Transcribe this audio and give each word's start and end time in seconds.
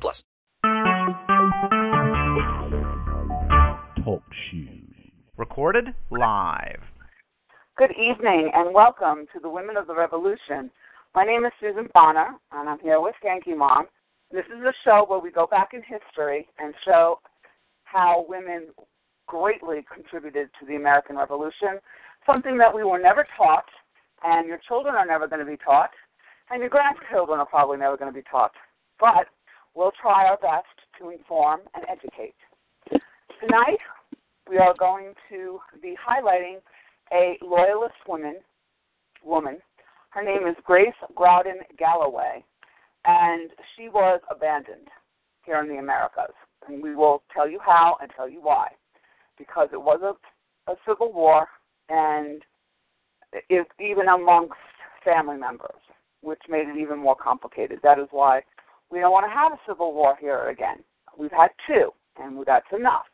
plus. 0.00 0.24
Talk 4.04 4.22
shoes. 4.50 4.82
Recorded 5.36 5.88
live. 6.10 6.80
Good 7.78 7.92
evening 7.92 8.50
and 8.54 8.74
welcome 8.74 9.26
to 9.32 9.40
the 9.40 9.48
Women 9.48 9.76
of 9.76 9.86
the 9.86 9.94
Revolution. 9.94 10.70
My 11.14 11.24
name 11.24 11.44
is 11.44 11.52
Susan 11.60 11.88
Bonner 11.94 12.28
and 12.52 12.68
I'm 12.68 12.78
here 12.80 13.00
with 13.00 13.14
Yankee 13.24 13.54
Mom. 13.54 13.86
This 14.30 14.44
is 14.46 14.62
a 14.62 14.72
show 14.84 15.04
where 15.08 15.18
we 15.18 15.30
go 15.30 15.46
back 15.46 15.70
in 15.72 15.82
history 15.82 16.48
and 16.58 16.74
show 16.84 17.18
how 17.84 18.26
women 18.28 18.68
greatly 19.26 19.84
contributed 19.92 20.48
to 20.60 20.66
the 20.66 20.76
American 20.76 21.16
Revolution, 21.16 21.80
something 22.26 22.58
that 22.58 22.74
we 22.74 22.84
were 22.84 22.98
never 22.98 23.26
taught 23.36 23.64
and 24.24 24.46
your 24.46 24.58
children 24.68 24.94
are 24.94 25.06
never 25.06 25.26
going 25.26 25.44
to 25.44 25.50
be 25.50 25.56
taught 25.56 25.90
and 26.50 26.60
your 26.60 26.68
grandchildren 26.68 27.40
are 27.40 27.46
probably 27.46 27.78
never 27.78 27.96
going 27.96 28.12
to 28.12 28.18
be 28.18 28.24
taught. 28.30 28.52
But 29.00 29.26
we'll 29.74 29.92
try 30.00 30.26
our 30.26 30.38
best 30.38 30.66
to 31.00 31.10
inform 31.10 31.60
and 31.74 31.84
educate. 31.88 32.34
Tonight, 33.40 33.78
we 34.48 34.58
are 34.58 34.74
going 34.78 35.14
to 35.30 35.58
be 35.80 35.96
highlighting 35.96 36.58
a 37.12 37.38
loyalist 37.42 37.94
woman. 38.06 38.36
Woman, 39.24 39.58
her 40.10 40.22
name 40.22 40.46
is 40.46 40.56
Grace 40.64 40.94
Growdon 41.14 41.60
Galloway, 41.78 42.44
and 43.04 43.50
she 43.76 43.88
was 43.88 44.20
abandoned 44.30 44.88
here 45.44 45.60
in 45.60 45.68
the 45.68 45.78
Americas. 45.78 46.34
And 46.68 46.82
we 46.82 46.94
will 46.94 47.22
tell 47.34 47.48
you 47.48 47.58
how 47.64 47.96
and 48.00 48.10
tell 48.16 48.28
you 48.28 48.40
why, 48.40 48.68
because 49.38 49.68
it 49.72 49.80
was 49.80 50.00
a, 50.02 50.70
a 50.70 50.76
civil 50.86 51.12
war, 51.12 51.46
and 51.88 52.42
it, 53.48 53.66
even 53.80 54.08
amongst 54.08 54.54
family 55.04 55.36
members, 55.36 55.80
which 56.20 56.40
made 56.48 56.68
it 56.68 56.76
even 56.76 56.98
more 56.98 57.16
complicated. 57.16 57.80
That 57.82 57.98
is 57.98 58.06
why 58.10 58.42
we 58.92 59.00
don't 59.00 59.10
want 59.10 59.24
to 59.24 59.34
have 59.34 59.52
a 59.52 59.60
civil 59.66 59.94
war 59.94 60.16
here 60.20 60.50
again. 60.50 60.84
We've 61.18 61.32
had 61.32 61.48
two, 61.66 61.90
and 62.20 62.38
that's 62.46 62.66
enough. 62.76 63.06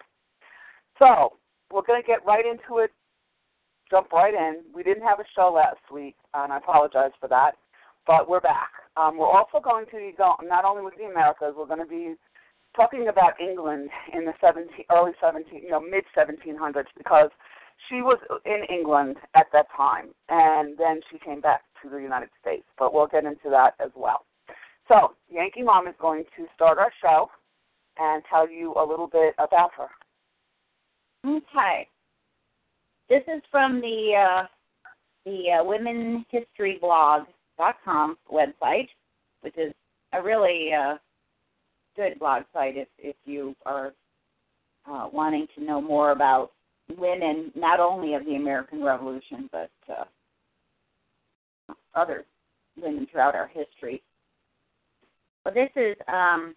So 0.98 1.34
we're 1.72 1.86
going 1.86 2.02
to 2.02 2.06
get 2.06 2.26
right 2.26 2.44
into 2.44 2.78
it, 2.78 2.90
jump 3.88 4.10
right 4.12 4.34
in. 4.34 4.62
We 4.74 4.82
didn't 4.82 5.04
have 5.04 5.20
a 5.20 5.24
show 5.36 5.52
last 5.54 5.80
week, 5.92 6.16
and 6.34 6.52
I 6.52 6.58
apologize 6.58 7.12
for 7.20 7.28
that, 7.28 7.52
but 8.06 8.28
we're 8.28 8.40
back. 8.40 8.70
Um, 8.96 9.16
we're 9.16 9.30
also 9.30 9.60
going 9.62 9.86
to 9.86 9.96
be 9.96 10.12
going 10.18 10.48
not 10.48 10.64
only 10.64 10.82
with 10.82 10.94
the 10.98 11.04
Americas, 11.04 11.54
we're 11.56 11.66
going 11.66 11.78
to 11.78 11.86
be 11.86 12.14
talking 12.74 13.06
about 13.08 13.40
England 13.40 13.90
in 14.12 14.24
the 14.24 14.32
17, 14.40 14.68
early 14.90 15.12
17, 15.20 15.62
you 15.62 15.70
know, 15.70 15.80
mid 15.80 16.04
1700s, 16.16 16.86
because 16.96 17.30
she 17.88 18.02
was 18.02 18.18
in 18.44 18.64
England 18.68 19.16
at 19.36 19.46
that 19.52 19.66
time, 19.76 20.08
and 20.28 20.76
then 20.76 21.00
she 21.10 21.18
came 21.20 21.40
back 21.40 21.62
to 21.82 21.88
the 21.88 21.98
United 21.98 22.30
States. 22.40 22.64
But 22.76 22.92
we'll 22.92 23.06
get 23.06 23.24
into 23.24 23.50
that 23.50 23.74
as 23.78 23.90
well. 23.94 24.24
So, 24.88 25.14
Yankee 25.30 25.62
Mom 25.62 25.86
is 25.86 25.94
going 26.00 26.24
to 26.36 26.46
start 26.54 26.78
our 26.78 26.90
show 27.02 27.30
and 27.98 28.22
tell 28.28 28.50
you 28.50 28.74
a 28.74 28.84
little 28.84 29.06
bit 29.06 29.34
about 29.38 29.70
her. 29.76 29.88
Okay. 31.26 31.88
This 33.08 33.22
is 33.26 33.42
from 33.50 33.80
the 33.80 34.14
uh, 34.16 34.46
the 35.24 35.50
uh, 35.60 35.64
womenhistoryblog.com 35.64 38.18
website, 38.32 38.88
which 39.42 39.58
is 39.58 39.74
a 40.12 40.22
really 40.22 40.70
uh, 40.72 40.96
good 41.96 42.16
blog 42.18 42.44
site 42.52 42.76
if 42.76 42.88
if 42.98 43.16
you 43.24 43.56
are 43.66 43.92
uh, 44.90 45.08
wanting 45.12 45.46
to 45.56 45.64
know 45.64 45.80
more 45.80 46.10
about 46.12 46.52
women, 46.96 47.52
not 47.54 47.80
only 47.80 48.14
of 48.14 48.24
the 48.24 48.36
American 48.36 48.82
Revolution, 48.82 49.50
but 49.52 49.70
uh, 49.90 50.04
other 51.94 52.24
women 52.80 53.06
throughout 53.10 53.34
our 53.34 53.48
history. 53.48 54.02
Well, 55.44 55.54
this 55.54 55.70
is 55.76 55.96
um, 56.08 56.54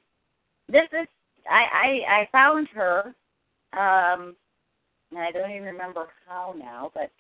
this 0.68 0.88
is 0.94 1.08
I, 1.50 1.64
I 2.08 2.22
I 2.22 2.30
found 2.32 2.68
her, 2.74 3.14
um, 3.74 4.36
and 5.12 5.20
I 5.20 5.32
don't 5.32 5.52
even 5.52 5.64
remember 5.64 6.08
how 6.28 6.54
now, 6.58 6.92
but 6.94 7.12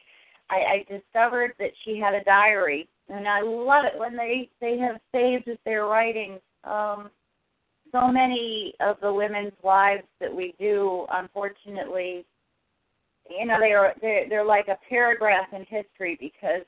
I, 0.50 0.55
I 0.55 0.85
discovered 0.89 1.53
that 1.59 1.71
she 1.83 1.97
had 1.97 2.13
a 2.13 2.23
diary, 2.23 2.88
and 3.09 3.27
I 3.27 3.41
love 3.41 3.85
it 3.85 3.97
when 3.97 4.16
they 4.16 4.50
they 4.59 4.77
have 4.77 5.00
saved 5.13 5.50
their 5.66 5.85
writings. 5.85 6.39
Um, 6.63 7.09
so 7.91 8.07
many 8.07 8.73
of 8.79 8.97
the 9.01 9.11
women's 9.11 9.51
lives 9.63 10.03
that 10.19 10.33
we 10.33 10.53
do, 10.59 11.05
unfortunately, 11.11 12.25
you 13.29 13.45
know, 13.45 13.59
they 13.59 13.73
are 13.73 13.94
they're, 14.01 14.29
they're 14.29 14.45
like 14.45 14.67
a 14.67 14.77
paragraph 14.89 15.47
in 15.53 15.66
history 15.67 16.17
because 16.19 16.61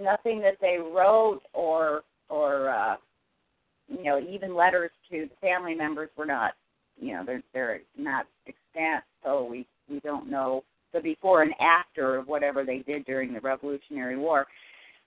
nothing 0.00 0.40
that 0.40 0.56
they 0.60 0.78
wrote 0.78 1.40
or 1.52 2.02
or 2.28 2.68
uh, 2.70 2.96
you 3.88 4.04
know 4.04 4.20
even 4.20 4.54
letters 4.54 4.90
to 5.10 5.28
family 5.40 5.74
members 5.74 6.10
were 6.16 6.26
not 6.26 6.52
you 7.00 7.12
know 7.12 7.24
they're 7.24 7.42
they're 7.52 7.80
not 7.96 8.26
extant, 8.46 9.04
so 9.24 9.44
we 9.44 9.66
we 9.88 10.00
don't 10.00 10.30
know 10.30 10.62
the 10.92 11.00
before 11.00 11.42
and 11.42 11.52
after 11.60 12.16
of 12.16 12.28
whatever 12.28 12.64
they 12.64 12.78
did 12.78 13.04
during 13.04 13.32
the 13.32 13.40
Revolutionary 13.40 14.16
War. 14.16 14.46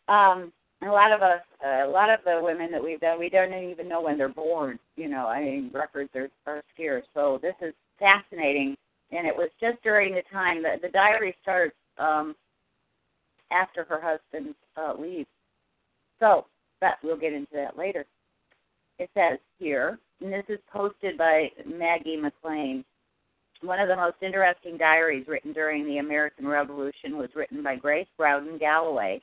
Um, 0.08 0.52
a 0.84 0.90
lot 0.90 1.12
of 1.12 1.22
us, 1.22 1.42
a 1.64 1.88
lot 1.88 2.10
of 2.10 2.20
the 2.26 2.40
women 2.42 2.72
that 2.72 2.84
we've 2.84 3.00
done, 3.00 3.20
we 3.20 3.30
don't 3.30 3.54
even 3.54 3.88
know 3.88 4.02
when 4.02 4.18
they're 4.18 4.30
born. 4.30 4.80
You 4.96 5.10
know, 5.10 5.28
I 5.28 5.42
mean, 5.42 5.72
records 5.74 6.10
are, 6.16 6.30
are 6.48 6.64
scarce. 6.74 7.06
So 7.14 7.40
this 7.42 7.56
is 7.62 7.74
fascinating, 8.00 8.76
and 9.12 9.28
it 9.28 9.36
was 9.36 9.50
just 9.60 9.82
during 9.84 10.14
the 10.16 10.24
time 10.32 10.64
that 10.64 10.82
the 10.82 10.90
diary 10.90 11.36
starts 11.42 11.76
um, 11.98 12.36
after 13.52 13.84
her 13.84 14.02
husband 14.02 14.56
uh, 14.76 14.94
leaves. 15.00 15.30
So, 16.20 16.46
but 16.80 16.98
we'll 17.04 17.18
get 17.18 17.34
into 17.34 17.54
that 17.54 17.78
later. 17.78 18.06
It 19.02 19.10
says 19.16 19.40
here, 19.58 19.98
and 20.22 20.32
this 20.32 20.46
is 20.48 20.60
posted 20.72 21.18
by 21.18 21.50
Maggie 21.66 22.18
McLean. 22.18 22.86
One 23.62 23.80
of 23.80 23.88
the 23.88 23.96
most 23.96 24.18
interesting 24.22 24.78
diaries 24.78 25.28
written 25.28 25.54
during 25.54 25.88
the 25.88 25.98
American 25.98 26.48
Revolution 26.48 27.18
was 27.18 27.32
written 27.34 27.64
by 27.64 27.78
Grace 27.78 28.06
Growdon 28.16 28.60
Galloway. 28.60 29.20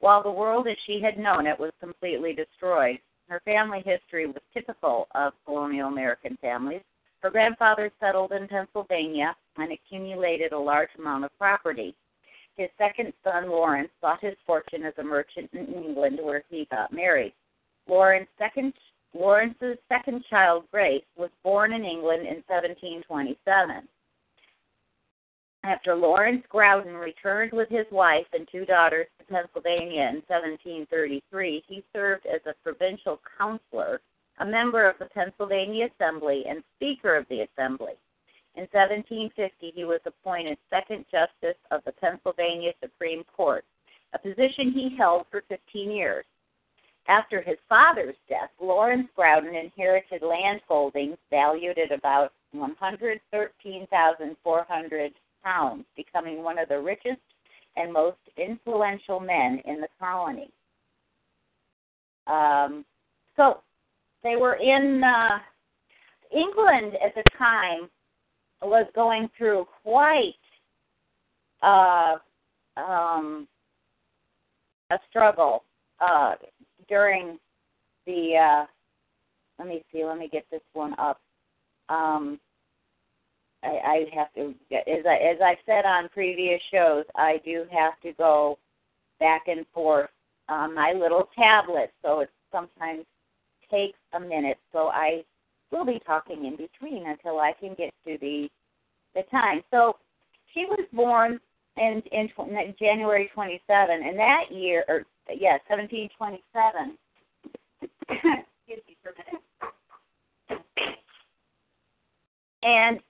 While 0.00 0.22
the 0.22 0.30
world 0.30 0.66
as 0.66 0.78
she 0.86 1.02
had 1.02 1.18
known 1.18 1.46
it 1.46 1.60
was 1.60 1.72
completely 1.78 2.32
destroyed, 2.32 3.00
her 3.28 3.42
family 3.44 3.82
history 3.84 4.24
was 4.24 4.40
typical 4.54 5.08
of 5.14 5.34
colonial 5.44 5.88
American 5.88 6.38
families. 6.40 6.80
Her 7.20 7.28
grandfather 7.28 7.92
settled 8.00 8.32
in 8.32 8.48
Pennsylvania 8.48 9.36
and 9.58 9.70
accumulated 9.70 10.52
a 10.52 10.58
large 10.58 10.88
amount 10.98 11.26
of 11.26 11.38
property. 11.38 11.94
His 12.56 12.70
second 12.78 13.12
son, 13.22 13.50
Lawrence, 13.50 13.90
sought 14.00 14.24
his 14.24 14.36
fortune 14.46 14.84
as 14.86 14.94
a 14.96 15.04
merchant 15.04 15.50
in 15.52 15.66
England, 15.66 16.18
where 16.22 16.44
he 16.48 16.66
got 16.70 16.94
married. 16.94 17.34
Lawrence 17.86 18.28
second, 18.38 18.72
Lawrence's 19.18 19.78
second 19.88 20.24
child, 20.30 20.64
Grace, 20.70 21.02
was 21.16 21.30
born 21.42 21.72
in 21.72 21.84
England 21.84 22.22
in 22.22 22.42
1727. 22.46 23.88
After 25.64 25.96
Lawrence 25.96 26.44
Growdon 26.48 26.94
returned 26.94 27.52
with 27.52 27.68
his 27.68 27.86
wife 27.90 28.26
and 28.32 28.46
two 28.50 28.64
daughters 28.64 29.08
to 29.18 29.24
Pennsylvania 29.26 30.02
in 30.02 30.22
1733, 30.28 31.64
he 31.66 31.84
served 31.92 32.26
as 32.26 32.40
a 32.46 32.54
provincial 32.62 33.20
councilor, 33.36 34.00
a 34.38 34.46
member 34.46 34.88
of 34.88 34.96
the 35.00 35.06
Pennsylvania 35.06 35.88
Assembly, 35.92 36.44
and 36.48 36.62
Speaker 36.76 37.16
of 37.16 37.26
the 37.28 37.40
Assembly. 37.40 37.94
In 38.54 38.68
1750, 38.70 39.72
he 39.74 39.84
was 39.84 40.00
appointed 40.06 40.58
Second 40.70 41.04
Justice 41.10 41.58
of 41.72 41.82
the 41.84 41.92
Pennsylvania 41.92 42.72
Supreme 42.80 43.24
Court, 43.36 43.64
a 44.14 44.18
position 44.18 44.70
he 44.70 44.96
held 44.96 45.26
for 45.28 45.42
15 45.48 45.90
years. 45.90 46.24
After 47.08 47.40
his 47.40 47.56
father's 47.68 48.14
death, 48.28 48.50
Lawrence 48.60 49.08
Growdon 49.16 49.54
inherited 49.54 50.22
land 50.22 50.60
holdings 50.68 51.16
valued 51.30 51.78
at 51.78 51.90
about 51.90 52.32
113,400 52.52 55.12
pounds, 55.42 55.84
becoming 55.96 56.42
one 56.42 56.58
of 56.58 56.68
the 56.68 56.78
richest 56.78 57.22
and 57.76 57.90
most 57.92 58.18
influential 58.36 59.20
men 59.20 59.62
in 59.64 59.80
the 59.80 59.88
colony. 59.98 60.50
Um, 62.26 62.84
so 63.36 63.62
they 64.22 64.36
were 64.36 64.56
in 64.56 65.02
uh, 65.02 65.38
England 66.30 66.92
at 67.04 67.14
the 67.14 67.24
time 67.38 67.88
was 68.60 68.86
going 68.94 69.30
through 69.38 69.66
quite 69.82 70.34
uh, 71.62 72.16
um, 72.76 73.48
a 74.90 74.98
struggle 75.08 75.64
uh, 76.00 76.34
during 76.88 77.38
the 78.06 78.36
uh, 78.36 78.66
let 79.58 79.68
me 79.68 79.82
see. 79.92 80.04
Let 80.04 80.18
me 80.18 80.28
get 80.30 80.46
this 80.50 80.62
one 80.72 80.94
up. 80.98 81.20
Um, 81.88 82.38
I, 83.62 83.68
I 83.68 84.04
have 84.14 84.32
to, 84.34 84.54
as 84.72 85.04
I 85.06 85.16
as 85.16 85.38
I've 85.44 85.58
said 85.66 85.84
on 85.84 86.08
previous 86.10 86.60
shows, 86.72 87.04
I 87.16 87.40
do 87.44 87.64
have 87.72 88.00
to 88.02 88.12
go 88.12 88.58
back 89.18 89.48
and 89.48 89.66
forth 89.74 90.10
on 90.48 90.74
my 90.74 90.92
little 90.92 91.28
tablet, 91.36 91.92
so 92.02 92.20
it 92.20 92.30
sometimes 92.52 93.04
takes 93.70 93.98
a 94.14 94.20
minute. 94.20 94.58
So 94.72 94.88
I 94.88 95.24
will 95.70 95.84
be 95.84 96.00
talking 96.06 96.46
in 96.46 96.56
between 96.56 97.06
until 97.08 97.38
I 97.38 97.52
can 97.58 97.74
get 97.74 97.92
to 98.06 98.16
the 98.20 98.48
the 99.14 99.22
time. 99.30 99.62
So 99.70 99.96
she 100.54 100.64
was 100.66 100.86
born 100.92 101.40
in 101.78 102.02
in, 102.12 102.28
January 102.78 103.30
27, 103.34 104.02
and 104.02 104.18
that 104.18 104.44
year, 104.50 104.84
or 104.88 105.04
yeah, 105.28 105.58
1727. 105.68 106.98
Excuse 108.10 108.82
me 108.86 108.96
for 109.02 109.10
a 109.10 109.14
minute. 109.18 109.42
And 112.62 113.00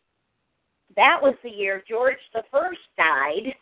that 0.96 1.18
was 1.22 1.34
the 1.42 1.50
year 1.50 1.82
George 1.88 2.18
the 2.34 2.42
First 2.50 2.80
died, 2.96 3.54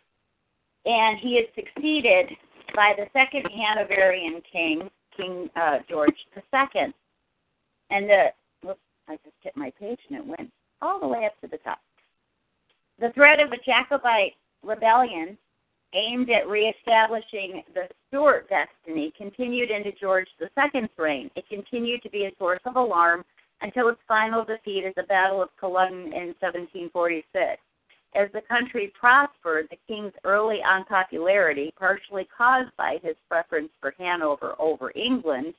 and 0.84 1.18
he 1.18 1.34
is 1.34 1.48
succeeded 1.54 2.30
by 2.74 2.94
the 2.96 3.06
second 3.12 3.46
Hanoverian 3.50 4.42
king, 4.50 4.90
King 5.16 5.48
uh, 5.56 5.78
George 5.88 6.16
the 6.34 6.42
Second. 6.50 6.92
And 7.90 8.08
the 8.08 8.26
whoops, 8.62 8.80
I 9.08 9.16
just 9.24 9.36
hit 9.42 9.56
my 9.56 9.72
page 9.78 10.00
and 10.08 10.18
it 10.18 10.26
went 10.26 10.50
all 10.82 11.00
the 11.00 11.06
way 11.06 11.24
up 11.24 11.40
to 11.40 11.46
the 11.46 11.58
top. 11.58 11.78
The 12.98 13.12
threat 13.14 13.40
of 13.40 13.52
a 13.52 13.56
Jacobite 13.58 14.34
rebellion 14.62 15.36
aimed 15.94 16.30
at 16.30 16.48
reestablishing 16.48 17.62
the 17.74 17.88
Stuart 18.08 18.48
dynasty 18.48 19.12
continued 19.16 19.70
into 19.70 19.92
George 19.92 20.28
II's 20.40 20.88
reign. 20.98 21.30
It 21.36 21.48
continued 21.48 22.02
to 22.02 22.10
be 22.10 22.26
a 22.26 22.32
source 22.38 22.60
of 22.66 22.76
alarm 22.76 23.24
until 23.62 23.88
its 23.88 24.00
final 24.06 24.44
defeat 24.44 24.84
at 24.84 24.94
the 24.94 25.04
Battle 25.04 25.42
of 25.42 25.48
Culloden 25.58 26.12
in 26.12 26.34
1746. 26.40 27.60
As 28.14 28.28
the 28.32 28.40
country 28.48 28.92
prospered, 28.98 29.68
the 29.70 29.76
king's 29.86 30.12
early 30.24 30.58
unpopularity, 30.62 31.72
partially 31.78 32.26
caused 32.36 32.74
by 32.76 32.98
his 33.02 33.16
preference 33.28 33.70
for 33.80 33.94
Hanover 33.98 34.54
over 34.58 34.92
England, 34.94 35.54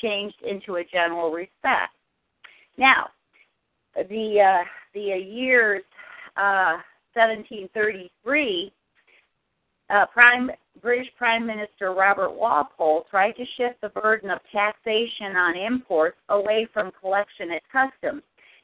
changed 0.00 0.40
into 0.42 0.76
a 0.76 0.84
general 0.84 1.30
respect. 1.30 1.94
Now, 2.76 3.08
the 3.94 4.40
uh, 4.40 4.64
the 4.92 5.00
years 5.00 5.82
uh, 6.36 6.78
1733, 7.14 8.72
uh, 9.90 10.06
Prime 10.06 10.50
British 10.82 11.08
Prime 11.16 11.46
Minister 11.46 11.92
Robert 11.92 12.32
Walpole 12.32 13.06
tried 13.10 13.32
to 13.32 13.44
shift 13.56 13.80
the 13.80 13.88
burden 13.88 14.30
of 14.30 14.40
taxation 14.52 15.36
on 15.36 15.56
imports 15.56 16.16
away 16.28 16.66
from 16.72 16.90
collection 17.00 17.50
at 17.52 17.62
customs. 17.70 18.22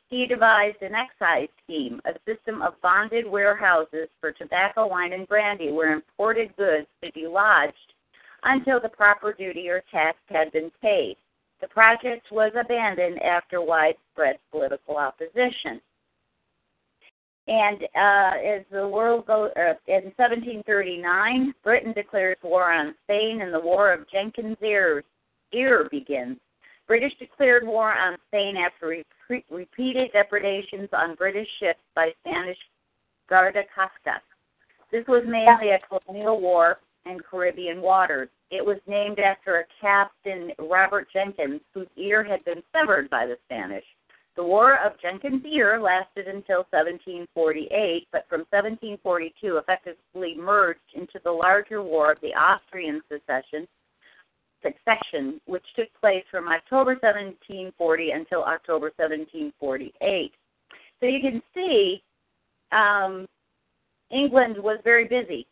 He 0.08 0.26
devised 0.26 0.82
an 0.82 0.94
excise 0.94 1.48
scheme, 1.62 2.00
a 2.04 2.14
system 2.26 2.62
of 2.62 2.80
bonded 2.82 3.26
warehouses 3.26 4.08
for 4.20 4.32
tobacco, 4.32 4.88
wine, 4.88 5.12
and 5.12 5.28
brandy, 5.28 5.70
where 5.70 5.92
imported 5.92 6.56
goods 6.56 6.88
could 7.00 7.14
be 7.14 7.28
lodged 7.28 7.94
until 8.42 8.80
the 8.80 8.88
proper 8.88 9.32
duty 9.32 9.68
or 9.68 9.82
tax 9.90 10.18
had 10.28 10.50
been 10.50 10.72
paid. 10.82 11.16
The 11.60 11.68
project 11.68 12.32
was 12.32 12.52
abandoned 12.58 13.22
after 13.22 13.60
widespread 13.60 14.38
political 14.50 14.96
opposition. 14.96 15.80
And 17.50 17.82
uh, 17.82 18.38
as 18.46 18.62
the 18.70 18.86
world 18.86 19.26
goes, 19.26 19.50
uh, 19.56 19.74
in 19.88 20.12
1739, 20.16 21.52
Britain 21.64 21.92
declares 21.92 22.36
war 22.44 22.72
on 22.72 22.94
Spain, 23.02 23.40
and 23.42 23.52
the 23.52 23.58
War 23.58 23.92
of 23.92 24.08
Jenkins' 24.08 24.56
ear, 24.62 25.02
ear 25.52 25.88
begins. 25.90 26.36
British 26.86 27.12
declared 27.18 27.66
war 27.66 27.92
on 27.92 28.16
Spain 28.28 28.54
after 28.56 29.02
re- 29.28 29.44
repeated 29.50 30.12
depredations 30.12 30.88
on 30.92 31.16
British 31.16 31.48
ships 31.58 31.80
by 31.96 32.12
Spanish 32.20 32.58
guardacosta. 33.28 34.20
This 34.92 35.04
was 35.08 35.24
mainly 35.26 35.70
a 35.70 35.80
colonial 35.88 36.40
war 36.40 36.78
in 37.04 37.18
Caribbean 37.18 37.82
waters. 37.82 38.28
It 38.52 38.64
was 38.64 38.78
named 38.86 39.18
after 39.18 39.56
a 39.56 39.64
captain, 39.80 40.52
Robert 40.60 41.08
Jenkins, 41.12 41.62
whose 41.74 41.88
ear 41.96 42.22
had 42.22 42.44
been 42.44 42.62
severed 42.72 43.10
by 43.10 43.26
the 43.26 43.38
Spanish. 43.46 43.84
The 44.40 44.46
War 44.46 44.78
of 44.82 44.98
Jenkins' 45.02 45.44
Ear 45.44 45.78
lasted 45.78 46.26
until 46.26 46.64
1748, 46.70 48.08
but 48.10 48.24
from 48.26 48.46
1742 48.48 49.58
effectively 49.58 50.34
merged 50.34 50.80
into 50.94 51.20
the 51.24 51.30
larger 51.30 51.82
War 51.82 52.12
of 52.12 52.18
the 52.22 52.32
Austrian 52.34 53.02
Succession, 53.12 53.68
succession, 54.62 55.42
which 55.44 55.66
took 55.76 55.88
place 56.00 56.24
from 56.30 56.48
October 56.48 56.92
1740 57.02 58.12
until 58.12 58.42
October 58.42 58.90
1748. 58.96 60.32
So 61.00 61.06
you 61.06 61.20
can 61.20 61.42
see 61.52 62.02
um, 62.72 63.26
England 64.10 64.56
was 64.56 64.80
very 64.84 65.04
busy. 65.04 65.46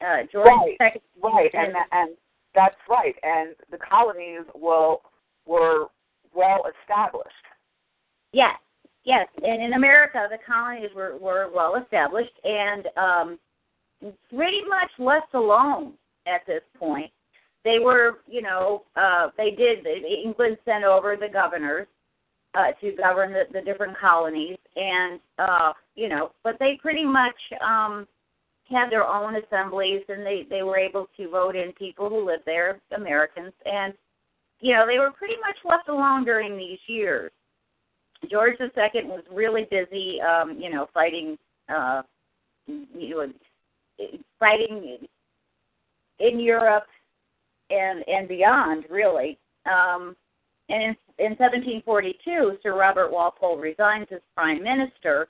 Uh, 0.00 0.28
George 0.30 0.46
right, 0.46 0.92
right, 1.24 1.50
and 1.54 1.74
and 1.90 2.10
that's 2.54 2.76
right, 2.88 3.16
and 3.24 3.56
the 3.72 3.78
colonies 3.78 4.46
will 4.54 5.02
were 5.44 5.86
well 6.32 6.62
established. 6.70 7.34
Yes, 8.32 8.58
yes, 9.04 9.28
and 9.42 9.62
in 9.62 9.74
America, 9.74 10.26
the 10.30 10.38
colonies 10.46 10.90
were 10.94 11.16
were 11.18 11.50
well 11.54 11.76
established 11.76 12.32
and 12.44 12.86
um, 12.96 13.38
pretty 14.34 14.62
much 14.68 14.90
left 14.98 15.34
alone 15.34 15.94
at 16.26 16.46
this 16.46 16.62
point. 16.78 17.10
They 17.64 17.78
were, 17.78 18.18
you 18.26 18.42
know, 18.42 18.82
uh, 18.96 19.28
they 19.36 19.50
did. 19.50 19.86
England 19.86 20.56
sent 20.64 20.84
over 20.84 21.16
the 21.16 21.28
governors 21.28 21.86
uh, 22.54 22.72
to 22.80 22.92
govern 22.92 23.32
the, 23.32 23.44
the 23.52 23.60
different 23.60 23.96
colonies, 23.98 24.58
and 24.76 25.20
uh, 25.38 25.72
you 25.94 26.08
know, 26.08 26.32
but 26.42 26.56
they 26.58 26.78
pretty 26.80 27.04
much 27.04 27.36
um, 27.64 28.06
had 28.68 28.90
their 28.90 29.06
own 29.06 29.36
assemblies, 29.36 30.02
and 30.08 30.24
they 30.24 30.46
they 30.48 30.62
were 30.62 30.78
able 30.78 31.06
to 31.16 31.28
vote 31.28 31.54
in 31.54 31.72
people 31.72 32.08
who 32.08 32.26
lived 32.26 32.44
there, 32.46 32.80
Americans, 32.96 33.52
and 33.64 33.94
you 34.60 34.72
know, 34.72 34.86
they 34.86 34.98
were 34.98 35.10
pretty 35.10 35.36
much 35.40 35.56
left 35.64 35.88
alone 35.88 36.24
during 36.24 36.56
these 36.56 36.78
years. 36.86 37.30
George 38.30 38.56
II 38.60 39.04
was 39.04 39.24
really 39.30 39.66
busy, 39.70 40.20
um, 40.20 40.58
you 40.58 40.70
know, 40.70 40.88
fighting, 40.94 41.36
uh, 41.68 42.02
you 42.66 43.10
know, 43.10 43.32
fighting 44.38 44.98
in 46.18 46.40
Europe 46.40 46.86
and 47.70 48.04
and 48.06 48.28
beyond, 48.28 48.84
really. 48.90 49.38
Um, 49.66 50.16
and 50.68 50.82
in, 50.82 50.96
in 51.18 51.32
1742, 51.36 52.58
Sir 52.62 52.78
Robert 52.78 53.12
Walpole 53.12 53.58
resigned 53.58 54.06
as 54.12 54.20
prime 54.34 54.62
minister. 54.62 55.28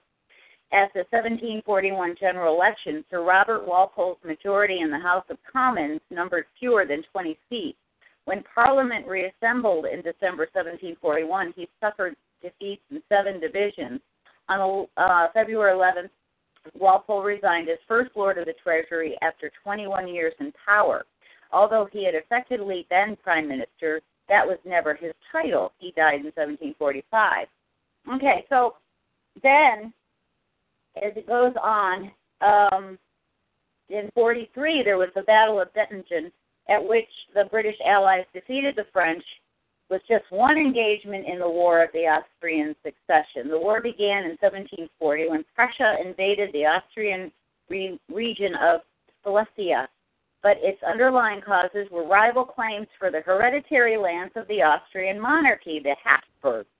At 0.72 0.90
the 0.94 1.04
1741 1.10 2.16
general 2.18 2.54
election, 2.54 3.04
Sir 3.10 3.22
Robert 3.22 3.66
Walpole's 3.66 4.16
majority 4.24 4.78
in 4.80 4.90
the 4.90 4.98
House 4.98 5.24
of 5.28 5.36
Commons 5.50 6.00
numbered 6.10 6.46
fewer 6.58 6.86
than 6.86 7.02
20 7.12 7.38
seats. 7.50 7.76
When 8.24 8.42
Parliament 8.54 9.06
reassembled 9.06 9.84
in 9.84 10.00
December 10.00 10.48
1741, 10.52 11.52
he 11.56 11.68
suffered 11.78 12.16
defeats 12.42 12.82
in 12.90 13.02
seven 13.08 13.40
divisions. 13.40 14.00
On 14.48 14.86
uh, 14.96 15.28
February 15.32 15.72
11th, 15.72 16.10
Walpole 16.78 17.22
resigned 17.22 17.68
as 17.68 17.78
First 17.88 18.10
Lord 18.14 18.38
of 18.38 18.46
the 18.46 18.54
Treasury 18.62 19.16
after 19.22 19.50
21 19.62 20.08
years 20.08 20.34
in 20.40 20.52
power. 20.66 21.04
Although 21.52 21.88
he 21.92 22.04
had 22.04 22.14
effectively 22.14 22.86
been 22.88 23.16
Prime 23.22 23.48
Minister, 23.48 24.00
that 24.28 24.46
was 24.46 24.58
never 24.64 24.94
his 24.94 25.12
title. 25.30 25.72
He 25.78 25.92
died 25.96 26.20
in 26.20 26.32
1745. 26.34 27.46
Okay, 28.14 28.44
so 28.48 28.74
then, 29.42 29.92
as 30.96 31.12
it 31.16 31.26
goes 31.26 31.52
on, 31.62 32.10
um, 32.40 32.98
in 33.88 34.10
43 34.14 34.82
there 34.82 34.96
was 34.98 35.10
the 35.14 35.22
Battle 35.22 35.60
of 35.60 35.68
Dettingen, 35.74 36.32
at 36.68 36.82
which 36.82 37.08
the 37.34 37.44
British 37.50 37.76
Allies 37.86 38.24
defeated 38.32 38.76
the 38.76 38.86
French 38.92 39.22
with 39.92 40.02
just 40.08 40.24
one 40.30 40.56
engagement 40.56 41.26
in 41.28 41.38
the 41.38 41.48
War 41.48 41.84
of 41.84 41.90
the 41.92 42.08
Austrian 42.08 42.74
Succession. 42.82 43.50
The 43.50 43.58
war 43.58 43.82
began 43.82 44.24
in 44.24 44.38
1740 44.40 45.28
when 45.28 45.44
Prussia 45.54 45.96
invaded 46.02 46.50
the 46.54 46.64
Austrian 46.64 47.30
re- 47.68 48.00
region 48.10 48.54
of 48.54 48.80
Silesia, 49.22 49.86
but 50.42 50.56
its 50.62 50.82
underlying 50.82 51.42
causes 51.42 51.86
were 51.90 52.08
rival 52.08 52.42
claims 52.42 52.86
for 52.98 53.10
the 53.10 53.20
hereditary 53.20 53.98
lands 53.98 54.32
of 54.34 54.48
the 54.48 54.62
Austrian 54.62 55.20
monarchy, 55.20 55.78
the 55.78 55.94
Habsburgs. 56.02 56.70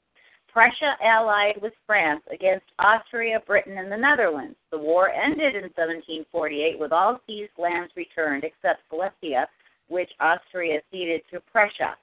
Prussia 0.51 0.97
allied 1.05 1.61
with 1.61 1.75
France 1.87 2.23
against 2.33 2.65
Austria, 2.79 3.43
Britain, 3.47 3.77
and 3.77 3.93
the 3.93 3.97
Netherlands. 3.97 4.57
The 4.71 4.79
war 4.79 5.11
ended 5.11 5.55
in 5.55 5.69
1748 5.77 6.79
with 6.79 6.93
all 6.93 7.21
seized 7.27 7.53
lands 7.59 7.93
returned 7.95 8.45
except 8.45 8.81
Silesia, 8.89 9.49
which 9.89 10.11
Austria 10.19 10.81
ceded 10.91 11.21
to 11.31 11.41
Prussia. 11.41 11.95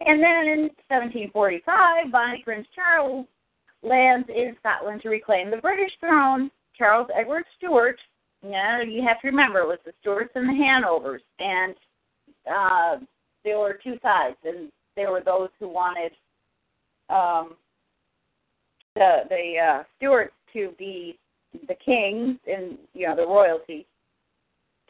And 0.00 0.22
then 0.22 0.48
in 0.48 0.60
1745, 0.88 2.10
Bonnie 2.10 2.42
Prince 2.42 2.66
Charles 2.74 3.26
lands 3.82 4.28
in 4.28 4.56
Scotland 4.60 5.02
to 5.02 5.08
reclaim 5.08 5.50
the 5.50 5.58
British 5.58 5.92
throne. 6.00 6.50
Charles 6.76 7.08
Edward 7.16 7.44
Stuart, 7.56 7.98
you 8.42 8.50
know, 8.50 8.80
you 8.86 9.02
have 9.06 9.20
to 9.20 9.28
remember 9.28 9.60
it 9.60 9.68
was 9.68 9.78
the 9.84 9.92
Stuarts 10.00 10.32
and 10.34 10.48
the 10.48 10.64
Hanovers, 10.64 11.22
and 11.38 11.74
uh, 12.50 12.96
there 13.44 13.58
were 13.58 13.78
two 13.82 13.96
sides, 14.02 14.36
and 14.44 14.72
there 14.96 15.12
were 15.12 15.22
those 15.24 15.50
who 15.58 15.68
wanted 15.68 16.12
um, 17.08 17.56
the 18.96 19.22
the 19.28 19.58
uh, 19.58 19.82
Stuarts 19.96 20.34
to 20.52 20.72
be 20.78 21.18
the 21.68 21.74
kings 21.84 22.38
and 22.46 22.76
you 22.92 23.06
know 23.06 23.16
the 23.16 23.26
royalty, 23.26 23.86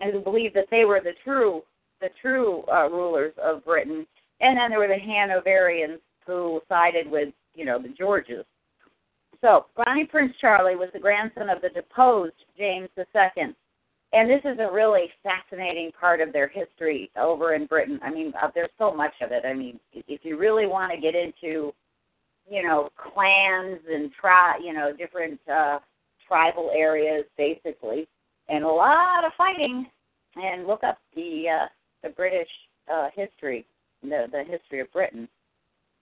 and 0.00 0.12
who 0.12 0.20
believed 0.20 0.56
that 0.56 0.68
they 0.70 0.84
were 0.84 1.00
the 1.00 1.12
true 1.22 1.62
the 2.00 2.08
true 2.20 2.64
uh, 2.72 2.88
rulers 2.88 3.34
of 3.42 3.64
Britain. 3.64 4.06
And 4.40 4.56
then 4.56 4.70
there 4.70 4.78
were 4.78 4.88
the 4.88 4.94
Hanoverians 4.94 6.00
who 6.26 6.60
sided 6.68 7.10
with 7.10 7.32
you 7.54 7.64
know 7.64 7.80
the 7.80 7.88
Georges. 7.88 8.44
So 9.40 9.66
Bonnie 9.76 10.06
Prince 10.06 10.34
Charlie 10.40 10.76
was 10.76 10.88
the 10.92 11.00
grandson 11.00 11.50
of 11.50 11.60
the 11.60 11.68
deposed 11.68 12.34
James 12.56 12.88
II. 12.96 13.54
And 14.14 14.30
this 14.30 14.40
is 14.44 14.58
a 14.60 14.72
really 14.72 15.10
fascinating 15.24 15.90
part 16.00 16.20
of 16.20 16.32
their 16.32 16.46
history 16.46 17.10
over 17.20 17.54
in 17.54 17.66
Britain. 17.66 17.98
I 18.02 18.10
mean, 18.10 18.32
uh, 18.40 18.48
there's 18.54 18.70
so 18.78 18.94
much 18.94 19.12
of 19.20 19.32
it. 19.32 19.44
I 19.44 19.52
mean, 19.52 19.80
if 19.92 20.20
you 20.24 20.38
really 20.38 20.66
want 20.66 20.92
to 20.92 21.00
get 21.00 21.16
into, 21.16 21.74
you 22.48 22.62
know, 22.62 22.90
clans 22.96 23.80
and 23.90 24.12
tri, 24.12 24.56
you 24.64 24.72
know, 24.72 24.92
different 24.96 25.40
uh, 25.52 25.80
tribal 26.28 26.70
areas, 26.72 27.24
basically, 27.36 28.06
and 28.48 28.64
a 28.64 28.68
lot 28.68 29.24
of 29.24 29.32
fighting, 29.36 29.86
and 30.36 30.66
look 30.66 30.84
up 30.84 30.98
the 31.16 31.46
uh, 31.48 31.66
the 32.04 32.10
British 32.10 32.48
uh, 32.92 33.08
history, 33.14 33.66
the 34.08 34.26
the 34.30 34.44
history 34.44 34.80
of 34.80 34.92
Britain. 34.92 35.28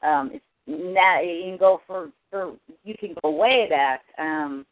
Um, 0.02 0.30
it's 0.32 0.44
now 0.66 1.21
you 1.21 1.42
can 1.42 1.56
go 1.59 1.80
for 1.87 2.11
for 2.30 2.54
you 2.85 2.94
can 2.99 3.14
go 3.23 3.30
way 3.30 3.66
back. 3.68 4.02
Um, 4.18 4.64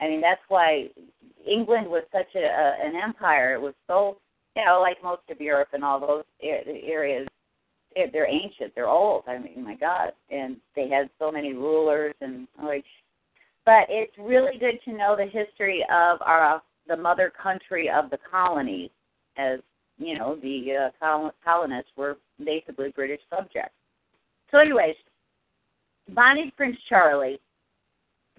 I 0.00 0.08
mean 0.08 0.20
that's 0.20 0.40
why 0.48 0.88
England 1.46 1.88
was 1.88 2.04
such 2.12 2.34
a, 2.34 2.44
a 2.44 2.76
an 2.86 2.94
empire. 2.96 3.54
It 3.54 3.60
was 3.60 3.74
so 3.86 4.18
you 4.56 4.64
know 4.64 4.80
like 4.80 5.02
most 5.02 5.22
of 5.30 5.40
Europe 5.40 5.68
and 5.72 5.84
all 5.84 6.00
those 6.00 6.24
areas. 6.42 7.28
They're 7.94 8.26
ancient. 8.26 8.74
They're 8.74 8.88
old. 8.88 9.24
I 9.26 9.36
mean, 9.36 9.62
my 9.62 9.74
God, 9.74 10.12
and 10.30 10.56
they 10.74 10.88
had 10.88 11.10
so 11.18 11.30
many 11.30 11.52
rulers 11.52 12.14
and 12.22 12.48
like. 12.62 12.84
But 13.66 13.84
it's 13.90 14.16
really 14.18 14.58
good 14.58 14.80
to 14.86 14.96
know 14.96 15.14
the 15.14 15.26
history 15.26 15.84
of 15.90 16.18
our 16.22 16.62
the 16.88 16.96
mother 16.96 17.30
country 17.30 17.90
of 17.90 18.10
the 18.10 18.18
colonies, 18.30 18.90
as 19.36 19.60
you 19.98 20.18
know, 20.18 20.36
the 20.42 20.90
uh, 21.02 21.30
colonists 21.44 21.90
were 21.96 22.16
basically 22.44 22.90
British 22.90 23.20
subjects. 23.30 23.74
So, 24.50 24.58
anyways, 24.58 24.96
Bonnie 26.08 26.52
Prince 26.56 26.76
Charlie, 26.88 27.40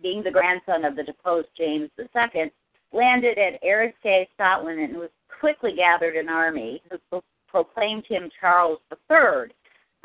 being 0.02 0.24
the 0.24 0.32
grandson 0.32 0.86
of 0.86 0.96
the 0.96 1.04
deposed 1.04 1.48
James 1.58 1.90
II, 2.00 2.52
landed 2.92 3.38
at 3.38 3.62
Eriskay, 3.64 4.28
Scotland, 4.36 4.80
and 4.80 4.98
was 4.98 5.10
quickly 5.40 5.74
gathered 5.76 6.16
an 6.16 6.30
army 6.30 6.82
who 6.90 7.22
proclaimed 7.48 8.06
him 8.08 8.30
Charles 8.40 8.80
III. 8.92 9.52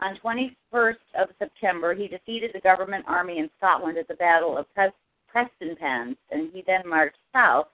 On 0.00 0.17
21st 0.25 0.95
of 1.19 1.28
September, 1.38 1.95
he 1.95 2.07
defeated 2.07 2.52
the 2.55 2.61
government 2.61 3.05
army 3.09 3.38
in 3.38 3.50
Scotland 3.59 3.99
at 3.99 4.07
the 4.07 4.14
Battle 4.14 4.57
of 4.57 4.67
Prestonpans, 4.76 6.17
and 6.31 6.50
he 6.52 6.62
then 6.67 6.83
marched 6.87 7.19
south. 7.33 7.67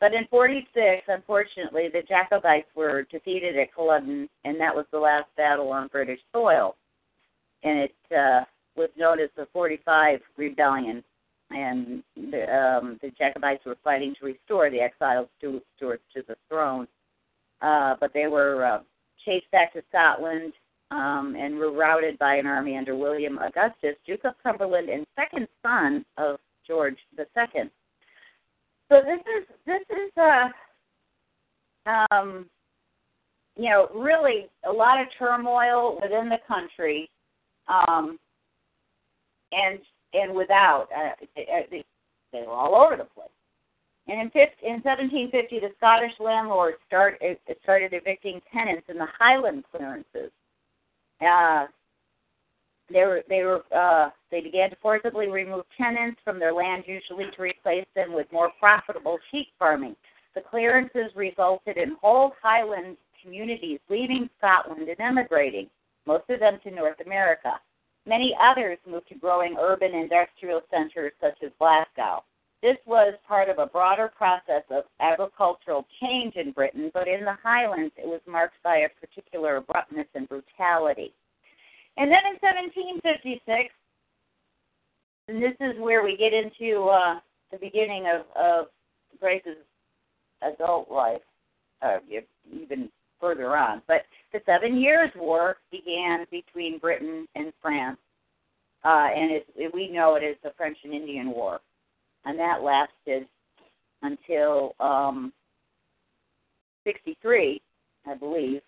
But 0.00 0.14
in 0.14 0.26
46, 0.30 1.02
unfortunately, 1.08 1.88
the 1.92 2.02
Jacobites 2.02 2.68
were 2.74 3.02
defeated 3.10 3.58
at 3.58 3.74
Culloden, 3.74 4.28
and 4.44 4.60
that 4.60 4.74
was 4.74 4.86
the 4.92 4.98
last 4.98 5.26
battle 5.36 5.70
on 5.70 5.88
British 5.88 6.20
soil 6.32 6.76
and 7.62 7.78
it 7.78 7.94
uh, 8.16 8.44
was 8.76 8.90
known 8.96 9.20
as 9.20 9.30
the 9.36 9.46
45 9.52 10.20
Rebellion. 10.36 11.02
And 11.50 12.02
the, 12.14 12.42
um, 12.54 12.98
the 13.00 13.10
Jacobites 13.16 13.64
were 13.64 13.78
fighting 13.82 14.14
to 14.20 14.26
restore 14.26 14.70
the 14.70 14.80
exiled 14.80 15.28
Stuarts 15.38 16.02
to 16.14 16.22
the 16.28 16.36
throne. 16.48 16.86
Uh, 17.62 17.94
but 17.98 18.12
they 18.12 18.26
were 18.26 18.64
uh, 18.64 18.80
chased 19.24 19.50
back 19.50 19.72
to 19.72 19.82
Scotland 19.88 20.52
um, 20.90 21.34
and 21.38 21.56
were 21.56 21.72
routed 21.72 22.18
by 22.18 22.34
an 22.34 22.46
army 22.46 22.76
under 22.76 22.94
William 22.94 23.38
Augustus, 23.38 23.96
Duke 24.06 24.24
of 24.24 24.34
Cumberland, 24.42 24.90
and 24.90 25.06
second 25.16 25.48
son 25.62 26.04
of 26.18 26.38
George 26.66 26.98
Second. 27.34 27.70
So 28.90 29.02
this 29.04 29.20
is 29.20 29.46
this 29.66 29.82
is 29.90 30.12
uh, 30.16 30.48
um, 32.10 32.46
you 33.56 33.68
know 33.68 33.88
really 33.94 34.46
a 34.66 34.72
lot 34.72 35.00
of 35.00 35.08
turmoil 35.18 35.98
within 36.02 36.28
the 36.28 36.38
country 36.46 37.10
um, 37.68 38.18
and 39.52 39.78
and 40.14 40.34
without. 40.34 40.88
Uh, 40.96 41.10
they, 41.36 41.84
they 42.32 42.40
were 42.40 42.52
all 42.52 42.74
over 42.74 42.96
the 42.96 43.04
place. 43.04 43.28
And 44.06 44.20
in, 44.22 44.26
50, 44.28 44.40
in 44.64 44.80
1750, 44.80 45.60
the 45.60 45.68
Scottish 45.76 46.12
landlords 46.18 46.78
start, 46.86 47.20
started 47.62 47.92
evicting 47.92 48.40
tenants 48.52 48.86
in 48.88 48.96
the 48.96 49.06
Highland 49.18 49.64
clearances. 49.70 50.32
Uh, 51.20 51.66
they 52.90 53.04
were 53.04 53.22
they 53.28 53.42
were 53.42 53.62
uh, 53.74 54.10
they 54.30 54.40
began 54.40 54.70
to 54.70 54.76
forcibly 54.80 55.28
remove 55.28 55.64
tenants 55.76 56.20
from 56.24 56.38
their 56.38 56.52
land, 56.52 56.84
usually 56.86 57.26
to 57.36 57.42
replace 57.42 57.86
them 57.94 58.12
with 58.12 58.26
more 58.32 58.50
profitable 58.58 59.18
sheep 59.30 59.48
farming. 59.58 59.96
The 60.34 60.40
clearances 60.40 61.10
resulted 61.14 61.76
in 61.76 61.96
whole 62.00 62.32
Highland 62.42 62.96
communities 63.22 63.80
leaving 63.88 64.30
Scotland 64.38 64.88
and 64.88 65.00
emigrating 65.00 65.68
most 66.06 66.24
of 66.30 66.40
them 66.40 66.58
to 66.64 66.70
North 66.70 67.00
America. 67.04 67.60
Many 68.06 68.34
others 68.40 68.78
moved 68.88 69.08
to 69.08 69.14
growing 69.14 69.56
urban 69.60 69.94
industrial 69.94 70.62
centers 70.70 71.12
such 71.20 71.36
as 71.44 71.50
Glasgow. 71.58 72.24
This 72.62 72.78
was 72.86 73.14
part 73.26 73.48
of 73.48 73.58
a 73.58 73.66
broader 73.66 74.10
process 74.16 74.62
of 74.70 74.84
agricultural 74.98 75.86
change 76.00 76.34
in 76.36 76.52
Britain, 76.52 76.90
but 76.94 77.06
in 77.06 77.24
the 77.24 77.36
Highlands 77.42 77.92
it 77.96 78.06
was 78.06 78.20
marked 78.26 78.60
by 78.64 78.78
a 78.78 78.88
particular 78.88 79.56
abruptness 79.56 80.06
and 80.14 80.28
brutality. 80.28 81.12
And 81.98 82.10
then 82.12 82.20
in 82.30 82.38
1756, 82.40 83.74
and 85.26 85.42
this 85.42 85.56
is 85.60 85.80
where 85.80 86.04
we 86.04 86.16
get 86.16 86.32
into 86.32 86.84
uh, 86.84 87.18
the 87.50 87.58
beginning 87.58 88.06
of, 88.06 88.24
of 88.40 88.66
Grace's 89.20 89.56
adult 90.42 90.90
life, 90.90 91.20
uh, 91.82 91.98
even 92.52 92.88
further 93.20 93.56
on. 93.56 93.82
But 93.88 94.02
the 94.32 94.40
Seven 94.46 94.80
Years' 94.80 95.10
War 95.16 95.56
began 95.72 96.24
between 96.30 96.78
Britain 96.78 97.26
and 97.34 97.52
France, 97.60 97.98
uh, 98.84 99.08
and 99.14 99.32
it, 99.32 99.46
it, 99.56 99.74
we 99.74 99.90
know 99.90 100.14
it 100.14 100.22
as 100.22 100.36
the 100.44 100.52
French 100.56 100.78
and 100.84 100.94
Indian 100.94 101.30
War, 101.30 101.58
and 102.24 102.38
that 102.38 102.62
lasted 102.62 103.26
until 104.02 104.76
um, 104.78 105.32
63, 106.84 107.60
I 108.06 108.14
believe. 108.14 108.60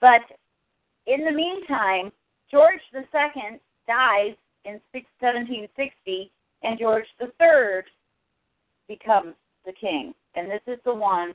But 0.00 0.22
in 1.06 1.24
the 1.24 1.32
meantime, 1.32 2.10
George 2.50 2.80
II 2.94 3.60
dies 3.86 4.34
in 4.64 4.80
1760, 4.92 6.30
and 6.62 6.78
George 6.78 7.04
III 7.20 7.82
becomes 8.88 9.34
the 9.64 9.72
king. 9.72 10.14
And 10.34 10.50
this 10.50 10.62
is 10.66 10.78
the 10.84 10.94
one 10.94 11.32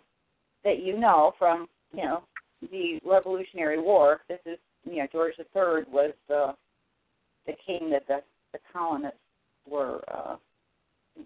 that 0.64 0.84
you 0.84 0.98
know 0.98 1.34
from 1.38 1.68
you 1.96 2.04
know, 2.04 2.24
the 2.72 3.00
Revolutionary 3.06 3.80
War. 3.80 4.22
This 4.28 4.40
is, 4.46 4.58
you 4.84 4.98
know, 4.98 5.08
George 5.12 5.34
III 5.38 5.92
was 5.92 6.12
the 6.28 6.54
the 7.48 7.54
king 7.66 7.90
that 7.92 8.08
the 8.08 8.22
the 8.54 8.60
colonists 8.72 9.20
were 9.70 10.02
uh, 10.14 10.36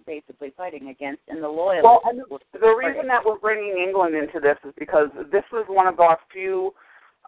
basically 0.05 0.53
fighting 0.55 0.89
against, 0.89 1.21
and 1.27 1.43
the 1.43 1.47
loyalists. 1.47 1.83
Well, 1.83 2.01
and 2.05 2.19
the, 2.19 2.59
the 2.59 2.75
reason 2.75 3.07
that 3.07 3.23
we're 3.25 3.37
bringing 3.37 3.77
England 3.77 4.15
into 4.15 4.39
this 4.39 4.57
is 4.65 4.73
because 4.77 5.09
this 5.31 5.43
was 5.51 5.65
one 5.67 5.87
of 5.87 5.99
our 5.99 6.17
few 6.31 6.73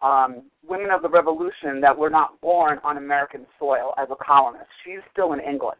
um, 0.02 0.44
women 0.68 0.90
of 0.92 1.02
the 1.02 1.10
Revolution 1.10 1.80
that 1.82 1.98
were 1.98 2.10
not 2.10 2.40
born 2.42 2.80
on 2.84 2.98
American 2.98 3.46
soil 3.60 3.94
as 3.98 4.08
a 4.12 4.16
colonist. 4.24 4.70
She's 4.84 5.02
still 5.12 5.34
in 5.34 5.40
England. 5.40 5.80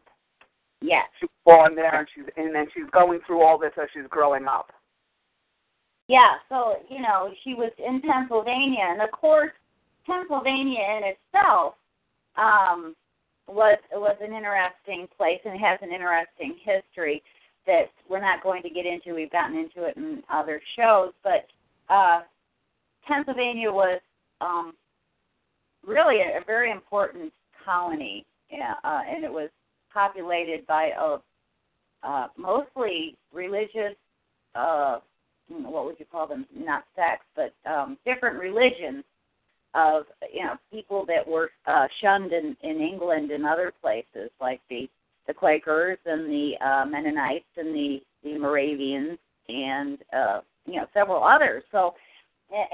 Yes. 0.82 1.06
She 1.20 1.26
was 1.26 1.32
born 1.46 1.76
there, 1.76 2.00
and 2.00 2.08
she's 2.14 2.26
and 2.38 2.54
then 2.54 2.66
she's 2.74 2.90
going 2.92 3.20
through 3.26 3.44
all 3.44 3.58
this 3.58 3.72
as 3.82 3.88
she's 3.94 4.08
growing 4.10 4.48
up. 4.48 4.72
Yeah, 6.08 6.42
so 6.50 6.76
you 6.90 7.02
know 7.02 7.32
she 7.44 7.54
was 7.54 7.72
in 7.78 8.02
Pennsylvania, 8.02 8.84
and 8.90 9.02
of 9.02 9.12
course 9.12 9.52
Pennsylvania 10.06 10.82
in 10.98 11.14
itself 11.14 11.76
um, 12.36 12.96
was 13.48 13.78
was 13.94 14.18
an 14.22 14.34
interesting 14.34 15.08
place 15.18 15.40
and 15.46 15.60
has 15.60 15.80
an 15.82 15.92
interesting 15.94 16.56
history 16.64 17.22
that 17.68 17.92
we're 18.10 18.22
not 18.22 18.42
going 18.42 18.64
to 18.64 18.70
get 18.70 18.86
into. 18.86 19.14
We've 19.14 19.32
gotten 19.32 19.56
into 19.56 19.88
it 19.88 19.96
in 19.98 20.24
other 20.34 20.60
shows, 20.76 21.14
but 21.24 21.46
uh, 21.94 22.22
Pennsylvania 23.08 23.72
was 23.72 24.02
um, 24.42 24.74
really 25.86 26.18
a, 26.22 26.40
a 26.40 26.44
very 26.46 26.72
important 26.72 27.32
colony, 27.64 28.26
uh, 28.52 29.02
and 29.08 29.24
it 29.24 29.32
was 29.32 29.50
populated 29.94 30.66
by 30.68 30.92
a 31.00 31.18
uh, 32.04 32.28
mostly 32.36 33.16
religious 33.32 33.96
uh, 34.56 35.00
what 35.60 35.86
would 35.86 36.00
you 36.00 36.06
call 36.12 36.28
them? 36.28 36.46
Not 36.56 36.84
sects, 36.96 37.26
but 37.36 37.54
um, 37.70 37.98
different 38.06 38.40
religions 38.40 39.04
of 39.74 40.04
you 40.34 40.44
know 40.44 40.56
people 40.72 41.06
that 41.08 41.26
were 41.26 41.52
uh, 41.66 41.88
shunned 42.02 42.34
in, 42.34 42.56
in 42.62 42.82
England 42.82 43.32
and 43.32 43.46
other 43.46 43.74
places, 43.82 44.30
like 44.40 44.62
the 44.70 44.90
the 45.28 45.34
Quakers 45.34 45.98
and 46.06 46.30
the 46.30 46.54
uh, 46.66 46.86
Mennonites 46.86 47.46
and 47.58 47.74
the 47.74 48.00
the 48.24 48.38
Moravians 48.38 49.18
and 49.48 49.98
uh, 50.16 50.42
you 50.66 50.76
know 50.76 50.88
several 50.94 51.24
others. 51.24 51.64
So 51.72 51.94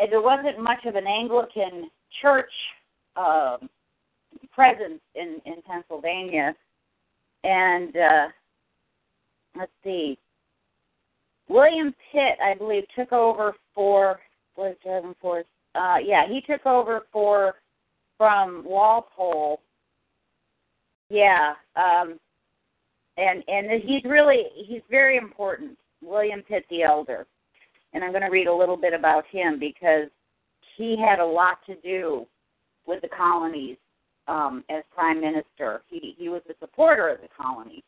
there 0.09 0.21
wasn't 0.21 0.59
much 0.59 0.85
of 0.85 0.95
an 0.95 1.07
Anglican 1.07 1.89
church 2.21 2.51
um, 3.15 3.69
presence 4.53 5.01
in 5.15 5.41
in 5.45 5.61
Pennsylvania, 5.67 6.55
and 7.43 7.95
uh, 7.95 8.27
let's 9.55 9.71
see, 9.83 10.17
William 11.49 11.93
Pitt, 12.11 12.37
I 12.43 12.53
believe, 12.55 12.83
took 12.95 13.11
over 13.11 13.53
for 13.73 14.19
was 14.55 14.75
driving 14.83 15.15
force. 15.21 15.45
Uh, 15.75 15.97
yeah, 16.03 16.27
he 16.27 16.41
took 16.41 16.65
over 16.65 17.01
for 17.11 17.55
from 18.17 18.63
Walpole. 18.65 19.61
Yeah, 21.09 21.53
um, 21.75 22.19
and 23.17 23.43
and 23.47 23.81
he's 23.83 24.03
really 24.03 24.43
he's 24.55 24.81
very 24.89 25.17
important, 25.17 25.77
William 26.01 26.41
Pitt 26.41 26.65
the 26.69 26.83
Elder, 26.83 27.25
and 27.93 28.03
I'm 28.03 28.11
going 28.11 28.23
to 28.23 28.29
read 28.29 28.47
a 28.47 28.53
little 28.53 28.77
bit 28.77 28.93
about 28.93 29.25
him 29.31 29.59
because 29.59 30.09
he 30.77 30.97
had 30.97 31.19
a 31.19 31.25
lot 31.25 31.59
to 31.65 31.75
do 31.75 32.25
with 32.85 33.01
the 33.01 33.09
colonies 33.09 33.77
um, 34.27 34.63
as 34.69 34.83
prime 34.93 35.21
minister. 35.21 35.81
He 35.89 36.15
he 36.17 36.29
was 36.29 36.41
a 36.49 36.53
supporter 36.59 37.09
of 37.09 37.21
the 37.21 37.29
colonies, 37.35 37.83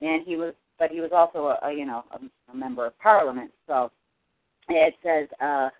and 0.00 0.22
he 0.26 0.36
was, 0.36 0.54
but 0.78 0.90
he 0.90 1.00
was 1.00 1.10
also 1.12 1.56
a, 1.62 1.68
a 1.68 1.72
you 1.72 1.86
know 1.86 2.04
a, 2.12 2.52
a 2.52 2.54
member 2.54 2.86
of 2.86 2.98
parliament. 2.98 3.50
So 3.66 3.90
it 4.68 4.94
says 5.02 5.28
uh, 5.40 5.70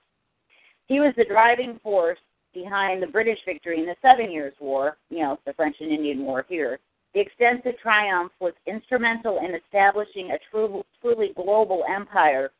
he 0.87 1.00
was 1.00 1.14
the 1.16 1.25
driving 1.25 1.78
force 1.83 2.19
behind 2.54 3.02
the 3.02 3.07
British 3.07 3.38
victory 3.47 3.81
in 3.81 3.87
the 3.87 3.97
Seven 4.02 4.31
Years' 4.31 4.54
War. 4.61 4.97
You 5.11 5.21
know 5.21 5.38
the 5.47 5.52
French 5.54 5.76
and 5.81 5.92
Indian 5.92 6.25
War 6.25 6.45
here. 6.49 6.78
The 7.14 7.21
extensive 7.21 7.78
triumph 7.78 8.33
was 8.40 8.54
instrumental 8.66 9.38
in 9.38 9.54
establishing 9.54 10.31
a 10.31 10.38
true, 10.50 10.83
truly 11.02 11.33
global 11.37 11.85
empire 11.87 12.50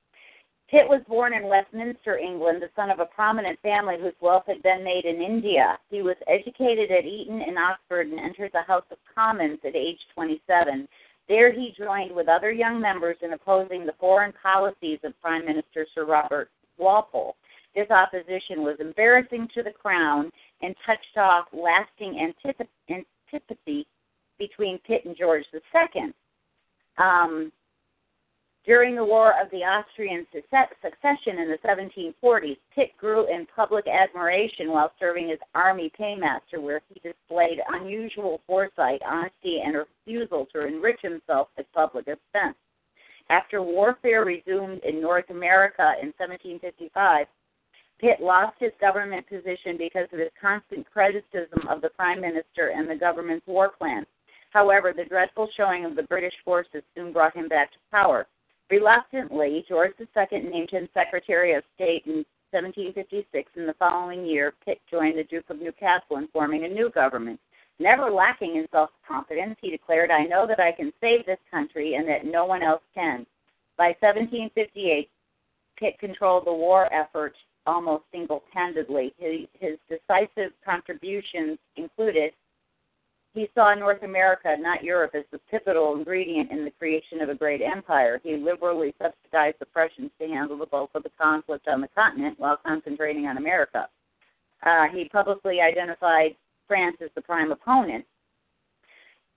Pitt 0.73 0.89
was 0.89 1.03
born 1.07 1.35
in 1.35 1.49
Westminster, 1.49 2.17
England, 2.17 2.63
the 2.63 2.71
son 2.75 2.91
of 2.91 2.99
a 2.99 3.05
prominent 3.05 3.61
family 3.61 3.97
whose 4.01 4.15
wealth 4.23 4.45
had 4.47 4.63
been 4.63 4.83
made 4.83 5.05
in 5.05 5.21
India. 5.21 5.79
He 5.91 6.01
was 6.01 6.17
educated 6.27 6.91
at 6.91 7.05
Eton 7.05 7.43
and 7.43 7.59
Oxford 7.59 8.07
and 8.07 8.19
entered 8.19 8.53
the 8.55 8.63
House 8.63 8.87
of 8.91 8.97
Commons 9.15 9.59
at 9.67 9.77
age 9.77 9.99
27. 10.15 10.89
There 11.29 11.53
he 11.53 11.75
joined 11.77 12.17
with 12.17 12.27
other 12.27 12.51
young 12.51 12.81
members 12.81 13.19
in 13.21 13.35
opposing 13.35 13.85
the 13.85 13.93
foreign 14.01 14.33
policies 14.43 14.99
of 15.05 15.13
Prime 15.21 15.45
Minister 15.45 15.87
Sir 15.95 16.07
Robert 16.07 16.49
Walpole. 16.79 17.37
This 17.75 17.91
opposition 17.91 18.63
was 18.63 18.77
embarrassing 18.81 19.49
to 19.55 19.63
the 19.63 19.73
Crown 19.73 20.31
and 20.63 20.75
touched 20.87 21.19
off 21.19 21.49
lasting 21.53 22.33
antipathy 22.89 23.87
between 24.39 24.79
Pitt 24.87 25.05
and 25.05 25.15
George 25.19 25.45
II. 25.53 26.15
Um, 26.97 27.53
during 28.65 28.95
the 28.95 29.05
War 29.05 29.35
of 29.43 29.51
the 29.51 29.65
Austrian 29.65 30.25
Succession 30.33 31.39
in 31.39 31.51
the 31.51 31.59
1740s, 31.67 32.57
Pitt 32.75 32.97
grew 32.97 33.27
in 33.27 33.47
public 33.55 33.87
admiration 33.89 34.71
while 34.71 34.93
serving 35.01 35.31
as 35.33 35.39
army 35.55 35.91
paymaster, 35.99 36.61
where 36.61 36.81
he 36.89 37.01
displayed 37.01 37.59
unusual 37.73 38.41
foresight, 38.47 39.03
honesty, 39.05 39.63
and 39.65 39.75
refusal 39.75 40.47
to 40.53 40.65
enrich 40.67 41.01
himself 41.03 41.49
at 41.59 41.73
public 41.73 42.07
expense. 42.07 42.57
After 43.31 43.63
warfare 43.63 44.25
resumed 44.25 44.81
in 44.85 45.01
North 45.01 45.31
America 45.31 45.95
in 46.01 46.13
1755, 46.19 47.27
Pitt 47.99 48.21
lost 48.21 48.57
his 48.61 48.73
government 48.81 49.27
position 49.29 49.77
because 49.77 50.09
of 50.13 50.19
his 50.19 50.31
constant 50.41 50.89
criticism 50.91 51.67
of 51.69 51.81
the 51.81 51.91
Prime 51.91 52.21
Minister 52.21 52.73
and 52.77 52.89
the 52.89 52.97
government's 52.97 53.47
war 53.47 53.71
plan. 53.79 54.05
However, 54.51 54.93
the 54.93 55.05
dreadful 55.05 55.49
showing 55.57 55.85
of 55.85 55.97
the 55.97 56.03
British 56.03 56.35
forces 56.45 56.83
soon 56.95 57.13
brought 57.13 57.35
him 57.35 57.49
back 57.49 57.73
to 57.73 57.79
power. 57.91 58.27
Reluctantly, 58.73 59.67
George 59.69 59.93
II 60.01 60.41
named 60.45 60.71
him 60.71 60.89
Secretary 60.95 61.53
of 61.53 61.63
State 61.75 62.05
in 62.07 62.25
1756. 62.53 63.53
In 63.55 63.67
the 63.67 63.75
following 63.75 64.25
year, 64.25 64.55
Pitt 64.65 64.81
joined 64.91 65.19
the 65.19 65.25
Duke 65.25 65.51
of 65.51 65.61
Newcastle 65.61 66.17
in 66.17 66.27
forming 66.29 66.65
a 66.65 66.69
new 66.69 66.89
government. 66.89 67.39
Never 67.79 68.11
lacking 68.11 68.57
in 68.57 68.67
self 68.71 68.89
confidence, 69.07 69.57
he 69.61 69.71
declared, 69.71 70.11
I 70.11 70.25
know 70.25 70.47
that 70.47 70.59
I 70.59 70.73
can 70.73 70.91
save 71.03 71.27
this 71.27 71.39
country 71.51 71.97
and 71.97 72.09
that 72.09 72.25
no 72.25 72.47
one 72.47 72.63
else 72.63 72.81
can. 72.95 73.27
By 73.77 73.89
1758, 74.01 75.11
Pitt 75.77 75.99
controlled 75.99 76.47
the 76.47 76.55
war 76.55 76.91
effort 76.95 77.35
almost 77.67 78.05
single 78.11 78.43
handedly. 78.55 79.13
His, 79.19 79.41
his 79.61 79.77
decisive 79.91 80.53
contributions 80.65 81.59
included 81.77 82.33
he 83.35 83.49
saw 83.55 83.75
North 83.75 84.03
America, 84.03 84.55
not 84.59 84.85
Europe, 84.85 85.15
as 85.15 85.25
the 85.33 85.41
pivotal 85.51 85.97
ingredient 85.97 86.51
in 86.51 86.65
the 86.65 86.71
creation 86.71 87.23
of 87.23 87.31
a 87.31 87.35
great 87.35 87.63
empire. 87.63 88.21
He 88.23 88.37
liberally 88.37 88.95
subsidized 89.01 89.57
the 89.59 89.67
Prussians 89.67 90.11
to 90.21 90.29
handle 90.29 90.59
the 90.59 90.67
bulk 90.67 90.91
of 90.95 91.03
the 91.03 91.11
conflict 91.21 91.67
on 91.67 91.81
the 91.81 91.89
continent 91.89 92.39
while 92.39 92.59
concentrating 92.59 93.27
on 93.27 93.39
America. 93.39 93.89
Uh, 94.63 94.85
he 94.93 95.09
publicly 95.09 95.61
identified 95.61 96.37
France 96.69 96.97
as 97.03 97.11
the 97.15 97.23
prime 97.23 97.51
opponent. 97.53 98.05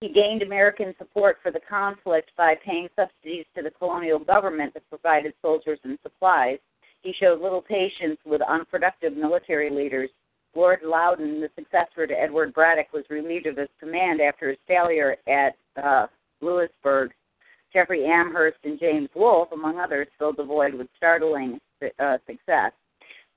He 0.02 0.10
gained 0.10 0.42
American 0.42 0.94
support 0.98 1.38
for 1.42 1.52
the 1.52 1.62
conflict 1.68 2.32
by 2.36 2.56
paying 2.66 2.90
subsidies 2.98 3.46
to 3.56 3.64
the 3.64 3.72
colonial 3.72 4.20
government 4.20 4.74
that 4.74 4.90
provided 4.90 5.34
soldiers 5.42 5.80
and 5.84 5.98
supplies. 6.04 6.60
He 7.02 7.14
showed 7.14 7.40
little 7.40 7.62
patience 7.62 8.20
with 8.26 8.42
unproductive 8.42 9.16
military 9.16 9.70
leaders 9.70 10.10
Lord 10.56 10.80
Loudon, 10.84 11.42
the 11.42 11.50
successor 11.56 12.08
to 12.08 12.14
Edward 12.14 12.54
Braddock, 12.54 12.94
was 12.94 13.04
relieved 13.10 13.46
of 13.46 13.58
his 13.58 13.70
command 13.80 14.22
after 14.22 14.50
his 14.50 14.58
failure 14.68 15.18
at 15.28 15.56
uh, 15.82 16.08
Louisbourg. 16.42 17.12
Jeffrey 17.74 18.06
Amherst 18.06 18.58
and 18.64 18.80
James 18.80 19.10
Wolfe, 19.16 19.52
among 19.52 19.80
others, 19.80 20.08
filled 20.18 20.38
the 20.38 20.44
void 20.46 20.74
with 20.74 20.88
startling 20.96 21.60
uh, 22.00 22.18
success. 22.26 22.72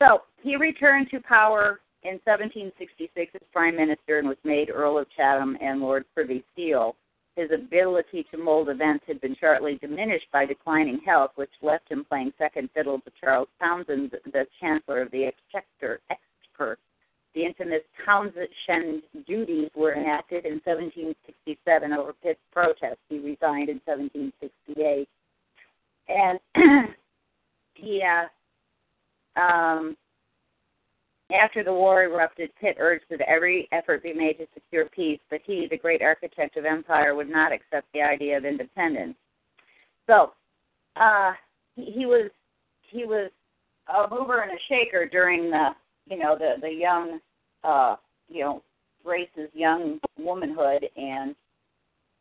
So 0.01 0.23
he 0.43 0.55
returned 0.55 1.09
to 1.11 1.21
power 1.21 1.81
in 2.05 2.21
1766 2.25 3.33
as 3.35 3.41
Prime 3.53 3.75
Minister 3.75 4.19
and 4.19 4.29
was 4.29 4.37
made 4.45 4.71
Earl 4.71 4.99
of 4.99 5.07
Chatham 5.17 5.59
and 5.61 5.81
Lord 5.81 6.05
Privy 6.15 6.45
Seal. 6.55 6.95
His 7.35 7.51
ability 7.53 8.27
to 8.31 8.39
mold 8.39 8.69
events 8.69 9.05
had 9.09 9.21
been 9.21 9.37
sharply 9.41 9.77
diminished 9.81 10.27
by 10.33 10.45
declining 10.45 11.01
health, 11.05 11.33
which 11.35 11.51
left 11.63 11.89
him 11.89 12.05
playing 12.09 12.33
second 12.39 12.69
fiddle 12.75 13.01
to 13.01 13.13
Charles 13.21 13.49
Townshend, 13.59 14.13
the 14.33 14.47
Chancellor 14.61 15.03
of 15.03 15.11
the 15.11 15.25
Exchequer. 15.25 16.01
Exchequer. 16.11 16.79
The 17.35 17.45
infamous 17.45 17.83
Townshend 18.05 19.03
duties 19.27 19.71
were 19.75 19.95
enacted 19.95 20.45
in 20.45 20.61
1767 20.65 21.93
over 21.93 22.13
Pitt's 22.23 22.41
protest. 22.53 22.99
He 23.09 23.19
resigned 23.19 23.69
in 23.69 23.81
1768. 23.85 25.09
And 26.09 26.41
he, 27.75 28.03
uh, 28.03 29.41
um, 29.41 29.97
after 31.31 31.63
the 31.63 31.73
war 31.73 32.05
erupted, 32.05 32.51
Pitt 32.61 32.77
urged 32.79 33.05
that 33.11 33.21
every 33.21 33.69
effort 33.73 34.03
be 34.03 34.15
made 34.15 34.39
to 34.39 34.47
secure 34.55 34.87
peace, 34.87 35.21
but 35.29 35.41
he, 35.45 35.67
the 35.71 35.77
great 35.77 36.03
architect 36.03 36.57
of 36.57 36.65
empire, 36.65 37.15
would 37.15 37.29
not 37.29 37.53
accept 37.53 37.87
the 37.93 38.01
idea 38.01 38.39
of 38.39 38.47
independence. 38.47 39.15
So, 40.07 40.33
uh, 40.97 41.33
he, 41.77 41.93
he 41.95 42.07
was 42.07 42.31
he 42.91 43.05
was 43.05 43.31
a 43.89 44.09
mover 44.09 44.41
and 44.41 44.53
a 44.53 44.61
shaker 44.69 45.07
during 45.07 45.51
the 45.51 45.71
you 46.09 46.19
know 46.19 46.37
the 46.39 46.55
the 46.61 46.71
young 46.71 47.21
uh 47.65 47.97
you 48.29 48.43
know 48.43 48.63
Grace's 49.05 49.51
young 49.55 49.99
womanhood. 50.19 50.87
And 50.97 51.35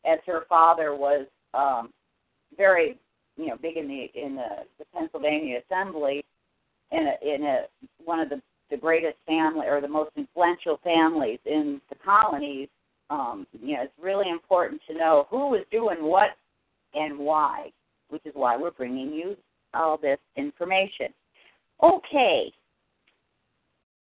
as 0.06 0.20
her 0.26 0.46
father 0.48 0.96
was 0.96 1.26
um 1.54 1.92
very 2.56 2.98
you 3.38 3.48
know 3.48 3.58
big 3.62 3.78
in 3.78 3.88
the 3.88 4.08
in 4.20 4.36
the, 4.36 4.66
the 4.80 4.86
Pennsylvania 4.94 5.60
Assembly 5.70 6.24
in 6.92 7.08
a, 7.08 7.36
in 7.36 7.44
a 7.44 7.66
one 8.04 8.20
of 8.20 8.30
the 8.30 8.42
the 8.70 8.78
greatest 8.78 9.18
family 9.26 9.68
or 9.68 9.80
the 9.80 9.88
most 9.88 10.12
influential 10.18 10.80
families 10.84 11.40
in 11.46 11.80
the 11.90 11.96
colonies 12.04 12.68
um 13.10 13.48
you 13.62 13.76
know 13.76 13.84
it's 13.84 13.94
really 14.02 14.30
important 14.30 14.82
to 14.88 14.94
know 14.94 15.26
who 15.30 15.56
is 15.56 15.64
doing 15.72 15.98
what 16.02 16.32
and 16.94 17.18
why 17.18 17.72
which 18.10 18.26
is 18.26 18.34
why 18.36 18.56
we're 18.56 18.72
bringing 18.72 19.12
you 19.12 19.36
all 19.74 19.98
this 19.98 20.20
information. 20.38 21.08
Okay 21.84 22.52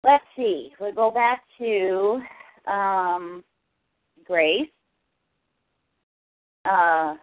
let's 0.05 0.25
see. 0.37 0.71
We 0.81 0.93
go 0.93 1.11
back 1.11 1.43
to 1.59 2.21
um, 2.71 3.45
Grace. 4.25 4.69
Uh, 6.65 7.15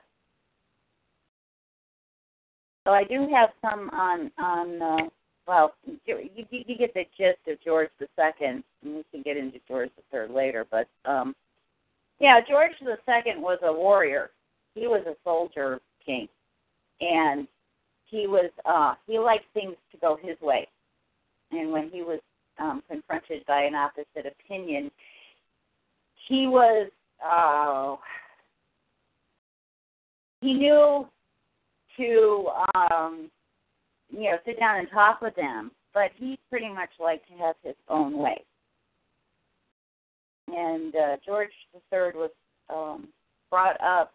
so 2.83 2.91
I 2.91 3.03
do 3.03 3.27
have 3.33 3.49
some 3.61 3.89
on 3.91 4.31
on. 4.37 4.81
Uh, 4.81 5.09
well, 5.47 5.75
you, 6.05 6.29
you 6.35 6.75
get 6.75 6.93
the 6.95 7.03
gist 7.15 7.37
of 7.47 7.63
George 7.63 7.89
the 7.99 8.07
Second, 8.15 8.63
and 8.83 8.95
we 8.95 9.03
can 9.11 9.21
get 9.21 9.37
into 9.37 9.59
George 9.67 9.91
the 9.95 10.01
Third 10.11 10.31
later. 10.31 10.65
But 10.69 10.87
um, 11.05 11.35
yeah, 12.19 12.39
George 12.47 12.71
the 12.81 12.97
Second 13.05 13.41
was 13.41 13.59
a 13.63 13.71
warrior. 13.71 14.31
He 14.73 14.87
was 14.87 15.05
a 15.07 15.15
soldier 15.23 15.79
king, 16.05 16.27
and 17.01 17.47
he 18.05 18.27
was 18.27 18.49
uh, 18.65 18.95
he 19.05 19.19
liked 19.19 19.45
things 19.53 19.75
to 19.91 19.97
go 19.97 20.17
his 20.21 20.39
way. 20.41 20.67
And 21.51 21.71
when 21.71 21.89
he 21.89 22.01
was 22.01 22.19
um, 22.59 22.83
confronted 22.89 23.45
by 23.47 23.61
an 23.63 23.75
opposite 23.75 24.25
opinion. 24.25 24.91
He 26.27 26.47
was, 26.47 26.89
uh, 27.25 27.95
he 30.41 30.53
knew 30.53 31.07
to, 31.97 32.47
um, 32.75 33.29
you 34.09 34.23
know, 34.31 34.37
sit 34.45 34.59
down 34.59 34.79
and 34.79 34.87
talk 34.91 35.21
with 35.21 35.35
them, 35.35 35.71
but 35.93 36.11
he 36.17 36.37
pretty 36.49 36.69
much 36.69 36.89
liked 36.99 37.27
to 37.29 37.35
have 37.37 37.55
his 37.63 37.75
own 37.89 38.17
way. 38.17 38.43
and 40.47 40.95
uh, 40.95 41.15
George 41.25 41.51
III 41.73 42.11
was 42.15 42.31
um, 42.69 43.07
brought 43.49 43.79
up 43.81 44.13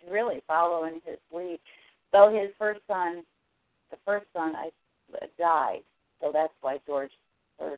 to 0.00 0.12
really 0.12 0.42
follow 0.46 0.84
in 0.84 0.94
his 1.04 1.18
lead. 1.32 1.58
Though 2.12 2.30
his 2.30 2.50
first 2.58 2.80
son, 2.86 3.22
the 3.90 3.96
first 4.04 4.26
son, 4.32 4.54
I 4.56 4.70
died, 5.38 5.80
so 6.20 6.30
that's 6.32 6.52
why 6.60 6.78
George 6.86 7.10
III 7.60 7.76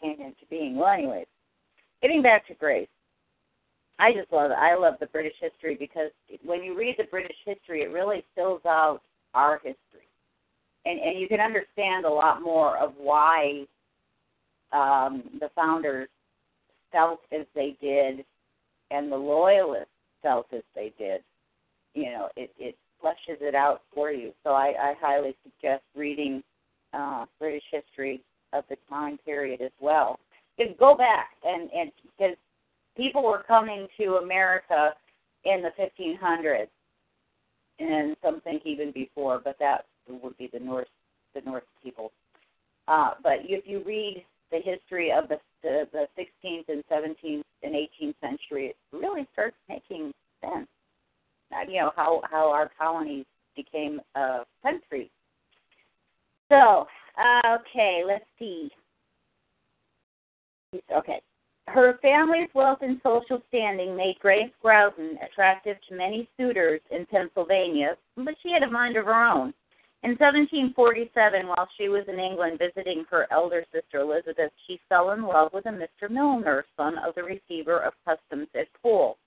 came 0.00 0.20
into 0.20 0.46
being. 0.50 0.76
Well, 0.76 0.88
anyways, 0.88 1.26
getting 2.02 2.22
back 2.22 2.46
to 2.48 2.54
Grace, 2.54 2.88
I 3.98 4.12
just 4.12 4.32
love 4.32 4.50
it. 4.50 4.54
I 4.54 4.76
love 4.76 4.94
the 5.00 5.06
British 5.06 5.34
history 5.40 5.76
because 5.78 6.10
when 6.44 6.62
you 6.62 6.76
read 6.76 6.96
the 6.98 7.04
British 7.04 7.36
history, 7.44 7.82
it 7.82 7.90
really 7.90 8.24
fills 8.34 8.62
out 8.64 9.00
our 9.34 9.56
history, 9.56 10.08
and 10.84 11.00
and 11.00 11.18
you 11.18 11.28
can 11.28 11.40
understand 11.40 12.04
a 12.04 12.10
lot 12.10 12.42
more 12.42 12.76
of 12.78 12.92
why 12.96 13.64
um, 14.72 15.24
the 15.40 15.50
founders 15.54 16.08
felt 16.92 17.20
as 17.32 17.46
they 17.54 17.76
did, 17.80 18.24
and 18.90 19.10
the 19.10 19.16
loyalists 19.16 19.90
felt 20.22 20.46
as 20.52 20.62
they 20.74 20.92
did. 20.98 21.22
You 21.94 22.12
know, 22.12 22.28
it 22.36 22.52
it 22.58 22.76
fleshes 23.02 23.40
it 23.40 23.54
out 23.54 23.82
for 23.94 24.10
you. 24.10 24.32
So 24.44 24.50
I, 24.50 24.74
I 24.80 24.94
highly 25.00 25.36
suggest 25.42 25.82
reading 25.96 26.42
uh, 26.92 27.26
British 27.38 27.64
history 27.70 28.22
of 28.52 28.64
the 28.68 28.76
time 28.88 29.18
period 29.24 29.60
as 29.60 29.72
well. 29.80 30.18
Just 30.58 30.78
go 30.78 30.94
back 30.96 31.30
and 31.44 31.70
and 31.72 31.92
because 32.02 32.36
people 32.96 33.22
were 33.22 33.44
coming 33.46 33.86
to 33.98 34.16
America 34.16 34.90
in 35.44 35.62
the 35.62 35.70
1500s, 35.80 36.68
and 37.78 38.16
some 38.22 38.40
think 38.40 38.62
even 38.64 38.90
before, 38.92 39.40
but 39.42 39.56
that 39.60 39.86
would 40.08 40.36
be 40.36 40.50
the 40.52 40.58
North 40.58 40.88
the 41.34 41.40
North 41.42 41.64
people. 41.82 42.10
Uh, 42.88 43.10
but 43.22 43.38
if 43.44 43.64
you 43.66 43.82
read 43.84 44.24
the 44.50 44.58
history 44.64 45.12
of 45.12 45.28
the, 45.28 45.36
the 45.62 45.88
the 45.92 46.06
16th 46.18 46.68
and 46.68 46.82
17th 46.90 47.42
and 47.62 47.74
18th 47.74 48.14
century, 48.20 48.66
it 48.66 48.76
really 48.92 49.26
starts 49.32 49.56
making 49.68 50.12
sense. 50.40 50.68
You 51.68 51.80
know 51.80 51.92
how 51.96 52.22
how 52.30 52.50
our 52.50 52.70
colonies 52.78 53.26
became 53.56 54.00
a 54.14 54.40
country. 54.62 55.10
So 56.50 56.86
okay, 57.46 58.02
let's 58.06 58.24
see. 58.38 58.70
Okay. 60.94 61.20
Her 61.66 61.98
family's 62.00 62.48
wealth 62.54 62.78
and 62.80 63.00
social 63.02 63.42
standing 63.48 63.94
made 63.94 64.18
Grace 64.20 64.50
Growdon 64.64 65.16
attractive 65.22 65.76
to 65.88 65.96
many 65.96 66.28
suitors 66.38 66.80
in 66.90 67.04
Pennsylvania, 67.06 67.96
but 68.16 68.34
she 68.42 68.50
had 68.50 68.62
a 68.62 68.70
mind 68.70 68.96
of 68.96 69.04
her 69.04 69.14
own. 69.14 69.52
In 70.04 70.10
1747, 70.10 71.48
while 71.48 71.68
she 71.76 71.88
was 71.88 72.04
in 72.08 72.18
England 72.20 72.58
visiting 72.58 73.04
her 73.10 73.26
elder 73.30 73.64
sister 73.72 73.98
Elizabeth, 73.98 74.52
she 74.66 74.80
fell 74.88 75.10
in 75.10 75.22
love 75.22 75.52
with 75.52 75.66
a 75.66 75.70
Mr. 75.70 76.08
Milner, 76.08 76.64
son 76.76 76.96
of 76.98 77.14
the 77.16 77.22
receiver 77.22 77.80
of 77.80 77.92
customs 78.04 78.48
at 78.54 78.68
Poole. 78.80 79.18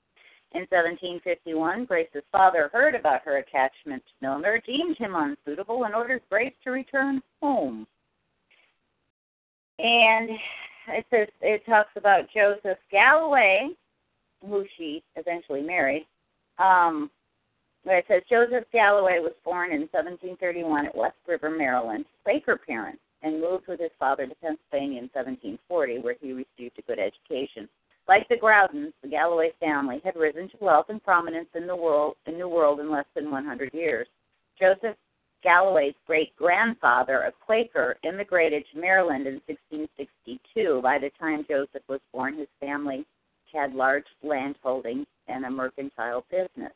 In 0.54 0.62
1751, 0.70 1.86
Grace's 1.86 2.24
father 2.32 2.70
heard 2.74 2.94
about 2.94 3.22
her 3.24 3.38
attachment 3.38 4.04
to 4.06 4.14
Milner, 4.22 4.62
deemed 4.66 4.98
him 4.98 5.16
unsuitable, 5.16 5.86
and 5.86 5.96
ordered 5.96 6.22
Grace 6.30 6.54
to 6.66 6.72
return 6.72 7.22
home. 7.42 7.88
And 9.80 10.30
it 10.90 11.06
says 11.10 11.28
it 11.42 11.66
talks 11.66 11.92
about 11.96 12.30
Joseph 12.34 12.78
Galloway, 12.92 13.70
who 14.46 14.66
she 14.78 15.02
eventually 15.16 15.62
married. 15.62 16.06
Um, 16.60 17.10
it 17.86 18.06
says 18.08 18.22
Joseph 18.30 18.66
Galloway 18.74 19.20
was 19.20 19.34
born 19.46 19.72
in 19.72 19.88
1731 19.92 20.88
at 20.88 20.96
West 20.96 21.16
River, 21.28 21.50
Maryland, 21.50 22.06
Quaker 22.24 22.58
parents, 22.58 23.02
and 23.24 23.42
moved 23.42 23.68
with 23.68 23.80
his 23.80 23.92
father 23.98 24.28
to 24.28 24.36
Pennsylvania 24.36 25.00
in 25.00 25.10
1740, 25.14 26.00
where 26.00 26.16
he 26.22 26.34
received 26.34 26.78
a 26.78 26.82
good 26.82 27.00
education. 27.00 27.70
Like 28.08 28.28
the 28.28 28.38
Growdons, 28.38 28.94
the 29.02 29.08
Galloway 29.08 29.52
family 29.60 30.02
had 30.04 30.16
risen 30.16 30.50
to 30.50 30.58
wealth 30.60 30.88
and 30.90 31.04
prominence 31.04 31.50
in 31.56 31.68
the 31.68 31.76
world 31.76 32.16
in 32.26 32.38
New 32.38 32.50
World 32.50 32.80
in 32.80 32.92
less 32.92 33.06
than 33.16 33.32
100 33.32 33.74
years. 33.74 34.08
Joseph 34.60 34.98
Galloway's 35.44 35.96
great 36.06 36.36
grandfather, 36.36 37.22
a 37.22 37.32
Quaker, 37.32 37.98
immigrated 38.04 38.64
to 38.72 38.80
Maryland 38.80 39.26
in 39.28 39.42
1662. 39.48 40.82
By 40.84 41.00
the 41.00 41.10
time 41.20 41.46
Joseph 41.50 41.82
was 41.88 42.00
born, 42.14 42.38
his 42.38 42.48
family 42.60 43.06
had 43.52 43.74
large 43.74 44.06
land 44.24 44.56
holdings 44.62 45.08
and 45.28 45.46
a 45.46 45.50
mercantile 45.50 46.26
business. 46.30 46.74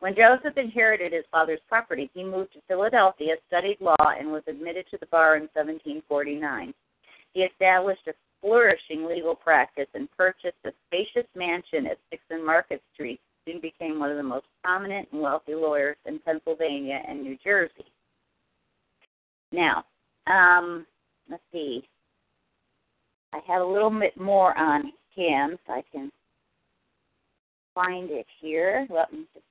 When 0.00 0.14
Joseph 0.14 0.58
inherited 0.58 1.12
his 1.12 1.24
father's 1.30 1.60
property, 1.68 2.10
he 2.12 2.22
moved 2.22 2.52
to 2.52 2.60
Philadelphia, 2.68 3.36
studied 3.46 3.80
law, 3.80 3.96
and 4.18 4.30
was 4.30 4.42
admitted 4.46 4.86
to 4.90 4.98
the 4.98 5.06
bar 5.06 5.36
in 5.36 5.48
1749. 5.54 6.74
He 7.32 7.40
established 7.40 8.06
a 8.06 8.14
flourishing 8.40 9.06
legal 9.06 9.34
practice 9.34 9.88
and 9.94 10.08
purchased 10.16 10.56
a 10.64 10.70
spacious 10.86 11.28
mansion 11.34 11.86
at 11.86 11.98
Sixth 12.10 12.26
and 12.30 12.44
Market 12.44 12.82
Street. 12.94 13.20
Soon 13.46 13.60
became 13.60 13.98
one 13.98 14.10
of 14.10 14.16
the 14.16 14.22
most 14.22 14.46
prominent 14.62 15.08
and 15.12 15.20
wealthy 15.20 15.54
lawyers 15.54 15.96
in 16.06 16.18
Pennsylvania 16.18 17.00
and 17.08 17.22
New 17.22 17.36
Jersey. 17.44 17.86
Now, 19.52 19.84
um, 20.26 20.86
let's 21.30 21.42
see. 21.52 21.82
I 23.32 23.40
have 23.46 23.62
a 23.62 23.66
little 23.66 23.90
bit 23.90 24.18
more 24.18 24.56
on 24.58 24.92
him, 25.14 25.56
so 25.66 25.72
I 25.72 25.82
can 25.92 26.10
find 27.74 28.10
it 28.10 28.26
here. 28.40 28.86
Let 28.90 29.12
me 29.12 29.26
just 29.32 29.44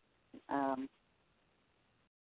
um, 0.50 0.90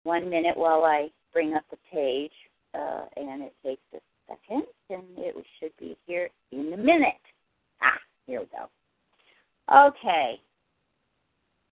one 0.03 0.29
minute 0.29 0.57
while 0.57 0.83
I 0.83 1.09
bring 1.31 1.53
up 1.53 1.63
the 1.71 1.77
page, 1.91 2.31
uh, 2.73 3.05
and 3.15 3.43
it 3.43 3.53
takes 3.63 3.81
a 3.93 3.99
second, 4.47 4.63
and 4.89 5.03
it 5.17 5.35
should 5.59 5.71
be 5.79 5.97
here 6.05 6.29
in 6.51 6.73
a 6.73 6.77
minute. 6.77 7.21
Ah, 7.81 7.99
here 8.27 8.39
we 8.39 8.45
go. 8.47 8.69
Okay. 9.87 10.39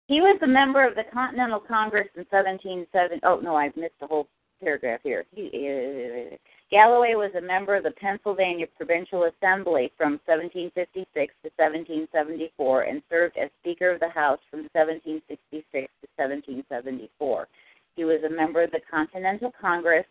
He 0.07 0.21
was 0.21 0.39
a 0.43 0.47
member 0.47 0.87
of 0.87 0.95
the 0.95 1.05
Continental 1.13 1.61
Congress 1.61 2.09
in 2.15 2.27
1770. 2.31 3.21
Oh 3.25 3.41
no, 3.41 3.57
I've 3.57 3.77
missed 3.77 3.95
a 4.03 4.07
whole 4.07 4.29
paragraph 4.63 5.01
here. 5.03 5.25
He, 5.35 5.49
uh, 5.49 6.37
Galloway 6.71 7.15
was 7.15 7.31
a 7.37 7.41
member 7.41 7.77
of 7.77 7.85
the 7.85 7.93
Pennsylvania 7.93 8.67
Provincial 8.77 9.25
Assembly 9.25 9.93
from 9.97 10.21
1756 10.27 11.07
to 11.15 11.51
1774 11.57 12.83
and 12.83 13.03
served 13.09 13.37
as 13.39 13.51
Speaker 13.61 13.91
of 13.91 14.01
the 14.01 14.09
House 14.09 14.41
from 14.51 14.69
1766 14.73 15.65
to 15.73 16.09
1774. 16.17 17.49
He 17.97 18.05
was 18.05 18.21
a 18.25 18.35
member 18.35 18.63
of 18.63 18.73
the 18.73 18.81
Continental 18.91 19.53
Congress 19.59 20.07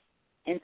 in 0.46 0.60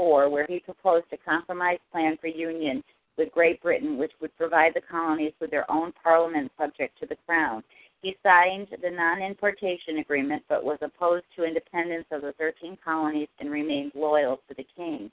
1774, 0.00 0.30
where 0.30 0.46
he 0.46 0.60
proposed 0.60 1.06
a 1.12 1.16
compromise 1.18 1.78
plan 1.92 2.16
for 2.20 2.26
union 2.26 2.82
with 3.18 3.32
Great 3.32 3.62
Britain, 3.62 3.98
which 3.98 4.12
would 4.20 4.36
provide 4.36 4.72
the 4.74 4.80
colonies 4.80 5.32
with 5.40 5.50
their 5.50 5.70
own 5.70 5.92
parliament 6.02 6.50
subject 6.58 6.98
to 7.00 7.06
the 7.06 7.16
Crown. 7.26 7.62
He 8.02 8.16
signed 8.22 8.68
the 8.82 8.90
non 8.90 9.20
importation 9.20 9.98
agreement 9.98 10.42
but 10.48 10.64
was 10.64 10.78
opposed 10.80 11.26
to 11.36 11.44
independence 11.44 12.06
of 12.10 12.22
the 12.22 12.32
13 12.38 12.78
colonies 12.82 13.28
and 13.38 13.50
remained 13.50 13.92
loyal 13.94 14.40
to 14.48 14.54
the 14.56 14.66
king. 14.74 15.10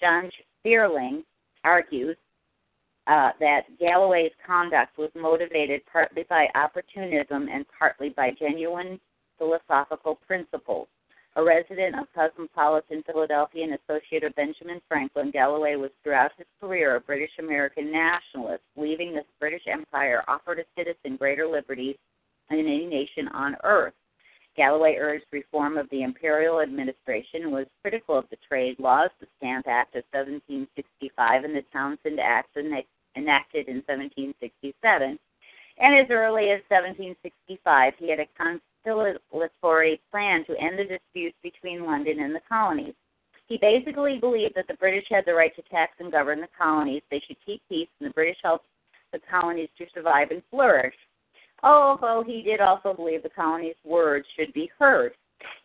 John 0.00 0.30
Ferling 0.64 1.22
argues 1.64 2.16
uh, 3.06 3.30
that 3.40 3.62
Galloway's 3.78 4.32
conduct 4.46 4.96
was 4.96 5.10
motivated 5.14 5.82
partly 5.92 6.24
by 6.30 6.46
opportunism 6.54 7.48
and 7.52 7.66
partly 7.78 8.10
by 8.10 8.30
genuine 8.38 8.98
philosophical 9.36 10.18
principles. 10.26 10.88
A 11.36 11.44
resident 11.44 11.94
of 11.98 12.12
cosmopolitan 12.12 13.04
Philadelphia 13.04 13.64
and 13.64 13.78
associate 13.78 14.24
of 14.24 14.34
Benjamin 14.34 14.80
Franklin, 14.88 15.30
Galloway 15.30 15.76
was 15.76 15.92
throughout 16.02 16.32
his 16.36 16.46
career 16.60 16.96
a 16.96 17.00
British 17.00 17.30
American 17.38 17.92
nationalist. 17.92 18.64
Leaving 18.76 19.14
the 19.14 19.22
British 19.38 19.62
Empire 19.68 20.24
offered 20.26 20.58
a 20.58 20.64
citizen 20.76 21.16
greater 21.16 21.46
liberties 21.46 21.96
than 22.48 22.58
any 22.58 22.84
nation 22.84 23.28
on 23.28 23.56
earth. 23.62 23.94
Galloway 24.56 24.96
urged 24.98 25.26
reform 25.30 25.78
of 25.78 25.88
the 25.90 26.02
imperial 26.02 26.60
administration 26.60 27.44
and 27.44 27.52
was 27.52 27.66
critical 27.80 28.18
of 28.18 28.28
the 28.30 28.36
trade 28.48 28.80
laws, 28.80 29.10
the 29.20 29.28
Stamp 29.38 29.68
Act 29.68 29.94
of 29.94 30.02
1765 30.10 31.44
and 31.44 31.54
the 31.54 31.64
Townshend 31.72 32.18
Act 32.18 32.56
enacted 32.56 33.68
in 33.68 33.76
1767. 33.86 35.18
And 35.78 35.94
as 35.94 36.10
early 36.10 36.50
as 36.50 36.60
1765, 36.68 37.94
he 37.98 38.10
had 38.10 38.18
a 38.18 38.26
conciliatory 38.84 40.00
plan 40.10 40.44
to 40.46 40.58
end 40.60 40.78
the 40.78 40.84
disputes 40.84 41.36
between 41.42 41.84
London 41.84 42.20
and 42.20 42.34
the 42.34 42.40
colonies. 42.48 42.94
He 43.48 43.58
basically 43.60 44.18
believed 44.18 44.54
that 44.54 44.68
the 44.68 44.74
British 44.74 45.06
had 45.10 45.24
the 45.26 45.34
right 45.34 45.54
to 45.56 45.62
tax 45.62 45.92
and 45.98 46.12
govern 46.12 46.40
the 46.40 46.48
colonies. 46.56 47.02
They 47.10 47.22
should 47.26 47.36
keep 47.44 47.60
peace, 47.68 47.88
and 47.98 48.08
the 48.08 48.14
British 48.14 48.38
helped 48.42 48.66
the 49.12 49.18
colonies 49.28 49.68
to 49.78 49.86
survive 49.92 50.30
and 50.30 50.42
flourish. 50.50 50.94
Although 51.62 52.22
he 52.24 52.42
did 52.42 52.60
also 52.60 52.94
believe 52.94 53.22
the 53.22 53.28
colonies' 53.28 53.74
words 53.84 54.26
should 54.36 54.52
be 54.52 54.70
heard. 54.78 55.12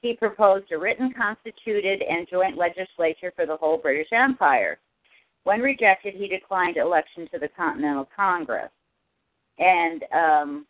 He 0.02 0.14
proposed 0.14 0.72
a 0.72 0.78
written 0.78 1.14
constituted 1.14 2.02
and 2.02 2.28
joint 2.30 2.58
legislature 2.58 3.32
for 3.36 3.46
the 3.46 3.58
whole 3.58 3.78
British 3.78 4.12
Empire. 4.12 4.80
When 5.44 5.62
rejected, 5.62 6.16
he 6.16 6.28
declined 6.28 6.78
election 6.78 7.28
to 7.32 7.40
the 7.40 7.50
Continental 7.56 8.10
Congress. 8.16 8.72
And 9.60 10.04
um, 10.12 10.66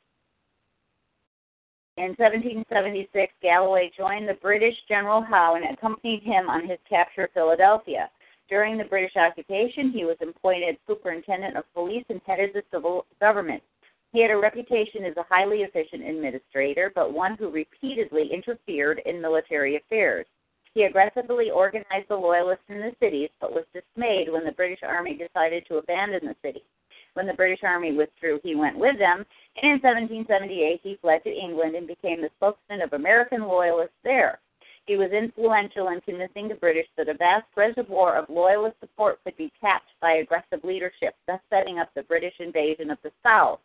in 1.97 2.15
1776, 2.17 3.33
Galloway 3.41 3.89
joined 3.97 4.27
the 4.27 4.33
British 4.41 4.75
General 4.87 5.21
Howe 5.21 5.55
and 5.55 5.65
accompanied 5.65 6.23
him 6.23 6.49
on 6.49 6.67
his 6.67 6.79
capture 6.89 7.23
of 7.23 7.31
Philadelphia. 7.31 8.09
During 8.49 8.77
the 8.77 8.83
British 8.83 9.15
occupation, 9.15 9.91
he 9.91 10.03
was 10.03 10.17
appointed 10.21 10.77
superintendent 10.87 11.55
of 11.55 11.73
police 11.73 12.03
and 12.09 12.21
headed 12.27 12.51
the 12.53 12.63
civil 12.69 13.05
government. 13.19 13.63
He 14.11 14.21
had 14.21 14.31
a 14.31 14.37
reputation 14.37 15.05
as 15.05 15.15
a 15.17 15.23
highly 15.23 15.63
efficient 15.63 16.03
administrator, 16.03 16.91
but 16.93 17.13
one 17.13 17.35
who 17.37 17.49
repeatedly 17.49 18.29
interfered 18.31 19.01
in 19.05 19.21
military 19.21 19.77
affairs. 19.77 20.25
He 20.73 20.83
aggressively 20.83 21.49
organized 21.49 22.09
the 22.09 22.17
Loyalists 22.17 22.65
in 22.67 22.79
the 22.79 22.95
cities, 22.99 23.29
but 23.39 23.53
was 23.53 23.65
dismayed 23.73 24.29
when 24.29 24.43
the 24.43 24.51
British 24.51 24.83
Army 24.83 25.15
decided 25.15 25.65
to 25.67 25.77
abandon 25.77 26.27
the 26.27 26.35
city. 26.41 26.63
When 27.15 27.27
the 27.27 27.33
British 27.33 27.63
Army 27.63 27.93
withdrew, 27.93 28.39
he 28.43 28.55
went 28.55 28.77
with 28.77 28.99
them, 28.99 29.25
and 29.55 29.71
in 29.71 29.79
1778 29.81 30.81
he 30.83 30.97
fled 31.01 31.23
to 31.23 31.29
England 31.29 31.75
and 31.75 31.87
became 31.87 32.21
the 32.21 32.29
spokesman 32.37 32.81
of 32.81 32.93
American 32.93 33.47
Loyalists 33.47 33.95
there. 34.03 34.39
He 34.85 34.97
was 34.97 35.11
influential 35.11 35.87
in 35.87 36.01
convincing 36.01 36.47
the 36.47 36.55
British 36.55 36.87
that 36.97 37.09
a 37.09 37.13
vast 37.15 37.47
reservoir 37.55 38.17
of 38.17 38.29
Loyalist 38.29 38.79
support 38.81 39.23
could 39.23 39.35
be 39.37 39.51
tapped 39.59 39.89
by 40.01 40.17
aggressive 40.17 40.63
leadership, 40.63 41.15
thus 41.25 41.39
setting 41.49 41.79
up 41.79 41.89
the 41.95 42.03
British 42.03 42.35
invasion 42.39 42.91
of 42.91 42.99
the 43.01 43.11
South. 43.23 43.59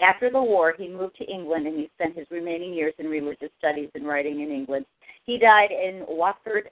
After 0.00 0.28
the 0.28 0.42
war, 0.42 0.74
he 0.76 0.88
moved 0.88 1.16
to 1.18 1.24
England 1.24 1.68
and 1.68 1.78
he 1.78 1.88
spent 1.94 2.16
his 2.16 2.30
remaining 2.30 2.74
years 2.74 2.94
in 2.98 3.06
religious 3.06 3.50
studies 3.58 3.90
and 3.94 4.06
writing 4.06 4.40
in 4.40 4.50
England. 4.50 4.84
He 5.24 5.38
died 5.38 5.70
in 5.70 6.04
Watford, 6.08 6.68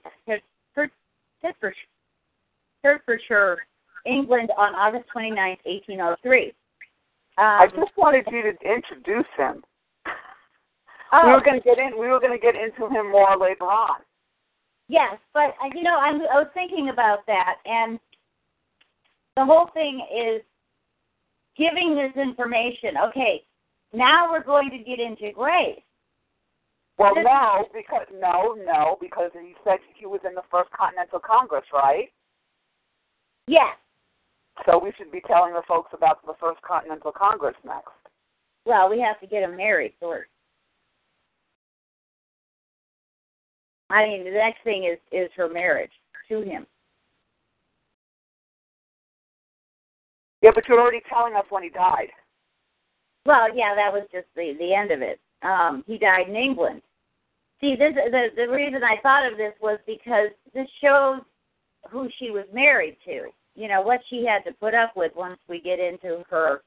Hertfordshire, 2.83 3.63
England 4.05 4.49
on 4.57 4.75
August 4.75 5.05
29, 5.11 5.57
1803. 5.63 6.45
Um, 6.45 6.53
I 7.37 7.67
just 7.67 7.91
wanted 7.97 8.25
you 8.31 8.41
to 8.43 8.53
introduce 8.67 9.27
him. 9.37 9.63
oh, 11.13 11.25
We 11.25 11.31
were 11.31 11.41
going 11.41 11.61
to 11.61 11.63
get 11.63 11.77
in. 11.79 11.99
We 11.99 12.07
were 12.07 12.19
going 12.19 12.37
to 12.37 12.41
get 12.41 12.55
into 12.55 12.89
him 12.93 13.11
more 13.11 13.37
later 13.37 13.65
on. 13.65 14.01
Yes, 14.87 15.17
but 15.33 15.55
uh, 15.63 15.71
you 15.73 15.83
know, 15.83 15.95
I'm, 15.97 16.15
I 16.21 16.39
was 16.43 16.49
thinking 16.53 16.89
about 16.89 17.25
that, 17.27 17.55
and 17.65 17.97
the 19.37 19.45
whole 19.45 19.69
thing 19.73 20.05
is 20.13 20.41
giving 21.55 21.95
this 21.95 22.11
information. 22.21 22.95
Okay, 23.07 23.43
now 23.93 24.29
we're 24.29 24.43
going 24.43 24.69
to 24.69 24.77
get 24.77 24.99
into 24.99 25.31
grace. 25.31 25.79
Well, 26.97 27.15
This- 27.15 27.23
no, 27.25 27.67
because 27.73 28.05
no, 28.19 28.57
no, 28.65 28.97
because 28.99 29.31
he 29.33 29.53
said 29.63 29.79
he 29.95 30.05
was 30.05 30.19
in 30.27 30.35
the 30.35 30.43
first 30.51 30.69
Continental 30.71 31.19
Congress, 31.19 31.65
right? 31.73 32.11
Yes. 33.47 33.75
So 34.65 34.79
we 34.83 34.91
should 34.97 35.11
be 35.11 35.21
telling 35.27 35.53
the 35.53 35.63
folks 35.67 35.91
about 35.93 36.25
the 36.25 36.33
first 36.39 36.61
Continental 36.61 37.11
Congress 37.11 37.55
next. 37.65 37.89
Well, 38.65 38.89
we 38.89 38.99
have 38.99 39.19
to 39.21 39.27
get 39.27 39.43
him 39.43 39.57
married 39.57 39.93
first. 39.99 40.29
I 43.89 44.05
mean, 44.05 44.23
the 44.23 44.31
next 44.31 44.63
thing 44.63 44.85
is 44.85 44.99
is 45.11 45.29
her 45.35 45.49
marriage 45.49 45.91
to 46.29 46.41
him. 46.41 46.65
Yeah, 50.41 50.51
but 50.55 50.67
you're 50.67 50.79
already 50.79 51.01
telling 51.09 51.35
us 51.35 51.45
when 51.49 51.63
he 51.63 51.69
died. 51.69 52.09
Well, 53.25 53.55
yeah, 53.55 53.75
that 53.75 53.91
was 53.91 54.07
just 54.11 54.27
the 54.35 54.53
the 54.59 54.73
end 54.73 54.91
of 54.91 55.01
it. 55.01 55.19
Um, 55.43 55.83
he 55.87 55.97
died 55.97 56.29
in 56.29 56.35
England. 56.35 56.81
See, 57.59 57.75
this 57.75 57.93
the 57.93 58.27
the 58.35 58.47
reason 58.47 58.81
I 58.83 59.01
thought 59.01 59.29
of 59.29 59.37
this 59.37 59.53
was 59.61 59.79
because 59.85 60.29
this 60.53 60.67
shows 60.81 61.21
who 61.89 62.07
she 62.17 62.31
was 62.31 62.45
married 62.53 62.97
to. 63.05 63.27
You 63.55 63.67
know 63.67 63.81
what 63.81 63.99
she 64.09 64.25
had 64.25 64.43
to 64.49 64.55
put 64.57 64.73
up 64.73 64.93
with 64.95 65.11
once 65.15 65.39
we 65.49 65.59
get 65.59 65.79
into 65.79 66.23
her 66.29 66.61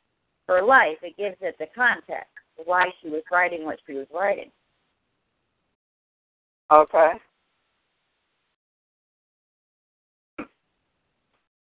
her 0.48 0.62
life. 0.62 0.98
It 1.02 1.16
gives 1.16 1.36
it 1.40 1.56
the 1.58 1.66
context 1.74 2.30
why 2.64 2.86
she 3.02 3.08
was 3.08 3.22
writing 3.32 3.64
what 3.64 3.78
she 3.86 3.94
was 3.94 4.06
writing. 4.14 4.50
Okay. 6.72 7.12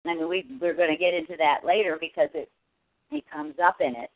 I 0.06 0.14
mean, 0.14 0.28
we 0.28 0.44
we're 0.60 0.74
going 0.74 0.90
to 0.90 0.96
get 0.96 1.14
into 1.14 1.36
that 1.38 1.60
later 1.64 1.96
because 2.00 2.28
it 2.34 2.50
it 3.10 3.24
comes 3.32 3.54
up 3.64 3.76
in 3.80 3.94
it. 3.96 4.10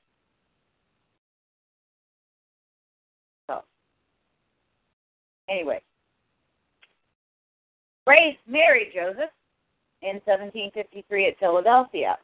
So, 3.49 3.63
anyway, 5.49 5.81
Grace 8.07 8.37
married 8.47 8.93
Joseph 8.95 9.31
in 10.03 10.21
1753 10.25 11.29
at 11.29 11.39
Philadelphia. 11.39 12.19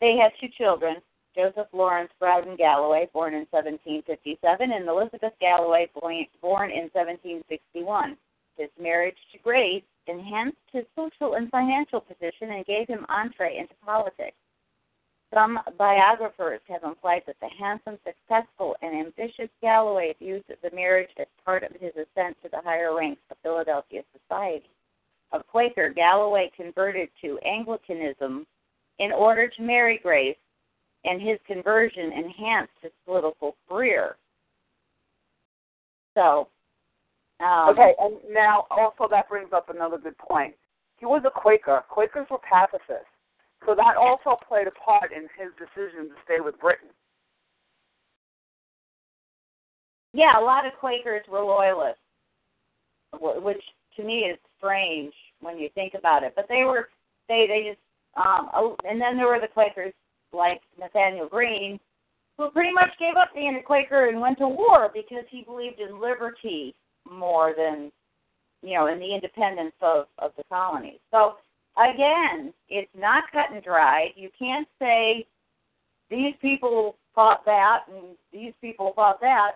They 0.00 0.16
had 0.16 0.32
two 0.40 0.48
children, 0.56 0.96
Joseph 1.34 1.68
Lawrence 1.72 2.10
Broughton 2.18 2.56
Galloway, 2.56 3.08
born 3.12 3.34
in 3.34 3.46
1757, 3.50 4.72
and 4.72 4.88
Elizabeth 4.88 5.34
Galloway, 5.40 5.88
born 5.94 6.70
in 6.70 6.90
1761. 6.92 8.16
His 8.56 8.70
marriage 8.80 9.18
to 9.32 9.38
Grace 9.38 9.84
enhanced 10.06 10.56
his 10.72 10.84
social 10.96 11.34
and 11.34 11.50
financial 11.50 12.00
position 12.00 12.50
and 12.50 12.66
gave 12.66 12.88
him 12.88 13.06
entree 13.08 13.58
into 13.58 13.74
politics. 13.84 14.36
Some 15.32 15.60
biographers 15.76 16.60
have 16.68 16.84
implied 16.84 17.22
that 17.26 17.36
the 17.40 17.50
handsome, 17.58 17.98
successful, 18.04 18.76
and 18.80 18.96
ambitious 18.96 19.50
Galloway 19.60 20.14
viewed 20.18 20.44
the 20.48 20.74
marriage 20.74 21.10
as 21.18 21.26
part 21.44 21.62
of 21.62 21.72
his 21.72 21.92
ascent 21.92 22.36
to 22.42 22.48
the 22.48 22.62
higher 22.64 22.96
ranks 22.96 23.20
of 23.30 23.36
Philadelphia 23.42 24.02
society. 24.16 24.70
A 25.32 25.42
Quaker, 25.42 25.90
Galloway 25.90 26.50
converted 26.56 27.08
to 27.22 27.38
Anglicanism 27.40 28.46
in 28.98 29.12
order 29.12 29.48
to 29.48 29.62
marry 29.62 29.98
Grace, 30.02 30.36
and 31.04 31.20
his 31.20 31.38
conversion 31.46 32.12
enhanced 32.12 32.72
his 32.82 32.92
political 33.04 33.56
career. 33.68 34.16
So, 36.14 36.48
um, 37.40 37.68
Okay, 37.70 37.94
and 38.00 38.16
now 38.30 38.66
also 38.70 39.06
that 39.10 39.28
brings 39.28 39.52
up 39.52 39.68
another 39.70 39.98
good 39.98 40.18
point. 40.18 40.54
He 40.96 41.06
was 41.06 41.22
a 41.24 41.30
Quaker. 41.30 41.84
Quakers 41.88 42.26
were 42.30 42.38
pacifists. 42.38 43.06
So 43.66 43.74
that 43.74 43.96
also 43.96 44.36
played 44.48 44.66
a 44.66 44.72
part 44.72 45.12
in 45.12 45.22
his 45.38 45.52
decision 45.58 46.08
to 46.08 46.14
stay 46.24 46.40
with 46.40 46.58
Britain. 46.58 46.88
yeah, 50.12 50.38
a 50.38 50.42
lot 50.42 50.66
of 50.66 50.72
Quakers 50.80 51.22
were 51.28 51.42
loyalists, 51.42 52.02
which 53.20 53.62
to 53.96 54.02
me 54.02 54.20
is 54.20 54.38
strange 54.58 55.12
when 55.40 55.58
you 55.58 55.68
think 55.74 55.94
about 55.94 56.22
it. 56.22 56.34
But 56.36 56.46
they 56.48 56.64
were, 56.64 56.88
they 57.28 57.46
they 57.48 57.70
just, 57.70 57.80
um, 58.16 58.50
oh, 58.54 58.76
and 58.84 59.00
then 59.00 59.16
there 59.16 59.26
were 59.26 59.40
the 59.40 59.48
Quakers 59.48 59.94
like 60.32 60.60
Nathaniel 60.78 61.28
Greene, 61.28 61.80
who 62.36 62.50
pretty 62.50 62.72
much 62.72 62.90
gave 62.98 63.16
up 63.16 63.34
being 63.34 63.56
a 63.56 63.62
Quaker 63.62 64.08
and 64.08 64.20
went 64.20 64.38
to 64.38 64.48
war 64.48 64.90
because 64.92 65.24
he 65.30 65.42
believed 65.42 65.80
in 65.80 66.00
liberty 66.00 66.74
more 67.10 67.54
than, 67.56 67.90
you 68.62 68.74
know, 68.74 68.86
in 68.86 68.98
the 68.98 69.14
independence 69.14 69.74
of 69.80 70.06
of 70.18 70.32
the 70.36 70.44
colonies. 70.50 71.00
So 71.10 71.36
again, 71.76 72.52
it's 72.68 72.90
not 72.96 73.24
cut 73.32 73.52
and 73.52 73.62
dried. 73.62 74.10
You 74.16 74.30
can't 74.38 74.68
say 74.78 75.26
these 76.10 76.34
people 76.40 76.96
thought 77.14 77.44
that 77.44 77.80
and 77.88 78.16
these 78.32 78.52
people 78.60 78.92
thought 78.94 79.20
that, 79.20 79.52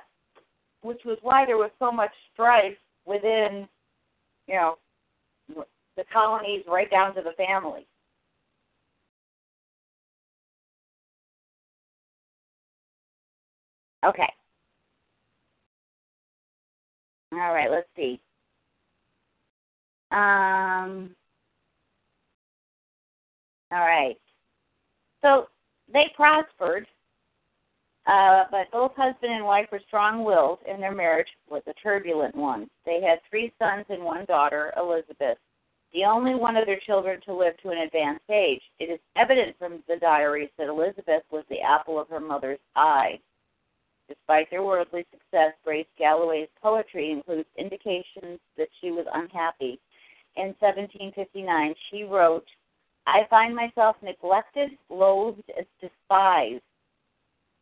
which 0.83 1.01
was 1.05 1.19
why 1.23 1.47
there 1.47 1.57
was 1.57 1.71
so 1.79 1.93
much 1.93 2.11
strife 2.33 2.77
within, 3.07 3.69
you 4.47 4.55
know, 4.55 4.79
the 5.97 6.05
colonies 6.13 6.65
right 6.67 6.91
down 6.91 7.15
to 7.15 7.23
the 7.23 7.33
family. 7.33 7.87
Okay. 14.05 14.33
All 17.33 17.55
right, 17.55 17.71
let's 17.71 17.89
see. 17.97 18.21
Um, 20.11 21.15
all 23.71 23.81
right. 23.81 24.17
So 25.23 25.49
they 25.91 26.13
prospered, 26.15 26.87
uh, 28.07 28.45
but 28.51 28.71
both 28.73 28.93
husband 28.97 29.33
and 29.33 29.45
wife 29.45 29.69
were 29.73 29.81
strong 29.87 30.25
willed, 30.25 30.59
and 30.69 30.83
their 30.83 30.95
marriage 30.95 31.29
was 31.49 31.63
a 31.67 31.73
turbulent 31.75 32.35
one. 32.35 32.69
They 32.85 33.01
had 33.01 33.21
three 33.31 33.53
sons 33.59 33.87
and 33.89 34.03
one 34.03 34.27
daughter, 34.27 34.75
Elizabeth, 34.77 35.39
the 35.93 36.05
only 36.05 36.35
one 36.35 36.57
of 36.57 36.67
their 36.67 36.81
children 36.81 37.21
to 37.27 37.35
live 37.35 37.55
to 37.63 37.71
an 37.71 37.79
advanced 37.79 38.29
age. 38.31 38.63
It 38.79 38.87
is 38.87 38.99
evident 39.17 39.57
from 39.59 39.83
the 39.89 39.97
diaries 39.97 40.51
that 40.59 40.69
Elizabeth 40.69 41.23
was 41.31 41.45
the 41.49 41.61
apple 41.61 42.01
of 42.01 42.09
her 42.09 42.21
mother's 42.21 42.59
eye. 42.75 43.21
Despite 44.09 44.51
their 44.51 44.63
worldly 44.63 45.07
success, 45.11 45.53
Grace 45.65 45.87
Galloway's 45.99 46.49
poetry 46.61 47.11
includes 47.11 47.49
indications 47.57 48.41
that 48.57 48.69
she 48.81 48.91
was 48.91 49.07
unhappy. 49.15 49.79
In 50.37 50.55
1759, 50.59 51.75
she 51.91 52.05
wrote, 52.05 52.47
I 53.07 53.27
find 53.29 53.55
myself 53.55 53.97
neglected, 54.03 54.71
loathed, 54.89 55.51
despised. 55.81 56.63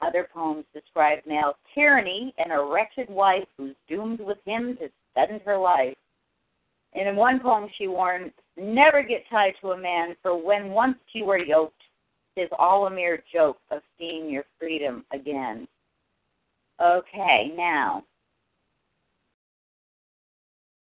Other 0.00 0.28
poems 0.32 0.64
describe 0.72 1.18
male 1.26 1.56
tyranny 1.74 2.34
and 2.38 2.52
a 2.52 2.64
wretched 2.64 3.10
wife 3.10 3.46
who's 3.56 3.74
doomed 3.88 4.20
with 4.20 4.38
him 4.44 4.76
to 4.78 4.88
spend 5.10 5.42
her 5.42 5.58
life. 5.58 5.96
And 6.94 7.08
in 7.08 7.16
one 7.16 7.40
poem, 7.40 7.68
she 7.78 7.86
warned, 7.86 8.32
Never 8.56 9.02
get 9.02 9.24
tied 9.30 9.54
to 9.60 9.70
a 9.70 9.80
man, 9.80 10.16
for 10.22 10.36
when 10.36 10.70
once 10.70 10.98
you 11.12 11.30
are 11.30 11.38
yoked, 11.38 11.80
tis 12.36 12.48
all 12.58 12.86
a 12.86 12.90
mere 12.90 13.22
joke 13.32 13.58
of 13.70 13.80
seeing 13.98 14.28
your 14.28 14.44
freedom 14.58 15.04
again. 15.12 15.66
Okay, 16.82 17.52
now 17.56 18.04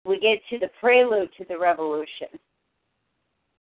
we 0.04 0.20
get 0.20 0.40
to 0.50 0.58
the 0.58 0.70
prelude 0.80 1.30
to 1.38 1.44
the 1.48 1.58
revolution. 1.58 2.28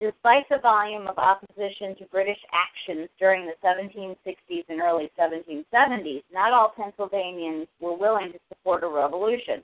Despite 0.00 0.46
the 0.50 0.58
volume 0.58 1.06
of 1.06 1.16
opposition 1.16 1.96
to 1.96 2.04
British 2.10 2.38
actions 2.52 3.08
during 3.18 3.46
the 3.46 3.54
1760s 3.64 4.64
and 4.68 4.80
early 4.80 5.10
1770s, 5.18 6.22
not 6.30 6.52
all 6.52 6.74
Pennsylvanians 6.76 7.66
were 7.80 7.96
willing 7.96 8.32
to 8.32 8.38
support 8.48 8.84
a 8.84 8.88
revolution. 8.88 9.62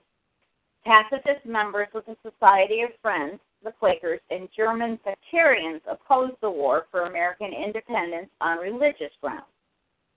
Pacifist 0.85 1.47
members 1.47 1.89
of 1.95 2.05
the 2.07 2.17
Society 2.29 2.83
of 2.83 2.91
Friends, 3.01 3.39
the 3.63 3.71
Quakers, 3.71 4.21
and 4.31 4.49
German 4.57 4.99
sectarians 5.05 5.81
opposed 5.87 6.35
the 6.41 6.51
war 6.51 6.87
for 6.91 7.03
American 7.03 7.53
independence 7.53 8.29
on 8.41 8.59
religious 8.59 9.13
grounds. 9.21 9.45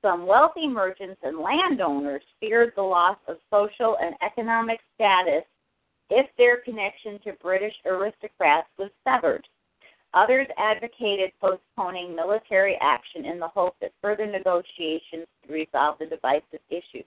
Some 0.01 0.25
wealthy 0.25 0.67
merchants 0.67 1.21
and 1.23 1.39
landowners 1.39 2.23
feared 2.39 2.73
the 2.75 2.81
loss 2.81 3.17
of 3.27 3.37
social 3.51 3.97
and 4.01 4.15
economic 4.23 4.79
status 4.95 5.43
if 6.09 6.27
their 6.37 6.57
connection 6.57 7.19
to 7.23 7.33
British 7.41 7.73
aristocrats 7.85 8.67
was 8.77 8.89
severed. 9.03 9.47
Others 10.15 10.47
advocated 10.57 11.31
postponing 11.41 12.15
military 12.15 12.77
action 12.81 13.25
in 13.25 13.39
the 13.39 13.47
hope 13.47 13.75
that 13.81 13.91
further 14.01 14.25
negotiations 14.25 15.27
could 15.41 15.53
resolve 15.53 15.97
the 15.99 16.05
divisive 16.05 16.61
issue. 16.69 17.03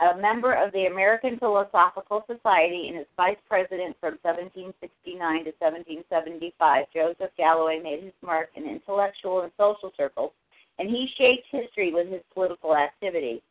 A 0.00 0.16
member 0.16 0.54
of 0.54 0.72
the 0.72 0.86
American 0.86 1.38
Philosophical 1.38 2.24
Society 2.26 2.88
and 2.88 2.96
its 2.96 3.10
vice 3.18 3.36
president 3.46 3.94
from 4.00 4.16
1769 4.22 5.12
to 5.44 5.52
1775, 5.60 6.86
Joseph 6.94 7.30
Galloway 7.36 7.80
made 7.82 8.04
his 8.04 8.14
mark 8.24 8.48
in 8.54 8.64
intellectual 8.64 9.42
and 9.42 9.52
social 9.58 9.92
circles, 9.98 10.32
and 10.78 10.88
he 10.88 11.06
shaped 11.18 11.44
history 11.52 11.92
with 11.92 12.08
his 12.08 12.22
political 12.32 12.74
activity. 12.74 13.42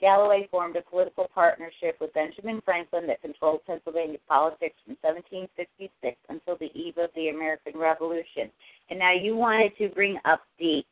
Galloway 0.00 0.48
formed 0.50 0.74
a 0.74 0.82
political 0.82 1.30
partnership 1.32 1.98
with 2.00 2.12
Benjamin 2.14 2.60
Franklin 2.64 3.06
that 3.06 3.22
controlled 3.22 3.64
Pennsylvania 3.64 4.18
politics 4.26 4.74
from 4.84 4.96
1766 5.02 6.16
until 6.28 6.56
the 6.56 6.72
eve 6.74 6.98
of 6.98 7.10
the 7.14 7.28
American 7.28 7.78
Revolution. 7.78 8.50
And 8.90 8.98
now 8.98 9.12
you 9.12 9.36
wanted 9.36 9.78
to 9.78 9.88
bring 9.90 10.18
up 10.24 10.42
the 10.58 10.82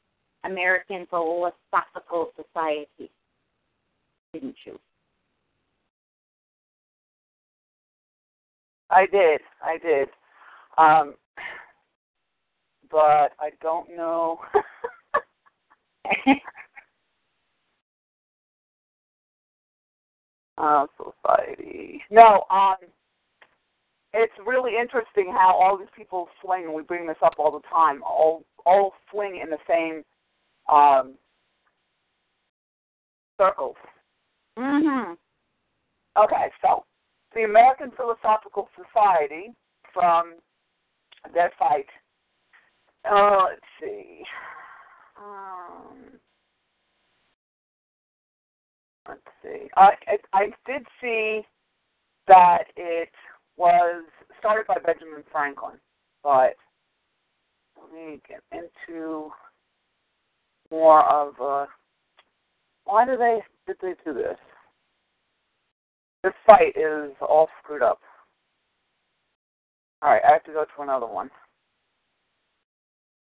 American 0.45 1.09
Philosophical 1.11 2.31
Society, 2.37 3.11
didn't 4.33 4.55
you? 4.65 4.79
I 8.91 9.07
did. 9.07 9.41
I 9.63 9.79
did. 9.79 10.09
Um, 10.79 11.15
but 12.91 13.33
I 13.39 13.51
don't 13.63 13.89
know. 13.97 14.41
uh, 20.59 20.87
society. 20.97 22.03
No, 22.11 22.45
um, 22.51 22.77
it's 24.13 24.33
really 24.45 24.73
interesting 24.81 25.33
how 25.33 25.55
all 25.55 25.79
these 25.79 25.87
people 25.97 26.29
swing, 26.43 26.65
and 26.65 26.75
we 26.75 26.83
bring 26.83 27.07
this 27.07 27.17
up 27.23 27.35
all 27.39 27.53
the 27.53 27.61
time. 27.73 28.03
All 28.03 28.45
all 28.67 28.93
swing 29.11 29.41
in 29.43 29.51
the 29.51 29.59
same 29.69 30.05
um, 30.71 31.15
circles. 33.39 33.77
Mhm. 34.59 35.17
Okay, 36.17 36.51
so 36.61 36.85
the 37.35 37.45
American 37.45 37.91
Philosophical 37.97 38.69
Society 38.77 39.53
from 39.93 40.35
their 41.35 41.53
fight. 41.59 41.87
Uh, 43.11 43.47
let's 43.51 43.61
see. 43.81 44.23
Um, 45.19 46.19
let's 49.09 49.21
see. 49.43 49.69
I, 49.77 49.91
I 50.07 50.17
I 50.33 50.45
did 50.67 50.87
see 51.01 51.43
that 52.27 52.65
it 52.77 53.11
was 53.57 54.05
started 54.39 54.67
by 54.67 54.77
Benjamin 54.85 55.23
Franklin, 55.31 55.77
but 56.23 56.55
let 57.81 57.93
me 57.93 58.21
get 58.29 58.43
into 58.53 59.31
more 60.71 61.05
of 61.11 61.35
uh 61.41 61.67
why 62.85 63.05
do 63.05 63.17
they 63.17 63.41
did 63.67 63.77
they 63.83 63.95
do 64.05 64.15
this? 64.15 64.39
This 66.23 66.33
site 66.47 66.77
is 66.77 67.13
all 67.21 67.49
screwed 67.63 67.83
up. 67.83 68.01
All 70.03 70.11
right, 70.11 70.23
I 70.27 70.33
have 70.33 70.45
to 70.45 70.53
go 70.53 70.65
to 70.65 70.83
another 70.83 71.07
one. 71.07 71.31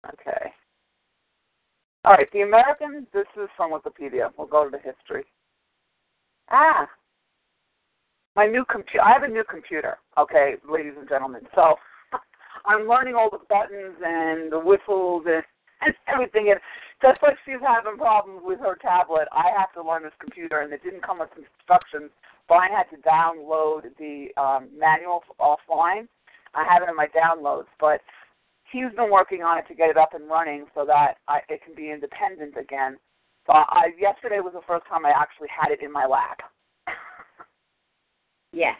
Okay. 0.07 0.53
All 2.05 2.13
right, 2.15 2.29
the 2.33 2.41
American, 2.41 3.07
this 3.13 3.27
is 3.41 3.49
from 3.57 3.73
Wikipedia. 3.73 4.31
We'll 4.37 4.49
go 4.49 4.65
to 4.65 4.71
the 4.71 4.79
history. 4.79 5.25
Ah, 6.51 6.89
my 8.35 8.47
new 8.47 8.65
computer. 8.65 9.05
I 9.05 9.13
have 9.13 9.23
a 9.23 9.29
new 9.29 9.45
computer, 9.49 9.99
okay, 10.19 10.55
ladies 10.69 10.95
and 10.99 11.09
gentlemen. 11.09 11.43
So 11.55 11.75
I'm 12.67 12.89
learning 12.89 13.15
all 13.15 13.31
the 13.31 13.39
buttons 13.49 13.97
and 14.05 14.51
the 14.51 14.59
whistles 14.59 15.25
and, 15.27 15.45
and 15.83 15.95
everything. 16.13 16.51
And 16.51 16.61
just 17.03 17.23
like 17.23 17.37
she's 17.45 17.63
having 17.65 17.99
problems 17.99 18.41
with 18.45 18.61
her 18.61 18.77
tablet, 18.81 19.29
I 19.33 19.51
have 19.57 19.73
to 19.75 19.87
learn 19.87 20.03
this 20.03 20.13
computer, 20.21 20.61
and 20.61 20.73
it 20.73 20.83
didn't 20.83 21.05
come 21.05 21.21
with 21.21 21.31
instructions. 21.37 22.11
Brian 22.49 22.73
had 22.73 22.85
to 22.95 23.03
download 23.03 23.83
the 23.99 24.29
um, 24.41 24.69
manual 24.77 25.23
offline. 25.41 26.09
I 26.55 26.65
have 26.69 26.83
it 26.83 26.89
in 26.89 26.97
my 26.97 27.07
downloads, 27.07 27.67
but 27.81 28.01
he's 28.71 28.93
been 28.97 29.11
working 29.11 29.43
on 29.43 29.59
it 29.59 29.65
to 29.69 29.75
get 29.75 29.91
it 29.91 29.97
up 29.97 30.15
and 30.15 30.29
running 30.29 30.67
so 30.75 30.85
that 30.87 31.15
I, 31.29 31.41
it 31.49 31.61
can 31.65 31.75
be 31.75 31.91
independent 31.91 32.57
again. 32.59 32.99
So 33.47 33.55
I, 33.55 33.91
yesterday 33.99 34.41
was 34.41 34.53
the 34.55 34.67
first 34.67 34.87
time 34.87 35.05
I 35.07 35.13
actually 35.17 35.49
had 35.49 35.73
it 35.73 35.83
in 35.83 35.93
my 35.93 36.07
lap. 36.07 36.41
Yes. 38.55 38.77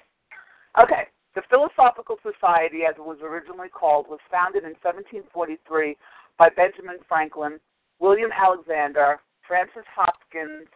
Okay. 0.79 1.09
The 1.35 1.41
Philosophical 1.49 2.17
Society, 2.21 2.85
as 2.87 2.95
it 2.99 3.05
was 3.05 3.17
originally 3.23 3.71
called, 3.71 4.07
was 4.07 4.21
founded 4.31 4.65
in 4.65 4.77
1743 4.85 5.97
by 6.39 6.51
Benjamin 6.51 6.99
Franklin, 7.09 7.59
William 7.99 8.31
Alexander, 8.37 9.19
Francis 9.49 9.89
Hopkins, 9.97 10.69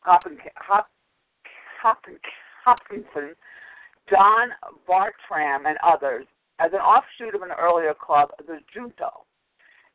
Hopkins, 0.00 0.38
Hopkins, 0.54 0.95
Hopkinson, 1.80 3.34
John 4.10 4.48
Bartram, 4.86 5.66
and 5.66 5.78
others 5.82 6.26
as 6.58 6.72
an 6.72 6.80
offshoot 6.80 7.34
of 7.34 7.42
an 7.42 7.52
earlier 7.58 7.94
club, 7.94 8.30
the 8.46 8.60
Junto. 8.72 9.26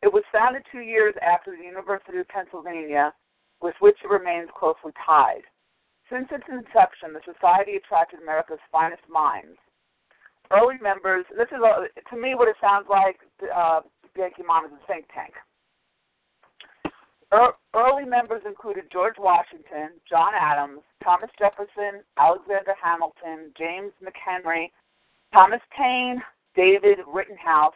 It 0.02 0.12
was 0.12 0.24
founded 0.32 0.63
two 0.72 0.82
years 0.82 1.13
after 1.22 1.56
the 1.56 1.63
University 1.63 2.20
of 2.20 2.28
Pennsylvania, 2.28 3.13
with 3.62 3.76
which 3.80 3.98
it 4.04 4.10
remains 4.10 4.50
closely 4.58 4.91
tied. 5.06 5.46
Since 6.10 6.28
its 6.32 6.44
inception, 6.50 7.13
the 7.13 7.22
society 7.24 7.76
attracted 7.78 8.22
America's 8.22 8.60
finest 8.72 9.04
minds. 9.10 9.58
Early 10.52 10.76
members, 10.82 11.26
this 11.38 11.48
is 11.48 11.62
a, 11.63 11.88
to 12.10 12.22
me 12.22 12.36
what 12.36 12.50
it 12.50 12.58
sounds 12.60 12.88
like. 12.89 13.17
Uh, 13.39 13.82
Yankee 14.17 14.44
Mom 14.46 14.65
is 14.65 14.72
a 14.72 14.88
think 14.88 15.06
tank. 15.13 15.34
Early 17.32 18.04
members 18.06 18.41
included 18.46 18.86
George 18.91 19.15
Washington, 19.17 19.91
John 20.10 20.34
Adams, 20.39 20.82
Thomas 21.04 21.30
Jefferson, 21.39 22.04
Alexander 22.17 22.76
Hamilton, 22.82 23.54
James 23.58 23.94
McHenry, 24.04 24.72
Thomas 25.34 25.62
Paine, 25.78 26.22
David 26.56 27.00
Rittenhouse, 27.08 27.74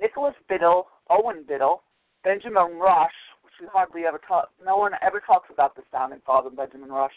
Nicholas 0.00 0.34
Biddle, 0.48 0.86
Owen 1.10 1.44
Biddle, 1.46 1.82
Benjamin 2.24 2.78
Rush, 2.78 3.12
which 3.42 3.52
we 3.60 3.66
hardly 3.70 4.06
ever 4.06 4.18
talk. 4.26 4.48
No 4.64 4.78
one 4.78 4.92
ever 5.02 5.20
talks 5.20 5.50
about 5.52 5.76
the 5.76 5.82
founding 5.92 6.22
father, 6.24 6.48
Benjamin 6.48 6.90
Rush. 6.90 7.12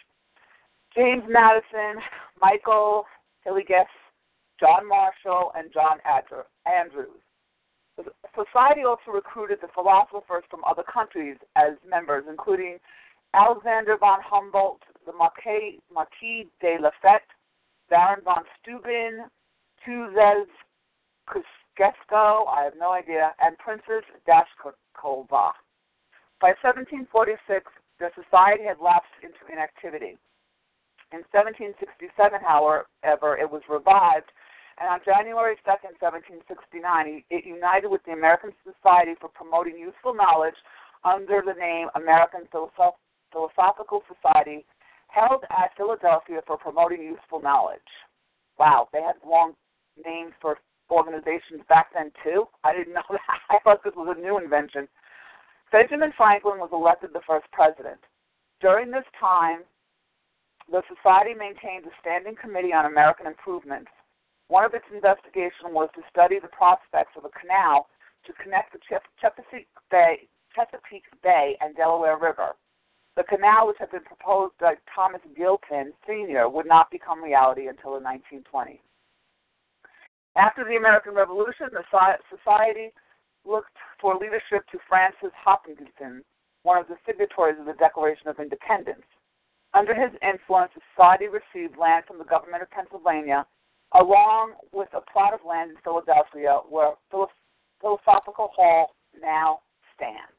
James 0.94 1.24
Madison, 1.30 2.02
Michael 2.42 3.06
Hillegas, 3.46 3.86
John 4.60 4.88
Marshall, 4.88 5.54
and 5.56 5.72
John 5.72 6.00
Andrews. 6.66 7.22
Society 8.38 8.84
also 8.84 9.10
recruited 9.12 9.60
the 9.62 9.68
philosophers 9.74 10.44
from 10.50 10.62
other 10.64 10.84
countries 10.84 11.38
as 11.56 11.74
members, 11.88 12.26
including 12.30 12.78
Alexander 13.34 13.98
von 13.98 14.20
Humboldt, 14.22 14.82
the 15.08 15.14
Marquis, 15.14 15.80
Marquis 15.92 16.48
de 16.62 16.78
Lafayette, 16.80 17.26
Baron 17.90 18.22
von 18.24 18.44
Steuben, 18.62 19.26
Tuzes 19.84 20.48
Kuskesko, 21.28 22.48
I 22.48 22.64
have 22.64 22.78
no 22.80 22.92
idea, 22.92 23.34
and 23.42 23.58
Princess 23.58 24.06
Dashkova. 24.28 25.52
By 26.40 26.54
1746, 26.62 27.66
the 28.00 28.10
society 28.14 28.66
had 28.66 28.78
lapsed 28.80 29.18
into 29.24 29.52
inactivity. 29.52 30.18
In 31.12 31.24
1767, 31.32 32.40
however, 32.46 33.38
it 33.38 33.50
was 33.50 33.64
revived, 33.70 34.30
and 34.80 34.90
on 34.90 35.00
January 35.04 35.56
2, 35.56 35.62
1769, 35.66 37.24
it 37.30 37.46
united 37.46 37.88
with 37.88 38.04
the 38.06 38.12
American 38.12 38.52
Society 38.62 39.14
for 39.20 39.30
Promoting 39.30 39.78
Useful 39.78 40.14
Knowledge 40.14 40.58
under 41.04 41.42
the 41.46 41.54
name 41.54 41.88
American 41.96 42.48
Philosoph- 42.52 43.02
Philosophical 43.32 44.04
Society, 44.08 44.66
held 45.10 45.44
at 45.50 45.76
Philadelphia 45.76 46.42
for 46.46 46.58
promoting 46.58 47.02
useful 47.02 47.42
knowledge. 47.42 47.80
Wow, 48.60 48.88
they 48.94 49.02
had 49.02 49.16
long 49.26 49.54
names 50.04 50.34
for 50.42 50.60
organizations 50.92 51.62
back 51.68 51.88
then 51.94 52.12
too. 52.24 52.48
I 52.64 52.74
didn't 52.74 52.94
know 52.94 53.02
that. 53.10 53.40
I 53.50 53.58
thought 53.64 53.84
this 53.84 53.94
was 53.96 54.16
a 54.18 54.22
new 54.22 54.38
invention. 54.38 54.88
Benjamin 55.72 56.14
Franklin 56.16 56.60
was 56.60 56.70
elected 56.72 57.12
the 57.14 57.22
first 57.28 57.46
president. 57.52 58.00
During 58.62 58.92
this 58.92 59.06
time, 59.20 59.62
the 60.72 60.82
Society 60.94 61.34
maintained 61.34 61.86
a 61.86 61.94
standing 62.02 62.36
committee 62.36 62.74
on 62.74 62.86
American 62.86 63.28
improvements. 63.28 63.92
One 64.48 64.64
of 64.64 64.74
its 64.74 64.86
investigations 64.94 65.72
was 65.72 65.90
to 65.96 66.02
study 66.10 66.40
the 66.40 66.48
prospects 66.48 67.18
of 67.18 67.26
a 67.26 67.30
canal 67.38 67.88
to 68.26 68.34
connect 68.42 68.74
the 68.74 68.80
Chesapeake 69.20 69.68
Bay, 69.92 70.28
Chesapeake 70.56 71.06
Bay 71.22 71.58
and 71.62 71.76
Delaware 71.76 72.18
River. 72.18 72.56
The 73.16 73.24
canal, 73.24 73.68
which 73.68 73.78
had 73.80 73.92
been 73.92 74.04
proposed 74.04 74.54
by 74.60 74.76
Thomas 74.94 75.22
Gilpin 75.36 75.92
Sr., 76.06 76.48
would 76.50 76.68
not 76.68 76.92
become 76.92 77.24
reality 77.24 77.68
until 77.68 77.94
the 77.96 78.06
1920s. 78.06 78.80
After 80.36 80.64
the 80.64 80.76
American 80.78 81.16
Revolution, 81.16 81.68
the 81.74 81.84
society 82.30 82.94
looked 83.44 83.76
for 84.00 84.16
leadership 84.16 84.68
to 84.72 84.78
Francis 84.88 85.34
Hopkinson, 85.34 86.24
one 86.64 86.78
of 86.78 86.88
the 86.88 86.98
signatories 87.06 87.60
of 87.60 87.66
the 87.66 87.74
Declaration 87.74 88.28
of 88.28 88.40
Independence. 88.40 89.06
Under 89.74 89.94
his 89.96 90.12
influence, 90.22 90.72
the 90.76 90.82
society 90.94 91.26
received 91.28 91.78
land 91.78 92.06
from 92.06 92.20
the 92.20 92.24
government 92.24 92.62
of 92.62 92.70
Pennsylvania, 92.72 93.46
along 93.94 94.54
with 94.72 94.90
a 94.94 95.02
plot 95.12 95.34
of 95.34 95.40
land 95.48 95.72
in 95.72 95.78
Philadelphia 95.84 96.60
where 96.70 96.94
Philosophical 97.80 98.50
Hall 98.56 98.96
now 99.22 99.60
stands. 99.96 100.38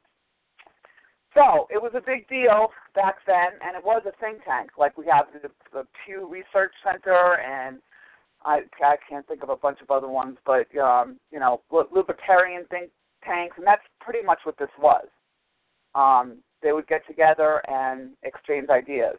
So 1.34 1.68
it 1.70 1.80
was 1.80 1.92
a 1.94 2.00
big 2.00 2.28
deal 2.28 2.68
back 2.94 3.16
then, 3.26 3.52
and 3.64 3.76
it 3.76 3.84
was 3.84 4.02
a 4.06 4.12
think 4.20 4.44
tank. 4.44 4.70
Like 4.78 4.96
we 4.96 5.06
have 5.06 5.26
the, 5.32 5.48
the 5.72 5.86
Pew 6.04 6.28
Research 6.28 6.72
Center, 6.82 7.38
and 7.38 7.78
I, 8.44 8.62
I 8.82 8.96
can't 9.08 9.26
think 9.26 9.42
of 9.42 9.50
a 9.50 9.56
bunch 9.56 9.78
of 9.80 9.90
other 9.90 10.08
ones, 10.08 10.38
but 10.44 10.66
um, 10.78 11.18
you 11.30 11.38
know, 11.38 11.60
libertarian 11.70 12.64
think 12.70 12.90
tanks, 13.24 13.56
and 13.56 13.66
that's 13.66 13.82
pretty 14.00 14.24
much 14.24 14.40
what 14.44 14.58
this 14.58 14.70
was. 14.80 15.06
Um, 15.94 16.38
they 16.62 16.72
would 16.72 16.88
get 16.88 17.06
together 17.06 17.62
and 17.68 18.10
exchange 18.22 18.68
ideas. 18.68 19.16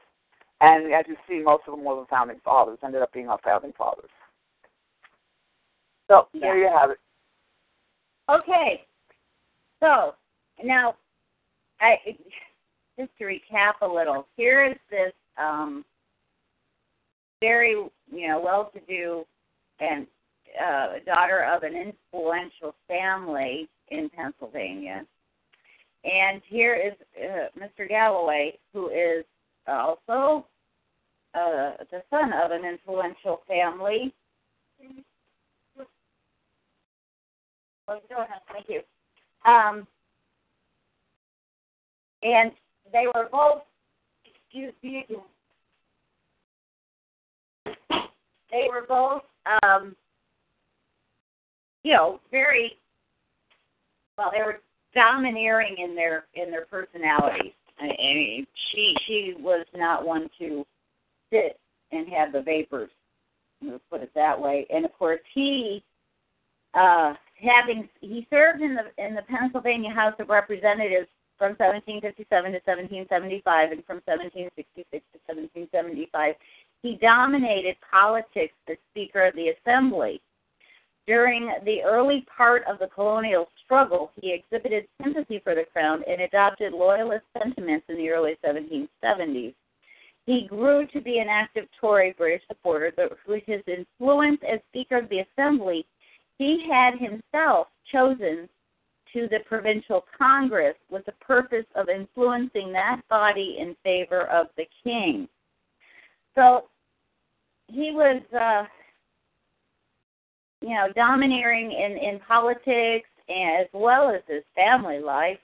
And 0.61 0.91
as 0.93 1.05
you 1.07 1.15
see, 1.27 1.41
most 1.41 1.63
of 1.67 1.75
them 1.75 1.85
were 1.85 1.95
the 1.95 2.05
founding 2.09 2.39
fathers, 2.43 2.79
ended 2.83 3.01
up 3.01 3.13
being 3.13 3.29
our 3.29 3.39
founding 3.43 3.71
fathers. 3.77 4.09
So 6.09 6.27
yeah. 6.33 6.41
there 6.41 6.57
you 6.57 6.69
have 6.69 6.91
it. 6.91 6.97
Okay. 8.29 8.83
So 9.79 10.15
now, 10.63 10.95
I 11.79 11.95
just 12.97 13.11
to 13.17 13.23
recap 13.23 13.73
a 13.81 13.87
little. 13.87 14.27
Here 14.35 14.65
is 14.65 14.77
this 14.89 15.13
um, 15.37 15.85
very, 17.39 17.71
you 18.11 18.27
know, 18.27 18.41
well-to-do 18.43 19.23
and 19.79 20.05
uh, 20.61 20.87
daughter 21.05 21.45
of 21.45 21.63
an 21.63 21.75
influential 21.75 22.75
family 22.87 23.69
in 23.89 24.09
Pennsylvania. 24.09 25.05
And 26.03 26.41
here 26.47 26.75
is 26.75 26.93
uh, 27.17 27.47
Mr. 27.57 27.87
Galloway, 27.87 28.57
who 28.73 28.89
is 28.89 29.23
also 29.67 30.45
uh, 31.35 31.71
the 31.91 32.01
son 32.09 32.31
of 32.33 32.51
an 32.51 32.65
influential 32.65 33.41
family. 33.47 34.13
Thank 38.51 38.67
you. 38.67 38.81
Um, 39.45 39.87
and 42.23 42.51
they 42.91 43.05
were 43.13 43.27
both, 43.31 43.61
excuse 44.25 44.73
me, 44.83 45.05
they 48.51 48.67
were 48.69 48.85
both, 48.87 49.21
um, 49.63 49.95
you 51.83 51.93
know, 51.93 52.19
very 52.31 52.73
well. 54.17 54.31
They 54.31 54.43
were 54.43 54.59
domineering 54.93 55.77
in 55.77 55.95
their 55.95 56.25
in 56.33 56.51
their 56.51 56.65
personalities. 56.65 57.53
I 57.79 57.85
mean, 57.85 58.45
she 58.71 58.93
she 59.07 59.33
was 59.39 59.65
not 59.75 60.05
one 60.05 60.29
to 60.39 60.65
sit 61.31 61.59
and 61.91 62.07
have 62.09 62.33
the 62.33 62.41
vapors. 62.41 62.89
Let's 63.61 63.83
put 63.89 64.01
it 64.01 64.11
that 64.15 64.39
way. 64.39 64.65
And 64.69 64.85
of 64.85 64.93
course, 64.97 65.19
he, 65.33 65.83
uh, 66.73 67.13
having 67.41 67.89
he 68.01 68.27
served 68.29 68.61
in 68.61 68.75
the 68.75 69.03
in 69.03 69.15
the 69.15 69.23
Pennsylvania 69.23 69.91
House 69.93 70.15
of 70.19 70.29
Representatives 70.29 71.07
from 71.37 71.55
1757 71.55 72.51
to 72.51 72.59
1775, 72.67 73.71
and 73.71 73.85
from 73.85 74.03
1766 74.03 74.91
to 74.91 75.19
1775, 75.31 76.35
he 76.83 76.99
dominated 77.01 77.75
politics 77.89 78.53
as 78.69 78.77
Speaker 78.91 79.25
of 79.25 79.35
the 79.35 79.55
Assembly. 79.55 80.21
During 81.07 81.51
the 81.65 81.81
early 81.81 82.25
part 82.37 82.63
of 82.69 82.77
the 82.77 82.87
colonial 82.87 83.47
struggle, 83.65 84.11
he 84.21 84.33
exhibited 84.33 84.85
sympathy 85.01 85.39
for 85.43 85.55
the 85.55 85.63
Crown 85.73 86.03
and 86.07 86.21
adopted 86.21 86.73
loyalist 86.73 87.25
sentiments 87.41 87.85
in 87.89 87.97
the 87.97 88.09
early 88.09 88.37
1770s. 88.45 89.55
He 90.25 90.45
grew 90.47 90.85
to 90.87 91.01
be 91.01 91.17
an 91.17 91.27
active 91.27 91.65
Tory 91.79 92.13
British 92.15 92.43
supporter, 92.47 92.93
but 92.95 93.17
with 93.27 93.43
his 93.47 93.63
influence 93.65 94.39
as 94.47 94.59
Speaker 94.69 94.97
of 94.97 95.09
the 95.09 95.21
Assembly, 95.21 95.87
he 96.39 96.65
had 96.71 96.93
himself 96.97 97.67
chosen 97.91 98.49
to 99.13 99.27
the 99.29 99.39
provincial 99.47 100.05
Congress 100.17 100.75
with 100.89 101.05
the 101.05 101.11
purpose 101.13 101.65
of 101.75 101.89
influencing 101.89 102.71
that 102.71 103.01
body 103.09 103.57
in 103.59 103.75
favor 103.83 104.21
of 104.27 104.47
the 104.57 104.65
king. 104.83 105.27
So 106.35 106.65
he 107.67 107.91
was, 107.91 108.21
uh, 108.33 108.63
you 110.61 110.69
know, 110.69 110.87
domineering 110.95 111.71
in 111.71 111.97
in 111.97 112.19
politics 112.27 113.09
as 113.29 113.67
well 113.73 114.09
as 114.09 114.21
his 114.27 114.43
family 114.55 114.99
life, 114.99 115.39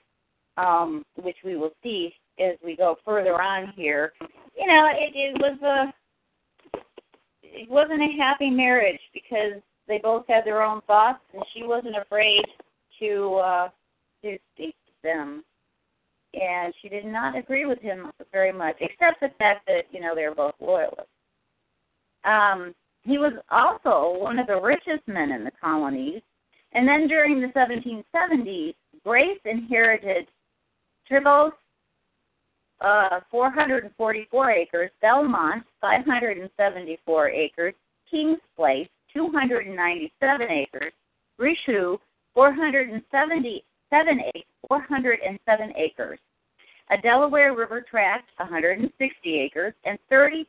um, 0.58 1.04
which 1.22 1.38
we 1.44 1.58
will 1.58 1.74
see 1.84 2.14
as 2.40 2.56
we 2.64 2.76
go 2.76 2.98
further 3.04 3.42
on 3.42 3.74
here. 3.76 4.14
You 4.58 4.68
know, 4.68 4.90
it, 4.92 5.14
it 5.16 5.42
was 5.42 5.60
a 5.62 6.80
it 7.44 7.70
wasn't 7.70 8.02
a 8.02 8.18
happy 8.18 8.50
marriage 8.50 9.00
because 9.14 9.62
they 9.88 10.00
both 10.00 10.26
had 10.28 10.46
their 10.46 10.64
own 10.64 10.82
thoughts, 10.88 11.20
and 11.34 11.44
she 11.54 11.64
wasn't 11.64 11.98
afraid 11.98 12.44
to 13.00 13.36
uh, 13.36 13.70
to 14.24 14.38
speak 14.54 14.76
to 14.88 14.94
them. 15.04 15.44
And 16.34 16.74
she 16.82 16.90
did 16.90 17.06
not 17.06 17.38
agree 17.38 17.66
with 17.66 17.80
him 17.80 18.12
very 18.32 18.52
much, 18.52 18.76
except 18.82 19.22
the 19.22 19.30
fact 19.38 19.66
that 19.68 19.84
you 19.92 20.02
know 20.02 20.16
they 20.16 20.28
were 20.28 20.36
both 20.36 20.56
loyalists. 20.60 21.10
Um, 22.24 22.74
he 23.04 23.18
was 23.18 23.34
also 23.52 24.20
one 24.20 24.40
of 24.40 24.48
the 24.48 24.60
richest 24.60 25.08
men 25.08 25.32
in 25.32 25.44
the 25.44 25.52
colonies. 25.62 26.22
And 26.74 26.88
then 26.88 27.08
during 27.08 27.40
the 27.40 27.48
1770s, 27.48 28.74
Grace 29.04 29.40
inherited 29.46 30.28
Trevose, 31.10 31.54
uh, 32.82 33.22
444 33.32 34.52
acres, 34.52 34.92
Belmont, 35.02 35.64
574 35.80 37.30
acres, 37.30 37.74
Kings 38.10 38.40
Place, 38.56 38.90
297 39.16 40.48
acres, 40.50 40.94
Richelieu, 41.38 41.98
477 42.34 44.22
acres, 44.36 44.44
407 44.68 45.74
acres, 45.78 46.20
a 46.92 46.98
Delaware 46.98 47.56
River 47.56 47.84
tract, 47.90 48.30
160 48.38 49.40
acres, 49.40 49.74
and 49.86 49.98
30% 50.12 50.46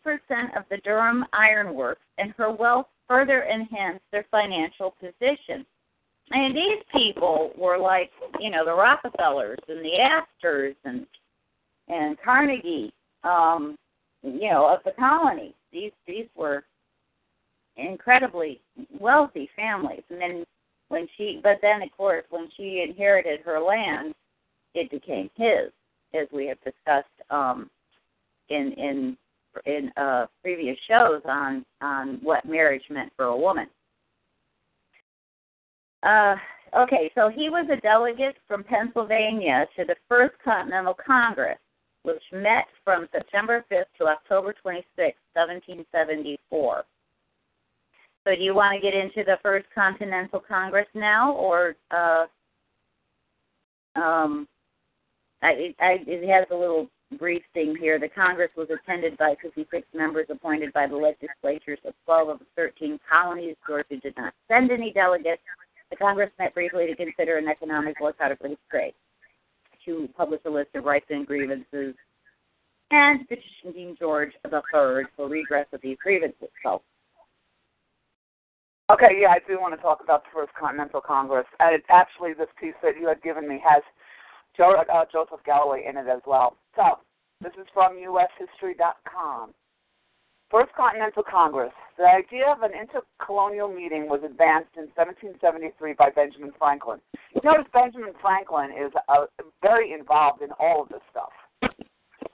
of 0.57 0.64
the 0.71 0.79
Durham 0.79 1.25
Ironworks, 1.33 2.03
and 2.19 2.33
her 2.37 2.51
wealth 2.51 2.87
further 3.09 3.43
enhanced 3.43 4.05
their 4.12 4.27
financial 4.31 4.95
position. 5.01 5.64
And 6.31 6.57
these 6.57 6.83
people 6.93 7.53
were 7.57 7.79
like, 7.79 8.11
you 8.41 8.51
know, 8.51 8.64
the 8.64 8.75
Rockefellers 8.75 9.61
and 9.69 9.85
the 9.85 10.01
Astors 10.01 10.75
and 10.85 11.07
and 11.89 12.17
Carnegie, 12.21 12.93
um, 13.23 13.77
you 14.25 14.51
know, 14.51 14.67
of 14.67 14.81
the 14.85 14.91
colony. 14.99 15.55
These 15.73 15.93
these 16.07 16.27
were 16.35 16.64
incredibly 17.77 18.61
wealthy 18.99 19.49
families. 19.57 20.03
And 20.11 20.20
then 20.20 20.45
when 20.89 21.07
she, 21.16 21.41
but 21.43 21.59
then 21.62 21.83
of 21.83 21.91
course 21.97 22.24
when 22.31 22.49
she 22.57 22.85
inherited 22.89 23.41
her 23.41 23.61
land, 23.61 24.14
it 24.74 24.91
became 24.91 25.31
his, 25.35 25.70
as 26.14 26.29
we 26.33 26.47
have 26.47 26.59
discussed 26.62 27.09
um, 27.31 27.70
in 28.49 28.72
in 28.72 29.16
in 29.64 29.91
uh, 29.97 30.27
previous 30.43 30.77
shows 30.87 31.22
on 31.24 31.64
on 31.81 32.18
what 32.22 32.45
marriage 32.45 32.85
meant 32.91 33.12
for 33.16 33.27
a 33.27 33.37
woman. 33.37 33.68
Uh, 36.03 36.37
okay, 36.77 37.11
so 37.14 37.29
he 37.29 37.49
was 37.49 37.66
a 37.70 37.81
delegate 37.81 38.37
from 38.47 38.62
Pennsylvania 38.62 39.66
to 39.77 39.85
the 39.85 39.97
First 40.09 40.35
Continental 40.45 40.95
Congress, 40.95 41.59
which 42.03 42.22
met 42.33 42.66
from 42.85 43.09
September 43.12 43.64
5th 43.72 43.87
to 43.99 44.07
October 44.07 44.55
26, 44.62 45.18
1774. 45.33 46.85
So 48.27 48.35
do 48.35 48.43
you 48.43 48.57
want 48.57 48.74
to 48.74 48.81
get 48.81 48.93
into 48.93 49.22
the 49.24 49.39
First 49.41 49.66
Continental 49.72 50.41
Congress 50.41 50.89
now, 50.95 51.33
or 51.33 51.77
uh, 51.93 52.24
um, 53.95 54.49
I, 55.43 55.72
I, 55.79 55.99
it 56.05 56.29
has 56.29 56.47
a 56.51 56.57
little 56.57 56.89
brief 57.20 57.43
thing 57.55 57.77
here. 57.79 58.01
The 58.01 58.09
Congress 58.09 58.51
was 58.57 58.66
attended 58.68 59.16
by 59.16 59.37
56 59.41 59.87
members 59.95 60.27
appointed 60.29 60.72
by 60.72 60.89
the 60.89 60.97
legislatures 60.97 61.79
of 61.85 61.95
12 62.05 62.29
of 62.29 62.39
the 62.41 62.47
13 62.57 62.99
colonies. 63.09 63.55
Georgia 63.64 63.97
did 64.03 64.16
not 64.16 64.35
send 64.49 64.72
any 64.72 64.93
delegates. 64.93 65.43
The 65.91 65.97
Congress 65.97 66.31
met 66.37 66.53
briefly 66.53 66.89
to 66.89 66.97
consider 66.97 67.37
an 67.37 67.47
economic 67.47 67.97
boycott 67.97 68.33
of 68.33 68.41
British 68.41 68.59
trade, 68.68 68.95
to 69.85 70.09
publish 70.16 70.41
a 70.47 70.51
list 70.51 70.70
of 70.74 70.83
rights 70.83 71.07
and 71.11 71.24
grievances, 71.29 71.95
and 72.91 73.29
petition 73.29 73.72
King 73.72 73.97
George 73.97 74.33
III 74.45 75.05
for 75.14 75.29
redress 75.29 75.66
of 75.72 75.81
these 75.81 75.97
grievances. 76.03 76.49
So 76.64 76.83
Okay, 78.89 79.18
yeah, 79.20 79.34
I 79.34 79.41
do 79.49 79.59
want 79.61 79.74
to 79.74 79.82
talk 79.82 79.99
about 80.03 80.22
the 80.22 80.30
First 80.32 80.55
Continental 80.55 81.01
Congress. 81.01 81.47
And 81.59 81.82
actually, 81.91 82.34
this 82.34 82.47
piece 82.61 82.78
that 82.84 82.95
you 83.01 83.09
had 83.09 83.20
given 83.20 83.49
me 83.49 83.61
has 83.66 83.82
jo- 84.57 84.78
uh, 84.78 85.05
Joseph 85.11 85.43
Galloway 85.45 85.84
in 85.89 85.97
it 85.97 86.07
as 86.07 86.22
well. 86.24 86.57
So, 86.76 87.03
this 87.43 87.53
is 87.59 87.66
from 87.74 87.97
USHistory.com. 87.97 89.55
First 90.53 90.70
Continental 90.76 91.24
Congress. 91.28 91.72
The 91.99 92.05
idea 92.05 92.47
of 92.47 92.62
an 92.62 92.70
intercolonial 92.70 93.74
meeting 93.74 94.09
was 94.09 94.20
advanced 94.22 94.78
in 94.78 94.87
1773 94.95 95.95
by 95.95 96.11
Benjamin 96.14 96.53
Franklin. 96.57 97.01
You 97.34 97.41
notice 97.43 97.66
Benjamin 97.72 98.14
Franklin 98.22 98.70
is 98.70 98.93
uh, 99.09 99.26
very 99.62 99.93
involved 99.93 100.43
in 100.43 100.51
all 100.61 100.82
of 100.82 100.89
this 100.89 101.03
stuff, 101.11 101.34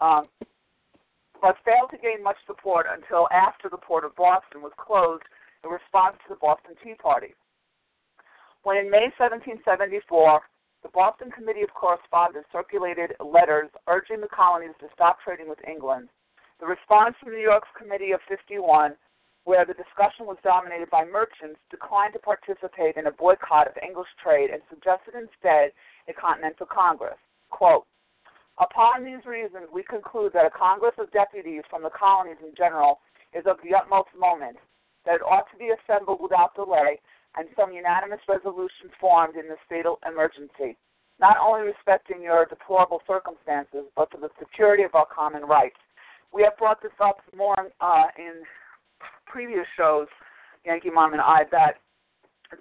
um, 0.03 0.29
but 1.41 1.57
failed 1.65 1.89
to 1.93 1.97
gain 1.97 2.23
much 2.23 2.37
support 2.47 2.85
until 2.93 3.27
after 3.33 3.71
the 3.71 3.79
port 3.79 4.05
of 4.05 4.15
Boston 4.17 4.61
was 4.61 4.73
closed 4.77 5.25
in 5.65 5.71
response 5.71 6.17
to 6.23 6.35
the 6.35 6.41
Boston 6.41 6.75
Tea 6.83 6.95
Party. 6.95 7.35
When 8.63 8.77
in 8.77 8.91
May 8.91 9.11
1774, 9.19 10.41
the 10.83 10.89
Boston 10.91 11.31
Committee 11.31 11.63
of 11.63 11.75
Correspondence 11.75 12.47
circulated 12.51 13.15
letters 13.23 13.71
urging 13.87 14.21
the 14.21 14.31
colonies 14.35 14.75
to 14.81 14.91
stop 14.95 15.19
trading 15.23 15.49
with 15.49 15.63
England. 15.67 16.09
The 16.61 16.67
response 16.67 17.15
from 17.19 17.33
New 17.33 17.43
York's 17.43 17.71
Committee 17.79 18.13
of 18.13 18.21
51, 18.29 18.95
where 19.45 19.65
the 19.67 19.75
discussion 19.75 20.27
was 20.27 20.39
dominated 20.43 20.91
by 20.91 21.05
merchants, 21.05 21.59
declined 21.71 22.15
to 22.15 22.23
participate 22.23 22.97
in 22.97 23.07
a 23.07 23.19
boycott 23.19 23.67
of 23.67 23.75
English 23.83 24.11
trade 24.23 24.51
and 24.51 24.63
suggested 24.71 25.15
instead 25.15 25.75
a 26.07 26.13
Continental 26.15 26.67
Congress. 26.67 27.19
Quote, 27.51 27.87
Upon 28.59 29.05
these 29.05 29.25
reasons, 29.27 29.67
we 29.73 29.83
conclude 29.83 30.33
that 30.35 30.47
a 30.47 30.51
Congress 30.51 30.95
of 30.99 31.11
deputies 31.11 31.63
from 31.71 31.83
the 31.83 31.91
colonies 31.91 32.39
in 32.43 32.55
general 32.55 33.01
is 33.35 33.47
of 33.47 33.57
the 33.65 33.75
utmost 33.75 34.11
moment, 34.19 34.59
that 35.07 35.17
it 35.17 35.23
ought 35.23 35.51
to 35.51 35.59
be 35.59 35.71
assembled 35.71 36.21
without 36.21 36.55
delay, 36.55 37.01
and 37.37 37.49
some 37.57 37.73
unanimous 37.73 38.21
resolution 38.29 38.91
formed 39.01 39.37
in 39.37 39.49
this 39.49 39.59
fatal 39.69 39.99
emergency, 40.07 40.77
not 41.21 41.37
only 41.41 41.63
respecting 41.63 42.23
your 42.23 42.47
deplorable 42.47 43.01
circumstances, 43.07 43.85
but 43.97 44.11
for 44.11 44.19
the 44.19 44.29
security 44.39 44.83
of 44.83 44.95
our 44.95 45.07
common 45.07 45.43
rights. 45.43 45.77
We 46.33 46.43
have 46.45 46.57
brought 46.57 46.83
this 46.83 46.93
up 47.01 47.19
more 47.37 47.57
uh, 47.81 48.05
in 48.19 48.43
previous 49.27 49.67
shows, 49.77 50.09
Yankee 50.65 50.91
Mom 50.91 51.13
and 51.13 51.23
I, 51.23 51.45
that 51.51 51.77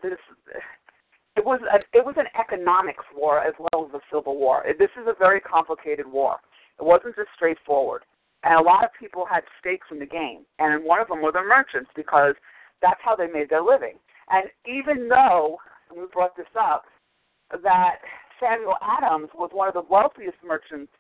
this 0.01 0.17
it 1.35 1.45
was 1.45 1.61
a, 1.71 1.77
it 1.97 2.05
was 2.05 2.15
an 2.17 2.27
economics 2.39 3.03
war 3.15 3.39
as 3.39 3.53
well 3.59 3.87
as 3.87 3.93
a 3.93 4.01
civil 4.13 4.37
war. 4.37 4.63
This 4.77 4.89
is 4.99 5.07
a 5.07 5.15
very 5.17 5.39
complicated 5.39 6.05
war. 6.05 6.37
It 6.79 6.83
wasn't 6.83 7.15
just 7.15 7.29
straightforward, 7.35 8.03
and 8.43 8.55
a 8.55 8.61
lot 8.61 8.83
of 8.83 8.89
people 8.99 9.25
had 9.29 9.43
stakes 9.59 9.87
in 9.91 9.99
the 9.99 10.05
game, 10.05 10.45
and 10.59 10.83
one 10.83 10.99
of 10.99 11.07
them 11.07 11.21
were 11.21 11.31
the 11.31 11.43
merchants 11.43 11.89
because 11.95 12.35
that's 12.81 12.99
how 13.03 13.15
they 13.15 13.27
made 13.27 13.49
their 13.49 13.61
living. 13.61 13.95
And 14.29 14.45
even 14.65 15.07
though, 15.07 15.57
and 15.89 15.99
we 15.99 16.07
brought 16.11 16.35
this 16.35 16.47
up, 16.59 16.85
that 17.63 17.97
Samuel 18.39 18.75
Adams 18.81 19.29
was 19.35 19.51
one 19.53 19.67
of 19.67 19.73
the 19.73 19.83
wealthiest 19.89 20.37
merchants 20.45 20.91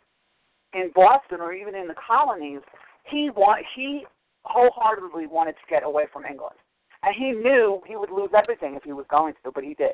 in 0.73 0.91
Boston 0.93 1.39
or 1.41 1.53
even 1.53 1.75
in 1.75 1.87
the 1.87 1.95
colonies, 1.95 2.61
he 3.09 3.29
want, 3.35 3.65
he 3.75 4.05
wholeheartedly 4.43 5.27
wanted 5.27 5.53
to 5.53 5.69
get 5.69 5.83
away 5.83 6.05
from 6.11 6.25
England. 6.25 6.55
And 7.03 7.15
he 7.15 7.31
knew 7.31 7.81
he 7.87 7.95
would 7.95 8.11
lose 8.11 8.29
everything 8.37 8.75
if 8.75 8.83
he 8.83 8.93
was 8.93 9.05
going 9.09 9.33
to, 9.43 9.51
but 9.51 9.63
he 9.63 9.73
did. 9.73 9.93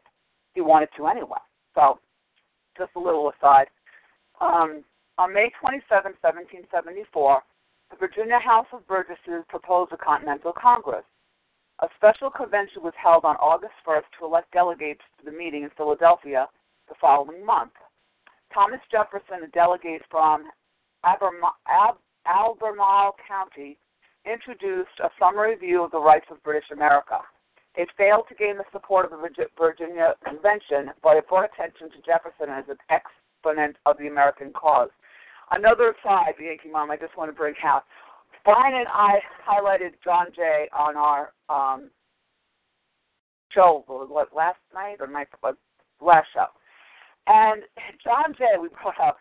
He 0.53 0.61
wanted 0.61 0.89
to 0.97 1.07
anyway. 1.07 1.37
So, 1.73 1.99
just 2.77 2.91
a 2.95 2.99
little 2.99 3.31
aside. 3.31 3.67
Um, 4.41 4.83
on 5.17 5.33
May 5.33 5.49
27, 5.59 6.13
1774, 6.21 7.41
the 7.89 7.97
Virginia 7.97 8.39
House 8.39 8.67
of 8.71 8.87
Burgesses 8.87 9.43
proposed 9.49 9.91
a 9.91 9.97
Continental 9.97 10.53
Congress. 10.53 11.03
A 11.81 11.87
special 11.95 12.29
convention 12.29 12.83
was 12.83 12.93
held 13.01 13.25
on 13.25 13.35
August 13.37 13.73
1st 13.87 14.05
to 14.19 14.25
elect 14.25 14.51
delegates 14.51 15.01
to 15.19 15.25
the 15.25 15.35
meeting 15.35 15.63
in 15.63 15.69
Philadelphia 15.77 16.47
the 16.87 16.95
following 16.99 17.45
month. 17.45 17.71
Thomas 18.53 18.79
Jefferson, 18.91 19.43
a 19.43 19.47
delegate 19.47 20.03
from 20.09 20.45
Albemarle 21.03 21.97
County, 23.27 23.77
introduced 24.25 24.99
a 25.03 25.09
summary 25.19 25.55
view 25.55 25.83
of 25.83 25.91
the 25.91 25.99
rights 25.99 26.25
of 26.29 26.41
British 26.43 26.69
America. 26.71 27.19
It 27.75 27.89
failed 27.97 28.25
to 28.29 28.35
gain 28.35 28.57
the 28.57 28.65
support 28.71 29.05
of 29.05 29.11
the 29.11 29.29
Virginia 29.57 30.15
Convention, 30.25 30.91
but 31.03 31.17
it 31.17 31.29
brought 31.29 31.49
attention 31.53 31.89
to 31.91 32.01
Jefferson 32.05 32.49
as 32.49 32.65
an 32.69 32.77
exponent 32.89 33.77
of 33.85 33.97
the 33.97 34.07
American 34.07 34.51
cause. 34.51 34.89
Another 35.51 35.93
aside, 35.93 36.33
Yankee 36.39 36.69
Mom, 36.71 36.91
I 36.91 36.97
just 36.97 37.17
want 37.17 37.29
to 37.29 37.35
bring 37.35 37.55
out. 37.63 37.83
Brian 38.43 38.75
and 38.75 38.87
I 38.87 39.19
highlighted 39.47 39.91
John 40.03 40.27
Jay 40.35 40.67
on 40.77 40.95
our 40.95 41.31
um, 41.49 41.89
show, 43.53 43.83
what, 43.87 44.35
last 44.35 44.59
night 44.73 44.97
or 44.99 45.07
night, 45.07 45.27
last 46.01 46.27
show. 46.33 46.47
And 47.27 47.63
John 48.03 48.33
Jay, 48.37 48.55
we 48.59 48.69
brought 48.69 48.99
up 49.01 49.17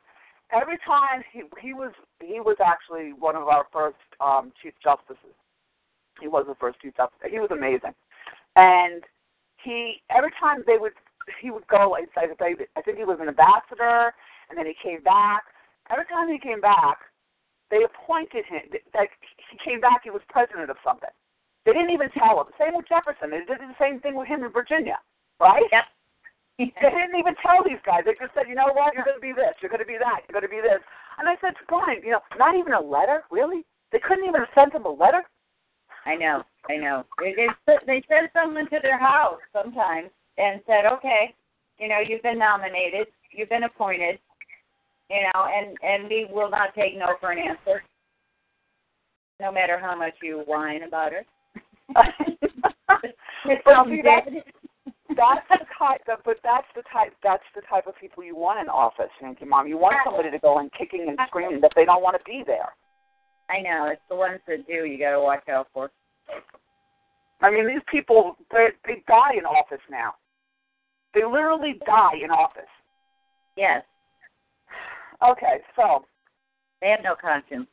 every 0.52 0.78
time 0.86 1.22
he 1.32 1.42
he 1.60 1.74
was 1.74 1.92
he 2.20 2.40
was 2.40 2.56
actually 2.64 3.12
one 3.12 3.36
of 3.36 3.48
our 3.48 3.66
first 3.72 3.96
um, 4.20 4.52
chief 4.62 4.74
justices. 4.82 5.34
He 6.20 6.28
was 6.28 6.44
the 6.48 6.54
first 6.54 6.80
chief 6.80 6.96
justice. 6.96 7.18
He 7.28 7.38
was 7.38 7.50
amazing, 7.50 7.94
and 8.54 9.02
he 9.62 10.02
every 10.10 10.30
time 10.38 10.62
they 10.66 10.78
would 10.78 10.92
he 11.40 11.50
would 11.50 11.66
go. 11.66 11.96
inside. 11.96 12.30
I 12.40 12.82
think 12.82 12.98
he 12.98 13.04
was 13.04 13.18
an 13.20 13.28
ambassador, 13.28 14.12
and 14.48 14.56
then 14.56 14.66
he 14.66 14.74
came 14.82 15.02
back. 15.02 15.42
Every 15.91 16.07
time 16.07 16.28
he 16.28 16.39
came 16.39 16.61
back, 16.61 16.99
they 17.70 17.82
appointed 17.82 18.45
him. 18.47 18.62
Like 18.95 19.11
he 19.51 19.59
came 19.62 19.80
back, 19.80 20.03
he 20.05 20.11
was 20.11 20.22
president 20.28 20.70
of 20.70 20.76
something. 20.84 21.11
They 21.64 21.72
didn't 21.72 21.91
even 21.91 22.11
tell 22.14 22.39
him. 22.41 22.47
Same 22.59 22.78
with 22.78 22.87
Jefferson. 22.89 23.30
They 23.30 23.43
did 23.43 23.59
the 23.59 23.74
same 23.78 23.99
thing 24.01 24.14
with 24.14 24.28
him 24.28 24.45
in 24.45 24.53
Virginia, 24.55 24.99
right? 25.41 25.66
Yep. 25.72 25.84
they 26.59 26.91
didn't 26.95 27.18
even 27.18 27.34
tell 27.43 27.66
these 27.66 27.82
guys. 27.84 28.07
They 28.07 28.14
just 28.14 28.32
said, 28.34 28.47
you 28.49 28.55
know 28.55 28.70
what, 28.72 28.95
you're 28.95 29.05
going 29.05 29.18
to 29.18 29.20
be 29.20 29.34
this, 29.34 29.59
you're 29.61 29.68
going 29.68 29.82
to 29.82 29.89
be 29.89 29.99
that, 29.99 30.24
you're 30.24 30.41
going 30.41 30.47
to 30.47 30.55
be 30.55 30.62
this. 30.62 30.80
And 31.18 31.28
I 31.28 31.34
said, 31.43 31.53
fine, 31.68 32.01
you 32.03 32.12
know, 32.12 32.22
not 32.39 32.55
even 32.55 32.72
a 32.72 32.80
letter, 32.80 33.24
really? 33.30 33.66
They 33.93 33.99
couldn't 33.99 34.24
even 34.24 34.47
send 34.55 34.72
sent 34.72 34.80
him 34.80 34.87
a 34.87 34.95
letter. 34.95 35.22
I 36.07 36.14
know, 36.14 36.45
I 36.70 36.76
know. 36.76 37.05
They 37.18 37.34
they, 37.66 37.76
they 37.87 38.03
sent 38.09 38.30
someone 38.32 38.70
to 38.70 38.78
their 38.80 38.99
house 38.99 39.43
sometimes 39.53 40.11
and 40.39 40.61
said, 40.66 40.87
okay, 40.87 41.34
you 41.78 41.89
know, 41.89 41.99
you've 41.99 42.22
been 42.22 42.39
nominated, 42.39 43.09
you've 43.32 43.49
been 43.49 43.64
appointed, 43.64 44.18
you 45.11 45.22
know, 45.22 45.46
and 45.46 45.76
and 45.82 46.09
we 46.09 46.26
will 46.30 46.50
not 46.50 46.74
take 46.74 46.96
no 46.98 47.14
for 47.20 47.32
an 47.32 47.38
answer, 47.38 47.82
no 49.40 49.52
matter 49.52 49.78
how 49.78 49.96
much 49.96 50.14
you 50.22 50.42
whine 50.46 50.82
about 50.82 51.12
it. 51.12 51.26
it's 53.44 53.62
but 53.64 53.86
see, 53.86 54.02
that, 54.02 54.24
that's 55.16 55.46
the 55.48 55.64
type, 55.78 56.02
of, 56.12 56.18
but 56.24 56.36
that's 56.42 56.66
the 56.74 56.82
type, 56.92 57.12
that's 57.22 57.44
the 57.54 57.62
type 57.70 57.86
of 57.86 57.94
people 58.00 58.24
you 58.24 58.36
want 58.36 58.61
in 58.61 58.68
office, 58.68 59.11
Yankee 59.22 59.44
Mom. 59.44 59.68
You 59.68 59.78
want 59.78 59.96
somebody 60.04 60.30
to 60.30 60.38
go 60.38 60.59
in 60.59 60.70
kicking 60.76 61.07
and 61.09 61.18
screaming 61.28 61.61
that 61.61 61.72
they 61.76 61.84
don't 61.84 62.02
want 62.02 62.16
to 62.18 62.24
be 62.24 62.42
there. 62.44 62.74
I 63.48 63.62
know 63.62 63.88
it's 63.92 64.02
the 64.09 64.16
ones 64.16 64.40
that 64.48 64.66
do. 64.66 64.84
You 64.84 64.98
got 64.98 65.12
to 65.12 65.20
watch 65.20 65.48
out 65.48 65.68
for. 65.72 65.90
I 67.40 67.50
mean, 67.50 67.68
these 67.68 67.84
people 67.90 68.36
they 68.50 68.68
they 68.84 69.02
die 69.07 69.38
in 69.38 69.44
office 69.44 69.84
now. 69.90 70.14
They 71.14 71.24
literally 71.24 71.78
die 71.86 72.18
in 72.22 72.30
office. 72.30 72.62
Yes. 73.57 73.82
Okay, 75.22 75.60
so 75.74 76.04
they 76.80 76.88
have 76.88 77.02
no 77.02 77.14
conscience. 77.14 77.68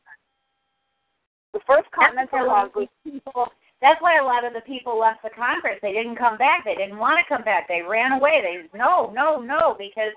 The 1.52 1.60
first 1.66 1.90
Continental 1.92 2.46
Congress. 2.46 2.88
People, 3.04 3.48
that's 3.80 4.00
why 4.00 4.18
a 4.18 4.24
lot 4.24 4.44
of 4.44 4.52
the 4.54 4.60
people 4.62 4.98
left 4.98 5.22
the 5.22 5.30
Congress. 5.30 5.78
They 5.82 5.92
didn't 5.92 6.16
come 6.16 6.36
back. 6.36 6.64
They 6.64 6.74
didn't 6.74 6.98
want 6.98 7.18
to 7.18 7.28
come 7.32 7.44
back. 7.44 7.68
They 7.68 7.82
ran 7.82 8.12
away. 8.12 8.40
They 8.42 8.76
no, 8.76 9.12
no, 9.14 9.40
no, 9.40 9.76
because 9.78 10.12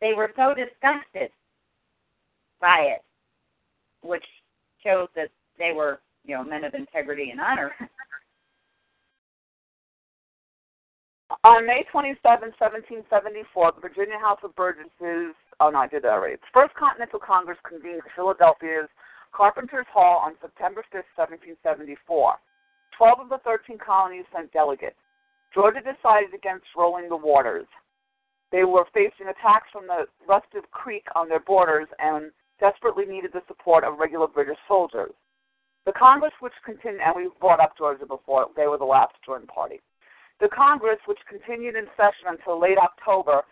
they 0.00 0.14
were 0.14 0.32
so 0.36 0.54
disgusted 0.54 1.30
by 2.60 2.94
it, 2.94 3.02
which 4.02 4.24
shows 4.82 5.08
that 5.14 5.28
they 5.58 5.72
were, 5.72 6.00
you 6.24 6.36
know, 6.36 6.44
men 6.44 6.64
of 6.64 6.74
integrity 6.74 7.30
and 7.30 7.40
honor. 7.40 7.72
On 11.44 11.66
May 11.66 11.84
27, 11.92 12.22
1774, 12.24 13.72
the 13.74 13.80
Virginia 13.80 14.18
House 14.18 14.38
of 14.42 14.56
Burgesses, 14.56 15.34
oh 15.60 15.70
no, 15.70 15.78
I 15.78 15.88
did 15.88 16.02
that 16.04 16.12
already. 16.12 16.36
The 16.36 16.52
First 16.52 16.74
Continental 16.74 17.18
Congress 17.18 17.58
convened 17.66 18.02
in 18.04 18.10
Philadelphia's 18.14 18.88
Carpenter's 19.32 19.86
Hall 19.92 20.22
on 20.24 20.34
September 20.40 20.84
5, 20.90 21.02
1774. 21.16 22.34
Twelve 22.96 23.20
of 23.20 23.28
the 23.28 23.38
13 23.44 23.78
colonies 23.78 24.24
sent 24.34 24.52
delegates. 24.52 24.98
Georgia 25.54 25.80
decided 25.80 26.34
against 26.34 26.66
rolling 26.76 27.08
the 27.08 27.16
waters. 27.16 27.66
They 28.50 28.64
were 28.64 28.86
facing 28.92 29.28
attacks 29.28 29.68
from 29.72 29.86
the 29.86 30.06
Rustic 30.26 30.70
Creek 30.70 31.06
on 31.14 31.28
their 31.28 31.40
borders 31.40 31.86
and 31.98 32.32
desperately 32.60 33.04
needed 33.04 33.32
the 33.32 33.42
support 33.46 33.84
of 33.84 33.98
regular 33.98 34.26
British 34.26 34.58
soldiers. 34.66 35.12
The 35.86 35.92
Congress, 35.92 36.32
which 36.40 36.52
continued, 36.64 37.00
and 37.04 37.14
we 37.16 37.30
brought 37.40 37.60
up 37.60 37.76
Georgia 37.78 38.04
before, 38.04 38.48
they 38.56 38.66
were 38.66 38.78
the 38.78 38.84
last 38.84 39.14
to 39.14 39.20
join 39.24 39.42
the 39.42 39.46
party. 39.46 39.80
The 40.40 40.48
Congress, 40.48 40.98
which 41.06 41.18
continued 41.28 41.76
in 41.76 41.86
session 41.96 42.28
until 42.28 42.60
late 42.60 42.78
October, 42.78 43.42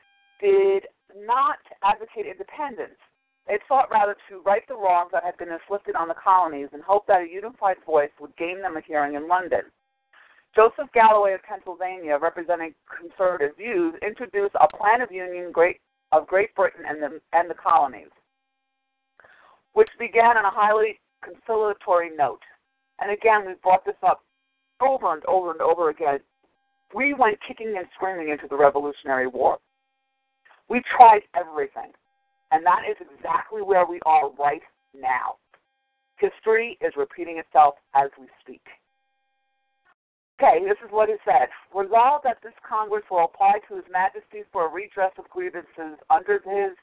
did 0.40 0.84
not 1.24 1.58
advocate 1.82 2.26
independence. 2.26 2.98
They 3.46 3.58
sought 3.68 3.90
rather 3.90 4.16
to 4.28 4.42
right 4.42 4.66
the 4.66 4.74
wrongs 4.74 5.10
that 5.12 5.24
had 5.24 5.36
been 5.38 5.52
inflicted 5.52 5.94
on 5.94 6.08
the 6.08 6.14
colonies 6.14 6.68
and 6.72 6.82
hoped 6.82 7.06
that 7.06 7.22
a 7.22 7.28
unified 7.32 7.76
voice 7.86 8.10
would 8.20 8.36
gain 8.36 8.60
them 8.60 8.76
a 8.76 8.80
hearing 8.80 9.14
in 9.14 9.28
London. 9.28 9.62
Joseph 10.54 10.90
Galloway 10.94 11.34
of 11.34 11.42
Pennsylvania, 11.42 12.18
representing 12.20 12.74
conservative 12.88 13.56
views, 13.56 13.94
introduced 14.02 14.54
a 14.60 14.76
plan 14.76 15.00
of 15.00 15.12
union 15.12 15.52
great, 15.52 15.80
of 16.12 16.26
Great 16.26 16.54
Britain 16.54 16.84
and 16.88 17.02
the, 17.02 17.20
and 17.32 17.48
the 17.48 17.54
colonies, 17.54 18.08
which 19.74 19.90
began 19.98 20.36
on 20.36 20.44
a 20.44 20.50
highly 20.50 20.98
conciliatory 21.22 22.10
note. 22.16 22.40
And 23.00 23.10
again, 23.10 23.46
we've 23.46 23.60
brought 23.60 23.84
this 23.84 23.96
up 24.02 24.22
over 24.80 25.12
and 25.12 25.22
over 25.26 25.52
and 25.52 25.60
over 25.60 25.90
again. 25.90 26.20
We 26.94 27.14
went 27.14 27.38
kicking 27.46 27.74
and 27.76 27.86
screaming 27.94 28.30
into 28.30 28.46
the 28.48 28.56
Revolutionary 28.56 29.26
War. 29.26 29.58
We 30.68 30.82
tried 30.96 31.22
everything. 31.34 31.92
And 32.52 32.64
that 32.64 32.82
is 32.88 32.96
exactly 33.00 33.62
where 33.62 33.86
we 33.86 34.00
are 34.06 34.30
right 34.38 34.62
now. 34.94 35.36
History 36.18 36.78
is 36.80 36.94
repeating 36.96 37.38
itself 37.38 37.74
as 37.94 38.10
we 38.18 38.26
speak. 38.40 38.62
Okay, 40.40 40.64
this 40.64 40.76
is 40.84 40.92
what 40.92 41.08
it 41.08 41.18
said. 41.24 41.48
Resolved 41.74 42.24
that 42.24 42.38
this 42.42 42.52
Congress 42.66 43.04
will 43.10 43.24
apply 43.24 43.60
to 43.68 43.76
His 43.76 43.84
Majesty 43.90 44.44
for 44.52 44.66
a 44.66 44.72
redress 44.72 45.12
of 45.18 45.28
grievances 45.30 45.96
under 46.10 46.40
his 46.44 46.76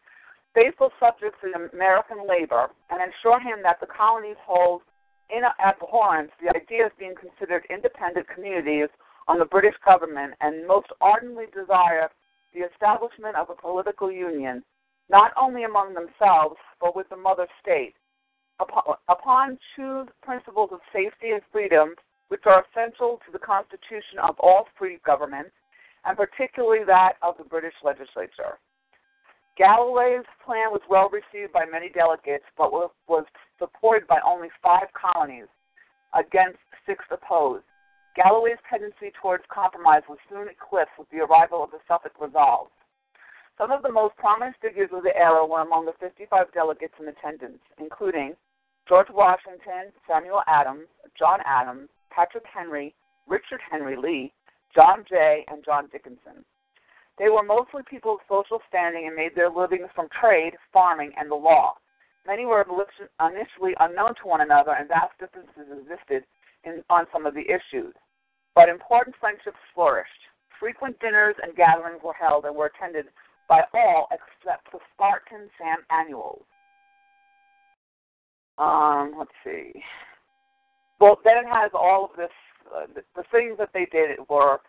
faithful 0.56 0.90
subjects 1.00 1.38
in 1.44 1.54
American 1.74 2.28
labor 2.28 2.70
and 2.90 3.02
ensure 3.02 3.40
him 3.40 3.62
that 3.64 3.80
the 3.80 3.88
colonies 3.90 4.38
hold 4.46 4.82
in 5.30 5.42
abhorrence 5.64 6.32
the 6.42 6.50
idea 6.56 6.86
of 6.86 6.98
being 6.98 7.16
considered 7.16 7.66
independent 7.70 8.28
communities 8.28 8.90
on 9.28 9.40
the 9.40 9.46
British 9.46 9.76
government 9.86 10.34
and 10.42 10.68
most 10.68 10.88
ardently 11.02 11.46
desire 11.54 12.10
the 12.54 12.62
establishment 12.62 13.36
of 13.36 13.50
a 13.50 13.56
political 13.56 14.12
union, 14.12 14.64
not 15.10 15.32
only 15.40 15.64
among 15.64 15.94
themselves, 15.94 16.58
but 16.80 16.96
with 16.96 17.10
the 17.10 17.16
mother 17.16 17.48
state, 17.62 17.94
upon, 18.60 19.58
two 19.76 20.06
principles 20.22 20.70
of 20.72 20.80
safety 20.94 21.32
and 21.32 21.42
freedom 21.52 21.96
which 22.30 22.42
are 22.46 22.64
essential 22.64 23.20
to 23.26 23.32
the 23.32 23.40
constitution 23.40 24.18
of 24.22 24.36
all 24.40 24.68
free 24.78 25.00
governments, 25.06 25.52
and 26.06 26.18
particularly 26.18 26.84
that 26.86 27.14
of 27.22 27.36
the 27.38 27.44
British 27.44 27.74
legislature. 27.84 28.58
Galloway's 29.58 30.26
plan 30.44 30.72
was 30.72 30.82
well 30.90 31.10
received 31.10 31.54
by 31.54 31.66
many 31.66 31.90
delegates, 31.90 32.46
but 32.58 32.72
was 32.72 33.26
supported 33.60 34.08
by 34.08 34.20
only 34.26 34.50
five 34.64 34.88
colonies 34.94 35.48
against 36.14 36.58
six 36.86 37.06
opposed. 37.12 37.64
Galloway's 38.16 38.62
tendency 38.70 39.12
towards 39.20 39.44
compromise 39.50 40.04
was 40.08 40.20
soon 40.30 40.48
eclipsed 40.48 40.94
with 41.00 41.10
the 41.10 41.22
arrival 41.22 41.64
of 41.64 41.72
the 41.72 41.80
Suffolk 41.88 42.14
Resolves. 42.22 42.72
Some 43.58 43.72
of 43.72 43.82
the 43.82 43.92
most 43.92 44.16
prominent 44.18 44.56
figures 44.62 44.90
of 44.94 45.04
the 45.04 45.16
era 45.16 45.46
were 45.46 45.62
among 45.62 45.86
the 45.86 45.94
55 46.00 46.54
delegates 46.54 46.94
in 47.00 47.08
attendance, 47.08 47.62
including 47.80 48.36
George 48.88 49.10
Washington, 49.10 49.94
Samuel 50.08 50.42
Adams, 50.48 50.88
John 51.18 51.40
Adams, 51.46 51.90
Patrick 52.12 52.46
Henry, 52.46 52.94
Richard 53.28 53.62
Henry 53.70 53.96
Lee, 53.96 54.32
John 54.76 55.06
Jay, 55.10 55.46
and 55.48 55.64
John 55.64 55.88
Dickinson. 55.92 56.46
They 57.18 57.30
were 57.30 57.44
mostly 57.44 57.82
people 57.88 58.16
of 58.16 58.20
social 58.28 58.60
standing 58.68 59.08
and 59.08 59.16
made 59.16 59.36
their 59.36 59.50
livings 59.50 59.90
from 59.96 60.08
trade, 60.20 60.54
farming, 60.72 61.14
and 61.18 61.30
the 61.30 61.36
law. 61.36 61.78
Many 62.26 62.46
were 62.46 62.66
initially 63.20 63.74
unknown 63.80 64.16
to 64.16 64.28
one 64.28 64.42
another, 64.42 64.72
and 64.72 64.88
vast 64.88 65.18
differences 65.20 65.70
existed 65.82 66.24
in, 66.64 66.84
on 66.90 67.06
some 67.12 67.26
of 67.26 67.34
the 67.34 67.46
issues. 67.46 67.94
But 68.56 68.70
important 68.70 69.16
friendships 69.20 69.58
flourished. 69.74 70.10
Frequent 70.60 71.00
dinners 71.00 71.36
and 71.42 71.56
gatherings 71.56 72.02
were 72.04 72.14
held 72.14 72.46
and 72.46 72.56
were 72.56 72.72
attended 72.74 73.06
by 73.50 73.62
all 73.74 74.08
except 74.12 74.72
the 74.72 74.80
Spartan 74.94 75.50
Sam 75.58 75.78
Annuals. 75.90 76.46
Um, 78.58 79.16
let's 79.18 79.32
see. 79.44 79.82
Well, 81.00 81.20
then 81.24 81.38
it 81.38 81.48
has 81.52 81.72
all 81.74 82.06
of 82.06 82.12
this. 82.16 82.30
Uh, 82.74 82.86
the, 82.96 83.04
the 83.16 83.24
things 83.32 83.58
that 83.58 83.70
they 83.74 83.88
did 83.92 84.18
were 84.30 84.60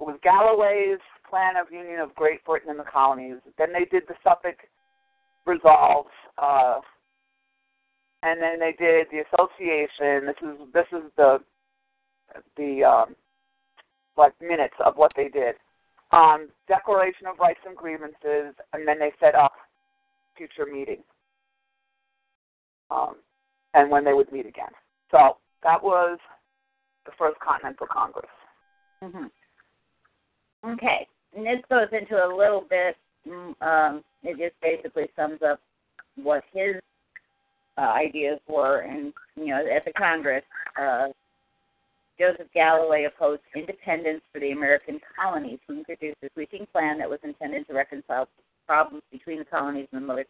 it 0.00 0.04
was 0.04 0.18
Galloway's 0.22 0.98
plan 1.28 1.56
of 1.56 1.72
union 1.72 2.00
of 2.00 2.14
Great 2.14 2.44
Britain 2.44 2.70
and 2.70 2.78
the 2.78 2.84
colonies. 2.84 3.36
Then 3.58 3.72
they 3.72 3.84
did 3.84 4.02
the 4.08 4.14
Suffolk 4.24 4.56
resolves, 5.46 6.10
uh, 6.38 6.80
and 8.22 8.42
then 8.42 8.58
they 8.58 8.74
did 8.76 9.06
the 9.12 9.22
association. 9.30 10.26
This 10.26 10.36
is 10.42 10.72
this 10.72 10.86
is 10.92 11.10
the 11.16 11.38
the 12.56 12.82
um, 12.82 13.16
like 14.16 14.32
minutes 14.40 14.74
of 14.84 14.96
what 14.96 15.12
they 15.16 15.28
did. 15.28 15.54
Um, 16.12 16.48
declaration 16.68 17.26
of 17.26 17.38
rights 17.38 17.60
and 17.66 17.76
grievances, 17.76 18.54
and 18.72 18.86
then 18.86 18.98
they 18.98 19.12
set 19.20 19.34
up 19.34 19.52
future 20.36 20.66
meetings 20.70 21.04
um, 22.90 23.16
and 23.74 23.90
when 23.90 24.04
they 24.04 24.12
would 24.12 24.30
meet 24.32 24.46
again. 24.46 24.70
So 25.10 25.38
that 25.62 25.82
was 25.82 26.18
the 27.06 27.12
first 27.18 27.38
Continental 27.40 27.86
Congress. 27.90 28.30
Mm-hmm. 29.02 30.72
Okay, 30.72 31.06
and 31.36 31.46
this 31.46 31.64
goes 31.68 31.88
into 31.92 32.16
a 32.16 32.28
little 32.28 32.64
bit. 32.68 32.96
Mm, 33.28 33.54
um, 33.62 34.04
it 34.22 34.38
just 34.38 34.60
basically 34.62 35.08
sums 35.16 35.40
up 35.42 35.60
what 36.16 36.42
his 36.52 36.76
uh, 37.76 37.80
ideas 37.80 38.38
were, 38.48 38.80
and 38.80 39.12
you 39.36 39.46
know, 39.46 39.62
at 39.74 39.84
the 39.84 39.92
Congress, 39.92 40.44
uh, 40.80 41.08
Joseph 42.18 42.46
Galloway 42.54 43.04
opposed 43.04 43.42
independence 43.54 44.22
for 44.32 44.40
the 44.40 44.52
American 44.52 45.00
colonies. 45.16 45.58
He 45.66 45.74
introduced 45.74 46.18
a 46.22 46.28
sweeping 46.34 46.66
plan 46.72 46.98
that 46.98 47.10
was 47.10 47.18
intended 47.24 47.66
to 47.66 47.74
reconcile 47.74 48.28
problems 48.66 49.02
between 49.10 49.38
the 49.38 49.44
colonies 49.44 49.88
and 49.92 50.02
the 50.02 50.06
mother 50.06 50.26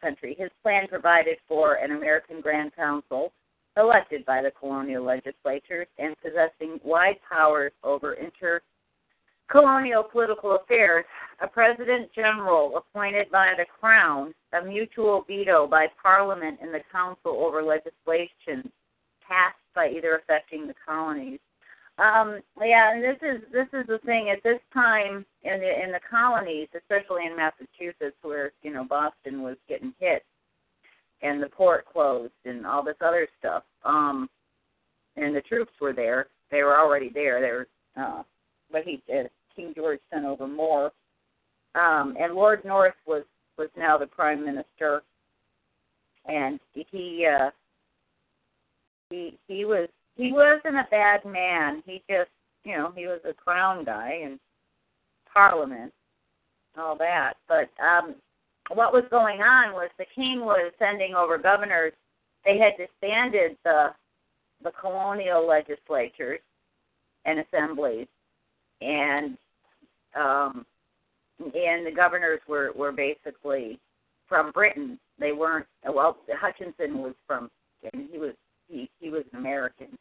country. 0.00 0.36
His 0.38 0.50
plan 0.62 0.86
provided 0.88 1.38
for 1.48 1.74
an 1.74 1.92
American 1.92 2.40
Grand 2.40 2.74
Council 2.76 3.32
elected 3.76 4.24
by 4.24 4.42
the 4.42 4.52
colonial 4.52 5.02
legislatures 5.02 5.88
and 5.98 6.14
possessing 6.20 6.78
wide 6.84 7.16
powers 7.28 7.72
over 7.82 8.14
inter 8.14 8.60
colonial 9.50 10.02
political 10.02 10.56
affairs, 10.56 11.04
a 11.42 11.46
president 11.46 12.10
general 12.14 12.76
appointed 12.76 13.30
by 13.30 13.52
the 13.56 13.64
crown, 13.78 14.32
a 14.52 14.64
mutual 14.64 15.24
veto 15.28 15.66
by 15.66 15.86
parliament 16.02 16.58
and 16.62 16.72
the 16.72 16.80
council 16.90 17.44
over 17.44 17.62
legislation 17.62 18.70
passed 19.28 19.58
by 19.74 19.88
either 19.88 20.16
affecting 20.16 20.66
the 20.66 20.74
colonies. 20.86 21.40
Um, 21.98 22.40
yeah, 22.60 22.92
and 22.92 23.02
this 23.02 23.18
is 23.22 23.42
this 23.52 23.68
is 23.72 23.86
the 23.86 23.98
thing 24.04 24.30
at 24.30 24.42
this 24.42 24.58
time 24.72 25.24
in 25.44 25.60
the 25.60 25.82
in 25.84 25.92
the 25.92 26.00
colonies, 26.10 26.68
especially 26.76 27.26
in 27.26 27.36
Massachusetts, 27.36 28.16
where 28.22 28.52
you 28.62 28.72
know 28.72 28.84
Boston 28.84 29.42
was 29.42 29.56
getting 29.68 29.94
hit, 30.00 30.24
and 31.22 31.40
the 31.40 31.48
port 31.48 31.86
closed, 31.86 32.32
and 32.44 32.66
all 32.66 32.82
this 32.82 32.96
other 33.00 33.28
stuff. 33.38 33.62
Um, 33.84 34.28
and 35.16 35.36
the 35.36 35.40
troops 35.42 35.72
were 35.80 35.92
there; 35.92 36.26
they 36.50 36.62
were 36.62 36.76
already 36.76 37.10
there. 37.14 37.40
They 37.40 37.52
were 37.52 37.68
uh, 37.96 38.22
but 38.72 38.82
he 38.82 39.00
uh, 39.12 39.28
King 39.54 39.72
George 39.76 40.00
sent 40.12 40.24
over 40.24 40.48
more. 40.48 40.90
Um, 41.76 42.16
and 42.18 42.34
Lord 42.34 42.64
North 42.64 42.94
was 43.06 43.22
was 43.56 43.68
now 43.76 43.96
the 43.98 44.06
prime 44.06 44.44
minister, 44.44 45.02
and 46.26 46.58
he 46.72 47.26
uh, 47.26 47.50
he 49.10 49.38
he 49.48 49.64
was 49.64 49.88
he 50.16 50.32
wasn't 50.32 50.76
a 50.76 50.86
bad 50.90 51.24
man. 51.24 51.82
He 51.86 52.02
just 52.08 52.30
you 52.64 52.76
know 52.76 52.92
he 52.96 53.06
was 53.06 53.20
a 53.28 53.34
crown 53.34 53.84
guy 53.84 54.20
and 54.24 54.38
Parliament, 55.32 55.92
all 56.78 56.96
that. 56.98 57.34
But 57.48 57.68
um, 57.82 58.14
what 58.72 58.92
was 58.92 59.04
going 59.10 59.40
on 59.40 59.72
was 59.74 59.90
the 59.98 60.06
king 60.14 60.40
was 60.40 60.72
sending 60.78 61.14
over 61.14 61.36
governors. 61.38 61.92
They 62.44 62.58
had 62.58 62.72
disbanded 62.78 63.56
the 63.64 63.88
the 64.62 64.70
colonial 64.80 65.46
legislatures 65.46 66.40
and 67.24 67.40
assemblies, 67.40 68.06
and 68.80 69.36
um, 70.14 70.64
and 71.40 71.86
the 71.86 71.92
governors 71.94 72.40
were 72.48 72.70
were 72.74 72.92
basically 72.92 73.78
from 74.28 74.52
Britain. 74.52 74.98
They 75.18 75.32
weren't 75.32 75.66
well. 75.92 76.16
Hutchinson 76.30 76.98
was 76.98 77.14
from. 77.26 77.50
Mean, 77.92 78.08
he 78.10 78.18
was 78.18 78.32
he 78.68 78.90
he 79.00 79.10
was 79.10 79.24
an 79.32 79.38
American, 79.38 79.98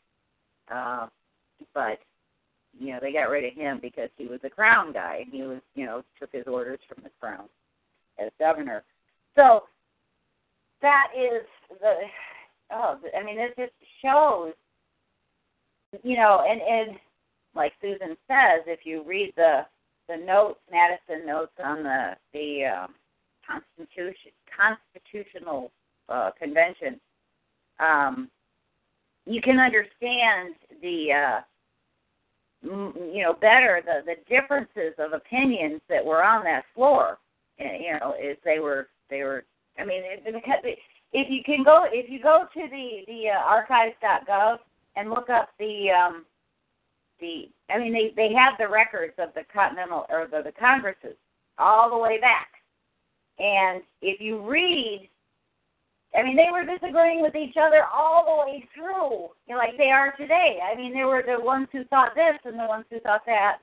uh, 0.73 1.07
but 1.73 1.99
you 2.79 2.91
know 2.91 2.99
they 3.01 3.13
got 3.13 3.29
rid 3.29 3.45
of 3.45 3.53
him 3.53 3.79
because 3.81 4.09
he 4.17 4.25
was 4.25 4.39
a 4.43 4.49
crown 4.49 4.93
guy 4.93 5.21
and 5.23 5.33
he 5.33 5.43
was 5.43 5.61
you 5.75 5.85
know 5.85 6.03
took 6.19 6.31
his 6.31 6.45
orders 6.47 6.79
from 6.87 7.03
the 7.03 7.09
crown 7.19 7.45
as 8.19 8.31
governor. 8.39 8.83
So 9.35 9.63
that 10.81 11.07
is 11.15 11.43
the 11.79 11.93
oh 12.71 12.99
I 13.17 13.23
mean 13.23 13.39
it 13.39 13.53
just 13.57 13.73
shows 14.01 14.53
you 16.03 16.17
know 16.17 16.43
and 16.47 16.61
and 16.61 16.97
like 17.55 17.73
Susan 17.81 18.17
says 18.27 18.63
if 18.65 18.79
you 18.85 19.03
read 19.05 19.33
the 19.35 19.65
the 20.07 20.17
notes 20.17 20.59
Madison 20.71 21.25
notes 21.25 21.53
on 21.63 21.83
the 21.83 22.15
the 22.33 22.65
um, 22.65 22.95
constitution 23.47 24.31
constitutional 24.55 25.71
uh, 26.09 26.31
convention 26.39 26.99
um, 27.79 28.29
you 29.25 29.41
can 29.41 29.59
understand 29.59 30.55
the 30.81 31.11
uh, 31.11 31.41
you 32.63 33.23
know 33.23 33.33
better 33.33 33.81
the 33.85 34.01
the 34.05 34.15
differences 34.29 34.93
of 34.97 35.13
opinions 35.13 35.81
that 35.89 36.03
were 36.03 36.23
on 36.23 36.43
that 36.43 36.63
floor. 36.75 37.17
You 37.59 37.97
know, 37.99 38.15
is 38.21 38.37
they 38.43 38.59
were 38.59 38.87
they 39.09 39.23
were. 39.23 39.45
I 39.79 39.85
mean, 39.85 40.01
if 40.05 41.29
you 41.29 41.43
can 41.43 41.63
go 41.63 41.85
if 41.91 42.09
you 42.09 42.21
go 42.21 42.45
to 42.53 42.61
the 42.69 43.03
the 43.07 43.29
uh, 43.29 43.39
archives.gov 43.39 44.57
and 44.95 45.09
look 45.09 45.29
up 45.29 45.49
the 45.59 45.89
um, 45.91 46.25
the 47.19 47.49
I 47.69 47.77
mean 47.77 47.93
they 47.93 48.13
they 48.15 48.33
have 48.33 48.53
the 48.59 48.67
records 48.67 49.13
of 49.17 49.29
the 49.35 49.43
Continental 49.53 50.05
or 50.09 50.27
the, 50.29 50.41
the 50.43 50.53
Congresses 50.59 51.15
all 51.57 51.89
the 51.89 51.97
way 51.97 52.19
back. 52.19 52.47
And 53.39 53.81
if 54.01 54.21
you 54.21 54.47
read 54.47 55.09
I 56.15 56.21
mean, 56.21 56.35
they 56.35 56.51
were 56.51 56.65
disagreeing 56.65 57.21
with 57.21 57.35
each 57.35 57.55
other 57.59 57.85
all 57.91 58.25
the 58.25 58.51
way 58.51 58.67
through, 58.75 59.29
you 59.47 59.55
know, 59.55 59.57
like 59.57 59.77
they 59.77 59.89
are 59.89 60.13
today. 60.15 60.59
I 60.61 60.75
mean, 60.75 60.93
there 60.93 61.07
were 61.07 61.23
the 61.25 61.43
ones 61.43 61.67
who 61.71 61.83
thought 61.85 62.13
this 62.15 62.37
and 62.45 62.59
the 62.59 62.67
ones 62.67 62.85
who 62.89 62.99
thought 62.99 63.25
that. 63.25 63.57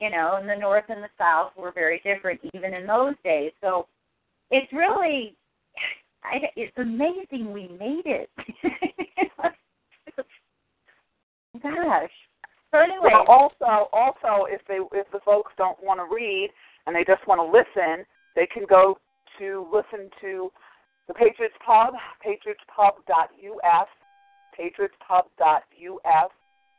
You 0.00 0.10
know, 0.10 0.36
and 0.40 0.48
the 0.48 0.56
North 0.56 0.84
and 0.88 1.02
the 1.02 1.08
South 1.16 1.52
were 1.56 1.70
very 1.72 2.00
different 2.04 2.40
even 2.52 2.74
in 2.74 2.86
those 2.86 3.14
days. 3.22 3.52
So 3.60 3.86
it's 4.50 4.70
really, 4.72 5.36
I, 6.24 6.38
it's 6.56 6.76
amazing 6.76 7.52
we 7.52 7.68
made 7.68 8.02
it. 8.04 8.28
Gosh. 11.62 12.10
So 12.72 12.80
anyway, 12.80 13.10
Well, 13.12 13.24
also, 13.28 13.88
also, 13.92 14.46
if 14.50 14.60
they 14.66 14.78
if 14.98 15.06
the 15.12 15.20
folks 15.24 15.52
don't 15.56 15.80
want 15.82 16.00
to 16.00 16.12
read 16.12 16.50
and 16.86 16.94
they 16.94 17.04
just 17.04 17.26
want 17.28 17.38
to 17.38 17.44
listen, 17.44 18.04
they 18.34 18.46
can 18.52 18.64
go 18.68 18.98
to 19.38 19.66
listen 19.72 20.10
to 20.20 20.50
the 21.08 21.14
Patriots 21.14 21.54
Pub, 21.64 21.94
patriotspub.us, 22.24 23.88
patriotspub.us. 24.58 26.30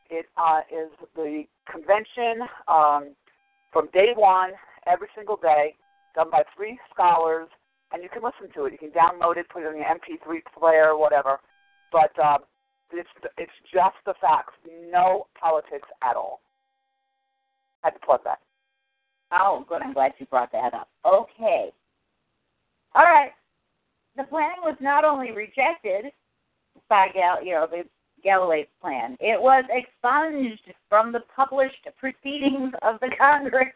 It 0.10 0.26
uh, 0.38 0.60
is 0.72 0.92
the 1.16 1.44
convention 1.72 2.48
um, 2.68 3.16
from 3.74 3.88
day 3.94 4.14
one, 4.16 4.52
every 4.88 5.08
single 5.16 5.38
day, 5.38 5.76
done 6.16 6.30
by 6.32 6.44
three 6.56 6.80
scholars, 6.94 7.50
and 7.92 8.04
you 8.04 8.10
can 8.10 8.22
listen 8.24 8.54
to 8.56 8.66
it. 8.66 8.72
You 8.74 8.78
can 8.78 8.92
download 8.92 9.38
it, 9.38 9.50
put 9.50 9.64
it 9.64 9.70
in 9.70 9.78
your 9.78 9.86
MP3 9.86 10.42
player, 10.58 10.98
whatever. 10.98 11.40
But 11.92 12.12
uh, 12.24 12.38
it's 12.92 13.10
it's 13.38 13.52
just 13.74 13.96
the 14.06 14.14
facts, 14.22 14.54
no 14.92 15.28
politics 15.40 15.88
at 16.02 16.16
all. 16.16 16.42
Had 17.84 17.92
to 17.92 18.00
plug 18.00 18.22
that. 18.26 18.40
Oh, 19.32 19.66
good. 19.68 19.82
I'm 19.82 19.94
glad 19.94 20.14
you 20.20 20.26
brought 20.28 20.52
that 20.52 20.74
up. 20.74 20.90
Okay. 21.06 21.72
All 22.96 23.04
right. 23.04 23.32
The 24.18 24.24
plan 24.24 24.56
was 24.64 24.76
not 24.80 25.04
only 25.06 25.32
rejected 25.32 26.12
by 26.90 27.10
Gal, 27.14 27.44
you 27.44 27.54
know, 27.54 27.68
the 27.70 27.84
Galloway's 28.24 28.68
plan, 28.82 29.18
it 29.20 29.42
was 29.42 29.66
expunged 29.70 30.74
from 30.90 31.12
the 31.12 31.22
published 31.36 31.88
proceedings 31.98 32.74
of 32.82 33.00
the 33.02 33.12
Congress. 33.18 33.74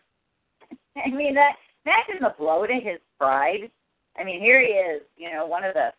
I 1.05 1.09
mean, 1.09 1.35
that 1.35 1.53
imagine 1.85 2.21
the 2.21 2.35
blow 2.37 2.65
to 2.65 2.73
his 2.73 2.99
pride. 3.17 3.69
I 4.17 4.23
mean, 4.23 4.41
here 4.41 4.59
he 4.59 4.73
is, 4.73 5.01
you 5.17 5.31
know, 5.31 5.45
one 5.45 5.63
of 5.63 5.73
the 5.73 5.89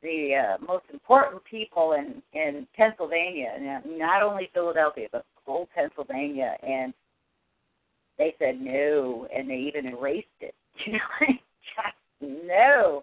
the 0.00 0.34
uh, 0.36 0.64
most 0.64 0.84
important 0.92 1.42
people 1.44 1.92
in 1.92 2.22
in 2.38 2.66
Pennsylvania, 2.76 3.82
not 3.84 4.22
only 4.22 4.48
Philadelphia, 4.54 5.08
but 5.10 5.24
whole 5.44 5.68
Pennsylvania, 5.74 6.54
and 6.62 6.92
they 8.18 8.34
said 8.38 8.60
no, 8.60 9.26
and 9.34 9.48
they 9.48 9.56
even 9.56 9.86
erased 9.86 10.26
it. 10.40 10.54
You 10.86 10.92
know, 10.92 10.98
just 11.74 12.46
no. 12.46 13.02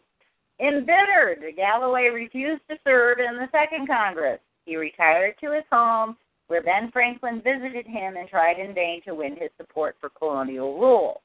Embittered, 0.59 1.43
Galloway 1.55 2.07
refused 2.07 2.61
to 2.69 2.77
serve 2.83 3.19
in 3.19 3.35
the 3.35 3.49
Second 3.51 3.87
Congress. 3.87 4.39
He 4.65 4.77
retired 4.77 5.35
to 5.41 5.51
his 5.51 5.65
home, 5.71 6.17
where 6.47 6.61
Ben 6.61 6.91
Franklin 6.91 7.41
visited 7.41 7.85
him 7.85 8.15
and 8.15 8.29
tried 8.29 8.59
in 8.59 8.73
vain 8.73 9.01
to 9.03 9.15
win 9.15 9.35
his 9.35 9.49
support 9.57 9.95
for 9.99 10.09
colonial 10.09 10.79
rule. 10.79 11.21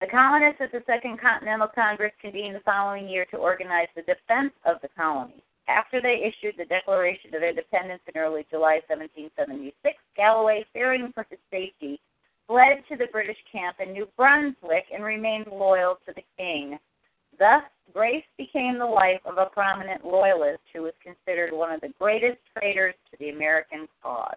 The 0.00 0.08
colonists 0.08 0.60
at 0.60 0.72
the 0.72 0.82
Second 0.84 1.20
Continental 1.20 1.68
Congress 1.68 2.12
convened 2.20 2.56
the 2.56 2.60
following 2.60 3.08
year 3.08 3.24
to 3.30 3.36
organize 3.36 3.88
the 3.94 4.02
defense 4.02 4.52
of 4.64 4.80
the 4.82 4.88
colonies. 4.96 5.42
After 5.68 6.02
they 6.02 6.24
issued 6.26 6.56
the 6.58 6.64
Declaration 6.64 7.34
of 7.34 7.42
Independence 7.42 8.02
in 8.12 8.20
early 8.20 8.44
July 8.50 8.80
1776, 8.88 9.96
Galloway, 10.16 10.66
fearing 10.72 11.12
for 11.14 11.24
his 11.30 11.38
safety, 11.52 12.00
fled 12.48 12.82
to 12.88 12.96
the 12.96 13.06
British 13.12 13.38
camp 13.50 13.76
in 13.78 13.92
New 13.92 14.08
Brunswick 14.16 14.86
and 14.92 15.04
remained 15.04 15.46
loyal 15.46 15.98
to 16.04 16.12
the 16.14 16.24
king. 16.36 16.78
Thus, 17.38 17.62
Grace 17.92 18.24
became 18.38 18.78
the 18.78 18.86
wife 18.86 19.20
of 19.26 19.38
a 19.38 19.46
prominent 19.46 20.04
loyalist 20.04 20.62
who 20.72 20.82
was 20.82 20.94
considered 21.02 21.52
one 21.52 21.72
of 21.72 21.80
the 21.80 21.92
greatest 21.98 22.38
traitors 22.56 22.94
to 23.10 23.18
the 23.18 23.30
American 23.30 23.86
cause. 24.02 24.36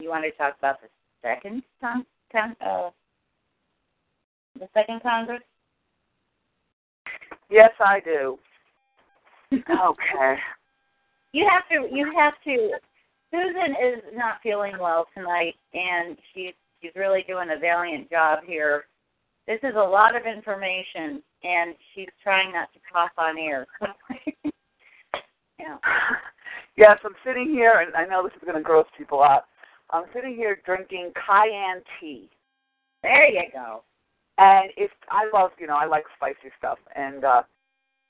You 0.00 0.08
want 0.08 0.24
to 0.24 0.32
talk 0.32 0.56
about 0.58 0.80
the 0.80 0.88
second 1.22 1.62
con- 1.80 2.06
con- 2.32 2.56
uh, 2.60 2.90
the 4.58 4.68
second 4.74 5.02
Congress? 5.02 5.42
Yes, 7.50 7.70
I 7.78 8.00
do. 8.00 8.38
okay. 9.52 10.36
You 11.32 11.48
have 11.48 11.68
to. 11.68 11.94
You 11.94 12.12
have 12.16 12.34
to. 12.44 12.70
Susan 13.30 13.72
is 13.72 14.02
not 14.14 14.36
feeling 14.42 14.78
well 14.78 15.06
tonight, 15.14 15.54
and 15.72 16.16
she's 16.32 16.54
she's 16.80 16.92
really 16.96 17.24
doing 17.26 17.48
a 17.56 17.58
valiant 17.58 18.10
job 18.10 18.40
here. 18.44 18.84
This 19.46 19.60
is 19.62 19.74
a 19.76 19.78
lot 19.78 20.16
of 20.16 20.22
information, 20.26 21.22
and 21.42 21.74
she's 21.94 22.08
trying 22.22 22.52
not 22.52 22.72
to 22.72 22.78
cough 22.90 23.10
on 23.18 23.38
air. 23.38 23.66
yeah. 25.58 25.76
Yes, 26.76 26.98
I'm 27.04 27.14
sitting 27.24 27.50
here, 27.50 27.84
and 27.86 27.94
I 27.94 28.06
know 28.06 28.22
this 28.22 28.32
is 28.36 28.42
going 28.44 28.56
to 28.56 28.62
gross 28.62 28.86
people 28.96 29.22
out. 29.22 29.44
I'm 29.90 30.04
sitting 30.14 30.34
here 30.34 30.58
drinking 30.64 31.12
cayenne 31.14 31.82
tea, 32.00 32.30
There 33.02 33.28
you 33.28 33.42
go. 33.52 33.82
and 34.38 34.70
if 34.76 34.90
I 35.10 35.28
love, 35.32 35.50
you 35.58 35.66
know, 35.66 35.76
I 35.76 35.84
like 35.86 36.04
spicy 36.16 36.50
stuff, 36.58 36.78
and 36.96 37.24
uh 37.24 37.42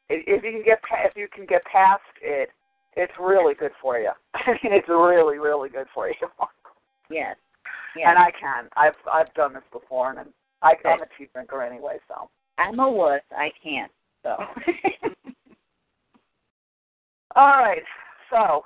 if 0.09 0.23
if 0.27 0.45
you 0.45 0.53
can 0.53 0.63
get 0.65 0.81
pa- 0.83 1.05
if 1.05 1.17
you 1.17 1.27
can 1.35 1.47
get 1.47 1.65
past 1.65 2.01
it, 2.23 2.51
it's 2.97 3.13
really 3.21 3.55
good 3.55 3.73
for 3.83 3.99
you. 3.99 4.11
I 4.35 4.53
mean, 4.63 4.73
it's 4.73 4.89
really, 4.89 5.39
really 5.39 5.69
good 5.69 5.87
for 5.93 6.09
you. 6.09 6.15
Yes. 7.11 7.37
Yes. 7.97 8.07
And 8.09 8.19
I 8.19 8.31
can. 8.31 8.69
I've 8.77 8.95
I've 9.13 9.35
done 9.35 9.53
this 9.53 9.63
before, 9.73 10.11
and 10.11 10.29
I. 10.65 10.75
I'm 10.89 11.03
a 11.03 11.07
tea 11.19 11.29
drinker 11.33 11.63
anyway. 11.63 11.99
So 12.09 12.29
I'm 12.59 12.81
a 12.81 12.91
wuss. 12.91 13.21
I 13.31 13.51
can't. 13.63 13.93
So. 14.23 14.31
all 17.37 17.59
right. 17.59 17.83
So 18.31 18.65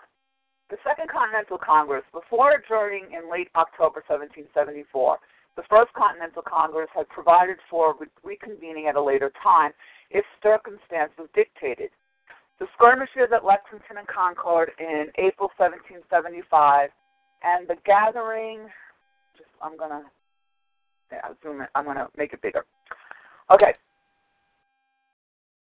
the 0.71 0.77
Second 0.87 1.11
Continental 1.11 1.59
Congress, 1.59 2.05
before 2.13 2.53
adjourning 2.53 3.13
in 3.13 3.31
late 3.31 3.49
October 3.57 4.05
1774, 4.07 5.19
the 5.57 5.63
First 5.69 5.93
Continental 5.95 6.43
Congress 6.43 6.89
had 6.95 7.09
provided 7.09 7.57
for 7.69 7.97
re- 7.99 8.37
reconvening 8.37 8.89
at 8.89 8.95
a 8.95 9.03
later 9.03 9.33
time 9.43 9.73
if 10.11 10.25
circumstances 10.43 11.27
dictated. 11.35 11.91
The 12.61 12.67
skirmishes 12.77 13.33
at 13.35 13.45
Lexington 13.45 13.99
and 13.99 14.07
Concord 14.07 14.71
in 14.79 15.07
April 15.19 15.51
1775, 15.57 16.91
and 17.43 17.69
the 17.69 17.77
gathering. 17.87 18.69
Just 19.37 19.51
I'm 19.63 19.77
gonna 19.77 20.03
yeah, 21.11 21.29
zoom 21.43 21.61
it. 21.61 21.71
I'm 21.75 21.85
gonna 21.85 22.09
make 22.17 22.33
it 22.33 22.43
bigger. 22.43 22.65
Okay. 23.51 23.75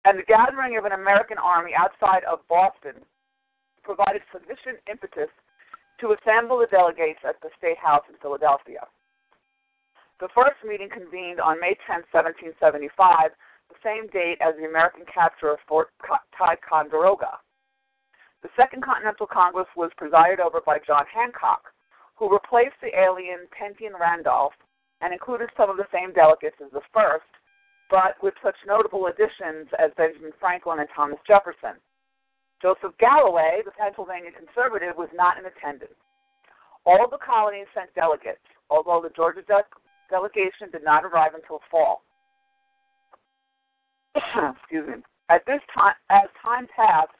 And 0.04 0.18
the 0.18 0.24
gathering 0.24 0.78
of 0.78 0.84
an 0.84 0.92
American 0.92 1.36
army 1.38 1.72
outside 1.76 2.24
of 2.24 2.40
Boston 2.48 2.94
provided 3.82 4.22
sufficient 4.32 4.80
impetus 4.90 5.28
to 6.00 6.16
assemble 6.16 6.58
the 6.58 6.66
delegates 6.66 7.20
at 7.28 7.40
the 7.42 7.50
State 7.58 7.76
House 7.76 8.04
in 8.08 8.16
Philadelphia. 8.22 8.80
The 10.20 10.28
first 10.34 10.56
meeting 10.66 10.88
convened 10.88 11.40
on 11.40 11.60
May 11.60 11.76
10, 11.88 12.04
1775, 12.12 13.32
the 13.68 13.80
same 13.84 14.08
date 14.08 14.36
as 14.40 14.56
the 14.56 14.68
American 14.68 15.04
capture 15.08 15.52
of 15.52 15.58
Fort 15.68 15.88
Ticonderoga. 16.36 17.40
The 18.42 18.48
Second 18.56 18.82
Continental 18.82 19.26
Congress 19.26 19.68
was 19.76 19.90
presided 19.96 20.40
over 20.40 20.60
by 20.64 20.78
John 20.86 21.04
Hancock, 21.12 21.72
who 22.16 22.32
replaced 22.32 22.76
the 22.80 22.92
alien 22.96 23.48
Peyton 23.52 23.92
Randolph 23.98 24.52
and 25.00 25.12
included 25.12 25.48
some 25.56 25.70
of 25.70 25.76
the 25.76 25.88
same 25.92 26.12
delegates 26.12 26.56
as 26.64 26.70
the 26.72 26.84
first, 26.92 27.28
but 27.90 28.14
with 28.22 28.34
such 28.42 28.56
notable 28.66 29.06
additions 29.06 29.66
as 29.78 29.90
Benjamin 29.96 30.32
Franklin 30.38 30.80
and 30.80 30.88
Thomas 30.94 31.18
Jefferson. 31.26 31.80
Joseph 32.62 32.92
Galloway, 33.00 33.62
the 33.64 33.72
Pennsylvania 33.72 34.30
conservative, 34.30 34.96
was 34.96 35.08
not 35.14 35.38
in 35.38 35.46
attendance. 35.46 35.96
All 36.84 37.08
the 37.10 37.18
colonies 37.18 37.66
sent 37.74 37.92
delegates, 37.94 38.44
although 38.68 39.00
the 39.02 39.12
Georgia 39.16 39.42
de- 39.42 39.80
delegation 40.10 40.70
did 40.72 40.84
not 40.84 41.04
arrive 41.04 41.32
until 41.34 41.60
fall. 41.70 42.02
Excuse 44.16 44.86
me. 44.88 44.94
At 45.28 45.46
this 45.46 45.60
time, 45.74 45.94
as 46.10 46.28
time 46.42 46.66
passed, 46.74 47.16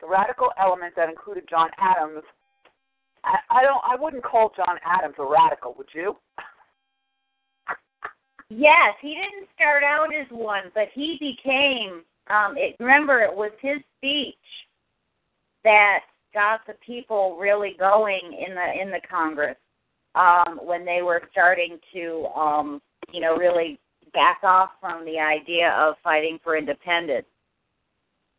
the 0.00 0.08
radical 0.08 0.50
element 0.58 0.94
that 0.96 1.08
included 1.08 1.44
John 1.48 1.68
Adams, 1.78 2.22
I, 3.24 3.36
I 3.50 3.62
don't, 3.62 3.82
I 3.84 4.00
wouldn't 4.00 4.24
call 4.24 4.52
John 4.56 4.78
Adams 4.84 5.16
a 5.18 5.24
radical, 5.24 5.74
would 5.76 5.88
you? 5.94 6.16
Yes, 8.50 8.94
he 9.00 9.14
didn't 9.14 9.48
start 9.56 9.84
out 9.84 10.08
as 10.14 10.26
one, 10.30 10.64
but 10.74 10.88
he 10.94 11.16
became. 11.20 12.02
Um, 12.30 12.56
it, 12.58 12.76
remember, 12.80 13.20
it 13.20 13.34
was 13.34 13.52
his 13.62 13.78
speech 13.98 14.36
that 15.64 16.00
got 16.34 16.60
the 16.66 16.74
people 16.86 17.38
really 17.40 17.74
going 17.78 18.20
in 18.48 18.54
the 18.54 18.82
in 18.82 18.90
the 18.90 19.00
Congress 19.10 19.56
um, 20.16 20.60
when 20.62 20.84
they 20.84 21.02
were 21.02 21.22
starting 21.32 21.78
to, 21.94 22.26
um, 22.36 22.82
you 23.12 23.20
know, 23.20 23.36
really 23.36 23.78
back 24.14 24.40
off 24.44 24.70
from 24.80 25.04
the 25.04 25.18
idea 25.18 25.70
of 25.78 25.94
fighting 26.04 26.38
for 26.44 26.56
independence. 26.56 27.26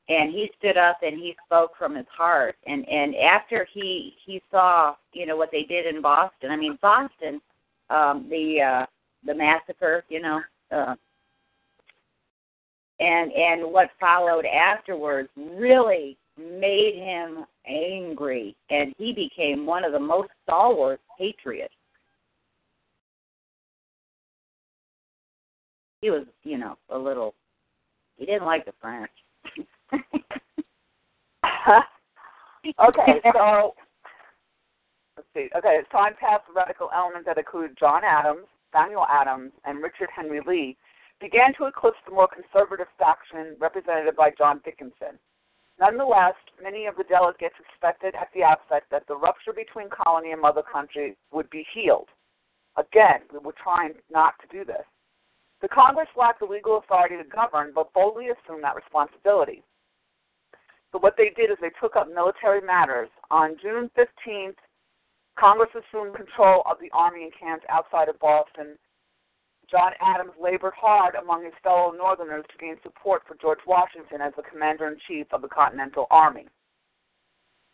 and 0.10 0.32
he 0.32 0.50
stood 0.60 0.78
up 0.78 0.98
and 1.04 1.18
he 1.18 1.36
spoke 1.46 1.72
from 1.78 1.96
his 1.96 2.06
heart 2.16 2.56
and 2.66 2.88
and 2.90 3.16
after 3.16 3.68
he 3.74 4.14
he 4.26 4.42
saw 4.52 4.96
you 5.14 5.26
know 5.26 5.38
what 5.38 5.50
they 5.52 5.64
did 5.64 5.86
in 5.86 6.02
boston 6.02 6.52
i 6.52 6.56
mean 6.58 6.78
boston 6.82 7.42
um 7.90 8.28
the 8.30 8.60
uh 8.62 8.86
the 9.26 9.34
massacre 9.34 10.04
you 10.10 10.22
know 10.22 10.42
uh 10.72 10.96
and 13.00 13.32
and 13.32 13.72
what 13.72 13.90
followed 14.00 14.46
afterwards 14.46 15.30
really 15.36 16.18
made 16.38 16.96
him 16.96 17.46
angry 17.68 18.56
and 18.70 18.94
he 18.98 19.14
became 19.14 19.66
one 19.66 19.84
of 19.84 19.92
the 19.92 20.00
most 20.00 20.30
stalwart 20.44 21.00
patriots 21.18 21.74
he 26.02 26.10
was 26.10 26.26
you 26.44 26.58
know 26.58 26.78
a 26.90 26.98
little 26.98 27.34
he 28.18 28.26
didn't 28.26 28.46
like 28.46 28.66
the 28.66 28.74
french 28.82 29.12
okay, 32.80 33.22
so 33.34 33.74
let's 35.18 35.28
see. 35.34 35.50
Okay, 35.58 35.80
time 35.92 36.14
the 36.22 36.54
radical 36.56 36.90
elements 36.96 37.28
that 37.28 37.38
include 37.38 37.78
John 37.80 38.04
Adams, 38.04 38.48
Samuel 38.74 39.06
Adams, 39.10 39.52
and 39.66 39.82
Richard 39.82 40.10
Henry 40.16 40.42
Lee 40.46 40.78
began 41.20 41.54
to 41.56 41.66
eclipse 41.66 42.00
the 42.06 42.14
more 42.14 42.28
conservative 42.28 42.88
faction 42.98 43.56
represented 43.60 44.16
by 44.16 44.32
John 44.38 44.62
Dickinson. 44.66 45.20
Nonetheless, 45.80 46.36
many 46.62 46.86
of 46.86 46.96
the 46.96 47.04
delegates 47.04 47.56
expected 47.60 48.14
at 48.16 48.30
the 48.34 48.44
outset 48.44 48.84
that 48.92 49.08
the 49.08 49.16
rupture 49.16 49.54
between 49.54 49.90
colony 49.90 50.32
and 50.32 50.42
mother 50.42 50.62
country 50.64 51.16
would 51.32 51.50
be 51.50 51.66
healed. 51.74 52.10
Again, 52.78 53.22
we 53.32 53.40
were 53.40 53.56
trying 53.62 53.94
not 54.12 54.36
to 54.42 54.48
do 54.56 54.64
this. 54.64 54.86
The 55.62 55.68
Congress 55.68 56.08
lacked 56.18 56.40
the 56.40 56.46
legal 56.46 56.78
authority 56.78 57.18
to 57.18 57.24
govern, 57.24 57.72
but 57.74 57.94
boldly 57.94 58.30
assumed 58.30 58.64
that 58.64 58.76
responsibility. 58.76 59.64
So 60.92 61.00
what 61.00 61.16
they 61.18 61.30
did 61.36 61.52
is 61.52 61.58
they 61.62 61.72
took 61.80 61.96
up 61.96 62.08
military 62.14 62.62
matters. 62.62 63.10
On 63.30 63.56
June 63.62 63.90
15th, 63.98 64.56
Congress 65.38 65.70
assumed 65.74 66.16
control 66.16 66.64
of 66.70 66.78
the 66.80 66.92
army 66.94 67.24
encamped 67.26 67.66
outside 67.70 68.10
of 68.10 68.20
Boston. 68.20 68.78
John 69.70 69.94
Adams 70.02 70.34
labored 70.40 70.74
hard 70.76 71.16
among 71.16 71.46
his 71.46 71.54
fellow 71.64 71.92
Northerners 71.92 72.46
to 72.52 72.58
gain 72.58 72.76
support 72.84 73.24
for 73.28 73.36
George 73.36 73.64
Washington 73.66 74.22
as 74.22 74.34
the 74.36 74.44
commander 74.44 74.88
in 74.88 74.98
chief 75.08 75.28
of 75.32 75.42
the 75.42 75.48
Continental 75.48 76.08
Army. 76.12 76.48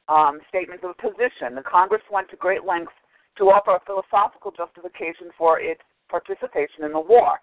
Um, 0.07 0.39
statements 0.47 0.85
of 0.85 0.97
position. 0.97 1.55
The 1.55 1.65
Congress 1.65 2.03
went 2.11 2.29
to 2.29 2.37
great 2.37 2.63
lengths 2.63 2.93
to 3.37 3.49
offer 3.49 3.75
a 3.75 3.85
philosophical 3.85 4.51
justification 4.51 5.31
for 5.37 5.59
its 5.59 5.81
participation 6.09 6.85
in 6.85 6.93
the 6.93 6.99
war. 6.99 7.41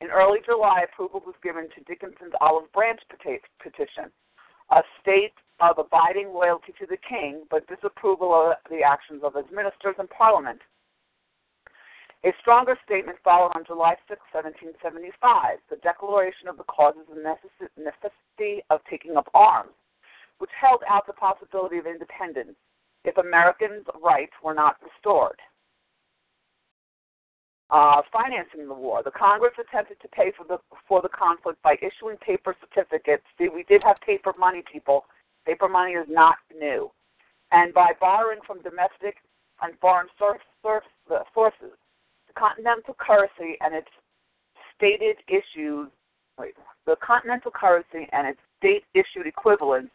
In 0.00 0.08
early 0.08 0.38
July, 0.44 0.84
approval 0.84 1.22
was 1.26 1.34
given 1.42 1.68
to 1.74 1.84
Dickinson's 1.84 2.32
olive 2.40 2.70
branch 2.72 3.00
petition 3.10 4.12
a 4.70 4.82
state 5.00 5.34
of 5.60 5.78
abiding 5.78 6.32
loyalty 6.32 6.72
to 6.78 6.86
the 6.86 6.96
king, 6.96 7.44
but 7.50 7.66
disapproval 7.66 8.32
of 8.32 8.56
the 8.70 8.82
actions 8.82 9.22
of 9.24 9.34
his 9.34 9.46
ministers 9.52 9.96
and 9.98 10.08
parliament. 10.10 10.60
A 12.24 12.32
stronger 12.40 12.76
statement 12.84 13.18
followed 13.22 13.52
on 13.54 13.64
July 13.64 13.94
6, 14.08 14.20
1775, 14.32 15.58
the 15.70 15.76
declaration 15.76 16.48
of 16.48 16.56
the 16.56 16.64
causes 16.64 17.06
and 17.12 17.22
necessity 17.22 18.62
of 18.70 18.80
taking 18.90 19.16
up 19.16 19.28
arms, 19.34 19.76
which 20.38 20.50
held 20.58 20.82
out 20.88 21.06
the 21.06 21.12
possibility 21.12 21.78
of 21.78 21.86
independence 21.86 22.56
if 23.04 23.16
Americans' 23.16 23.86
rights 24.02 24.32
were 24.42 24.54
not 24.54 24.76
restored 24.82 25.38
uh, 27.70 28.02
financing 28.12 28.68
the 28.68 28.74
war. 28.74 29.02
The 29.02 29.10
Congress 29.10 29.52
attempted 29.58 30.00
to 30.00 30.08
pay 30.08 30.32
for 30.36 30.44
the 30.46 30.58
for 30.88 31.02
the 31.02 31.08
conflict 31.08 31.60
by 31.62 31.76
issuing 31.82 32.16
paper 32.18 32.54
certificates. 32.60 33.24
See, 33.38 33.48
we 33.48 33.64
did 33.64 33.82
have 33.82 33.96
paper 34.04 34.32
money, 34.38 34.62
people. 34.70 35.04
Paper 35.46 35.68
money 35.68 35.92
is 35.92 36.06
not 36.08 36.36
new, 36.58 36.90
and 37.52 37.72
by 37.72 37.92
borrowing 38.00 38.40
from 38.46 38.60
domestic 38.62 39.16
and 39.62 39.72
foreign 39.80 40.08
source, 40.18 40.40
source, 40.60 40.84
sources. 41.32 41.78
The 42.26 42.34
continental 42.36 42.94
currency 42.98 43.56
and 43.60 43.74
its 43.74 43.88
stated 44.76 45.16
issues. 45.28 45.88
Wait, 46.38 46.54
the 46.84 46.96
continental 46.96 47.50
currency 47.50 48.08
and 48.12 48.26
its 48.26 48.40
state 48.58 48.84
issued 48.92 49.26
equivalents 49.26 49.90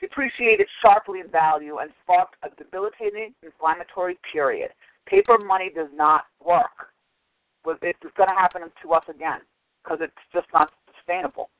depreciated 0.00 0.66
sharply 0.80 1.20
in 1.20 1.28
value 1.28 1.78
and 1.78 1.90
sparked 2.02 2.36
a 2.42 2.48
debilitating 2.56 3.34
inflammatory 3.42 4.18
period. 4.32 4.70
Paper 5.06 5.36
money 5.38 5.70
does 5.74 5.90
not 5.94 6.24
work 6.44 6.92
it's 7.82 8.16
going 8.16 8.28
to 8.28 8.34
happen 8.34 8.62
to 8.82 8.92
us 8.92 9.04
again 9.08 9.40
because 9.82 9.98
it's 10.00 10.12
just 10.32 10.46
not 10.52 10.70
sustainable. 10.96 11.50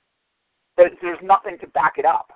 There's 0.77 1.19
nothing 1.23 1.59
to 1.61 1.67
back 1.69 1.95
it 1.99 2.05
up. 2.05 2.33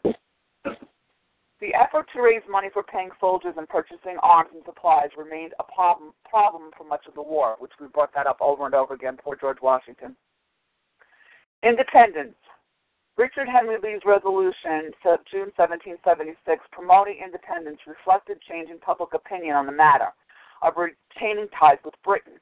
The 1.61 1.75
effort 1.75 2.07
to 2.13 2.21
raise 2.21 2.43
money 2.49 2.69
for 2.71 2.83
paying 2.83 3.09
soldiers 3.19 3.55
and 3.57 3.69
purchasing 3.69 4.19
arms 4.23 4.51
and 4.53 4.63
supplies 4.67 5.09
remained 5.17 5.55
a 5.59 5.65
problem, 5.65 6.13
problem 6.29 6.71
for 6.77 6.85
much 6.85 7.07
of 7.09 7.15
the 7.15 7.23
war, 7.23 7.57
which 7.59 7.73
we 7.81 7.87
brought 7.89 8.13
that 8.15 8.27
up 8.27 8.37
over 8.41 8.67
and 8.67 8.75
over 8.75 8.93
again. 8.93 9.17
Poor 9.17 9.37
George 9.37 9.63
Washington. 9.63 10.15
Independence. 11.63 12.37
Richard 13.17 13.49
Henry 13.49 13.79
Lee's 13.83 14.05
resolution 14.05 14.93
June 15.33 15.49
1776 15.57 16.37
promoting 16.71 17.17
independence 17.25 17.79
reflected 17.87 18.37
change 18.43 18.69
in 18.69 18.79
public 18.79 19.15
opinion 19.15 19.57
on 19.57 19.65
the 19.65 19.73
matter 19.73 20.13
of 20.61 20.75
retaining 20.77 21.49
ties 21.59 21.79
with 21.83 21.95
Britain. 22.05 22.37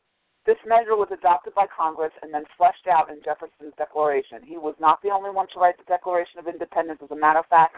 This 0.47 0.59
measure 0.67 0.97
was 0.97 1.09
adopted 1.15 1.55
by 1.55 1.67
Congress 1.71 2.13
and 2.23 2.35
then 2.35 2.43
fleshed 2.59 2.89
out 2.91 3.09
in 3.09 3.23
Jefferson's 3.25 3.73
Declaration. 3.79 4.43
He 4.45 4.59
was 4.59 4.75
not 4.81 5.01
the 5.03 5.11
only 5.11 5.31
one 5.31 5.47
to 5.55 5.61
write 5.61 5.79
the 5.79 5.85
Declaration 5.85 6.41
of 6.41 6.49
Independence. 6.49 7.01
As 7.03 7.11
a 7.13 7.17
matter 7.17 7.39
of 7.39 7.47
fact, 7.47 7.77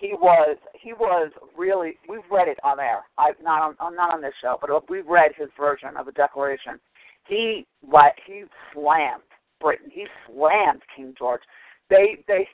he 0.00 0.14
was 0.14 0.56
he 0.72 0.92
was 0.94 1.30
really 1.56 1.98
we've 2.08 2.20
read 2.30 2.48
it 2.48 2.58
on 2.64 2.80
air. 2.80 3.02
I've 3.18 3.40
not 3.42 3.76
on 3.78 3.94
not 3.94 4.14
on 4.14 4.22
this 4.22 4.32
show, 4.40 4.58
but 4.60 4.88
we've 4.88 5.06
read 5.06 5.32
his 5.36 5.48
version 5.58 5.90
of 5.98 6.06
the 6.06 6.12
Declaration. 6.12 6.80
He 7.28 7.66
what 7.82 8.12
he 8.26 8.44
slammed 8.72 9.22
Britain. 9.60 9.90
He 9.92 10.06
slammed 10.26 10.80
King 10.96 11.14
George. 11.18 11.42
They 11.90 12.24
they 12.26 12.48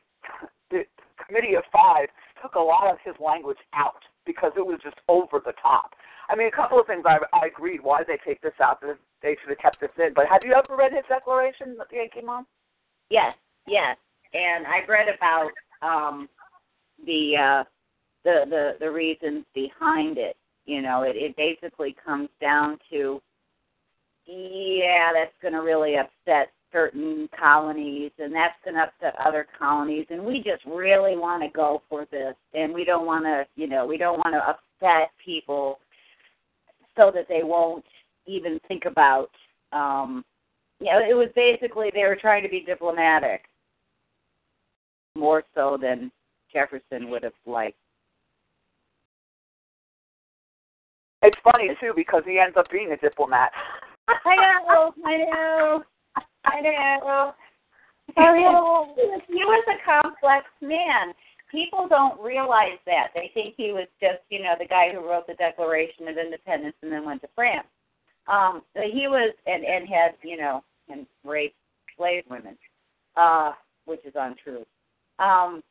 the 0.71 0.83
Committee 1.25 1.55
of 1.55 1.63
Five 1.73 2.09
took 2.43 2.57
a 2.57 2.61
lot 2.61 2.91
of 2.91 2.99
his 3.05 3.15
language 3.25 3.59
out 3.75 4.03
because 4.27 4.51
it 4.57 4.67
was 4.67 4.81
just 4.83 4.97
over 5.09 5.41
the 5.45 5.55
top. 5.63 5.93
I 6.29 6.35
mean, 6.35 6.49
a 6.49 6.57
couple 6.57 6.81
of 6.81 6.89
things 6.89 7.05
I, 7.07 7.19
I 7.33 7.47
agreed. 7.47 7.81
Why 7.81 7.99
did 7.99 8.09
they 8.09 8.19
take 8.27 8.43
this 8.43 8.59
out? 8.61 8.83
They 8.83 9.37
should 9.41 9.51
have 9.51 9.59
kept 9.59 9.81
this 9.81 9.91
in. 9.97 10.13
But 10.13 10.27
have 10.27 10.43
you 10.45 10.53
ever 10.53 10.77
read 10.77 10.93
his 10.93 11.05
declaration, 11.09 11.77
Yankee 11.93 12.27
Mom? 12.27 12.47
Yes, 13.09 13.37
yes. 13.69 13.97
And 14.35 14.67
I've 14.67 14.89
read 14.89 15.07
about 15.07 15.51
um, 15.83 16.29
the 17.05 17.37
uh, 17.37 17.65
the 18.25 18.45
the 18.49 18.73
the 18.81 18.91
reasons 18.91 19.45
behind 19.55 20.19
it. 20.19 20.37
You 20.65 20.83
know, 20.83 21.03
it, 21.03 21.15
it 21.15 21.37
basically 21.37 21.95
comes 22.05 22.29
down 22.41 22.79
to, 22.91 23.23
yeah, 24.27 25.13
that's 25.15 25.31
going 25.41 25.55
to 25.55 25.61
really 25.61 25.95
upset 25.95 26.51
certain 26.73 27.29
colonies, 27.39 28.11
and 28.19 28.35
that's 28.35 28.57
going 28.65 28.75
to 28.75 28.83
upset 28.83 29.15
other 29.25 29.47
colonies, 29.57 30.07
and 30.11 30.25
we 30.25 30.39
just 30.39 30.65
really 30.67 31.17
want 31.17 31.41
to 31.45 31.49
go 31.51 31.83
for 31.89 32.05
this, 32.11 32.35
and 32.53 32.75
we 32.75 32.85
don't 32.85 33.07
want 33.07 33.25
to, 33.25 33.47
you 33.55 33.69
know, 33.69 33.87
we 33.87 33.97
don't 33.97 34.19
want 34.19 34.35
to 34.35 34.49
upset 34.49 35.11
people 35.25 35.79
so 36.97 37.13
that 37.15 37.29
they 37.29 37.45
won't 37.45 37.85
even 38.27 38.59
think 38.67 38.87
about 38.87 39.31
um 39.73 40.25
you 40.81 40.87
know, 40.93 40.99
it 40.99 41.15
was 41.15 41.29
basically 41.35 41.91
they 41.95 42.03
were 42.03 42.19
trying 42.21 42.43
to 42.43 42.49
be 42.49 42.61
diplomatic 42.61 43.45
more 45.15 45.43
so 45.55 45.79
than 45.81 46.11
Jefferson 46.57 47.11
would 47.11 47.23
have 47.23 47.33
liked. 47.45 47.77
It's 51.23 51.37
funny 51.45 51.71
too 51.81 51.93
because 51.95 52.23
he 52.25 52.39
ends 52.39 52.57
up 52.57 52.71
being 52.71 52.93
a 52.93 52.97
diplomat. 52.97 53.51
I 54.09 54.37
know, 54.37 54.93
I 55.05 55.17
know, 55.19 55.83
I 56.45 56.61
know. 56.61 57.33
I 58.17 58.33
know. 58.33 58.95
He 59.29 59.45
was 59.45 59.65
a 59.69 60.03
complex 60.03 60.47
man 60.63 61.13
people 61.51 61.89
don't 61.89 62.21
realize 62.21 62.79
that. 62.87 63.09
They 63.15 63.31
think 63.35 63.55
he 63.57 63.73
was 63.73 63.87
just, 64.01 64.19
you 64.31 64.43
know, 64.43 64.55
the 64.59 64.67
guy 64.67 64.91
who 64.93 65.09
wrote 65.09 65.27
the 65.27 65.35
Declaration 65.35 66.09
of 66.09 66.19
Independence 66.19 66.77
and 66.83 66.93
then 66.93 67.05
went 67.05 67.23
to 67.23 67.29
France. 67.35 67.67
Um, 68.29 68.63
he 68.75 69.07
was 69.07 69.33
and 69.47 69.65
and 69.65 69.89
had, 69.89 70.15
you 70.23 70.37
know, 70.37 70.65
and 70.89 71.07
raped 71.25 71.55
slave 71.97 72.25
women, 72.29 72.57
uh, 73.17 73.53
which 73.85 74.05
is 74.05 74.15
untrue. 74.17 74.67
Um, 75.19 75.63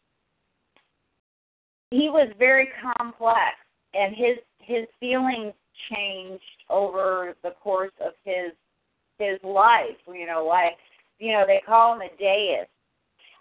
he 1.91 2.09
was 2.09 2.29
very 2.37 2.69
complex, 2.81 3.55
and 3.93 4.15
his 4.15 4.37
his 4.59 4.85
feelings 4.99 5.53
changed 5.91 6.41
over 6.69 7.35
the 7.43 7.51
course 7.61 7.93
of 8.05 8.13
his 8.23 8.51
his 9.19 9.39
life. 9.43 9.97
You 10.07 10.25
know, 10.25 10.45
like 10.45 10.77
you 11.19 11.31
know, 11.31 11.43
they 11.45 11.61
call 11.65 11.93
him 11.95 12.01
a 12.01 12.09
deist 12.17 12.69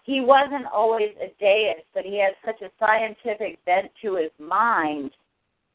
he 0.05 0.21
wasn't 0.21 0.67
always 0.71 1.09
a 1.19 1.33
deist, 1.39 1.85
but 1.95 2.05
he 2.05 2.19
had 2.19 2.33
such 2.45 2.61
a 2.61 2.71
scientific 2.79 3.63
bent 3.65 3.91
to 4.03 4.15
his 4.15 4.31
mind. 4.39 5.11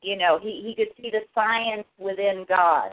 You 0.02 0.16
know, 0.16 0.38
he 0.40 0.62
he 0.64 0.74
could 0.76 0.94
see 0.96 1.10
the 1.10 1.22
science 1.34 1.86
within 1.98 2.46
God. 2.48 2.92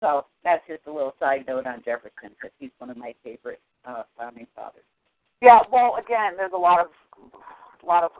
So 0.00 0.26
that's 0.44 0.62
just 0.68 0.86
a 0.86 0.92
little 0.92 1.14
side 1.18 1.44
note 1.46 1.66
on 1.66 1.82
Jefferson 1.84 2.36
because 2.36 2.52
he's 2.58 2.70
one 2.78 2.90
of 2.90 2.96
my 2.96 3.14
favorite 3.24 3.60
uh, 3.84 4.02
founding 4.18 4.46
fathers. 4.54 4.84
Yeah, 5.40 5.60
well, 5.72 5.96
again, 5.96 6.32
there's 6.36 6.52
a 6.54 6.58
lot 6.58 6.80
of 6.80 6.88
a 7.82 7.86
lot 7.86 8.04
of 8.04 8.10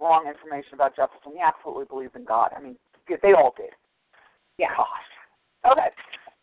wrong 0.00 0.26
information 0.26 0.74
about 0.74 0.94
Jefferson. 0.94 1.32
He 1.34 1.40
absolutely 1.40 1.86
believed 1.86 2.16
in 2.16 2.24
God. 2.24 2.50
I 2.56 2.60
mean, 2.60 2.76
they 3.08 3.32
all 3.32 3.54
did. 3.56 3.72
Yeah. 4.58 4.74
Gosh. 4.76 5.72
Okay. 5.72 5.90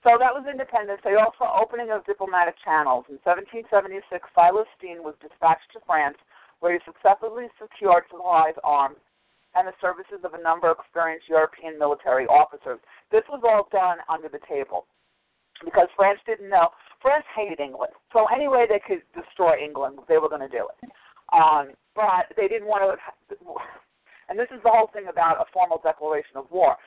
So 0.03 0.19
that 0.19 0.35
was 0.35 0.43
independence. 0.49 0.99
They 1.03 1.15
also 1.15 1.47
opening 1.47 1.91
of 1.91 2.03
diplomatic 2.05 2.55
channels. 2.59 3.07
In 3.07 3.23
1776, 3.23 4.03
Silas 4.35 4.67
was 4.99 5.15
dispatched 5.23 5.71
to 5.73 5.79
France, 5.87 6.19
where 6.59 6.75
he 6.75 6.79
successfully 6.83 7.47
secured 7.55 8.03
supplies, 8.11 8.59
arms, 8.63 8.99
and 9.55 9.67
the 9.67 9.73
services 9.81 10.23
of 10.23 10.33
a 10.33 10.41
number 10.41 10.69
of 10.69 10.77
experienced 10.79 11.29
European 11.29 11.77
military 11.77 12.25
officers. 12.25 12.79
This 13.11 13.23
was 13.29 13.41
all 13.43 13.67
done 13.71 13.97
under 14.09 14.29
the 14.29 14.41
table 14.49 14.85
because 15.63 15.87
France 15.95 16.19
didn't 16.25 16.49
know. 16.49 16.69
France 17.01 17.25
hated 17.35 17.59
England, 17.59 17.93
so 18.11 18.25
any 18.33 18.47
way 18.47 18.65
they 18.67 18.79
could 18.79 19.03
destroy 19.13 19.59
England, 19.59 19.99
they 20.07 20.17
were 20.17 20.29
going 20.29 20.41
to 20.41 20.49
do 20.49 20.67
it. 20.71 20.89
Um, 21.33 21.73
but 21.95 22.31
they 22.37 22.47
didn't 22.47 22.67
want 22.67 22.83
to. 22.83 23.37
And 24.29 24.39
this 24.39 24.47
is 24.55 24.63
the 24.63 24.71
whole 24.71 24.89
thing 24.93 25.07
about 25.11 25.37
a 25.37 25.45
formal 25.51 25.81
declaration 25.83 26.37
of 26.37 26.49
war. 26.49 26.77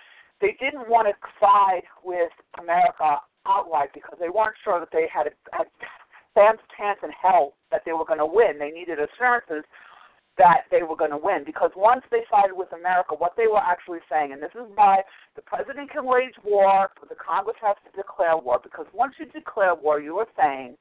They 0.40 0.56
didn't 0.58 0.88
want 0.88 1.08
to 1.08 1.14
side 1.40 1.84
with 2.02 2.32
America 2.60 3.20
outright 3.46 3.90
because 3.94 4.18
they 4.18 4.28
weren't 4.28 4.56
sure 4.64 4.80
that 4.80 4.90
they 4.92 5.06
had 5.12 5.28
a, 5.28 5.32
had 5.52 5.66
Sam's 6.34 6.60
chance 6.76 6.98
in 7.02 7.10
hell 7.10 7.54
that 7.70 7.82
they 7.84 7.92
were 7.92 8.04
going 8.04 8.18
to 8.18 8.26
win. 8.26 8.58
They 8.58 8.70
needed 8.70 8.98
assurances 8.98 9.64
that 10.38 10.64
they 10.70 10.82
were 10.82 10.96
going 10.96 11.10
to 11.10 11.16
win 11.16 11.44
because 11.44 11.70
once 11.76 12.02
they 12.10 12.20
sided 12.30 12.54
with 12.54 12.72
America, 12.72 13.14
what 13.16 13.32
they 13.36 13.46
were 13.46 13.62
actually 13.62 14.00
saying, 14.10 14.32
and 14.32 14.42
this 14.42 14.54
is 14.54 14.68
why 14.74 15.00
the 15.34 15.42
president 15.42 15.90
can 15.90 16.04
wage 16.04 16.34
war, 16.44 16.90
but 17.00 17.08
the 17.08 17.16
Congress 17.16 17.56
has 17.62 17.76
to 17.84 17.96
declare 17.96 18.36
war 18.36 18.60
because 18.62 18.86
once 18.92 19.14
you 19.18 19.26
declare 19.26 19.74
war, 19.74 20.00
you 20.00 20.16
are 20.18 20.28
saying 20.36 20.76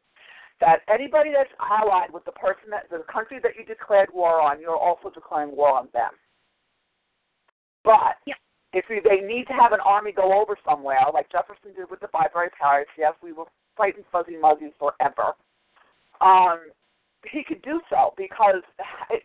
that 0.60 0.80
anybody 0.92 1.32
that's 1.32 1.52
allied 1.60 2.12
with 2.12 2.26
the 2.26 2.32
person 2.32 2.70
that 2.72 2.90
the 2.90 3.04
country 3.12 3.40
that 3.44 3.52
you 3.58 3.66
declared 3.66 4.10
war 4.14 4.42
on, 4.42 4.60
you're 4.60 4.78
also 4.78 5.10
declaring 5.10 5.56
war 5.56 5.78
on 5.78 5.88
them. 5.94 6.12
But 7.84 8.18
Yeah. 8.26 8.36
if 8.74 8.86
you, 8.90 9.02
they 9.04 9.22
need 9.22 9.48
to 9.48 9.54
have 9.54 9.72
an 9.72 9.80
army 9.80 10.12
go 10.12 10.34
over 10.34 10.58
somewhere, 10.66 11.00
like 11.14 11.32
Jefferson 11.32 11.74
did 11.76 11.90
with 11.90 12.00
the 12.00 12.08
Barbary 12.12 12.50
Pirates, 12.60 12.92
yes, 12.98 13.14
we 13.22 13.32
were 13.32 13.46
fighting 13.78 14.04
fuzzy 14.12 14.38
muzzies 14.38 14.74
forever. 14.80 15.36
Um, 16.22 16.72
he 17.32 17.44
could 17.44 17.62
do 17.62 17.82
so 17.90 18.14
because, 18.18 18.62
it, 19.10 19.24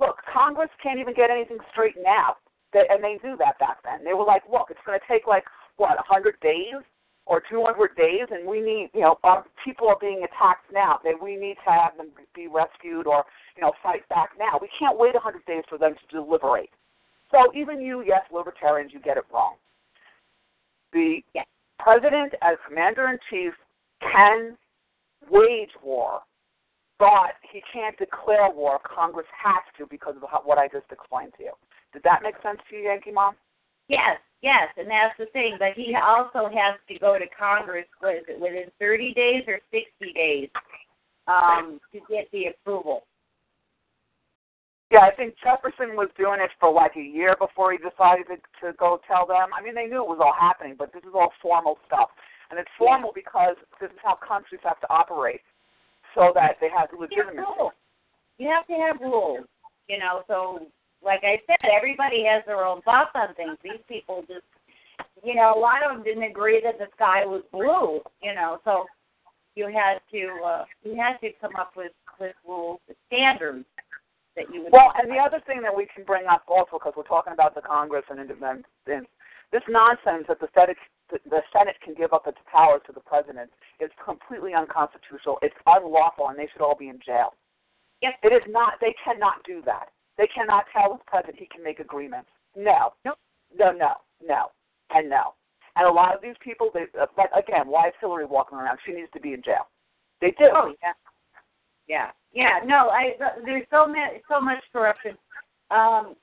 look, 0.00 0.16
Congress 0.32 0.70
can't 0.82 0.98
even 0.98 1.14
get 1.14 1.30
anything 1.30 1.58
straightened 1.72 2.06
out, 2.06 2.36
they, 2.72 2.84
and 2.90 3.02
they 3.02 3.18
knew 3.22 3.36
that 3.38 3.58
back 3.58 3.82
then. 3.84 4.04
They 4.04 4.14
were 4.14 4.24
like, 4.24 4.42
look, 4.50 4.68
it's 4.70 4.80
going 4.86 4.98
to 4.98 5.06
take 5.12 5.26
like 5.26 5.44
what, 5.76 5.98
a 5.98 6.02
hundred 6.06 6.38
days 6.40 6.82
or 7.26 7.42
two 7.50 7.64
hundred 7.64 7.96
days, 7.96 8.26
and 8.30 8.46
we 8.46 8.60
need, 8.60 8.90
you 8.92 9.00
know, 9.00 9.18
our 9.24 9.44
people 9.64 9.88
are 9.88 9.96
being 9.98 10.24
attacked 10.24 10.70
now. 10.72 10.98
They, 11.02 11.12
we 11.20 11.36
need 11.36 11.56
to 11.64 11.72
have 11.72 11.96
them 11.96 12.08
be 12.34 12.48
rescued 12.48 13.06
or, 13.06 13.24
you 13.56 13.62
know, 13.62 13.72
fight 13.82 14.06
back 14.08 14.30
now. 14.38 14.58
We 14.60 14.68
can't 14.78 14.98
wait 14.98 15.14
a 15.14 15.20
hundred 15.20 15.44
days 15.46 15.64
for 15.68 15.78
them 15.78 15.94
to 15.94 16.14
deliberate. 16.14 16.70
So 17.30 17.50
even 17.54 17.80
you, 17.80 18.04
yes, 18.06 18.20
libertarians, 18.32 18.92
you 18.92 19.00
get 19.00 19.16
it 19.16 19.24
wrong. 19.32 19.54
The 20.92 21.24
Yes. 21.34 21.46
president, 21.80 22.34
as 22.42 22.56
commander 22.68 23.08
in 23.08 23.18
chief, 23.30 23.54
can 24.00 24.56
wage 25.30 25.70
war, 25.82 26.20
but 26.98 27.34
he 27.52 27.62
can't 27.72 27.96
declare 27.98 28.50
war. 28.50 28.78
Congress 28.84 29.26
has 29.32 29.62
to 29.78 29.86
because 29.90 30.14
of 30.16 30.22
what 30.44 30.58
I 30.58 30.68
just 30.68 30.86
explained 30.90 31.32
to 31.38 31.44
you. 31.44 31.52
Did 31.92 32.02
that 32.04 32.22
make 32.22 32.34
sense 32.42 32.58
to 32.70 32.76
you, 32.76 32.84
Yankee 32.84 33.12
Mom? 33.12 33.34
Yes, 33.88 34.18
yes, 34.42 34.68
and 34.76 34.88
that's 34.88 35.16
the 35.18 35.26
thing. 35.32 35.56
But 35.58 35.74
he 35.76 35.94
also 35.94 36.48
has 36.48 36.78
to 36.88 36.98
go 36.98 37.18
to 37.18 37.26
Congress. 37.36 37.86
It? 38.02 38.40
Within 38.40 38.70
30 38.78 39.14
days 39.14 39.42
or 39.46 39.60
60 39.70 40.12
days 40.14 40.48
um, 41.26 41.80
to 41.92 42.00
get 42.08 42.28
the 42.32 42.46
approval. 42.46 43.04
Yeah, 44.90 45.00
I 45.00 45.10
think 45.16 45.34
Jefferson 45.42 45.96
was 45.96 46.08
doing 46.16 46.38
it 46.40 46.50
for 46.60 46.72
like 46.72 46.94
a 46.96 47.02
year 47.02 47.34
before 47.38 47.72
he 47.72 47.78
decided 47.78 48.26
to, 48.30 48.36
to 48.62 48.72
go 48.78 49.00
tell 49.08 49.26
them. 49.26 49.50
I 49.50 49.62
mean, 49.62 49.74
they 49.74 49.86
knew 49.86 50.02
it 50.02 50.08
was 50.08 50.22
all 50.22 50.36
happening, 50.38 50.76
but 50.78 50.92
this 50.92 51.02
is 51.02 51.14
all 51.14 51.32
formal 51.42 51.78
stuff. 51.86 52.10
And 52.50 52.60
it's 52.60 52.70
formal 52.78 53.10
because 53.14 53.56
this 53.80 53.90
is 53.90 53.98
how 54.04 54.14
countries 54.14 54.60
have 54.62 54.78
to 54.80 54.90
operate 54.92 55.40
so 56.14 56.32
that 56.34 56.56
they 56.60 56.68
have 56.76 56.88
legitimacy. 56.98 57.42
You 58.38 58.48
have 58.48 58.66
to 58.66 58.74
have 58.74 59.00
rules. 59.00 59.46
You 59.88 59.98
know, 59.98 60.22
so 60.26 60.66
like 61.04 61.20
I 61.22 61.38
said, 61.46 61.68
everybody 61.70 62.24
has 62.24 62.42
their 62.46 62.64
own 62.64 62.80
thoughts 62.82 63.10
on 63.14 63.34
things. 63.34 63.58
These 63.62 63.84
people 63.88 64.24
just, 64.26 64.46
you 65.22 65.34
know, 65.34 65.52
a 65.54 65.58
lot 65.58 65.84
of 65.84 65.94
them 65.96 66.04
didn't 66.04 66.24
agree 66.24 66.60
that 66.64 66.78
the 66.78 66.86
sky 66.96 67.26
was 67.26 67.42
blue. 67.52 68.00
You 68.22 68.34
know, 68.34 68.58
so 68.64 68.86
you 69.54 69.66
had 69.66 70.00
to 70.10 70.44
uh, 70.44 70.64
you 70.82 70.96
had 70.96 71.18
to 71.20 71.30
come 71.40 71.56
up 71.56 71.72
with 71.76 71.92
with 72.20 72.34
rules, 72.46 72.80
standards 73.06 73.64
that 74.36 74.52
you 74.52 74.62
would. 74.62 74.72
Well, 74.72 74.92
and 74.96 75.10
the 75.10 75.18
other 75.18 75.40
thing 75.46 75.62
that 75.62 75.74
we 75.74 75.86
can 75.94 76.04
bring 76.04 76.26
up 76.26 76.44
also, 76.48 76.78
because 76.78 76.94
we're 76.96 77.04
talking 77.04 77.32
about 77.32 77.54
the 77.54 77.60
Congress 77.60 78.04
and 78.10 78.18
independence, 78.20 78.66
this 78.86 79.62
nonsense 79.68 80.26
that 80.28 80.40
the 80.40 80.48
Senate, 80.54 80.76
the 81.10 81.42
Senate 81.52 81.76
can 81.84 81.94
give 81.94 82.12
up 82.12 82.26
its 82.26 82.38
powers 82.50 82.80
to 82.86 82.92
the 82.92 83.00
president 83.00 83.50
is 83.80 83.90
completely 84.04 84.54
unconstitutional. 84.54 85.38
It's 85.42 85.54
unlawful, 85.66 86.28
and 86.28 86.38
they 86.38 86.48
should 86.52 86.62
all 86.62 86.76
be 86.76 86.88
in 86.88 86.98
jail. 87.04 87.34
Yes. 88.02 88.14
It 88.22 88.32
is 88.32 88.42
not. 88.48 88.74
They 88.80 88.94
cannot 89.04 89.44
do 89.44 89.62
that. 89.66 89.88
They 90.18 90.28
cannot 90.28 90.64
tell 90.72 90.94
the 90.94 91.04
president 91.06 91.38
he 91.38 91.46
can 91.46 91.62
make 91.62 91.80
agreements. 91.80 92.28
No. 92.56 92.94
Nope. 93.04 93.18
No. 93.56 93.72
No. 93.72 93.92
No. 94.22 94.46
And 94.90 95.08
no. 95.08 95.34
And 95.76 95.88
a 95.88 95.92
lot 95.92 96.14
of 96.14 96.22
these 96.22 96.36
people, 96.40 96.70
they, 96.72 96.86
uh, 97.00 97.06
but 97.16 97.30
again, 97.36 97.66
why 97.66 97.88
is 97.88 97.94
Hillary 98.00 98.26
walking 98.26 98.58
around? 98.58 98.78
She 98.86 98.92
needs 98.92 99.10
to 99.14 99.20
be 99.20 99.32
in 99.32 99.42
jail. 99.42 99.68
They 100.20 100.30
do. 100.38 100.48
Oh 100.54 100.72
yeah, 100.82 100.92
yeah, 101.88 102.10
yeah. 102.32 102.60
No, 102.64 102.88
I 102.90 103.14
there's 103.44 103.66
so 103.70 103.86
much 103.86 104.22
so 104.28 104.40
much 104.40 104.62
corruption. 104.72 105.16
Um, 105.70 106.14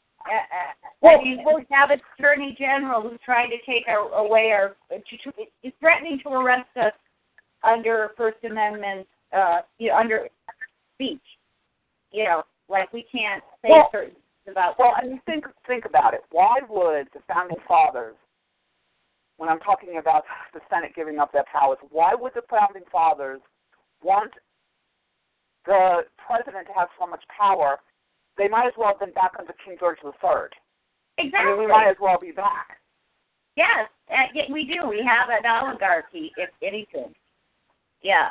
Well, 1.02 1.20
I 1.20 1.24
mean, 1.24 1.44
we 1.46 1.66
have 1.72 1.90
attorney 1.90 2.56
general 2.58 3.02
who's 3.02 3.20
trying 3.26 3.50
to 3.50 3.58
take 3.66 3.88
our, 3.88 4.10
away 4.14 4.52
our, 4.52 4.76
to, 4.90 5.32
is 5.64 5.74
threatening 5.80 6.20
to 6.24 6.30
arrest 6.30 6.70
us 6.76 6.94
under 7.64 8.12
First 8.18 8.38
Amendment, 8.44 9.08
uh, 9.36 9.60
you 9.80 9.90
know, 9.90 9.98
under 9.98 10.28
speech. 10.96 11.22
You 12.12 12.26
know, 12.26 12.44
like 12.70 12.92
we 12.94 13.04
can't 13.12 13.44
say 13.62 13.70
Well- 13.70 13.90
certain 13.92 14.12
things 14.12 14.52
about. 14.52 14.78
Well, 14.78 14.94
and 15.02 15.12
you 15.12 15.20
think 15.26 15.46
think 15.68 15.86
about 15.86 16.14
it. 16.14 16.22
Why 16.32 16.60
would 16.68 17.08
the 17.14 17.22
founding 17.28 17.58
fathers, 17.68 18.16
when 19.38 19.50
I'm 19.50 19.60
talking 19.60 19.98
about 19.98 20.24
the 20.54 20.62
Senate 20.70 20.92
giving 20.96 21.20
up 21.20 21.32
their 21.32 21.46
powers, 21.52 21.78
why 21.90 22.14
would 22.14 22.34
the 22.34 22.44
founding 22.50 22.84
fathers 22.92 23.40
want 24.04 24.32
the 25.66 26.02
president 26.18 26.68
to 26.68 26.74
have 26.74 26.90
so 27.00 27.08
much 27.08 27.24
power? 27.36 27.80
They 28.42 28.48
might 28.48 28.66
as 28.66 28.74
well 28.76 28.88
have 28.88 29.00
been 29.00 29.14
back 29.14 29.34
under 29.38 29.54
King 29.64 29.78
George 29.80 30.00
III. 30.04 30.12
I 30.24 30.48
exactly. 31.20 31.52
mean, 31.52 31.60
we 31.60 31.68
might 31.68 31.88
as 31.88 31.96
well 32.02 32.18
be 32.20 32.32
back. 32.32 32.80
Yes, 33.56 33.88
uh, 34.10 34.52
we 34.52 34.66
do. 34.66 34.90
We 34.90 35.06
have 35.08 35.30
an 35.30 35.46
oligarchy, 35.46 36.32
if 36.38 36.50
anything. 36.64 37.14
Yeah. 38.02 38.30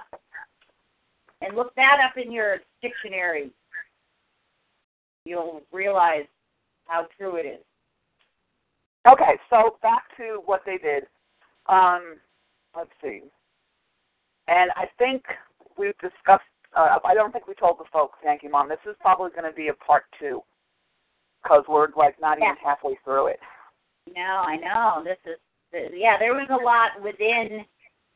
And 1.42 1.54
look 1.54 1.72
that 1.76 1.98
up 2.04 2.16
in 2.16 2.32
your 2.32 2.56
dictionary. 2.82 3.52
You'll 5.24 5.62
realize 5.70 6.26
how 6.86 7.06
true 7.16 7.36
it 7.36 7.46
is. 7.46 7.64
Okay, 9.06 9.38
so 9.48 9.76
back 9.80 10.02
to 10.16 10.40
what 10.44 10.62
they 10.66 10.76
did. 10.76 11.04
Um, 11.66 12.16
let's 12.76 12.90
see. 13.00 13.22
And 14.48 14.72
I 14.74 14.86
think 14.98 15.22
we've 15.78 15.96
discussed. 15.98 16.42
Uh, 16.76 16.98
I 17.04 17.14
don't 17.14 17.32
think 17.32 17.48
we 17.48 17.54
told 17.54 17.78
the 17.78 17.84
folks, 17.92 18.18
Yankee 18.24 18.48
Mom. 18.48 18.68
This 18.68 18.78
is 18.88 18.96
probably 19.00 19.30
going 19.30 19.50
to 19.50 19.56
be 19.56 19.68
a 19.68 19.74
part 19.74 20.04
two 20.18 20.42
because 21.42 21.64
we're 21.68 21.88
like 21.96 22.20
not 22.20 22.38
even 22.38 22.54
halfway 22.62 22.98
through 23.04 23.28
it. 23.28 23.40
No, 24.14 24.22
I 24.22 24.56
know. 24.56 25.02
This 25.04 25.18
is 25.26 25.38
yeah. 25.94 26.16
There 26.18 26.34
was 26.34 26.48
a 26.50 26.64
lot 26.64 27.02
within 27.02 27.64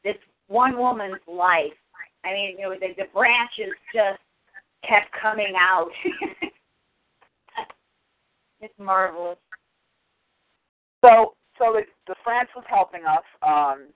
this 0.04 0.16
one 0.48 0.76
woman's 0.76 1.20
life. 1.26 1.72
I 2.24 2.32
mean, 2.32 2.56
you 2.58 2.64
know, 2.64 2.74
the, 2.74 2.94
the 2.96 3.04
branches 3.12 3.74
just 3.92 4.20
kept 4.88 5.10
coming 5.20 5.54
out. 5.58 5.90
it's 8.60 8.74
marvelous. 8.78 9.38
So, 11.04 11.34
so 11.58 11.74
the, 11.74 11.82
the 12.06 12.14
France 12.24 12.48
was 12.56 12.64
helping 12.68 13.04
us, 13.04 13.24
um, 13.46 13.88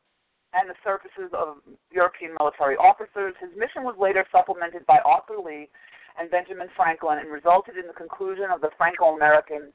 and 0.55 0.68
the 0.68 0.78
services 0.82 1.30
of 1.36 1.61
European 1.92 2.32
military 2.38 2.76
officers. 2.76 3.34
His 3.40 3.51
mission 3.57 3.84
was 3.84 3.96
later 3.99 4.24
supplemented 4.32 4.86
by 4.86 4.99
Arthur 5.05 5.36
Lee 5.36 5.68
and 6.18 6.30
Benjamin 6.30 6.68
Franklin, 6.74 7.18
and 7.18 7.30
resulted 7.30 7.76
in 7.76 7.86
the 7.86 7.92
conclusion 7.94 8.51
of 8.51 8.61
the 8.61 8.70
Franco-American 8.76 9.70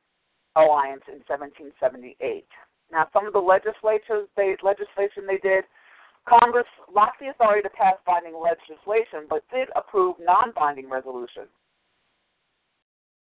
Alliance 0.56 1.04
in 1.08 1.24
1778. 1.24 2.46
Now, 2.92 3.08
some 3.14 3.26
of 3.26 3.34
the 3.34 3.40
legislatures, 3.40 4.28
they, 4.36 4.58
legislation 4.62 5.24
they 5.26 5.40
did, 5.40 5.64
Congress 6.28 6.68
lacked 6.94 7.20
the 7.20 7.32
authority 7.32 7.62
to 7.64 7.70
pass 7.72 7.96
binding 8.06 8.36
legislation, 8.36 9.28
but 9.30 9.44
did 9.52 9.70
approve 9.76 10.16
non-binding 10.20 10.90
resolutions. 10.90 11.52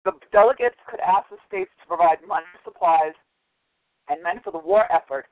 The 0.05 0.13
delegates 0.31 0.77
could 0.89 1.01
ask 1.01 1.29
the 1.29 1.41
states 1.47 1.71
to 1.81 1.87
provide 1.87 2.21
money, 2.25 2.47
supplies, 2.63 3.17
and 4.09 4.23
men 4.23 4.39
for 4.43 4.51
the 4.51 4.61
war 4.61 4.85
effort, 4.91 5.25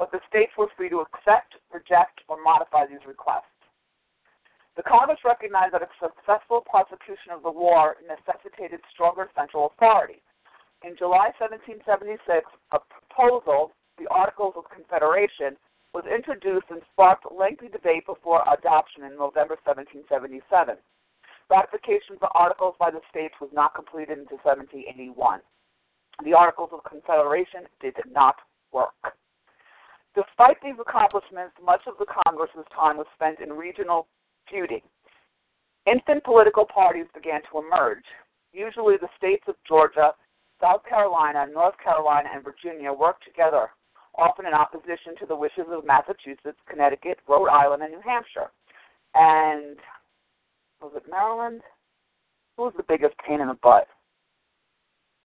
but 0.00 0.10
the 0.10 0.24
states 0.26 0.56
were 0.56 0.72
free 0.78 0.88
to 0.88 1.04
accept, 1.04 1.60
reject, 1.68 2.24
or 2.26 2.40
modify 2.42 2.86
these 2.88 3.04
requests. 3.06 3.52
The 4.74 4.82
Congress 4.82 5.20
recognized 5.28 5.76
that 5.76 5.84
a 5.84 5.92
successful 6.00 6.64
prosecution 6.64 7.36
of 7.36 7.44
the 7.44 7.52
war 7.52 8.00
necessitated 8.08 8.80
stronger 8.88 9.28
central 9.36 9.68
authority. 9.76 10.22
In 10.80 10.96
July 10.96 11.36
1776, 11.36 12.16
a 12.72 12.80
proposal, 12.80 13.76
the 14.00 14.08
Articles 14.08 14.54
of 14.56 14.64
Confederation, 14.72 15.60
was 15.92 16.08
introduced 16.08 16.72
and 16.72 16.80
sparked 16.96 17.28
lengthy 17.28 17.68
debate 17.68 18.06
before 18.06 18.40
adoption 18.48 19.04
in 19.04 19.20
November 19.20 19.60
1777. 19.68 20.80
Ratification 21.52 22.16
of 22.16 22.24
the 22.24 22.32
Articles 22.32 22.72
by 22.80 22.88
the 22.90 23.04
states 23.12 23.34
was 23.36 23.50
not 23.52 23.74
completed 23.76 24.16
until 24.16 24.40
1781. 24.48 25.44
The 26.24 26.32
Articles 26.32 26.70
of 26.72 26.88
Confederation 26.88 27.68
did 27.84 28.00
not 28.08 28.36
work. 28.72 29.19
Despite 30.14 30.56
these 30.62 30.78
accomplishments, 30.80 31.54
much 31.64 31.82
of 31.86 31.94
the 31.98 32.06
Congress's 32.06 32.66
time 32.74 32.96
was 32.96 33.06
spent 33.14 33.40
in 33.40 33.52
regional 33.52 34.08
feuding. 34.48 34.82
Infant 35.86 36.24
political 36.24 36.64
parties 36.66 37.06
began 37.14 37.40
to 37.50 37.58
emerge. 37.58 38.04
Usually, 38.52 38.96
the 38.96 39.08
states 39.16 39.44
of 39.46 39.54
Georgia, 39.66 40.12
South 40.60 40.82
Carolina, 40.88 41.46
North 41.52 41.76
Carolina, 41.82 42.28
and 42.34 42.44
Virginia 42.44 42.92
worked 42.92 43.24
together, 43.24 43.70
often 44.16 44.46
in 44.46 44.52
opposition 44.52 45.14
to 45.20 45.26
the 45.26 45.36
wishes 45.36 45.66
of 45.70 45.86
Massachusetts, 45.86 46.58
Connecticut, 46.68 47.18
Rhode 47.28 47.48
Island, 47.48 47.82
and 47.82 47.92
New 47.92 48.02
Hampshire. 48.04 48.50
And 49.14 49.76
was 50.82 50.92
it 50.96 51.04
Maryland? 51.08 51.62
Who 52.56 52.64
was 52.64 52.74
the 52.76 52.84
biggest 52.86 53.14
pain 53.26 53.40
in 53.40 53.48
the 53.48 53.58
butt? 53.62 53.86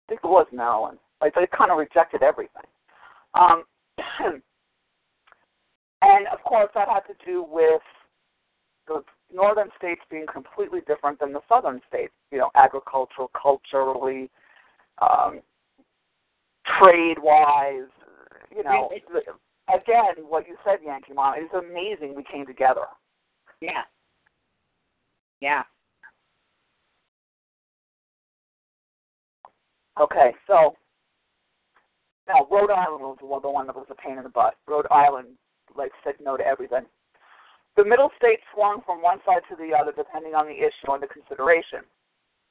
I 0.08 0.10
think 0.10 0.22
it 0.24 0.28
was 0.28 0.48
Maryland. 0.54 1.00
Like 1.22 1.34
they 1.34 1.48
kind 1.48 1.72
of 1.72 1.78
rejected 1.78 2.22
everything. 2.22 2.64
Um, 3.34 3.64
and 6.06 6.28
of 6.28 6.42
course, 6.44 6.70
that 6.76 6.88
had 6.88 7.02
to 7.02 7.26
do 7.26 7.46
with 7.50 7.82
the 8.88 9.04
northern 9.34 9.70
states 9.78 10.02
being 10.10 10.26
completely 10.32 10.82
different 10.88 11.20
than 11.20 11.34
the 11.34 11.42
southern 11.50 11.82
states. 11.88 12.14
You 12.32 12.40
know, 12.40 12.50
agricultural, 12.56 13.32
culturally, 13.40 14.30
um, 15.02 15.42
trade-wise. 16.80 17.90
You 18.56 18.64
know, 18.64 18.90
again, 19.74 20.24
what 20.28 20.48
you 20.48 20.56
said, 20.64 20.80
Yankee 20.86 21.14
Mom, 21.14 21.34
it's 21.38 21.54
amazing 21.54 22.16
we 22.16 22.24
came 22.24 22.46
together. 22.46 22.86
Yeah. 23.62 23.84
Yeah. 25.42 25.64
Okay, 30.00 30.34
so 30.46 30.76
now 32.28 32.46
Rhode 32.52 32.72
Island 32.72 33.02
was 33.22 33.42
the 33.42 33.50
one 33.50 33.68
that 33.68 33.76
was 33.76 33.88
a 33.90 33.96
pain 33.96 34.18
in 34.18 34.24
the 34.24 34.30
butt. 34.30 34.56
Rhode 34.68 34.88
Island, 34.92 35.30
like, 35.78 35.92
said 36.04 36.16
no 36.22 36.38
to 36.38 36.46
everything. 36.46 36.86
The 37.78 37.84
middle 37.84 38.10
states 38.18 38.42
swung 38.54 38.82
from 38.86 39.02
one 39.02 39.20
side 39.26 39.42
to 39.50 39.56
the 39.56 39.76
other 39.76 39.92
depending 39.92 40.34
on 40.34 40.48
the 40.48 40.56
issue 40.56 40.92
under 40.92 41.08
consideration, 41.08 41.80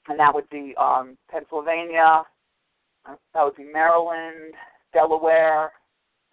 and 0.09 0.19
that 0.21 0.35
would 0.35 0.49
be 0.51 0.75
um, 0.77 1.17
Pennsylvania, 1.31 2.25
that 3.07 3.45
would 3.45 3.57
be 3.57 3.65
Maryland, 3.65 4.55
Delaware. 4.93 5.73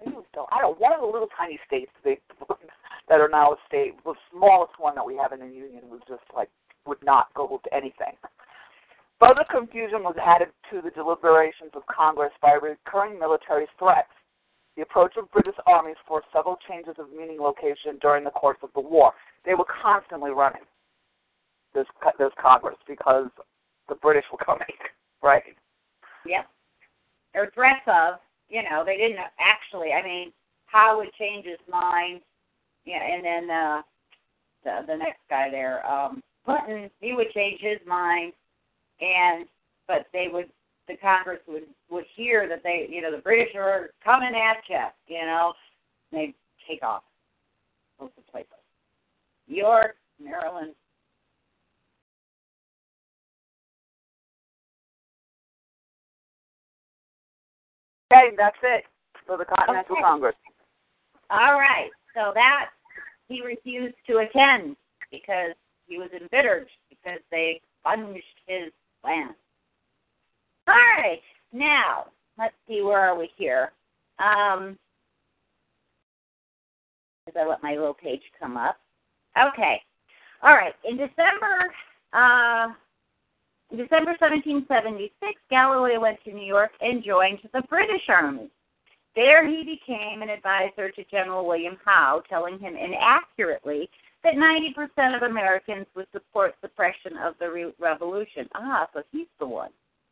I 0.05 0.61
don't 0.61 0.79
one 0.79 0.93
of 0.93 1.01
the 1.01 1.07
little 1.07 1.29
tiny 1.37 1.59
states 1.67 1.91
that 2.03 3.19
are 3.19 3.29
now 3.29 3.51
a 3.51 3.55
state. 3.67 3.93
The 4.03 4.13
smallest 4.33 4.73
one 4.77 4.95
that 4.95 5.05
we 5.05 5.15
have 5.17 5.31
in 5.31 5.39
the 5.39 5.53
union 5.53 5.83
was 5.89 6.01
just 6.07 6.23
like 6.35 6.49
would 6.85 7.03
not 7.03 7.33
go 7.33 7.47
to 7.63 7.73
anything. 7.73 8.17
Further 9.19 9.45
confusion 9.51 10.01
was 10.01 10.15
added 10.17 10.47
to 10.71 10.81
the 10.81 10.89
deliberations 10.89 11.71
of 11.75 11.83
Congress 11.85 12.31
by 12.41 12.53
recurring 12.53 13.19
military 13.19 13.67
threats. 13.77 14.09
The 14.75 14.83
approach 14.83 15.13
of 15.17 15.29
British 15.31 15.55
armies 15.67 15.97
forced 16.07 16.27
several 16.33 16.57
changes 16.67 16.95
of 16.97 17.11
meeting 17.11 17.39
location 17.39 17.97
during 18.01 18.23
the 18.23 18.31
course 18.31 18.57
of 18.63 18.69
the 18.73 18.81
war. 18.81 19.11
They 19.45 19.53
were 19.53 19.65
constantly 19.81 20.31
running 20.31 20.61
this 21.73 21.85
this 22.17 22.31
Congress 22.41 22.77
because 22.87 23.27
the 23.89 23.95
British 23.95 24.25
were 24.31 24.37
coming, 24.37 24.67
right? 25.23 25.43
Yep. 26.25 26.47
Or 27.33 27.49
threats 27.53 27.85
of, 27.87 28.19
you 28.49 28.63
know, 28.63 28.83
they 28.85 28.97
didn't 28.97 29.19
actually. 29.39 29.91
I 29.91 30.03
mean, 30.03 30.31
Howe 30.65 30.97
would 30.97 31.13
change 31.19 31.45
his 31.45 31.59
mind, 31.69 32.21
yeah, 32.85 33.03
and 33.03 33.23
then 33.23 33.49
uh, 33.49 33.81
the 34.63 34.85
the 34.87 34.97
next 34.97 35.19
guy 35.29 35.49
there, 35.49 35.85
um, 35.89 36.21
Clinton, 36.45 36.89
he 36.99 37.13
would 37.13 37.31
change 37.31 37.59
his 37.61 37.79
mind 37.85 38.33
and 39.01 39.45
but 39.87 40.05
they 40.13 40.27
would 40.31 40.49
the 40.87 40.97
Congress 40.97 41.39
would 41.47 41.63
would 41.89 42.05
hear 42.15 42.47
that 42.47 42.61
they 42.63 42.87
you 42.89 43.01
know 43.01 43.11
the 43.11 43.21
British 43.21 43.53
are 43.55 43.89
coming 44.03 44.33
at 44.35 44.57
you 44.67 45.15
you 45.15 45.25
know 45.25 45.53
and 46.11 46.19
they 46.21 46.33
take 46.67 46.83
off 46.83 47.03
those 47.99 48.09
the 48.15 48.31
places 48.31 48.49
York 49.47 49.95
Maryland 50.21 50.73
Okay, 58.13 58.35
that's 58.37 58.57
it 58.63 58.83
for 59.25 59.37
the 59.37 59.45
Continental 59.45 59.93
Okay. 59.95 60.01
Congress. 60.03 60.35
all 61.29 61.57
right 61.59 61.89
so 62.13 62.31
that 62.35 62.65
he 63.29 63.41
refused 63.41 63.95
to 64.07 64.17
attend 64.17 64.75
because 65.11 65.53
he 65.87 65.97
was 65.97 66.09
embittered 66.19 66.67
because 66.89 67.19
they 67.31 67.61
expunged 67.83 68.23
his 68.47 68.71
plan. 69.01 69.33
All 70.67 70.75
right, 70.75 71.19
now 71.51 72.05
let's 72.37 72.53
see 72.67 72.81
where 72.81 72.99
are 72.99 73.17
we 73.17 73.29
here. 73.37 73.71
Um, 74.19 74.77
as 77.27 77.33
I 77.39 77.47
let 77.47 77.63
my 77.63 77.71
little 77.71 77.93
page 77.93 78.21
come 78.39 78.57
up. 78.57 78.77
Okay, 79.37 79.81
all 80.43 80.55
right. 80.55 80.73
In 80.83 80.97
December, 80.97 81.73
uh, 82.13 82.67
in 83.71 83.77
December 83.77 84.11
1776, 84.19 85.13
Galloway 85.49 85.97
went 85.97 86.17
to 86.25 86.33
New 86.33 86.45
York 86.45 86.71
and 86.81 87.03
joined 87.03 87.39
the 87.53 87.61
British 87.69 88.03
Army. 88.09 88.49
There 89.15 89.47
he 89.47 89.63
became 89.63 90.21
an 90.21 90.29
advisor 90.29 90.89
to 90.89 91.03
General 91.11 91.45
William 91.45 91.77
Howe, 91.83 92.21
telling 92.29 92.59
him 92.59 92.75
inaccurately 92.75 93.89
that 94.23 94.35
90% 94.35 95.15
of 95.15 95.23
Americans 95.23 95.85
would 95.95 96.07
support 96.11 96.55
suppression 96.61 97.17
of 97.17 97.35
the 97.39 97.49
re- 97.49 97.73
revolution. 97.79 98.47
Ah, 98.55 98.87
so 98.93 99.01
he's 99.11 99.27
the 99.39 99.45
one. 99.45 99.71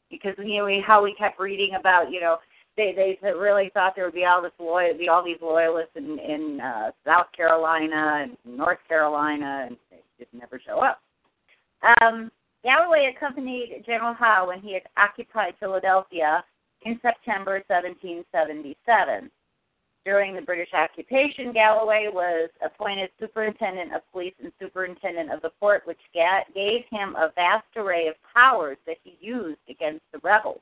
Because 0.09 0.33
you 0.39 0.57
know 0.57 0.65
we- 0.65 0.83
how 0.85 1.03
we 1.03 1.13
kept 1.13 1.39
reading 1.39 1.75
about, 1.75 2.11
you 2.11 2.19
know, 2.21 2.37
they 2.77 3.17
they 3.21 3.31
really 3.31 3.69
thought 3.73 3.95
there 3.95 4.05
would 4.05 4.13
be 4.13 4.25
all 4.25 4.41
this 4.41 4.51
loyal, 4.59 4.97
be 4.97 5.09
all 5.09 5.23
these 5.23 5.41
loyalists 5.41 5.95
in 5.95 6.17
in 6.19 6.59
uh, 6.61 6.91
South 7.05 7.27
Carolina 7.35 8.21
and 8.23 8.37
North 8.45 8.79
Carolina, 8.87 9.67
and 9.67 9.77
they 9.91 9.97
just 10.17 10.33
never 10.33 10.59
show 10.65 10.79
up. 10.79 11.01
Um, 12.01 12.31
Galloway 12.63 13.13
accompanied 13.15 13.83
General 13.85 14.13
Howe 14.13 14.47
when 14.47 14.61
he 14.61 14.79
occupied 14.97 15.53
Philadelphia 15.59 16.43
in 16.83 16.99
September 17.01 17.63
1777. 17.67 19.29
During 20.05 20.33
the 20.33 20.41
British 20.41 20.73
occupation, 20.73 21.51
Galloway 21.51 22.07
was 22.11 22.49
appointed 22.65 23.09
superintendent 23.19 23.93
of 23.93 24.01
police 24.11 24.33
and 24.41 24.51
superintendent 24.59 25.31
of 25.31 25.41
the 25.41 25.51
port, 25.59 25.85
which 25.85 25.99
ga- 26.13 26.45
gave 26.55 26.85
him 26.89 27.15
a 27.15 27.31
vast 27.35 27.67
array 27.75 28.07
of 28.07 28.15
powers 28.33 28.77
that 28.87 28.97
he 29.03 29.17
used 29.19 29.59
against 29.69 30.03
the 30.11 30.19
rebels. 30.19 30.61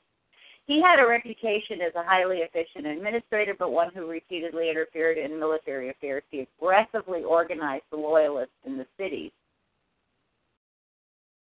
He 0.66 0.82
had 0.82 1.00
a 1.00 1.08
reputation 1.08 1.82
as 1.82 1.96
a 1.96 2.04
highly 2.04 2.40
efficient 2.40 2.86
administrator, 2.86 3.54
but 3.58 3.72
one 3.72 3.90
who 3.94 4.06
repeatedly 4.06 4.70
interfered 4.70 5.18
in 5.18 5.40
military 5.40 5.90
affairs. 5.90 6.24
He 6.30 6.42
aggressively 6.60 7.24
organized 7.24 7.86
the 7.90 7.98
loyalists 7.98 8.56
in 8.66 8.78
the 8.78 8.88
cities. 8.98 9.32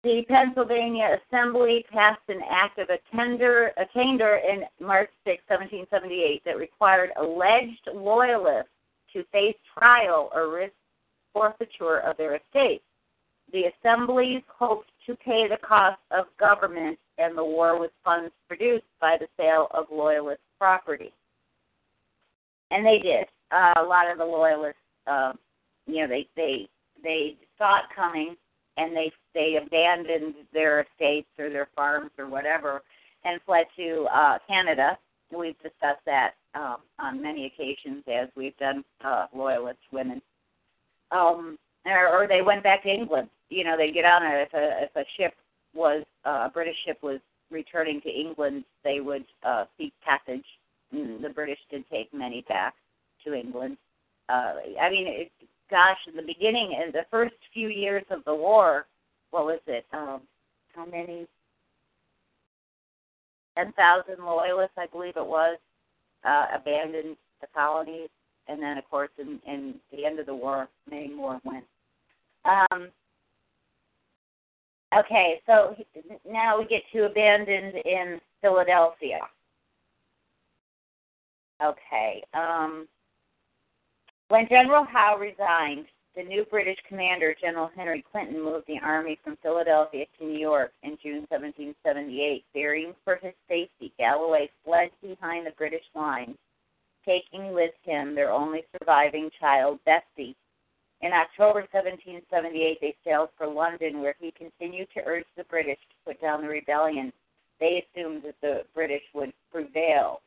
The 0.02 0.24
Pennsylvania 0.28 1.20
Assembly 1.28 1.84
passed 1.92 2.22
an 2.28 2.40
act 2.50 2.78
of 2.80 2.88
attainder, 2.90 3.70
attainder 3.76 4.36
in 4.36 4.64
March 4.84 5.10
6, 5.24 5.40
1778, 5.46 6.42
that 6.44 6.56
required 6.56 7.10
alleged 7.16 7.88
loyalists 7.94 8.70
to 9.12 9.22
face 9.30 9.54
trial 9.78 10.28
or 10.34 10.52
risk 10.52 10.72
forfeiture 11.32 12.00
of 12.00 12.16
their 12.16 12.34
estates. 12.34 12.82
The 13.52 13.64
assemblies 13.66 14.42
hoped 14.48 14.90
to 15.06 15.14
pay 15.14 15.46
the 15.48 15.58
cost 15.58 16.00
of 16.10 16.26
government 16.38 16.98
and 17.18 17.38
the 17.38 17.44
war 17.44 17.78
with 17.78 17.92
funds 18.04 18.32
produced 18.48 18.84
by 19.00 19.18
the 19.20 19.28
sale 19.36 19.68
of 19.72 19.86
loyalist 19.92 20.40
property. 20.58 21.12
And 22.72 22.84
they 22.84 22.98
did. 22.98 23.26
Uh, 23.52 23.74
a 23.76 23.82
lot 23.82 24.10
of 24.10 24.18
the 24.18 24.24
loyalists, 24.24 24.80
uh, 25.06 25.32
you 25.86 26.00
know, 26.00 26.08
they 26.08 26.26
they 26.34 26.68
they 27.04 27.36
saw 27.58 27.78
it 27.78 27.84
coming 27.94 28.36
and 28.76 28.96
they 28.96 29.12
they 29.34 29.58
abandoned 29.64 30.34
their 30.52 30.80
estates 30.80 31.28
or 31.38 31.50
their 31.50 31.68
farms 31.74 32.10
or 32.18 32.28
whatever 32.28 32.82
and 33.24 33.40
fled 33.46 33.66
to 33.76 34.06
uh, 34.14 34.38
Canada. 34.48 34.98
We've 35.36 35.58
discussed 35.62 36.04
that 36.06 36.32
um, 36.54 36.78
on 36.98 37.22
many 37.22 37.46
occasions 37.46 38.04
as 38.06 38.28
we've 38.36 38.56
done 38.58 38.84
uh, 39.04 39.26
loyalist 39.34 39.78
women. 39.92 40.20
Um, 41.10 41.58
or, 41.86 42.08
or 42.08 42.28
they 42.28 42.42
went 42.42 42.62
back 42.62 42.82
to 42.84 42.88
England. 42.88 43.28
You 43.48 43.64
know, 43.64 43.76
they 43.76 43.90
get 43.90 44.04
on 44.04 44.22
a 44.22 44.42
if 44.42 44.54
a 44.54 44.84
if 44.84 44.96
a 44.96 45.04
ship 45.16 45.34
was 45.74 46.04
uh, 46.24 46.46
a 46.46 46.50
British 46.52 46.76
ship 46.86 46.98
was 47.02 47.20
returning 47.50 48.00
to 48.02 48.08
England, 48.08 48.64
they 48.84 49.00
would 49.00 49.24
uh, 49.44 49.64
seek 49.78 49.92
passage. 50.04 50.44
And 50.90 51.24
the 51.24 51.30
British 51.30 51.58
did 51.70 51.84
take 51.90 52.12
many 52.12 52.44
back. 52.48 52.74
to 53.24 53.34
England. 53.34 53.76
Uh, 54.28 54.54
I 54.80 54.90
mean, 54.90 55.06
it, 55.06 55.32
gosh, 55.72 55.98
in 56.06 56.14
the 56.14 56.22
beginning, 56.22 56.78
in 56.84 56.92
the 56.92 57.06
first 57.10 57.34
few 57.52 57.68
years 57.68 58.04
of 58.10 58.22
the 58.24 58.34
war, 58.34 58.86
what 59.30 59.46
was 59.46 59.60
it? 59.66 59.84
Um, 59.92 60.20
how 60.76 60.86
many? 60.86 61.26
Ten 63.56 63.72
thousand 63.72 64.24
loyalists, 64.24 64.76
I 64.78 64.86
believe 64.86 65.16
it 65.16 65.26
was, 65.26 65.58
uh, 66.24 66.46
abandoned 66.54 67.16
the 67.40 67.46
colonies, 67.54 68.08
and 68.48 68.62
then, 68.62 68.78
of 68.78 68.88
course, 68.88 69.10
in, 69.18 69.40
in 69.46 69.74
the 69.90 70.04
end 70.06 70.18
of 70.20 70.26
the 70.26 70.34
war, 70.34 70.68
many 70.88 71.08
more 71.08 71.40
went. 71.44 71.64
Um, 72.44 72.88
okay, 74.96 75.40
so 75.46 75.74
now 76.30 76.58
we 76.58 76.66
get 76.66 76.82
to 76.92 77.06
abandoned 77.06 77.74
in 77.84 78.20
Philadelphia. 78.40 79.20
Okay. 81.62 82.24
Um, 82.34 82.88
when 84.32 84.48
General 84.48 84.86
Howe 84.86 85.18
resigned, 85.18 85.84
the 86.16 86.22
new 86.22 86.46
British 86.46 86.78
commander, 86.88 87.34
General 87.38 87.70
Henry 87.76 88.02
Clinton, 88.10 88.42
moved 88.42 88.66
the 88.66 88.78
army 88.82 89.18
from 89.22 89.36
Philadelphia 89.42 90.06
to 90.18 90.24
New 90.24 90.38
York 90.38 90.72
in 90.82 90.96
June 91.02 91.26
1778. 91.28 92.42
Fearing 92.54 92.94
for 93.04 93.16
his 93.16 93.34
safety, 93.46 93.92
Galloway 93.98 94.48
fled 94.64 94.88
behind 95.02 95.46
the 95.46 95.50
British 95.58 95.84
lines, 95.94 96.38
taking 97.04 97.52
with 97.52 97.72
him 97.82 98.14
their 98.14 98.32
only 98.32 98.62
surviving 98.72 99.28
child, 99.38 99.78
Betsy. 99.84 100.34
In 101.02 101.12
October 101.12 101.66
1778, 101.70 102.78
they 102.80 102.96
sailed 103.04 103.28
for 103.36 103.46
London, 103.46 104.00
where 104.00 104.16
he 104.18 104.30
continued 104.30 104.88
to 104.94 105.04
urge 105.04 105.26
the 105.36 105.44
British 105.44 105.78
to 105.90 106.10
put 106.10 106.22
down 106.22 106.40
the 106.40 106.48
rebellion. 106.48 107.12
They 107.60 107.84
assumed 107.84 108.22
that 108.22 108.40
the 108.40 108.62
British 108.72 109.04
would 109.12 109.34
prevail. 109.52 110.22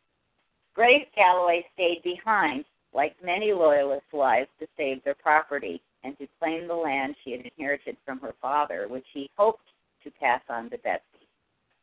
Grace 0.75 1.07
Galloway 1.15 1.65
stayed 1.73 2.03
behind, 2.03 2.65
like 2.95 3.15
many 3.23 3.51
Loyalist 3.51 4.05
wives, 4.13 4.49
to 4.59 4.67
save 4.77 5.03
their 5.03 5.15
property 5.15 5.81
and 6.03 6.17
to 6.17 6.27
claim 6.39 6.67
the 6.67 6.73
land 6.73 7.15
she 7.23 7.31
had 7.31 7.41
inherited 7.41 7.97
from 8.05 8.19
her 8.19 8.33
father, 8.41 8.87
which 8.87 9.05
he 9.13 9.29
hoped 9.37 9.67
to 10.03 10.11
pass 10.11 10.41
on 10.49 10.69
to 10.69 10.77
Betsy. 10.77 11.01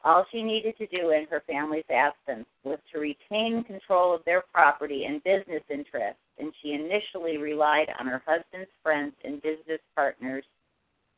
All 0.05 0.25
she 0.33 0.43
needed 0.43 0.77
to 0.79 0.87
do 0.87 1.11
in 1.11 1.27
her 1.31 1.43
family's 1.47 1.85
absence 1.91 2.47
was 2.65 2.79
to 2.93 2.99
retain 2.99 3.63
control 3.63 4.15
of 4.15 4.25
their 4.25 4.43
property 4.53 5.05
and 5.05 5.23
business 5.23 5.63
interests, 5.71 6.21
and 6.39 6.53
she 6.61 6.73
initially 6.73 7.37
relied 7.37 7.89
on 8.01 8.07
her 8.07 8.23
husband's 8.27 8.71
friends 8.83 9.13
and 9.25 9.43
business 9.43 9.81
partners 9.95 10.45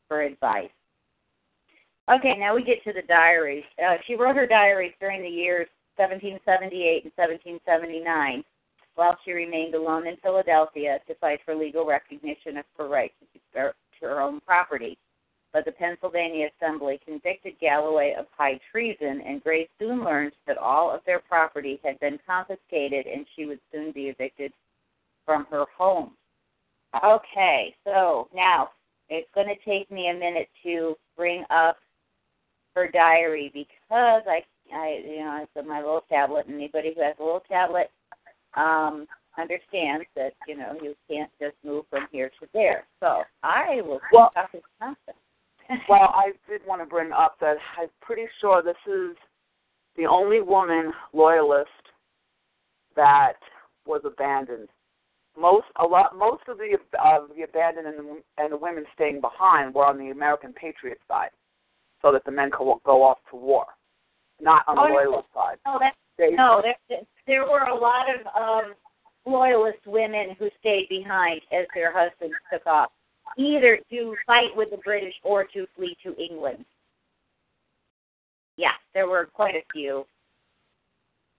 for 0.07 0.21
advice. 0.21 0.69
Okay, 2.11 2.35
now 2.37 2.53
we 2.53 2.63
get 2.63 2.83
to 2.83 2.93
the 2.93 3.01
diaries. 3.07 3.63
Uh, 3.83 3.95
she 4.05 4.15
wrote 4.15 4.35
her 4.35 4.45
diaries 4.45 4.93
during 4.99 5.23
the 5.23 5.29
years 5.29 5.67
1778 5.97 7.03
and 7.05 7.11
1779 7.15 8.43
while 8.95 9.17
she 9.23 9.31
remained 9.31 9.75
alone 9.75 10.07
in 10.07 10.17
Philadelphia 10.17 10.99
to 11.07 11.15
fight 11.15 11.39
for 11.45 11.55
legal 11.55 11.85
recognition 11.85 12.57
of 12.57 12.65
her 12.77 12.87
right 12.87 13.11
to 13.53 13.73
her 14.01 14.21
own 14.21 14.39
property 14.41 14.97
but 15.55 15.63
the 15.63 15.71
Pennsylvania 15.71 16.49
Assembly 16.59 16.99
convicted 17.05 17.53
Galloway 17.61 18.13
of 18.19 18.25
high 18.37 18.59
treason, 18.69 19.21
and 19.25 19.41
Grace 19.41 19.69
soon 19.79 20.03
learned 20.03 20.33
that 20.47 20.57
all 20.57 20.93
of 20.93 20.99
their 21.05 21.19
property 21.19 21.79
had 21.81 21.97
been 22.01 22.19
confiscated 22.27 23.07
and 23.07 23.25
she 23.33 23.45
would 23.45 23.61
soon 23.71 23.93
be 23.93 24.07
evicted 24.07 24.51
from 25.25 25.47
her 25.49 25.63
home. 25.77 26.11
Okay, 27.05 27.73
so 27.85 28.27
now 28.35 28.71
it's 29.07 29.29
going 29.33 29.47
to 29.47 29.55
take 29.63 29.89
me 29.89 30.09
a 30.09 30.13
minute 30.13 30.49
to 30.63 30.97
bring 31.15 31.45
up 31.49 31.77
her 32.75 32.89
diary 32.89 33.49
because 33.53 34.23
I, 34.27 34.43
I, 34.73 35.03
you 35.05 35.19
know, 35.19 35.39
it's 35.41 35.51
on 35.55 35.69
my 35.69 35.79
little 35.79 36.03
tablet. 36.09 36.47
And 36.47 36.55
anybody 36.55 36.91
who 36.93 37.01
has 37.01 37.15
a 37.17 37.23
little 37.23 37.43
tablet 37.47 37.91
um, 38.55 39.07
understands 39.37 40.05
that 40.15 40.33
you 40.47 40.57
know 40.57 40.77
you 40.81 40.95
can't 41.09 41.31
just 41.39 41.55
move 41.63 41.85
from 41.89 42.07
here 42.11 42.29
to 42.39 42.47
there. 42.53 42.85
So 42.99 43.23
I 43.43 43.81
will 43.81 43.99
well, 44.11 44.31
talk 44.33 44.51
to 44.51 44.61
Constance 44.79 45.17
well, 45.89 46.13
I 46.13 46.31
did 46.49 46.61
want 46.67 46.81
to 46.81 46.85
bring 46.85 47.11
up 47.11 47.37
that 47.41 47.57
I'm 47.79 47.89
pretty 48.01 48.25
sure 48.39 48.61
this 48.61 48.75
is 48.87 49.15
the 49.97 50.05
only 50.05 50.41
woman 50.41 50.91
loyalist 51.13 51.69
that 52.95 53.33
was 53.85 54.01
abandoned. 54.05 54.69
Most 55.37 55.65
a 55.81 55.85
lot 55.85 56.17
most 56.17 56.43
of 56.47 56.57
the 56.57 56.77
of 57.03 57.29
the 57.35 57.43
abandoned 57.43 57.87
and 57.87 57.97
the, 57.97 58.21
and 58.37 58.51
the 58.53 58.57
women 58.57 58.85
staying 58.93 59.21
behind 59.21 59.73
were 59.73 59.85
on 59.85 59.97
the 59.97 60.11
American 60.11 60.53
Patriot 60.53 60.99
side, 61.07 61.31
so 62.01 62.11
that 62.11 62.23
the 62.25 62.31
men 62.31 62.51
could 62.51 62.79
go 62.85 63.03
off 63.03 63.17
to 63.31 63.35
war, 63.35 63.65
not 64.39 64.63
on 64.67 64.77
oh, 64.79 64.87
the 64.87 64.93
loyalist 64.93 65.27
no. 65.35 65.41
side. 65.41 65.57
No, 65.65 65.77
that's, 65.79 65.97
they, 66.17 66.31
no, 66.31 66.61
there, 66.61 66.99
there 67.27 67.43
were 67.43 67.65
a 67.65 67.75
lot 67.75 68.05
of 68.09 68.25
um, 68.35 68.73
loyalist 69.25 69.79
women 69.85 70.35
who 70.37 70.49
stayed 70.59 70.87
behind 70.89 71.41
as 71.51 71.65
their 71.73 71.91
husbands 71.93 72.35
took 72.51 72.65
off 72.65 72.89
either 73.37 73.79
to 73.89 74.15
fight 74.25 74.55
with 74.55 74.69
the 74.71 74.77
British 74.77 75.13
or 75.23 75.43
to 75.45 75.65
flee 75.75 75.97
to 76.03 76.15
England. 76.15 76.63
Yeah, 78.57 78.71
there 78.93 79.07
were 79.07 79.25
quite 79.25 79.55
a 79.55 79.63
few. 79.73 80.05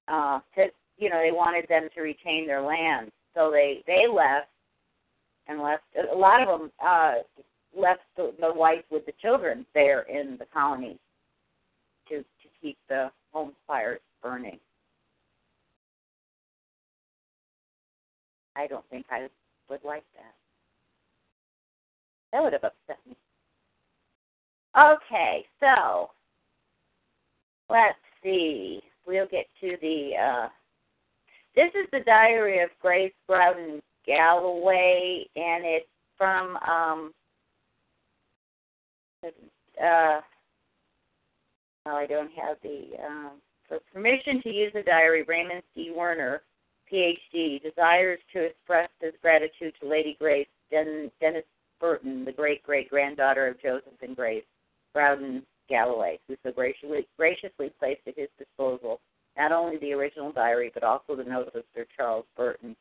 Uh, 0.08 0.40
to, 0.54 0.66
you 0.98 1.10
know, 1.10 1.20
they 1.20 1.32
wanted 1.32 1.66
them 1.68 1.88
to 1.94 2.00
retain 2.02 2.46
their 2.46 2.62
land, 2.62 3.10
so 3.34 3.50
they 3.50 3.82
they 3.86 4.04
left 4.12 4.48
and 5.48 5.60
left. 5.60 5.82
A 6.12 6.14
lot 6.14 6.42
of 6.42 6.60
them 6.60 6.70
uh, 6.84 7.14
left 7.76 8.02
the, 8.16 8.32
the 8.40 8.52
wife 8.52 8.84
with 8.90 9.06
the 9.06 9.12
children 9.20 9.66
there 9.74 10.02
in 10.02 10.36
the 10.38 10.46
colony 10.52 10.98
to 12.08 12.18
to 12.18 12.48
keep 12.60 12.76
the 12.88 13.10
home 13.32 13.52
fires 13.66 14.00
burning. 14.22 14.58
I 18.56 18.66
don't 18.66 18.84
think 18.90 19.06
I 19.10 19.28
would 19.68 19.84
like 19.84 20.04
that. 20.14 20.34
That 22.32 22.42
would 22.42 22.52
have 22.52 22.64
upset 22.64 22.98
me. 23.08 23.16
Okay, 24.78 25.44
so 25.60 26.10
let's 27.70 27.98
see. 28.22 28.80
We'll 29.06 29.26
get 29.26 29.46
to 29.60 29.76
the. 29.80 30.10
Uh, 30.20 30.48
this 31.54 31.70
is 31.74 31.88
the 31.92 32.00
diary 32.04 32.62
of 32.62 32.70
Grace 32.80 33.12
Growdon 33.28 33.80
Galloway, 34.06 35.26
and 35.36 35.64
it's 35.64 35.86
from. 36.18 36.56
Um, 36.56 37.12
uh, 39.24 40.20
well, 41.84 41.96
I 41.96 42.06
don't 42.06 42.30
have 42.32 42.56
the. 42.62 42.88
Um, 43.06 43.30
for 43.68 43.80
permission 43.92 44.42
to 44.42 44.52
use 44.52 44.72
the 44.74 44.82
diary, 44.82 45.24
Raymond 45.24 45.62
C. 45.74 45.92
Werner, 45.94 46.42
PhD, 46.92 47.62
desires 47.62 48.18
to 48.32 48.44
express 48.44 48.88
his 49.00 49.12
gratitude 49.22 49.74
to 49.80 49.88
Lady 49.88 50.16
Grace 50.18 50.48
Den- 50.70 51.10
Dennis 51.20 51.44
Burton, 51.80 52.24
the 52.24 52.32
great 52.32 52.62
great 52.62 52.88
granddaughter 52.88 53.48
of 53.48 53.60
Joseph 53.60 54.00
and 54.02 54.16
Grace 54.16 54.44
Growdon 54.94 55.42
Galloway, 55.68 56.18
who 56.26 56.36
so 56.42 56.52
graciously, 56.52 57.06
graciously 57.16 57.70
placed 57.78 58.02
at 58.06 58.16
his 58.16 58.28
disposal 58.38 59.00
not 59.36 59.52
only 59.52 59.76
the 59.78 59.92
original 59.92 60.32
diary 60.32 60.70
but 60.72 60.82
also 60.82 61.14
the 61.14 61.24
notes 61.24 61.50
of 61.54 61.62
Sir 61.74 61.86
Charles 61.96 62.24
Burton. 62.36 62.74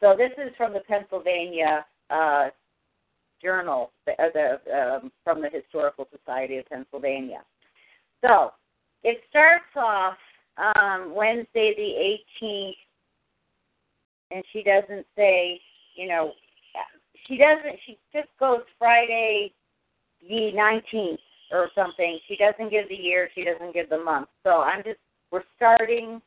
So 0.00 0.14
this 0.16 0.32
is 0.38 0.54
from 0.56 0.72
the 0.72 0.80
Pennsylvania 0.80 1.84
uh, 2.10 2.48
Journal, 3.42 3.90
the, 4.06 4.12
uh, 4.12 4.28
the, 4.32 5.00
um, 5.04 5.12
from 5.24 5.42
the 5.42 5.50
Historical 5.50 6.06
Society 6.16 6.58
of 6.58 6.68
Pennsylvania. 6.68 7.40
So 8.24 8.52
it 9.02 9.18
starts 9.28 9.64
off 9.76 10.16
um, 10.56 11.14
Wednesday 11.14 11.74
the 11.76 12.46
18th, 12.46 12.76
and 14.30 14.44
she 14.52 14.62
doesn't 14.62 15.06
say, 15.16 15.60
you 15.94 16.08
know, 16.08 16.32
she 17.26 17.36
doesn't. 17.36 17.78
She 17.86 17.98
just 18.12 18.28
goes 18.38 18.60
Friday 18.78 19.52
the 20.28 20.52
nineteenth 20.52 21.20
or 21.50 21.70
something. 21.74 22.18
She 22.28 22.36
doesn't 22.36 22.70
give 22.70 22.88
the 22.88 22.94
year. 22.94 23.28
She 23.34 23.44
doesn't 23.44 23.74
give 23.74 23.88
the 23.88 23.98
month. 23.98 24.28
So 24.42 24.62
I'm 24.62 24.82
just 24.84 24.98
we're 25.30 25.42
starting 25.56 26.20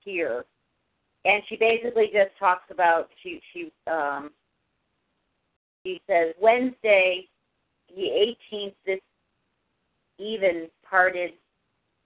here, 0.00 0.44
and 1.24 1.42
she 1.48 1.56
basically 1.56 2.06
just 2.06 2.30
talks 2.38 2.70
about 2.70 3.08
she 3.22 3.40
she 3.52 3.72
um 3.90 4.30
she 5.82 6.00
says 6.06 6.34
Wednesday 6.40 7.28
the 7.94 8.04
eighteenth 8.04 8.74
this 8.86 9.00
even 10.18 10.68
parted 10.88 11.32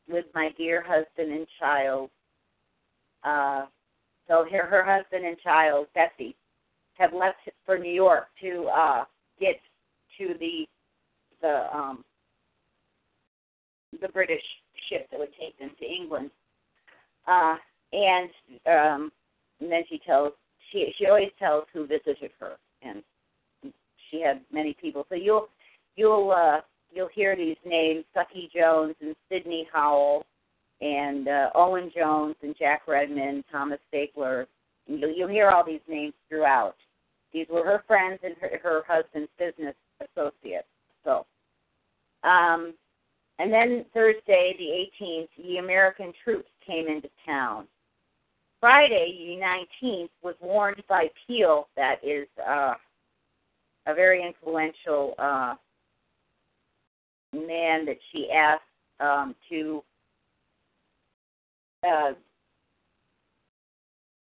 with 0.09 0.25
my 0.35 0.51
dear 0.59 0.83
husband 0.85 1.33
and 1.33 1.47
child. 1.59 2.11
Uh, 3.23 3.67
so 4.31 4.47
her 4.51 4.65
her 4.65 4.85
husband 4.85 5.27
and 5.27 5.37
child 5.41 5.89
Bessie 5.93 6.37
have 6.95 7.13
left 7.13 7.39
for 7.67 7.77
New 7.79 7.93
York 7.93 8.29
to 8.41 8.71
uh, 8.73 9.05
get 9.41 9.61
to 10.19 10.35
the 10.39 10.67
the 11.43 11.77
um, 11.77 12.05
the 14.01 14.09
British 14.09 14.43
ship 14.89 15.09
that 15.11 15.19
would 15.19 15.35
take 15.39 15.59
them 15.59 15.71
to 15.81 15.85
England. 15.85 16.31
Uh, 17.27 17.57
and 17.93 18.31
um, 18.67 19.13
and 19.61 19.71
then 19.71 19.83
she 19.89 20.01
tells 20.07 20.33
she 20.71 20.93
she 20.97 21.07
always 21.07 21.31
tells 21.39 21.65
who 21.73 21.87
visited 21.87 22.31
her, 22.39 22.53
and 22.83 23.03
she 24.11 24.23
had 24.23 24.43
many 24.53 24.77
people. 24.81 25.05
So 25.09 25.17
you'll 25.17 25.49
you'll 25.97 26.31
uh, 26.31 26.61
you'll 26.93 27.11
hear 27.13 27.35
these 27.35 27.57
names: 27.67 28.05
Sucky 28.17 28.49
Jones 28.55 28.95
and 29.01 29.17
Sidney 29.29 29.67
Howell, 29.73 30.25
and 30.81 31.29
uh, 31.29 31.51
Owen 31.55 31.91
Jones 31.95 32.37
and 32.43 32.57
Jack 32.59 32.83
Redmond, 32.89 33.45
Thomas 33.51 33.79
Stapler, 33.89 34.47
you'll, 34.87 35.13
you'll 35.15 35.29
hear 35.29 35.51
all 35.51 35.65
these 35.65 35.81
names 35.89 36.15
throughout. 36.29 36.77
These 37.33 37.47
were 37.51 37.65
her 37.65 37.85
friends 37.87 38.19
and 38.23 38.35
her, 38.41 38.59
her 38.63 38.83
husband's 38.89 39.31
business 39.39 39.75
associates. 40.01 40.67
So, 41.05 41.27
um, 42.25 42.75
and 43.39 43.53
then 43.53 43.85
Thursday, 43.95 44.55
the 44.59 45.05
18th, 45.05 45.29
the 45.39 45.57
American 45.59 46.13
troops 46.25 46.49
came 46.67 46.89
into 46.89 47.09
town. 47.25 47.67
Friday, 48.61 49.39
the 49.41 49.87
19th, 49.87 50.11
was 50.23 50.35
warned 50.41 50.83
by 50.89 51.07
Peale, 51.27 51.69
that 51.77 51.97
is 52.03 52.29
uh, 52.47 52.75
a 53.87 53.95
very 53.95 54.23
influential 54.27 55.15
uh, 55.19 55.55
man 57.33 57.87
that 57.87 57.97
she 58.13 58.29
asked 58.31 58.63
um, 59.01 59.35
to 59.49 59.83
uh, 61.85 62.13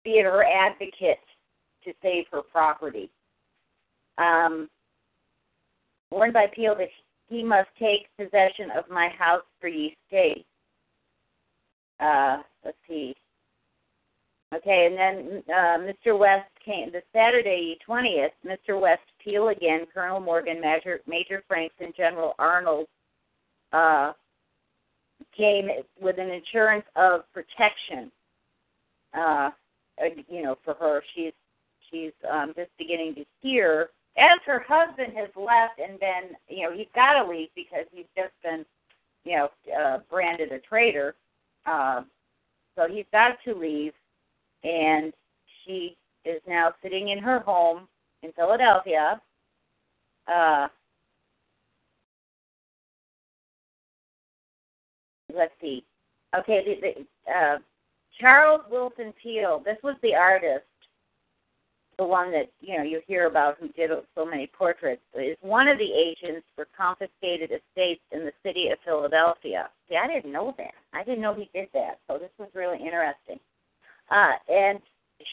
her 0.04 0.44
advocate 0.44 1.18
to 1.84 1.92
save 2.02 2.24
her 2.32 2.42
property. 2.42 3.10
Um, 4.18 4.68
warned 6.10 6.32
by 6.32 6.46
Peale 6.54 6.76
that 6.76 6.88
he 7.28 7.42
must 7.42 7.68
take 7.78 8.08
possession 8.18 8.70
of 8.76 8.84
my 8.90 9.08
house 9.18 9.42
for 9.60 9.68
ye 9.68 9.96
stay. 10.08 10.44
Uh, 11.98 12.38
let's 12.64 12.76
see. 12.88 13.14
Okay, 14.54 14.86
and 14.90 14.98
then 14.98 15.42
uh, 15.48 15.78
Mr. 15.78 16.18
West 16.18 16.50
came 16.62 16.92
the 16.92 17.00
Saturday 17.14 17.78
20th. 17.88 18.32
Mr. 18.46 18.78
West, 18.78 19.00
Peale 19.24 19.48
again, 19.48 19.86
Colonel 19.94 20.20
Morgan, 20.20 20.60
Major 20.60 21.00
Major 21.06 21.42
Franks, 21.48 21.74
and 21.80 21.94
General 21.96 22.34
Arnold 22.38 22.86
uh, 23.72 24.12
came 25.36 25.68
with 26.00 26.18
an 26.18 26.30
insurance 26.30 26.84
of 26.96 27.22
protection. 27.32 28.10
Uh, 29.14 29.50
you 30.28 30.42
know, 30.42 30.56
for 30.64 30.74
her, 30.74 31.02
she's 31.14 31.32
she's 31.90 32.12
um, 32.30 32.52
just 32.56 32.70
beginning 32.78 33.14
to 33.14 33.24
hear 33.40 33.90
as 34.16 34.38
her 34.44 34.64
husband 34.68 35.12
has 35.16 35.28
left 35.36 35.78
and 35.78 35.98
been, 35.98 36.36
you 36.48 36.64
know, 36.64 36.76
he's 36.76 36.88
got 36.94 37.22
to 37.22 37.28
leave 37.28 37.48
because 37.54 37.86
he's 37.92 38.06
just 38.16 38.32
been, 38.42 38.64
you 39.24 39.36
know, 39.36 39.48
uh, 39.78 39.98
branded 40.10 40.52
a 40.52 40.58
traitor. 40.58 41.14
Uh, 41.64 42.02
so 42.76 42.86
he's 42.90 43.06
got 43.12 43.36
to 43.44 43.54
leave, 43.54 43.92
and 44.64 45.12
she 45.64 45.96
is 46.24 46.40
now 46.46 46.72
sitting 46.82 47.08
in 47.08 47.18
her 47.18 47.40
home 47.40 47.88
in 48.22 48.32
Philadelphia. 48.32 49.20
Uh, 50.32 50.68
let's 55.36 55.52
see. 55.60 55.84
Okay, 56.38 56.62
the, 56.64 57.04
the, 57.26 57.32
uh, 57.32 57.58
Charles 58.20 58.62
Willson 58.70 59.12
Peale. 59.22 59.62
This 59.64 59.78
was 59.82 59.96
the 60.02 60.14
artist 60.14 60.64
the 61.98 62.04
one 62.04 62.32
that 62.32 62.50
you 62.60 62.76
know 62.76 62.82
you 62.82 63.00
hear 63.06 63.26
about 63.26 63.58
who 63.58 63.68
did 63.68 63.90
so 64.14 64.24
many 64.24 64.46
portraits 64.46 65.02
is 65.14 65.36
one 65.40 65.68
of 65.68 65.78
the 65.78 65.92
agents 65.92 66.46
for 66.56 66.66
confiscated 66.76 67.50
estates 67.50 68.00
in 68.10 68.24
the 68.24 68.32
city 68.42 68.68
of 68.72 68.78
Philadelphia. 68.84 69.68
See, 69.88 69.96
I 69.96 70.06
didn't 70.06 70.32
know 70.32 70.54
that. 70.58 70.74
I 70.92 71.04
didn't 71.04 71.20
know 71.20 71.34
he 71.34 71.50
did 71.54 71.68
that. 71.74 71.98
So 72.08 72.18
this 72.18 72.30
was 72.38 72.48
really 72.54 72.78
interesting. 72.78 73.38
Uh, 74.10 74.32
and 74.48 74.80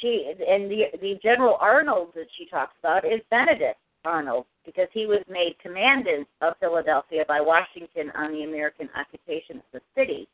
she 0.02 0.32
and 0.48 0.70
the 0.70 0.84
the 1.02 1.18
General 1.24 1.58
Arnold 1.60 2.10
that 2.16 2.28
she 2.38 2.46
talks 2.46 2.74
about 2.80 3.06
is 3.06 3.22
Benedict 3.32 3.80
Arnold 4.06 4.46
because 4.66 4.88
he 4.94 5.06
was 5.06 5.24
made 5.30 5.56
commandant 5.62 6.28
of 6.42 6.54
Philadelphia 6.60 7.24
by 7.28 7.42
Washington 7.42 8.12
on 8.16 8.32
the 8.32 8.44
American 8.44 8.90
occupation 8.96 9.58
of 9.58 9.64
the 9.74 9.82
city. 9.96 10.28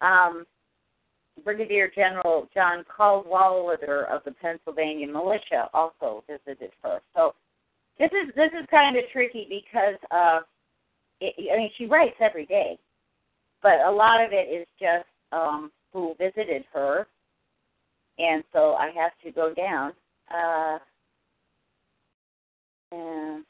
Um, 0.00 0.46
Brigadier 1.44 1.90
General 1.94 2.48
John 2.54 2.84
Cadwalader 2.84 4.08
of 4.08 4.22
the 4.24 4.32
Pennsylvania 4.32 5.06
Militia 5.06 5.68
also 5.72 6.24
visited 6.28 6.70
her. 6.82 7.00
So 7.14 7.34
this 7.98 8.10
is 8.12 8.34
this 8.34 8.50
is 8.58 8.66
kind 8.70 8.96
of 8.96 9.04
tricky 9.12 9.46
because 9.48 9.96
uh, 10.10 10.40
it, 11.20 11.34
I 11.52 11.56
mean 11.56 11.70
she 11.76 11.86
writes 11.86 12.16
every 12.20 12.46
day, 12.46 12.78
but 13.62 13.80
a 13.80 13.90
lot 13.90 14.24
of 14.24 14.32
it 14.32 14.48
is 14.48 14.66
just 14.80 15.06
um, 15.32 15.70
who 15.92 16.14
visited 16.18 16.64
her, 16.72 17.06
and 18.18 18.44
so 18.52 18.74
I 18.74 18.90
have 18.94 19.12
to 19.24 19.30
go 19.30 19.52
down. 19.54 19.92
Uh, 20.32 20.78
and 22.92 23.44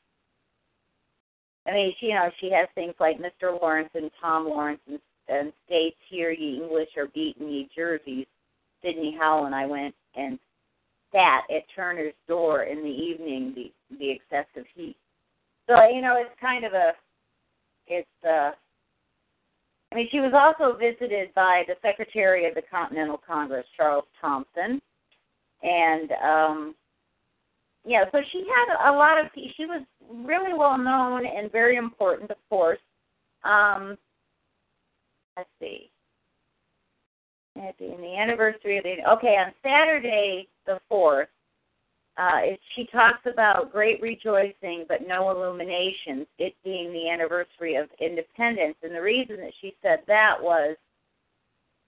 I 1.66 1.73
mean, 1.73 1.93
she, 2.01 2.06
you 2.06 2.15
know, 2.15 2.31
she 2.40 2.51
has 2.51 2.69
things 2.74 2.94
like 2.98 3.19
Mr. 3.19 3.60
Lawrence 3.60 3.90
and 3.94 4.10
Tom 4.20 4.47
Lawrence 4.47 4.81
and 4.86 4.98
and 5.28 5.52
states 5.66 5.97
here 6.09 6.31
ye 6.31 6.56
English 6.56 6.89
are 6.97 7.09
beaten 7.09 7.51
ye 7.51 7.69
Jerseys. 7.77 8.27
Sidney 8.82 9.16
Howell 9.19 9.47
and 9.47 9.55
I 9.55 9.66
went 9.66 9.94
and 10.15 10.39
sat 11.12 11.43
at 11.55 11.65
Turner's 11.74 12.15
door 12.27 12.62
in 12.62 12.78
the 12.78 12.89
evening, 12.89 13.52
the 13.55 13.97
the 13.98 14.10
excessive 14.10 14.66
heat. 14.74 14.97
So 15.66 15.74
you 15.89 16.01
know, 16.01 16.16
it's 16.19 16.40
kind 16.40 16.65
of 16.65 16.73
a, 16.73 16.93
it's 17.86 18.09
uh. 18.24 18.52
I 19.90 19.94
mean, 19.94 20.09
she 20.12 20.20
was 20.20 20.32
also 20.35 20.77
visited 20.77 21.35
by 21.35 21.62
the 21.66 21.74
Secretary 21.81 22.47
of 22.47 22.55
the 22.55 22.62
Continental 22.70 23.19
Congress, 23.27 23.65
Charles 23.74 24.05
Thomson, 24.20 24.82
and 25.62 26.12
um, 26.23 26.74
yeah, 27.89 28.05
so 28.12 28.20
she 28.31 28.44
had 28.47 28.90
a 28.90 28.93
lot 28.93 29.19
of. 29.19 29.31
She 29.35 29.65
was 29.65 29.82
really 30.10 30.52
well 30.52 30.77
known 30.77 31.24
and 31.24 31.51
very 31.51 31.77
important, 31.77 32.31
of 32.31 32.36
course. 32.51 32.78
Um, 33.44 33.97
let's 35.36 35.48
see. 35.59 35.90
In 37.56 38.01
the 38.01 38.16
anniversary 38.16 38.77
of 38.77 38.85
the 38.85 38.97
okay 39.12 39.36
on 39.36 39.52
Saturday 39.65 40.48
the 40.66 40.78
fourth, 40.86 41.28
uh, 42.19 42.40
she 42.77 42.86
talks 42.93 43.20
about 43.24 43.73
great 43.73 44.02
rejoicing 44.02 44.85
but 44.86 45.09
no 45.09 45.31
illuminations. 45.31 46.27
It 46.39 46.55
being 46.62 46.93
the 46.93 47.09
anniversary 47.09 47.77
of 47.77 47.89
independence, 48.01 48.77
and 48.82 48.94
the 48.94 49.01
reason 49.01 49.36
that 49.39 49.55
she 49.62 49.74
said 49.82 50.01
that 50.06 50.36
was 50.40 50.77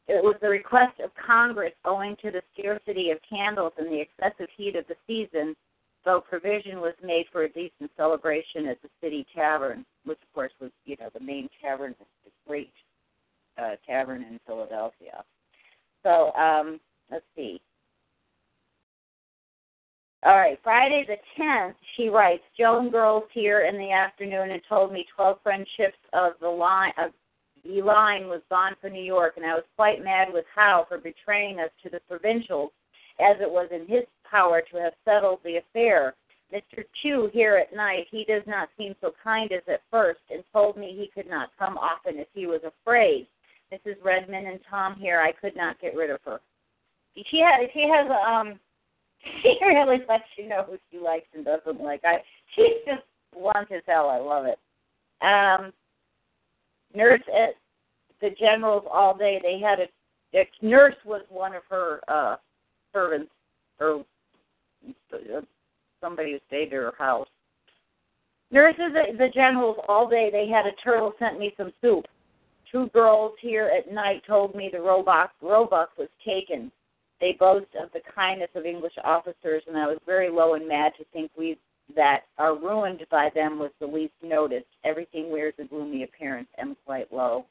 it 0.09 0.25
was 0.25 0.37
the 0.41 0.49
request 0.49 0.99
of 1.05 1.11
Congress 1.15 1.75
owing 1.85 2.17
to 2.23 2.31
the 2.31 2.43
scarcity 2.59 3.11
of 3.11 3.19
candles 3.29 3.75
and 3.77 3.89
the 3.89 4.01
excessive 4.01 4.49
heat 4.57 4.77
of 4.77 4.87
the 4.89 4.97
season. 5.07 5.55
So 6.05 6.21
provision 6.21 6.81
was 6.81 6.95
made 7.03 7.27
for 7.31 7.43
a 7.43 7.49
decent 7.49 7.91
celebration 7.97 8.67
at 8.67 8.81
the 8.83 8.89
city 9.03 9.27
tavern, 9.35 9.85
which 10.05 10.19
of 10.23 10.33
course 10.35 10.53
was 10.61 10.71
you 10.85 10.97
know 10.99 11.11
the 11.13 11.21
main 11.21 11.49
tavern, 11.63 11.95
the 11.99 12.31
great 12.47 12.73
uh, 13.59 13.77
tavern 13.87 14.23
in 14.23 14.41
Philadelphia. 14.47 15.25
So 16.03 16.33
um, 16.33 16.81
let's 17.11 17.25
see. 17.37 17.61
All 20.23 20.37
right, 20.37 20.59
Friday 20.63 21.07
the 21.07 21.17
10th, 21.43 21.75
she 21.97 22.09
writes, 22.09 22.43
Joan 22.59 22.91
girls 22.91 23.25
here 23.33 23.61
in 23.63 23.79
the 23.79 23.91
afternoon 23.91 24.51
and 24.51 24.61
told 24.69 24.93
me 24.93 25.07
12 25.17 25.39
French 25.43 25.67
ships 25.79 25.97
of 26.13 26.33
the 26.43 26.49
line 26.49 26.93
of 26.99 27.13
the 27.65 27.83
line 27.83 28.29
was 28.29 28.41
gone 28.49 28.73
for 28.81 28.89
New 28.89 29.03
York, 29.03 29.35
and 29.37 29.45
I 29.45 29.55
was 29.55 29.65
quite 29.77 30.03
mad 30.03 30.29
with 30.33 30.45
Howe 30.55 30.87
for 30.89 30.99
betraying 30.99 31.61
us 31.61 31.71
to 31.83 31.91
the 31.91 32.01
provincials, 32.09 32.71
as 33.21 33.37
it 33.41 33.51
was 33.51 33.69
in 33.71 33.87
his 33.87 34.05
power 34.31 34.63
to 34.71 34.77
have 34.79 34.93
settled 35.05 35.41
the 35.45 35.57
affair. 35.57 36.15
Mr. 36.53 36.85
Chew 37.03 37.31
here 37.33 37.57
at 37.57 37.75
night, 37.77 38.07
he 38.11 38.25
does 38.25 38.43
not 38.47 38.69
seem 38.77 38.95
so 39.01 39.13
kind 39.23 39.53
as 39.53 39.63
at 39.69 39.83
first, 39.91 40.21
and 40.31 40.43
told 40.53 40.77
me 40.77 40.97
he 40.99 41.11
could 41.15 41.31
not 41.31 41.51
come 41.59 41.79
often 41.79 42.19
if 42.19 42.27
he 42.35 42.47
was 42.47 42.61
afraid. 42.65 43.27
Mrs. 43.73 43.97
Redmond 44.03 44.47
and 44.47 44.61
Tom 44.69 44.97
here. 44.97 45.21
I 45.21 45.33
could 45.33 45.57
not 45.57 45.81
get 45.81 45.95
rid 45.95 46.11
of 46.11 46.21
her. 46.25 46.41
She 47.15 47.41
has 47.41 47.69
she 47.73 47.89
has 47.89 48.11
um 48.11 48.59
she 49.43 49.57
really 49.63 49.99
lets 50.09 50.25
you 50.37 50.49
know 50.49 50.65
who 50.69 50.79
she 50.91 50.99
likes 50.99 51.27
and 51.35 51.45
doesn't 51.45 51.81
like. 51.81 52.01
I 52.05 52.19
she's 52.55 52.85
just 52.87 53.03
blunt 53.33 53.71
as 53.71 53.83
hell. 53.87 54.09
I 54.09 54.19
love 54.19 54.47
it. 54.47 54.59
Um, 55.23 55.73
nurse 56.95 57.23
at 57.29 57.55
the 58.21 58.31
generals 58.39 58.85
all 58.91 59.17
day. 59.17 59.41
They 59.43 59.61
had 59.61 59.79
a, 59.81 60.39
a 60.39 60.49
nurse 60.63 60.97
was 61.05 61.23
one 61.29 61.55
of 61.55 61.63
her 61.69 62.01
uh 62.09 62.37
servants 62.93 63.31
or 63.79 64.05
somebody 66.01 66.33
who 66.33 66.39
stayed 66.47 66.69
at 66.69 66.73
her 66.73 66.95
house. 66.99 67.29
Nurses 68.51 68.93
at 68.97 69.19
the 69.19 69.29
generals 69.33 69.77
all 69.89 70.09
day. 70.09 70.29
They 70.33 70.49
had 70.49 70.67
a 70.67 70.73
turtle 70.83 71.13
sent 71.19 71.39
me 71.39 71.55
some 71.57 71.73
soup. 71.81 72.07
Two 72.71 72.89
girls 72.93 73.33
here 73.41 73.71
at 73.77 73.93
night 73.93 74.23
told 74.27 74.55
me 74.55 74.71
the 74.73 74.81
Roebuck, 74.81 75.33
Roebuck 75.43 75.91
was 75.99 76.09
taken. 76.25 76.71
They 77.21 77.37
boast 77.39 77.75
of 77.81 77.93
the 77.93 78.01
kindness 78.15 78.51
of 78.55 78.65
English 78.65 78.95
officers, 79.05 79.63
and 79.67 79.77
I 79.77 79.87
was 79.87 79.99
very 80.07 80.31
low 80.31 80.55
and 80.55 80.67
mad 80.67 80.93
to 80.99 81.05
think 81.13 81.31
we 81.37 81.59
that 81.97 82.23
are 82.39 82.57
ruined 82.57 83.05
by 83.11 83.31
them 83.35 83.59
was 83.59 83.73
the 83.81 83.87
least 83.87 84.15
noticed. 84.23 84.69
Everything 84.85 85.31
wears 85.31 85.55
a 85.59 85.65
gloomy 85.65 86.05
appearance. 86.05 86.49
Am 86.59 86.77
quite 86.87 87.13
low. 87.13 87.45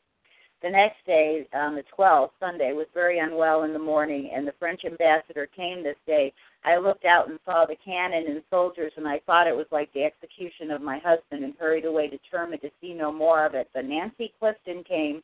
The 0.61 0.69
next 0.69 1.05
day, 1.05 1.47
on 1.53 1.75
the 1.75 1.85
12th, 1.97 2.31
Sunday, 2.37 2.73
was 2.73 2.87
very 2.93 3.19
unwell 3.19 3.63
in 3.63 3.71
the 3.71 3.79
morning, 3.79 4.29
and 4.33 4.45
the 4.45 4.53
French 4.59 4.83
ambassador 4.83 5.47
came 5.55 5.83
this 5.83 5.95
day. 6.05 6.33
I 6.65 6.75
looked 6.75 7.05
out 7.05 7.29
and 7.29 7.39
saw 7.45 7.65
the 7.65 7.77
cannon 7.77 8.25
and 8.27 8.43
soldiers, 8.49 8.91
and 8.97 9.07
I 9.07 9.19
thought 9.25 9.47
it 9.47 9.55
was 9.55 9.67
like 9.71 9.91
the 9.93 10.03
execution 10.03 10.69
of 10.71 10.81
my 10.81 10.99
husband, 10.99 11.45
and 11.45 11.53
hurried 11.57 11.85
away 11.85 12.09
determined 12.09 12.61
to 12.63 12.71
see 12.81 12.93
no 12.93 13.09
more 13.09 13.45
of 13.45 13.55
it. 13.55 13.69
But 13.73 13.85
Nancy 13.85 14.33
Clifton 14.37 14.83
came, 14.83 15.23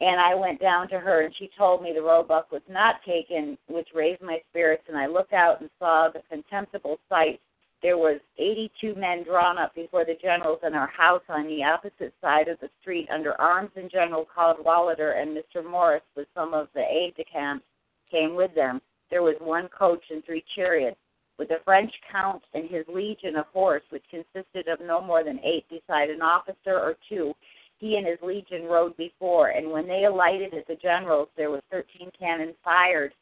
And 0.00 0.20
I 0.20 0.36
went 0.36 0.60
down 0.60 0.88
to 0.90 1.00
her, 1.00 1.22
and 1.22 1.34
she 1.36 1.50
told 1.58 1.82
me 1.82 1.92
the 1.92 2.02
Roebuck 2.02 2.52
was 2.52 2.62
not 2.68 3.02
taken, 3.04 3.58
which 3.68 3.88
raised 3.92 4.22
my 4.22 4.40
spirits. 4.50 4.84
And 4.88 4.96
I 4.96 5.06
looked 5.06 5.32
out 5.32 5.60
and 5.62 5.70
saw 5.80 6.10
the 6.10 6.22
contemptible 6.30 7.00
sight. 7.08 7.40
There 7.84 7.98
was 7.98 8.18
82 8.38 8.94
men 8.94 9.24
drawn 9.24 9.58
up 9.58 9.74
before 9.74 10.06
the 10.06 10.14
generals 10.14 10.60
in 10.66 10.72
our 10.72 10.86
house 10.86 11.20
on 11.28 11.46
the 11.46 11.62
opposite 11.64 12.14
side 12.22 12.48
of 12.48 12.58
the 12.60 12.70
street 12.80 13.10
under 13.12 13.38
arms, 13.38 13.72
and 13.76 13.90
General 13.90 14.26
Cadwalader 14.34 15.20
and 15.20 15.36
Mr. 15.36 15.62
Morris, 15.62 16.00
with 16.16 16.26
some 16.34 16.54
of 16.54 16.68
the 16.72 16.80
aides-de-camp, 16.80 17.62
came 18.10 18.34
with 18.36 18.54
them. 18.54 18.80
There 19.10 19.22
was 19.22 19.36
one 19.38 19.68
coach 19.68 20.02
and 20.08 20.24
three 20.24 20.42
chariots 20.56 20.96
with 21.38 21.48
the 21.48 21.60
French 21.62 21.92
count 22.10 22.42
and 22.54 22.70
his 22.70 22.86
legion 22.88 23.36
of 23.36 23.48
horse, 23.48 23.82
which 23.90 24.08
consisted 24.08 24.66
of 24.66 24.80
no 24.80 25.02
more 25.02 25.22
than 25.22 25.38
eight 25.44 25.68
beside 25.68 26.08
an 26.08 26.22
officer 26.22 26.80
or 26.80 26.96
two. 27.06 27.34
He 27.76 27.96
and 27.96 28.06
his 28.06 28.18
legion 28.22 28.64
rode 28.64 28.96
before, 28.96 29.48
and 29.48 29.70
when 29.70 29.86
they 29.86 30.06
alighted 30.06 30.54
at 30.54 30.66
the 30.66 30.76
general's, 30.76 31.28
there 31.36 31.50
were 31.50 31.60
thirteen 31.70 32.10
cannon 32.18 32.54
fired, 32.64 33.12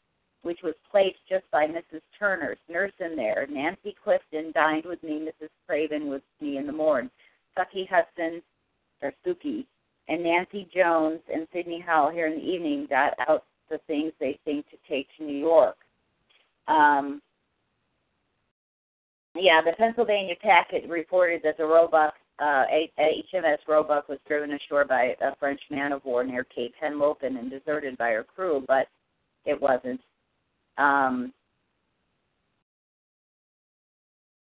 which 0.43 0.61
was 0.63 0.75
placed 0.91 1.19
just 1.29 1.45
by 1.51 1.67
Mrs. 1.67 2.01
Turner's 2.19 2.59
nurse 2.69 2.93
in 3.01 3.17
there. 3.17 3.47
Nancy 3.51 3.95
Clifton 4.03 4.53
dined 4.53 4.85
with 4.85 5.03
me. 5.03 5.29
Mrs. 5.29 5.49
Craven 5.67 6.09
with 6.09 6.23
me 6.41 6.57
in 6.57 6.67
the 6.67 6.73
morning. 6.73 7.11
Sucky 7.57 7.89
Hudson, 7.89 8.43
or 9.03 9.13
Suki, 9.27 9.67
and 10.09 10.23
Nancy 10.23 10.69
Jones 10.75 11.21
and 11.33 11.47
Sidney 11.53 11.81
Howell 11.81 12.11
here 12.11 12.27
in 12.27 12.35
the 12.35 12.45
evening 12.45 12.87
got 12.89 13.15
out 13.29 13.45
the 13.71 13.79
things 13.87 14.13
they 14.19 14.39
think 14.45 14.67
to 14.71 14.77
take 14.89 15.07
to 15.17 15.25
New 15.25 15.37
York. 15.37 15.77
Um, 16.69 17.23
yeah, 19.35 19.63
the 19.65 19.73
Pennsylvania 19.73 20.35
packet 20.41 20.89
reported 20.89 21.41
that 21.45 21.57
the 21.57 21.65
Roebuck, 21.65 22.15
uh, 22.39 22.65
HMS 22.99 23.59
Roebuck, 23.67 24.09
was 24.09 24.19
driven 24.27 24.53
ashore 24.53 24.85
by 24.85 25.17
a 25.21 25.35
French 25.37 25.61
man 25.71 25.93
of 25.93 26.05
war 26.05 26.23
near 26.23 26.45
Cape 26.45 26.75
Henlopen 26.83 27.39
and 27.39 27.51
deserted 27.51 27.97
by 27.97 28.11
her 28.11 28.25
crew, 28.25 28.63
but 28.69 28.89
it 29.45 29.61
wasn't. 29.61 30.01
Um, 30.83 31.33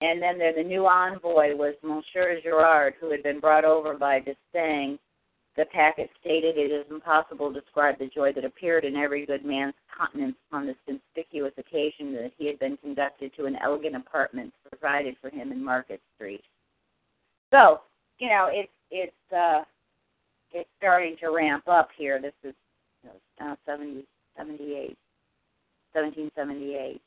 and 0.02 0.22
then 0.22 0.38
there, 0.38 0.54
the 0.56 0.64
new 0.64 0.86
envoy 0.86 1.56
was 1.56 1.76
Monsieur 1.84 2.40
Girard, 2.42 2.94
who 3.00 3.12
had 3.12 3.24
been 3.24 3.40
brought 3.40 3.66
over 3.66 3.94
by 3.96 4.20
D'Estaing 4.20 4.98
the 5.56 5.66
packet 5.66 6.10
stated 6.20 6.58
it 6.58 6.72
is 6.72 6.86
impossible 6.90 7.54
to 7.54 7.62
describe 7.62 8.00
the 8.00 8.08
joy 8.08 8.34
that 8.34 8.44
appeared 8.44 8.86
in 8.86 8.96
every 8.96 9.26
good 9.26 9.46
man's 9.46 9.76
countenance 9.96 10.36
on 10.52 10.66
this 10.66 10.76
conspicuous 10.88 11.54
occasion 11.58 12.12
that 12.14 12.32
he 12.38 12.48
had 12.48 12.58
been 12.58 12.76
conducted 12.78 13.32
to 13.36 13.46
an 13.46 13.56
elegant 13.64 13.96
apartment 13.96 14.52
provided 14.68 15.16
for 15.22 15.30
him 15.30 15.52
in 15.52 15.64
Market 15.64 16.02
Street. 16.16 16.44
So, 17.52 17.82
you 18.18 18.30
know, 18.30 18.50
it's 18.52 18.72
it's 18.90 19.34
uh 19.36 19.64
it's 20.52 20.70
starting 20.78 21.16
to 21.20 21.30
ramp 21.30 21.68
up 21.68 21.90
here. 21.96 22.20
This 22.20 22.34
is 22.44 22.56
you 23.04 23.10
know, 23.10 23.16
now 23.40 23.58
70, 23.66 24.04
78, 24.38 24.98
1778. 25.94 27.02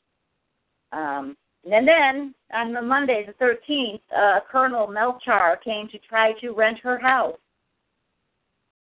Um, 0.91 1.35
and 1.69 1.87
then 1.87 2.33
on 2.53 2.73
the 2.73 2.81
Monday, 2.81 3.25
the 3.25 3.33
13th, 3.43 3.99
uh, 4.15 4.39
Colonel 4.49 4.87
Melchar 4.87 5.61
came 5.61 5.87
to 5.89 5.99
try 5.99 6.33
to 6.39 6.51
rent 6.51 6.79
her 6.79 6.97
house. 6.97 7.37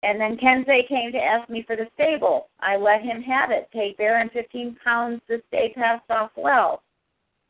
And 0.04 0.20
then 0.20 0.38
Kensei 0.38 0.88
came 0.88 1.14
to 1.14 1.18
ask 1.18 1.50
me 1.50 1.64
for 1.66 1.78
the 1.78 1.88
stable. 1.94 2.50
I 2.60 2.76
let 2.76 3.02
him 3.02 3.22
have 3.22 3.52
it, 3.52 3.70
paid 3.72 3.96
Baron 3.96 4.30
fifteen 4.34 4.76
pounds. 4.84 5.22
The 5.30 5.42
day 5.50 5.72
passed 5.74 6.10
off 6.10 6.32
well, 6.36 6.84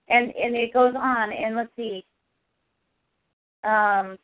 and 0.08 0.32
and 0.36 0.56
it 0.56 0.72
goes 0.72 0.94
on. 0.96 1.32
And 1.34 1.56
let's 1.56 1.76
see. 1.76 2.06
Um, 3.64 4.20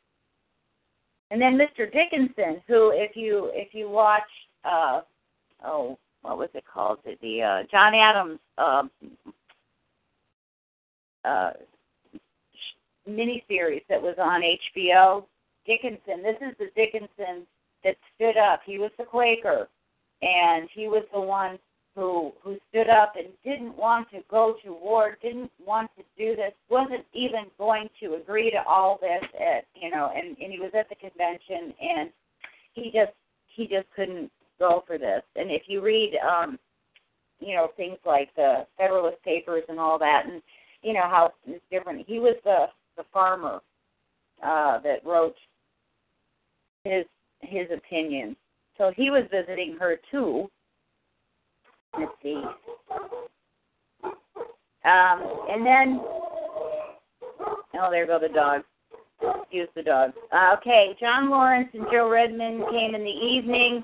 and 1.31 1.41
then 1.41 1.57
Mr. 1.57 1.91
Dickinson, 1.91 2.61
who, 2.67 2.91
if 2.93 3.15
you 3.15 3.49
if 3.53 3.73
you 3.73 3.89
watch, 3.89 4.21
uh, 4.63 5.01
oh, 5.65 5.97
what 6.21 6.37
was 6.37 6.49
it 6.53 6.63
called? 6.71 6.99
The, 7.05 7.17
the 7.21 7.41
uh, 7.41 7.63
John 7.71 7.95
Adams 7.95 8.39
uh, 8.57 8.83
uh, 11.25 11.51
miniseries 13.07 13.83
that 13.89 14.01
was 14.01 14.15
on 14.19 14.41
HBO. 14.41 15.25
Dickinson. 15.65 16.23
This 16.23 16.37
is 16.41 16.55
the 16.57 16.69
Dickinson 16.75 17.45
that 17.83 17.95
stood 18.15 18.37
up. 18.37 18.61
He 18.65 18.79
was 18.79 18.91
the 18.97 19.03
Quaker, 19.03 19.67
and 20.21 20.67
he 20.73 20.87
was 20.87 21.03
the 21.13 21.19
one 21.19 21.59
who 21.95 22.33
who 22.41 22.57
stood 22.69 22.89
up 22.89 23.13
and 23.15 23.27
didn't 23.43 23.77
want 23.77 24.09
to 24.11 24.19
go 24.29 24.55
to 24.63 24.73
war, 24.73 25.17
didn't 25.21 25.51
want 25.65 25.91
to 25.97 26.03
do 26.17 26.35
this, 26.35 26.53
wasn't 26.69 27.05
even 27.13 27.45
going 27.57 27.89
to 28.01 28.15
agree 28.15 28.49
to 28.51 28.63
all 28.67 28.99
this. 29.01 29.23
At 29.39 29.65
you 29.75 29.91
know, 29.91 30.11
and 30.15 30.35
and 30.39 30.51
he 30.51 30.59
was 30.59 30.71
at 30.77 30.89
the 30.89 30.95
convention, 30.95 31.73
and 31.81 32.09
he 32.73 32.85
just 32.85 33.13
he 33.47 33.67
just 33.67 33.87
couldn't 33.95 34.31
go 34.59 34.83
for 34.85 34.97
this. 34.97 35.23
And 35.35 35.49
if 35.49 35.63
you 35.67 35.81
read, 35.81 36.13
um, 36.17 36.59
you 37.39 37.55
know, 37.55 37.69
things 37.77 37.97
like 38.05 38.29
the 38.35 38.67
Federalist 38.77 39.21
Papers 39.23 39.63
and 39.69 39.79
all 39.79 39.97
that, 39.99 40.25
and 40.25 40.41
you 40.81 40.93
know 40.93 41.03
how 41.03 41.31
it's 41.47 41.63
different. 41.71 42.05
He 42.07 42.19
was 42.19 42.35
the 42.43 42.65
the 42.97 43.03
farmer 43.13 43.61
uh, 44.43 44.79
that 44.81 45.05
wrote 45.05 45.35
his 46.83 47.05
his 47.41 47.67
opinion. 47.75 48.35
So 48.77 48.91
he 48.95 49.09
was 49.09 49.23
visiting 49.31 49.77
her 49.79 49.99
too. 50.11 50.49
Let's 51.97 52.11
see. 52.21 52.41
Um, 54.85 55.45
and 55.49 55.65
then, 55.65 56.01
oh, 57.75 57.89
there 57.91 58.07
go 58.07 58.19
the 58.19 58.29
dogs. 58.33 58.63
Excuse 59.21 59.69
the 59.75 59.83
dog. 59.83 60.11
Uh, 60.31 60.55
okay, 60.57 60.95
John 60.99 61.29
Lawrence 61.29 61.69
and 61.73 61.85
Joe 61.91 62.09
Redmond 62.09 62.63
came 62.71 62.95
in 62.95 63.03
the 63.03 63.09
evening 63.09 63.83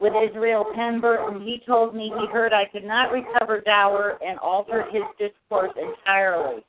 with 0.00 0.12
Israel 0.30 0.64
Pemberton. 0.74 1.42
He 1.42 1.62
told 1.66 1.94
me 1.94 2.12
he 2.18 2.26
heard 2.26 2.52
I 2.52 2.64
could 2.66 2.84
not 2.84 3.12
recover 3.12 3.60
Dower 3.60 4.18
and 4.24 4.38
altered 4.38 4.86
his 4.92 5.02
discourse 5.18 5.72
entirely. 5.76 6.64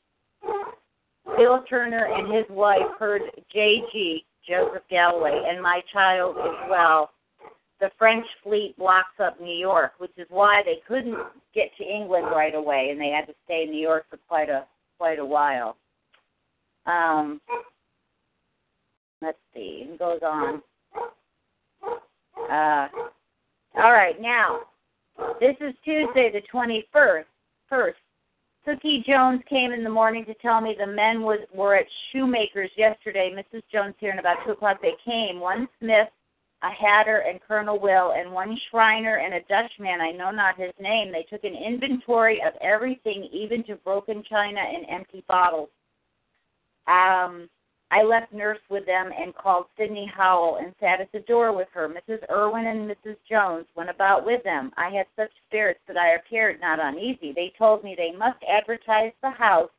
Bill 1.37 1.63
Turner 1.69 2.05
and 2.05 2.33
his 2.33 2.45
wife 2.49 2.97
heard 2.99 3.21
J.G. 3.53 4.25
Joseph 4.47 4.83
Galloway, 4.89 5.43
and 5.47 5.61
my 5.61 5.81
child 5.93 6.35
as 6.37 6.69
well. 6.69 7.11
The 7.79 7.89
French 7.97 8.25
fleet 8.43 8.75
blocks 8.77 9.19
up 9.19 9.39
New 9.39 9.55
York, 9.55 9.93
which 9.97 10.11
is 10.17 10.27
why 10.29 10.61
they 10.65 10.81
couldn't 10.87 11.17
get 11.55 11.69
to 11.77 11.83
England 11.83 12.27
right 12.31 12.53
away, 12.53 12.89
and 12.91 12.99
they 12.99 13.09
had 13.09 13.25
to 13.27 13.33
stay 13.45 13.63
in 13.63 13.71
New 13.71 13.81
York 13.81 14.05
for 14.09 14.17
quite 14.27 14.49
a 14.49 14.65
quite 14.97 15.19
a 15.19 15.25
while. 15.25 15.77
Um, 16.85 17.41
let's 19.21 19.37
see, 19.53 19.87
it 19.87 19.99
goes 19.99 20.19
on. 20.23 20.61
Uh, 22.49 22.87
all 23.75 23.91
right, 23.91 24.19
now 24.19 24.61
this 25.39 25.55
is 25.59 25.73
Tuesday, 25.83 26.31
the 26.31 26.41
twenty 26.49 26.87
first. 26.91 27.27
Cookie 28.63 29.03
Jones 29.07 29.41
came 29.49 29.71
in 29.71 29.83
the 29.83 29.89
morning 29.89 30.23
to 30.25 30.35
tell 30.35 30.61
me 30.61 30.75
the 30.77 30.85
men 30.85 31.21
was 31.21 31.39
were 31.53 31.75
at 31.75 31.87
Shoemaker's 32.11 32.69
yesterday. 32.77 33.33
Mrs. 33.33 33.63
Jones 33.71 33.95
here, 33.97 34.11
and 34.11 34.19
about 34.19 34.37
two 34.45 34.51
o'clock 34.51 34.77
they 34.81 34.93
came. 35.03 35.39
One 35.39 35.67
Smith, 35.79 36.09
a 36.61 36.69
hatter, 36.69 37.23
and 37.27 37.39
Colonel 37.47 37.79
Will, 37.79 38.11
and 38.11 38.31
one 38.31 38.55
Schreiner 38.69 39.15
and 39.15 39.33
a 39.33 39.39
Dutchman. 39.49 39.99
I 39.99 40.11
know 40.11 40.29
not 40.29 40.59
his 40.59 40.73
name. 40.79 41.11
They 41.11 41.23
took 41.23 41.43
an 41.43 41.55
inventory 41.55 42.39
of 42.45 42.53
everything, 42.61 43.27
even 43.31 43.63
to 43.63 43.77
broken 43.77 44.23
china 44.29 44.59
and 44.59 44.85
empty 44.89 45.23
bottles. 45.27 45.69
Um, 46.87 47.49
I 47.93 48.03
left 48.03 48.31
nurse 48.31 48.61
with 48.69 48.85
them 48.85 49.11
and 49.11 49.35
called 49.35 49.65
Sidney 49.77 50.09
Howell 50.15 50.59
and 50.63 50.73
sat 50.79 51.01
at 51.01 51.11
the 51.11 51.19
door 51.19 51.51
with 51.51 51.67
her. 51.73 51.89
Mrs. 51.89 52.23
Irwin 52.31 52.65
and 52.65 52.89
Mrs. 52.89 53.17
Jones 53.29 53.65
went 53.75 53.89
about 53.89 54.25
with 54.25 54.41
them. 54.45 54.71
I 54.77 54.89
had 54.91 55.07
such 55.17 55.31
spirits 55.47 55.81
that 55.89 55.97
I 55.97 56.15
appeared 56.15 56.61
not 56.61 56.79
uneasy. 56.79 57.33
They 57.33 57.51
told 57.57 57.83
me 57.83 57.93
they 57.97 58.17
must 58.17 58.39
advertise 58.47 59.11
the 59.21 59.31
house. 59.31 59.69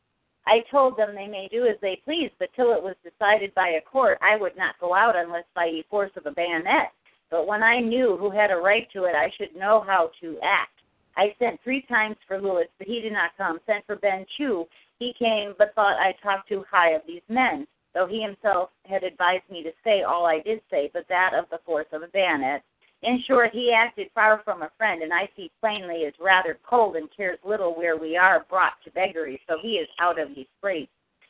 I 0.46 0.60
told 0.70 0.98
them 0.98 1.14
they 1.14 1.26
may 1.26 1.48
do 1.50 1.64
as 1.64 1.80
they 1.80 2.02
please, 2.04 2.30
but 2.38 2.50
till 2.54 2.74
it 2.74 2.82
was 2.82 2.96
decided 3.02 3.54
by 3.54 3.68
a 3.68 3.80
court, 3.80 4.18
I 4.20 4.36
would 4.36 4.58
not 4.58 4.78
go 4.78 4.94
out 4.94 5.16
unless 5.16 5.44
by 5.54 5.70
the 5.70 5.82
force 5.88 6.12
of 6.16 6.26
a 6.26 6.32
bayonet. 6.32 6.92
But 7.30 7.46
when 7.46 7.62
I 7.62 7.80
knew 7.80 8.18
who 8.18 8.30
had 8.30 8.50
a 8.50 8.56
right 8.56 8.88
to 8.92 9.04
it, 9.04 9.14
I 9.14 9.30
should 9.38 9.56
know 9.56 9.80
how 9.86 10.10
to 10.20 10.38
act. 10.42 10.82
I 11.16 11.34
sent 11.38 11.62
three 11.64 11.80
times 11.88 12.16
for 12.28 12.38
Lewis, 12.38 12.68
but 12.76 12.86
he 12.86 13.00
did 13.00 13.14
not 13.14 13.30
come. 13.38 13.58
Sent 13.64 13.86
for 13.86 13.96
Ben 13.96 14.26
Chew. 14.36 14.66
He 14.98 15.14
came, 15.18 15.54
but 15.56 15.74
thought 15.74 15.96
I 15.96 16.12
talked 16.22 16.50
too 16.50 16.62
high 16.70 16.90
of 16.90 17.02
these 17.06 17.22
men 17.30 17.66
though 17.94 18.06
he 18.06 18.22
himself 18.22 18.70
had 18.84 19.04
advised 19.04 19.48
me 19.50 19.62
to 19.62 19.72
say 19.84 20.02
all 20.02 20.26
I 20.26 20.40
did 20.40 20.60
say, 20.70 20.90
but 20.92 21.08
that 21.08 21.34
of 21.34 21.46
the 21.50 21.60
force 21.64 21.86
of 21.92 22.02
a 22.02 22.08
bayonet. 22.08 22.62
In 23.02 23.22
short, 23.26 23.50
he 23.52 23.72
acted 23.72 24.10
far 24.14 24.42
from 24.44 24.62
a 24.62 24.70
friend, 24.78 25.02
and 25.02 25.12
I 25.12 25.28
see 25.36 25.50
plainly 25.60 26.02
is 26.02 26.14
rather 26.20 26.58
cold 26.68 26.94
and 26.96 27.08
cares 27.14 27.38
little 27.44 27.74
where 27.74 27.96
we 27.96 28.16
are 28.16 28.46
brought 28.48 28.74
to 28.84 28.92
beggary, 28.92 29.40
so 29.48 29.58
he 29.60 29.72
is 29.72 29.88
out 29.98 30.20
of 30.20 30.28
his 30.28 30.46
scrape. 30.58 30.88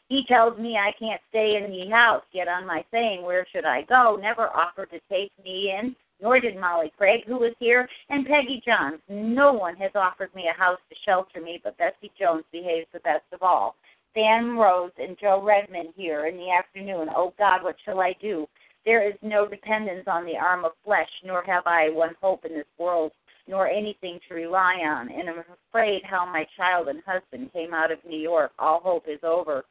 He 0.09 0.25
tells 0.29 0.59
me 0.59 0.77
I 0.77 0.93
can't 0.99 1.23
stay 1.31 1.57
in 1.57 1.71
the 1.71 1.89
house, 1.89 2.25
yet 2.33 2.47
on 2.47 2.67
my 2.67 2.85
saying 2.91 3.23
where 3.23 3.47
should 3.51 3.65
I 3.65 3.83
go, 3.83 4.19
never 4.21 4.49
offered 4.55 4.91
to 4.91 5.01
take 5.09 5.33
me 5.43 5.71
in, 5.71 5.97
nor 6.21 6.39
did 6.39 6.57
Molly 6.57 6.93
Craig, 6.99 7.25
who 7.27 7.39
was 7.39 7.55
here, 7.59 7.89
and 8.11 8.27
Peggy 8.27 8.63
Johns. 8.65 9.01
No 9.09 9.55
one 9.55 9.77
has 9.77 9.91
offered 9.95 10.35
me 10.35 10.49
a 10.49 10.59
house 10.59 10.79
to 10.91 10.97
shelter 11.07 11.41
me, 11.41 11.61
but 11.65 11.79
Bessie 11.79 12.13
Jones 12.19 12.45
behaves 12.53 12.87
the 12.93 13.01
best 13.01 13.25
of 13.33 13.43
all. 13.43 13.75
Sam 14.15 14.59
Rose 14.59 14.93
and 14.99 15.17
Joe 15.21 15.43
Redmond 15.43 15.91
here 15.97 16.27
in 16.27 16.37
the 16.37 16.51
afternoon. 16.51 17.09
Oh 17.15 17.33
God, 17.39 17.63
what 17.63 17.77
shall 17.85 18.01
I 18.01 18.15
do? 18.21 18.47
There 18.85 19.07
is 19.09 19.15
no 19.23 19.47
dependence 19.47 20.05
on 20.07 20.25
the 20.25 20.37
arm 20.37 20.65
of 20.65 20.73
flesh, 20.85 21.09
nor 21.25 21.43
have 21.45 21.67
I 21.67 21.89
one 21.91 22.15
hope 22.21 22.45
in 22.45 22.53
this 22.53 22.67
world, 22.79 23.13
nor 23.47 23.69
anything 23.69 24.19
to 24.29 24.35
rely 24.35 24.75
on. 24.85 25.11
And 25.11 25.31
I'm 25.31 25.45
afraid 25.71 26.03
how 26.05 26.27
my 26.27 26.47
child 26.57 26.89
and 26.89 27.03
husband 27.07 27.53
came 27.53 27.73
out 27.73 27.93
of 27.93 27.99
New 28.07 28.19
York. 28.19 28.53
All 28.59 28.81
hope 28.81 29.05
is 29.07 29.21
over. 29.23 29.65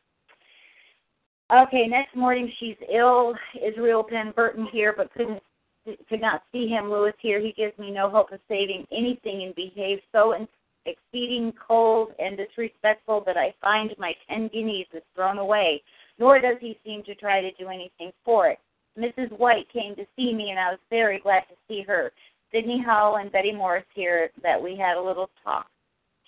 Okay, 1.54 1.86
next 1.88 2.16
morning 2.16 2.50
she's 2.60 2.78
ill. 2.94 3.34
Israel 3.62 4.04
Pemberton 4.04 4.68
here, 4.72 4.94
but 4.96 5.12
couldn't 5.14 5.42
could 6.08 6.22
not 6.22 6.44
see 6.52 6.68
him. 6.68 6.90
Lewis 6.90 7.14
here. 7.20 7.42
He 7.42 7.54
gives 7.54 7.78
me 7.78 7.92
no 7.92 8.10
hope 8.10 8.32
of 8.32 8.40
saving 8.48 8.86
anything 8.92 9.44
and 9.44 9.56
behaves 9.56 10.02
so 10.12 10.34
exceeding 10.86 11.54
cold 11.68 12.10
and 12.20 12.38
disrespectful 12.38 13.24
that 13.26 13.38
I 13.38 13.54
find 13.62 13.94
my 13.98 14.14
ten 14.28 14.48
guineas 14.48 14.88
is 14.94 15.04
thrown 15.16 15.38
away. 15.38 15.82
Nor 16.20 16.40
does 16.40 16.58
he 16.60 16.78
seem 16.86 17.04
to 17.04 17.16
try 17.16 17.42
to 17.42 17.52
do 17.54 17.70
anything 17.70 18.12
for 18.24 18.48
it. 18.48 18.60
Mrs. 18.98 19.32
White 19.38 19.72
came 19.72 19.96
to 19.96 20.06
see 20.16 20.34
me, 20.34 20.50
and 20.50 20.60
I 20.60 20.72
was 20.72 20.80
very 20.90 21.20
glad 21.20 21.42
to 21.50 21.56
see 21.68 21.82
her. 21.84 22.12
Sidney 22.52 22.84
Howell 22.86 23.18
and 23.18 23.32
Betty 23.32 23.52
Morris 23.52 23.86
here 23.96 24.30
that 24.44 24.62
we 24.62 24.76
had 24.76 24.98
a 24.98 25.02
little 25.02 25.30
talk. 25.44 25.68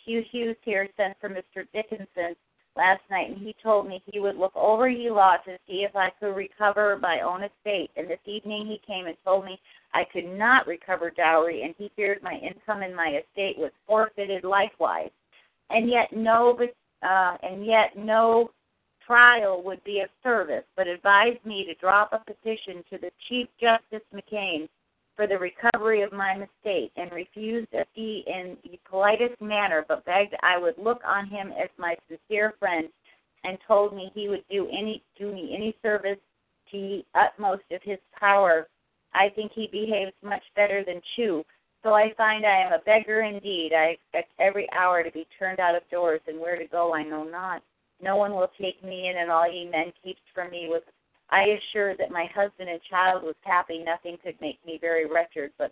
Hugh 0.06 0.24
Hughes 0.32 0.58
here 0.64 0.88
sent 0.98 1.18
for 1.20 1.30
Mr. 1.30 1.66
Dickinson 1.74 2.36
last 2.76 3.02
night, 3.10 3.30
and 3.30 3.38
he 3.38 3.56
told 3.62 3.88
me 3.88 4.02
he 4.06 4.20
would 4.20 4.36
look 4.36 4.56
over 4.56 4.90
ye 4.90 5.10
law 5.10 5.38
to 5.45 5.58
see 5.68 5.86
if 5.88 5.95
I 5.95 6.10
could 6.20 6.36
recover 6.36 6.98
my 7.02 7.22
own 7.22 7.44
estate. 7.44 7.91
And 7.95 8.10
this 8.10 8.20
evening 8.26 8.66
he 8.66 8.82
came 8.86 9.06
and 9.06 9.16
told 9.24 9.45
me 9.45 9.60
I 9.94 10.04
could 10.12 10.26
not 10.26 10.68
recover 10.68 11.12
dowry, 11.12 11.64
and 11.64 11.76
he 11.78 11.91
feared 11.95 12.24
my 12.24 12.34
income 12.34 12.82
and 12.82 12.95
my 12.95 13.20
estate 13.22 13.58
was 13.58 13.72
forfeited 13.88 14.44
likewise. 14.44 15.12
And 15.70 15.90
yet 15.90 16.12
no, 16.12 16.58
uh, 17.02 17.38
and 17.44 17.66
yet 17.66 17.98
no 17.98 18.52
trial 19.06 19.62
would 19.64 19.84
be 19.84 20.00
of 20.00 20.10
service, 20.22 20.64
but 20.76 20.88
advised 20.88 21.45
me 21.45 21.66
to 21.66 21.76
drop 21.76 22.14
a 22.14 22.20
petition 22.20 22.84
to 22.90 22.98
the 22.98 23.12
Chief 23.28 23.48
Justice 23.60 24.08
McKean 24.14 24.68
for 25.15 25.27
the 25.27 25.38
recovery 25.38 26.02
of 26.02 26.11
my 26.11 26.35
mistake, 26.35 26.91
and 26.95 27.11
refused 27.11 27.68
he 27.94 28.23
in 28.26 28.57
the 28.64 28.80
politest 28.90 29.40
manner, 29.41 29.85
but 29.88 30.06
begged 30.06 30.35
I 30.41 30.57
would 30.57 30.77
look 30.77 31.02
on 31.06 31.27
him 31.27 31.52
as 31.52 31.69
my 31.77 31.95
sincere 32.07 32.53
friend, 32.60 32.90
and 33.44 33.57
told 33.68 33.95
me 33.95 34.11
he 34.15 34.30
would 34.30 34.44
do 34.49 34.68
any 34.69 35.03
do 35.18 35.31
me 35.31 35.53
any 35.56 35.76
service 35.81 36.19
to 36.72 36.77
the 36.77 37.06
utmost 37.14 37.64
of 37.72 37.81
his 37.84 37.99
power. 38.19 38.68
I 39.14 39.30
think 39.30 39.52
he 39.53 39.68
behaves 39.72 40.14
much 40.23 40.44
better 40.56 40.84
than 40.84 41.02
Chew. 41.15 41.44
So 41.84 41.94
I 41.94 42.14
find 42.15 42.45
I 42.45 42.61
am 42.61 42.73
a 42.73 42.80
beggar 42.80 43.22
indeed. 43.22 43.73
I 43.73 43.98
expect 43.98 44.31
every 44.40 44.68
hour 44.72 45.03
to 45.03 45.11
be 45.11 45.27
turned 45.38 45.60
out 45.60 45.76
of 45.76 45.88
doors, 45.91 46.22
and 46.27 46.40
where 46.40 46.57
to 46.57 46.65
go 46.65 46.94
I 46.94 47.03
know 47.03 47.23
not. 47.23 47.61
No 48.02 48.15
one 48.15 48.31
will 48.31 48.49
take 48.60 48.84
me 48.84 49.10
in, 49.10 49.18
and 49.18 49.30
all 49.30 49.52
ye 49.52 49.69
men 49.69 49.94
keeps 50.03 50.22
from 50.34 50.49
me 50.49 50.68
with 50.69 50.84
I 51.30 51.58
assured 51.58 51.98
that 52.00 52.12
my 52.12 52.28
husband 52.34 52.70
and 52.70 52.80
child 52.90 53.24
was 53.24 53.36
happy. 53.41 53.84
Nothing 53.84 54.18
could 54.24 54.40
make 54.41 54.60
me 54.66 54.78
very 54.80 55.06
wretched, 55.06 55.52
but 55.58 55.72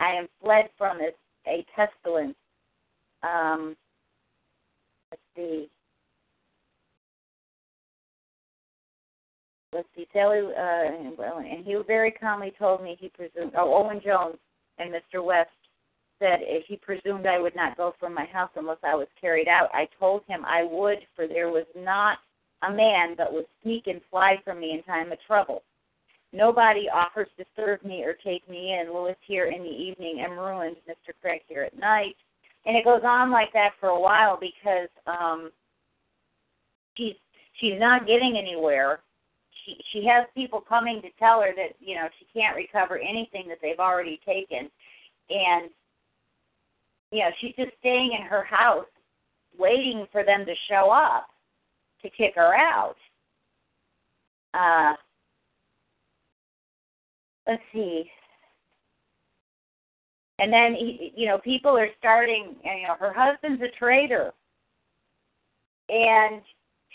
I 0.00 0.12
am 0.12 0.28
fled 0.42 0.70
from 0.78 1.00
it 1.00 1.16
a 1.46 1.64
pestilence. 1.74 2.36
Um, 3.22 3.76
let's 5.10 5.22
see. 5.36 5.68
Let's 9.72 9.88
see. 9.96 10.06
Sally, 10.12 10.38
uh, 10.38 11.22
and 11.38 11.64
he 11.64 11.76
very 11.86 12.12
calmly 12.12 12.52
told 12.58 12.82
me 12.82 12.96
he 12.98 13.08
presumed. 13.08 13.52
Oh, 13.56 13.74
Owen 13.74 14.00
Jones 14.04 14.36
and 14.78 14.92
Mr. 14.92 15.24
West 15.24 15.50
said 16.20 16.38
he 16.66 16.76
presumed 16.76 17.26
I 17.26 17.40
would 17.40 17.56
not 17.56 17.76
go 17.76 17.94
from 17.98 18.14
my 18.14 18.24
house 18.26 18.50
unless 18.56 18.78
I 18.84 18.94
was 18.94 19.08
carried 19.20 19.48
out. 19.48 19.68
I 19.72 19.88
told 19.98 20.22
him 20.28 20.44
I 20.44 20.62
would, 20.62 20.98
for 21.16 21.26
there 21.26 21.48
was 21.48 21.66
not 21.74 22.18
a 22.66 22.72
man 22.72 23.14
but 23.16 23.32
would 23.32 23.46
sneak 23.62 23.86
and 23.86 24.00
fly 24.10 24.36
from 24.44 24.60
me 24.60 24.72
in 24.72 24.82
time 24.82 25.12
of 25.12 25.18
trouble. 25.26 25.62
Nobody 26.32 26.88
offers 26.92 27.28
to 27.38 27.44
serve 27.54 27.84
me 27.84 28.02
or 28.02 28.14
take 28.14 28.48
me 28.48 28.72
in. 28.72 28.92
Lewis 28.92 29.16
here 29.26 29.46
in 29.46 29.62
the 29.62 29.68
evening 29.68 30.20
am 30.20 30.38
ruined, 30.38 30.76
Mr. 30.88 31.12
Craig 31.20 31.42
here 31.46 31.62
at 31.62 31.78
night. 31.78 32.16
And 32.66 32.76
it 32.76 32.84
goes 32.84 33.02
on 33.04 33.30
like 33.30 33.52
that 33.52 33.72
for 33.78 33.90
a 33.90 34.00
while 34.00 34.38
because 34.40 34.88
um 35.06 35.50
she's 36.96 37.14
she's 37.60 37.78
not 37.78 38.06
getting 38.06 38.36
anywhere. 38.36 39.00
She 39.64 39.76
she 39.92 40.06
has 40.06 40.26
people 40.34 40.60
coming 40.60 41.00
to 41.02 41.08
tell 41.18 41.40
her 41.40 41.52
that, 41.54 41.76
you 41.78 41.94
know, 41.94 42.08
she 42.18 42.26
can't 42.38 42.56
recover 42.56 42.98
anything 42.98 43.46
that 43.48 43.58
they've 43.62 43.78
already 43.78 44.20
taken. 44.26 44.70
And 45.30 45.70
you 47.12 47.20
know, 47.20 47.30
she's 47.40 47.54
just 47.54 47.70
staying 47.78 48.16
in 48.18 48.26
her 48.26 48.42
house 48.42 48.86
waiting 49.56 50.06
for 50.10 50.24
them 50.24 50.44
to 50.44 50.54
show 50.68 50.90
up 50.90 51.28
to 52.04 52.10
kick 52.10 52.34
her 52.36 52.54
out. 52.54 52.96
Uh, 54.54 54.94
let's 57.48 57.62
see. 57.72 58.04
And 60.38 60.52
then 60.52 60.76
you 61.14 61.26
know 61.26 61.38
people 61.38 61.76
are 61.76 61.88
starting. 61.98 62.56
You 62.64 62.86
know 62.86 62.94
her 62.98 63.12
husband's 63.12 63.62
a 63.62 63.76
traitor, 63.78 64.32
and 65.88 66.42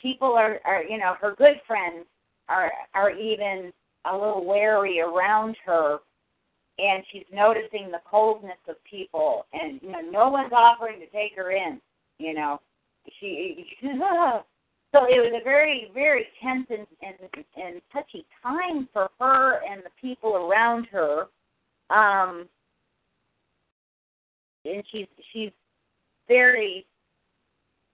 people 0.02 0.34
are 0.34 0.60
are 0.66 0.84
you 0.84 0.98
know 0.98 1.16
her 1.20 1.36
good 1.38 1.60
friends 1.68 2.06
are 2.48 2.72
are 2.94 3.12
even 3.12 3.72
a 4.06 4.14
little 4.14 4.46
wary 4.46 5.00
around 5.00 5.56
her 5.66 6.00
and 6.80 7.04
she's 7.12 7.26
noticing 7.34 7.92
the 7.92 8.02
coldness 8.10 8.58
of 8.68 8.76
people 8.90 9.46
and 9.54 9.80
you 9.82 9.92
know 9.92 10.02
no 10.02 10.30
one's 10.30 10.54
offering 10.54 11.00
to 11.00 11.06
take 11.08 11.36
her 11.36 11.52
in 11.52 11.80
you 12.18 12.34
know 12.34 12.60
she 13.20 13.66
so 14.92 15.06
it 15.06 15.20
was 15.20 15.40
a 15.40 15.44
very, 15.44 15.92
very 15.94 16.26
tense 16.42 16.68
and, 16.70 16.88
and, 17.04 17.46
and 17.56 17.82
touchy 17.94 18.26
time 18.42 18.90
for 18.92 19.10
her 19.20 19.60
and 19.70 19.84
the 19.84 19.92
people 20.02 20.36
around 20.36 20.88
her. 20.92 21.28
Um, 21.90 22.48
and 24.66 24.84
she's 24.92 25.08
she's 25.32 25.52
very, 26.28 26.86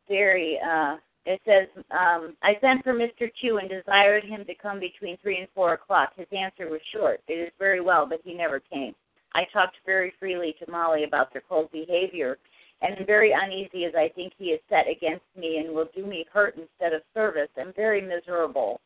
very. 0.08 0.58
Uh, 0.60 0.98
it 1.28 1.42
says, 1.44 1.68
um, 1.90 2.36
I 2.44 2.54
sent 2.62 2.84
for 2.84 2.94
Mr. 2.94 3.32
Chew 3.42 3.58
and 3.58 3.68
desired 3.68 4.24
him 4.24 4.46
to 4.46 4.54
come 4.54 4.80
between 4.80 5.18
three 5.18 5.40
and 5.40 5.48
four 5.56 5.74
o'clock. 5.74 6.12
His 6.16 6.28
answer 6.32 6.70
was 6.70 6.82
short. 6.94 7.20
It 7.28 7.34
is 7.34 7.52
very 7.58 7.82
well, 7.82 8.06
but 8.08 8.20
he 8.24 8.36
never 8.36 8.60
came. 8.60 8.94
I 9.34 9.46
talked 9.52 9.78
very 9.88 10.14
freely 10.20 10.56
to 10.60 10.72
Molly 10.72 11.04
about 11.04 11.34
their 11.34 11.42
cold 11.50 11.72
behavior 11.72 12.38
and 12.82 13.06
very 13.08 13.32
uneasy 13.32 13.86
as 13.86 13.94
I 13.96 14.10
think 14.16 14.34
he 14.38 14.46
is 14.46 14.60
set 14.70 14.86
against 14.90 15.26
me 15.38 15.58
and 15.58 15.74
will 15.74 15.90
do 15.96 16.06
me 16.06 16.26
hurt 16.32 16.56
instead 16.56 16.94
of 16.94 17.02
service. 17.14 17.50
I'm 17.58 17.74
very 17.76 18.02
miserable. 18.02 18.80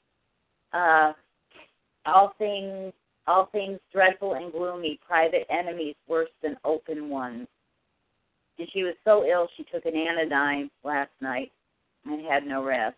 Uh, 0.74 1.14
all 2.06 2.34
things, 2.38 2.94
all 3.28 3.48
things 3.52 3.80
dreadful 3.92 4.36
and 4.36 4.52
gloomy, 4.52 5.00
private 5.06 5.46
enemies 5.50 5.96
worse 6.08 6.30
than 6.42 6.58
open 6.64 7.10
ones. 7.10 7.48
And 8.58 8.68
she 8.74 8.84
was 8.84 8.96
so 9.04 9.26
ill 9.26 9.48
she 9.56 9.64
took 9.64 9.86
an 9.86 9.96
anodyne 9.96 10.70
last 10.84 11.12
night 11.22 11.52
and 12.06 12.26
had 12.26 12.46
no 12.46 12.64
rest. 12.64 12.98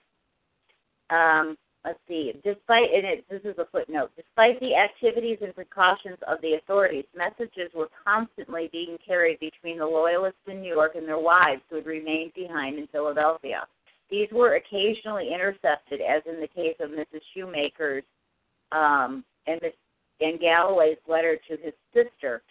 Um, 1.09 1.57
let's 1.85 1.99
see, 2.07 2.33
despite 2.43 2.93
and 2.93 3.05
it, 3.05 3.25
this 3.29 3.41
is 3.43 3.57
a 3.57 3.65
footnote. 3.71 4.11
Despite 4.15 4.59
the 4.59 4.75
activities 4.75 5.39
and 5.41 5.55
precautions 5.55 6.17
of 6.27 6.39
the 6.41 6.53
authorities, 6.53 7.05
messages 7.15 7.71
were 7.75 7.89
constantly 8.05 8.69
being 8.71 8.97
carried 9.05 9.39
between 9.39 9.79
the 9.79 9.85
loyalists 9.85 10.39
in 10.47 10.61
New 10.61 10.73
York 10.73 10.93
and 10.95 11.07
their 11.07 11.19
wives 11.19 11.61
who 11.69 11.77
had 11.77 11.85
remained 11.85 12.33
behind 12.33 12.77
in 12.77 12.87
Philadelphia. 12.87 13.65
These 14.09 14.27
were 14.31 14.55
occasionally 14.55 15.33
intercepted, 15.33 16.01
as 16.01 16.21
in 16.25 16.39
the 16.41 16.47
case 16.47 16.75
of 16.79 16.91
Mrs. 16.91 17.21
Shoemaker's 17.33 18.03
um, 18.71 19.23
and, 19.47 19.59
Miss, 19.61 19.73
and 20.19 20.39
Galloway's 20.39 20.97
letter 21.07 21.37
to 21.49 21.57
his 21.57 21.73
sister. 21.93 22.41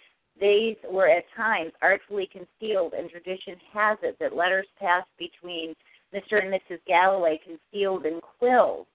These 0.41 0.77
were 0.91 1.09
at 1.09 1.25
times 1.37 1.73
artfully 1.83 2.29
concealed, 2.33 2.95
and 2.95 3.11
tradition 3.11 3.57
has 3.73 3.99
it 4.03 4.17
that 4.21 4.35
letters 4.35 4.67
passed 4.79 5.09
between 5.19 5.75
Mr. 6.15 6.43
and 6.43 6.53
Mrs. 6.53 6.81
Galloway 6.87 7.39
concealed 7.45 8.07
in 8.07 8.21
quills 8.39 8.87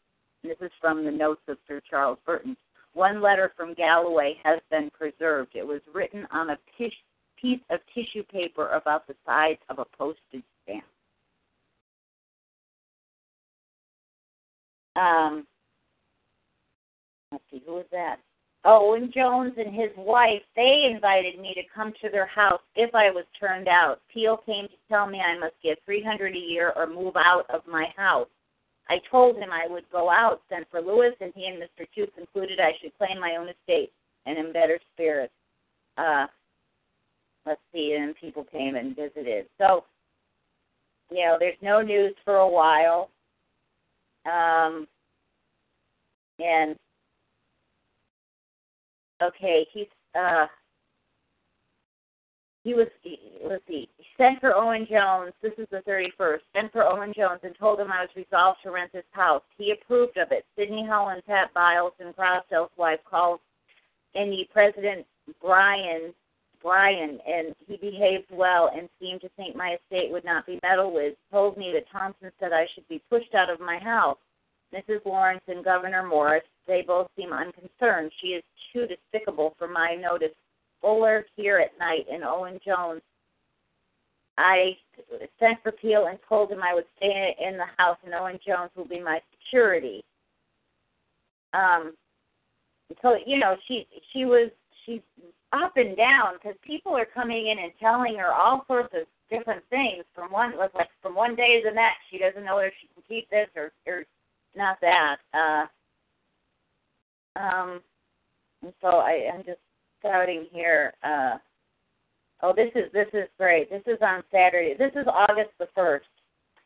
this 0.47 0.57
is 0.61 0.72
from 0.80 1.05
the 1.05 1.11
notes 1.11 1.41
of 1.47 1.57
Sir 1.67 1.81
Charles 1.89 2.19
Burton. 2.26 2.55
One 2.93 3.22
letter 3.22 3.51
from 3.57 3.73
Galloway 3.73 4.35
has 4.43 4.59
been 4.72 4.89
preserved. 4.91 5.51
It 5.53 5.67
was 5.67 5.81
written 5.93 6.26
on 6.31 6.51
a 6.51 6.57
piece 6.77 6.93
of 7.69 7.80
tissue 7.93 8.23
paper 8.31 8.69
about 8.69 9.05
the 9.07 9.15
size 9.26 9.57
of 9.69 9.80
a 9.80 9.85
postage 9.97 10.43
stamp. 10.63 10.84
Um, 14.95 15.45
let's 17.31 17.43
see, 17.51 17.61
who 17.65 17.73
was 17.73 17.85
that? 17.91 18.17
Owen 18.63 19.11
Jones 19.13 19.53
and 19.57 19.76
his 19.76 19.91
wife, 19.95 20.41
they 20.55 20.89
invited 20.91 21.39
me 21.39 21.53
to 21.53 21.61
come 21.73 21.93
to 22.01 22.09
their 22.09 22.26
house 22.26 22.61
if 22.76 22.95
I 22.95 23.11
was 23.11 23.26
turned 23.39 23.67
out. 23.67 24.01
Peale 24.11 24.38
came 24.38 24.67
to 24.67 24.73
tell 24.89 25.05
me 25.05 25.19
I 25.19 25.38
must 25.38 25.53
get 25.61 25.77
three 25.85 26.03
hundred 26.03 26.35
a 26.35 26.39
year 26.39 26.73
or 26.76 26.88
move 26.88 27.15
out 27.15 27.45
of 27.53 27.61
my 27.67 27.85
house. 27.95 28.27
I 28.90 28.98
told 29.10 29.38
him 29.38 29.49
I 29.52 29.68
would 29.68 29.86
go 29.91 30.10
out, 30.10 30.41
send 30.49 30.66
for 30.70 30.82
Lewis, 30.82 31.14
and 31.20 31.34
he 31.36 31.45
and 31.48 31.62
Mr. 31.62 31.88
Chew 31.94 32.07
concluded 32.16 32.60
I 32.60 32.72
should 32.82 32.95
claim 32.98 33.20
my 33.20 33.36
own 33.40 33.49
estate 33.49 33.91
and 34.26 34.38
in 34.38 34.53
better 34.53 34.80
spirits. 34.94 35.34
Uh, 35.98 36.28
let's 37.45 37.62
see, 37.74 37.98
and 37.99 38.16
people 38.16 38.45
came 38.52 38.76
and 38.76 38.95
visited. 38.95 39.48
So, 39.57 39.86
you 41.10 41.26
know, 41.26 41.38
there's 41.40 41.57
no 41.62 41.82
news 41.82 42.14
for 42.24 42.38
a 42.38 42.49
while. 42.49 43.10
Um, 44.26 44.88
and 46.40 46.76
okay, 49.22 49.66
he's 49.72 49.88
uh 50.16 50.48
he 52.64 52.74
was 52.74 52.88
let's 53.48 53.64
see, 53.68 53.88
sent 54.17 54.39
for 54.39 54.55
Owen 54.55 54.87
Jones, 54.89 55.33
this 55.41 55.53
is 55.57 55.67
the 55.71 55.81
thirty 55.81 56.11
first, 56.17 56.45
sent 56.53 56.71
for 56.71 56.83
Owen 56.83 57.13
Jones 57.15 57.41
and 57.43 57.55
told 57.57 57.79
him 57.79 57.91
I 57.91 58.01
was 58.01 58.09
resolved 58.15 58.59
to 58.63 58.71
rent 58.71 58.91
his 58.93 59.03
house. 59.11 59.43
He 59.57 59.71
approved 59.71 60.17
of 60.17 60.31
it. 60.31 60.45
Sidney 60.57 60.85
Helen, 60.85 61.21
Pat 61.27 61.53
Biles 61.53 61.93
and 61.99 62.15
Crosdale's 62.15 62.71
wife 62.77 62.99
called 63.09 63.39
and 64.15 64.31
the 64.31 64.47
president 64.51 65.05
Bryan 65.41 66.13
Bryan 66.65 67.19
and 67.27 67.53
he 67.67 67.77
behaved 67.77 68.25
well 68.31 68.71
and 68.75 68.89
seemed 68.99 69.21
to 69.21 69.29
think 69.37 69.55
my 69.55 69.75
estate 69.75 70.11
would 70.11 70.25
not 70.25 70.47
be 70.47 70.59
meddled 70.63 70.95
with, 70.95 71.13
told 71.31 71.57
me 71.57 71.71
that 71.73 71.85
Thompson 71.91 72.31
said 72.39 72.53
I 72.53 72.65
should 72.73 72.87
be 72.87 73.03
pushed 73.07 73.35
out 73.35 73.51
of 73.51 73.59
my 73.59 73.77
house. 73.77 74.17
Mrs. 74.73 75.05
Lawrence 75.05 75.43
and 75.47 75.63
Gouverneur 75.63 76.07
Morris, 76.07 76.43
they 76.67 76.81
both 76.81 77.07
seem 77.15 77.31
unconcerned. 77.31 78.11
She 78.19 78.29
is 78.29 78.43
too 78.73 78.87
despicable 78.87 79.53
for 79.59 79.67
my 79.67 79.95
notice. 79.95 80.31
Fuller 80.81 81.25
here 81.35 81.59
at 81.59 81.77
night 81.77 82.07
and 82.11 82.23
Owen 82.23 82.59
Jones. 82.65 83.01
I 84.38 84.78
sent 85.40 85.62
for 85.64 85.72
Peale 85.72 86.07
and 86.07 86.20
told 86.28 86.52
him 86.52 86.62
I 86.62 86.74
would 86.74 86.86
stay 86.98 87.36
in 87.40 87.57
the 87.57 87.66
house 87.78 87.98
and 88.03 88.14
Owen 88.14 88.40
Jones 88.45 88.72
will 88.76 88.88
be 88.88 88.99
my 88.99 89.20
security. 89.32 90.03
Um, 91.53 91.94
so 93.02 93.18
you 93.26 93.40
know 93.40 93.56
she 93.68 93.88
she 94.12 94.26
was 94.26 94.49
she's 94.86 95.02
up 95.53 95.78
and 95.78 95.95
down 95.95 96.34
because 96.34 96.56
people 96.62 96.95
are 96.95 97.06
coming 97.06 97.48
in 97.48 97.60
and 97.60 97.72
telling 97.80 98.18
her 98.18 98.34
all 98.34 98.66
sorts 98.68 98.94
of 98.94 99.07
different 99.30 99.64
things 99.70 100.03
from 100.14 100.32
one 100.32 100.53
like 100.57 100.90
from 101.02 101.16
one 101.16 101.36
day 101.36 101.62
to 101.62 101.70
the 101.70 101.76
next. 101.76 101.99
She 102.12 102.18
doesn't 102.18 102.44
know 102.44 102.57
whether 102.57 102.74
she 102.82 102.88
can 102.94 103.03
keep 103.07 103.30
this 103.30 103.48
or 103.56 103.72
or 103.88 104.03
not 104.56 104.78
that. 104.82 105.18
Uh, 105.34 105.66
um, 107.40 107.82
and 108.64 108.74
so 108.82 108.88
I 108.88 109.30
I'm 109.34 109.44
just 109.44 109.60
scouting 109.99 110.45
here. 110.52 110.94
Uh, 111.03 111.38
oh, 112.45 112.53
this 112.55 112.72
is 112.76 112.91
this 112.93 113.07
is 113.13 113.27
great. 113.38 113.69
This 113.69 113.84
is 113.88 113.97
on 114.01 114.23
Saturday. 114.31 114.76
This 114.77 114.91
is 114.95 115.07
August 115.07 115.51
the 115.59 115.67
first. 115.73 116.05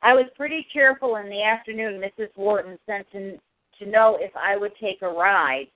I 0.01 0.13
was 0.13 0.25
pretty 0.35 0.65
cheerful 0.73 1.17
in 1.17 1.29
the 1.29 1.43
afternoon. 1.43 2.01
Mrs. 2.01 2.29
Wharton 2.35 2.77
sent 2.85 3.09
to 3.11 3.37
to 3.79 3.89
know 3.89 4.17
if 4.19 4.31
I 4.35 4.57
would 4.57 4.73
take 4.79 5.01
a 5.01 5.07
ride. 5.07 5.67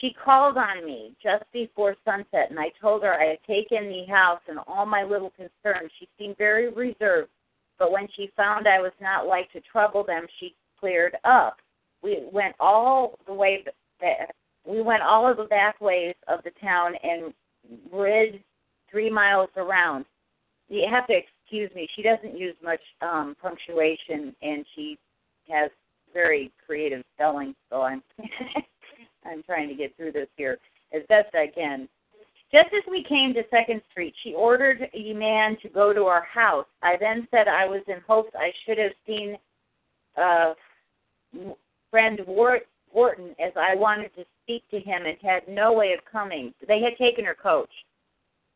She 0.00 0.14
called 0.24 0.56
on 0.56 0.86
me 0.86 1.14
just 1.22 1.44
before 1.52 1.96
sunset, 2.04 2.48
and 2.48 2.58
I 2.58 2.70
told 2.80 3.02
her 3.02 3.12
I 3.12 3.30
had 3.30 3.42
taken 3.46 3.88
the 3.88 4.06
house 4.10 4.40
and 4.48 4.58
all 4.66 4.86
my 4.86 5.02
little 5.02 5.30
concerns. 5.30 5.90
She 5.98 6.08
seemed 6.16 6.38
very 6.38 6.70
reserved, 6.72 7.30
but 7.78 7.92
when 7.92 8.06
she 8.16 8.30
found 8.36 8.66
I 8.66 8.80
was 8.80 8.92
not 9.00 9.26
like 9.26 9.52
to 9.52 9.60
trouble 9.60 10.04
them, 10.04 10.26
she 10.38 10.54
cleared 10.78 11.16
up. 11.24 11.56
We 12.02 12.22
went 12.32 12.54
all 12.60 13.18
the 13.26 13.34
way 13.34 13.64
back. 14.00 14.34
We 14.64 14.80
went 14.80 15.02
all 15.02 15.28
of 15.28 15.36
the 15.36 15.44
back 15.44 15.80
ways 15.80 16.14
of 16.28 16.42
the 16.44 16.52
town 16.62 16.94
and 17.02 17.34
rid 17.92 18.42
three 18.90 19.10
miles 19.10 19.50
around. 19.56 20.04
You 20.68 20.86
have 20.90 21.06
to 21.08 21.14
excuse 21.14 21.70
me. 21.74 21.88
She 21.96 22.02
doesn't 22.02 22.38
use 22.38 22.54
much 22.62 22.80
um, 23.02 23.36
punctuation, 23.40 24.34
and 24.42 24.64
she 24.74 24.98
has 25.48 25.70
very 26.12 26.50
creative 26.64 27.02
spelling. 27.16 27.54
So 27.70 27.82
I'm 27.82 28.02
I'm 29.24 29.42
trying 29.42 29.68
to 29.68 29.74
get 29.74 29.96
through 29.96 30.12
this 30.12 30.28
here 30.36 30.58
as 30.92 31.02
best 31.08 31.34
I 31.34 31.48
can. 31.48 31.88
Just 32.52 32.68
as 32.74 32.82
we 32.90 33.04
came 33.04 33.32
to 33.34 33.42
Second 33.48 33.80
Street, 33.90 34.14
she 34.24 34.34
ordered 34.34 34.88
a 34.92 35.12
man 35.12 35.56
to 35.62 35.68
go 35.68 35.92
to 35.92 36.04
our 36.04 36.24
house. 36.24 36.66
I 36.82 36.96
then 36.98 37.28
said 37.30 37.46
I 37.46 37.66
was 37.66 37.82
in 37.86 38.00
hopes 38.06 38.30
I 38.34 38.50
should 38.66 38.78
have 38.78 38.92
seen 39.06 39.36
uh, 40.16 40.54
friend 41.90 42.20
Wharton 42.26 43.36
as 43.38 43.52
I 43.56 43.76
wanted 43.76 44.14
to 44.16 44.24
speak 44.42 44.64
to 44.70 44.80
him 44.80 45.06
and 45.06 45.16
had 45.22 45.46
no 45.48 45.72
way 45.72 45.92
of 45.92 46.00
coming. 46.10 46.52
They 46.66 46.80
had 46.80 46.96
taken 46.98 47.24
her 47.24 47.36
coach. 47.40 47.70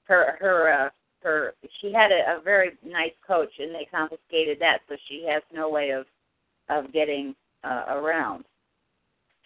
Her 0.04 0.36
her 0.40 0.72
uh, 0.72 0.90
her 1.22 1.54
she 1.80 1.92
had 1.92 2.12
a, 2.12 2.38
a 2.38 2.40
very 2.42 2.72
nice 2.84 3.12
coach 3.26 3.52
and 3.58 3.74
they 3.74 3.86
confiscated 3.90 4.58
that, 4.60 4.80
so 4.88 4.96
she 5.08 5.26
has 5.28 5.42
no 5.52 5.68
way 5.68 5.90
of 5.90 6.06
of 6.68 6.92
getting 6.92 7.34
uh, 7.62 7.84
around. 7.88 8.44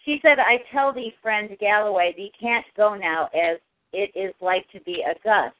She 0.05 0.19
said, 0.21 0.39
I 0.39 0.59
tell 0.71 0.93
thee, 0.93 1.13
friend 1.21 1.55
Galloway, 1.59 2.13
thee 2.15 2.31
can't 2.39 2.65
go 2.75 2.95
now, 2.95 3.25
as 3.27 3.59
it 3.91 4.11
is 4.15 4.33
like 4.41 4.69
to 4.71 4.79
be 4.81 5.03
a 5.03 5.13
gust, 5.23 5.55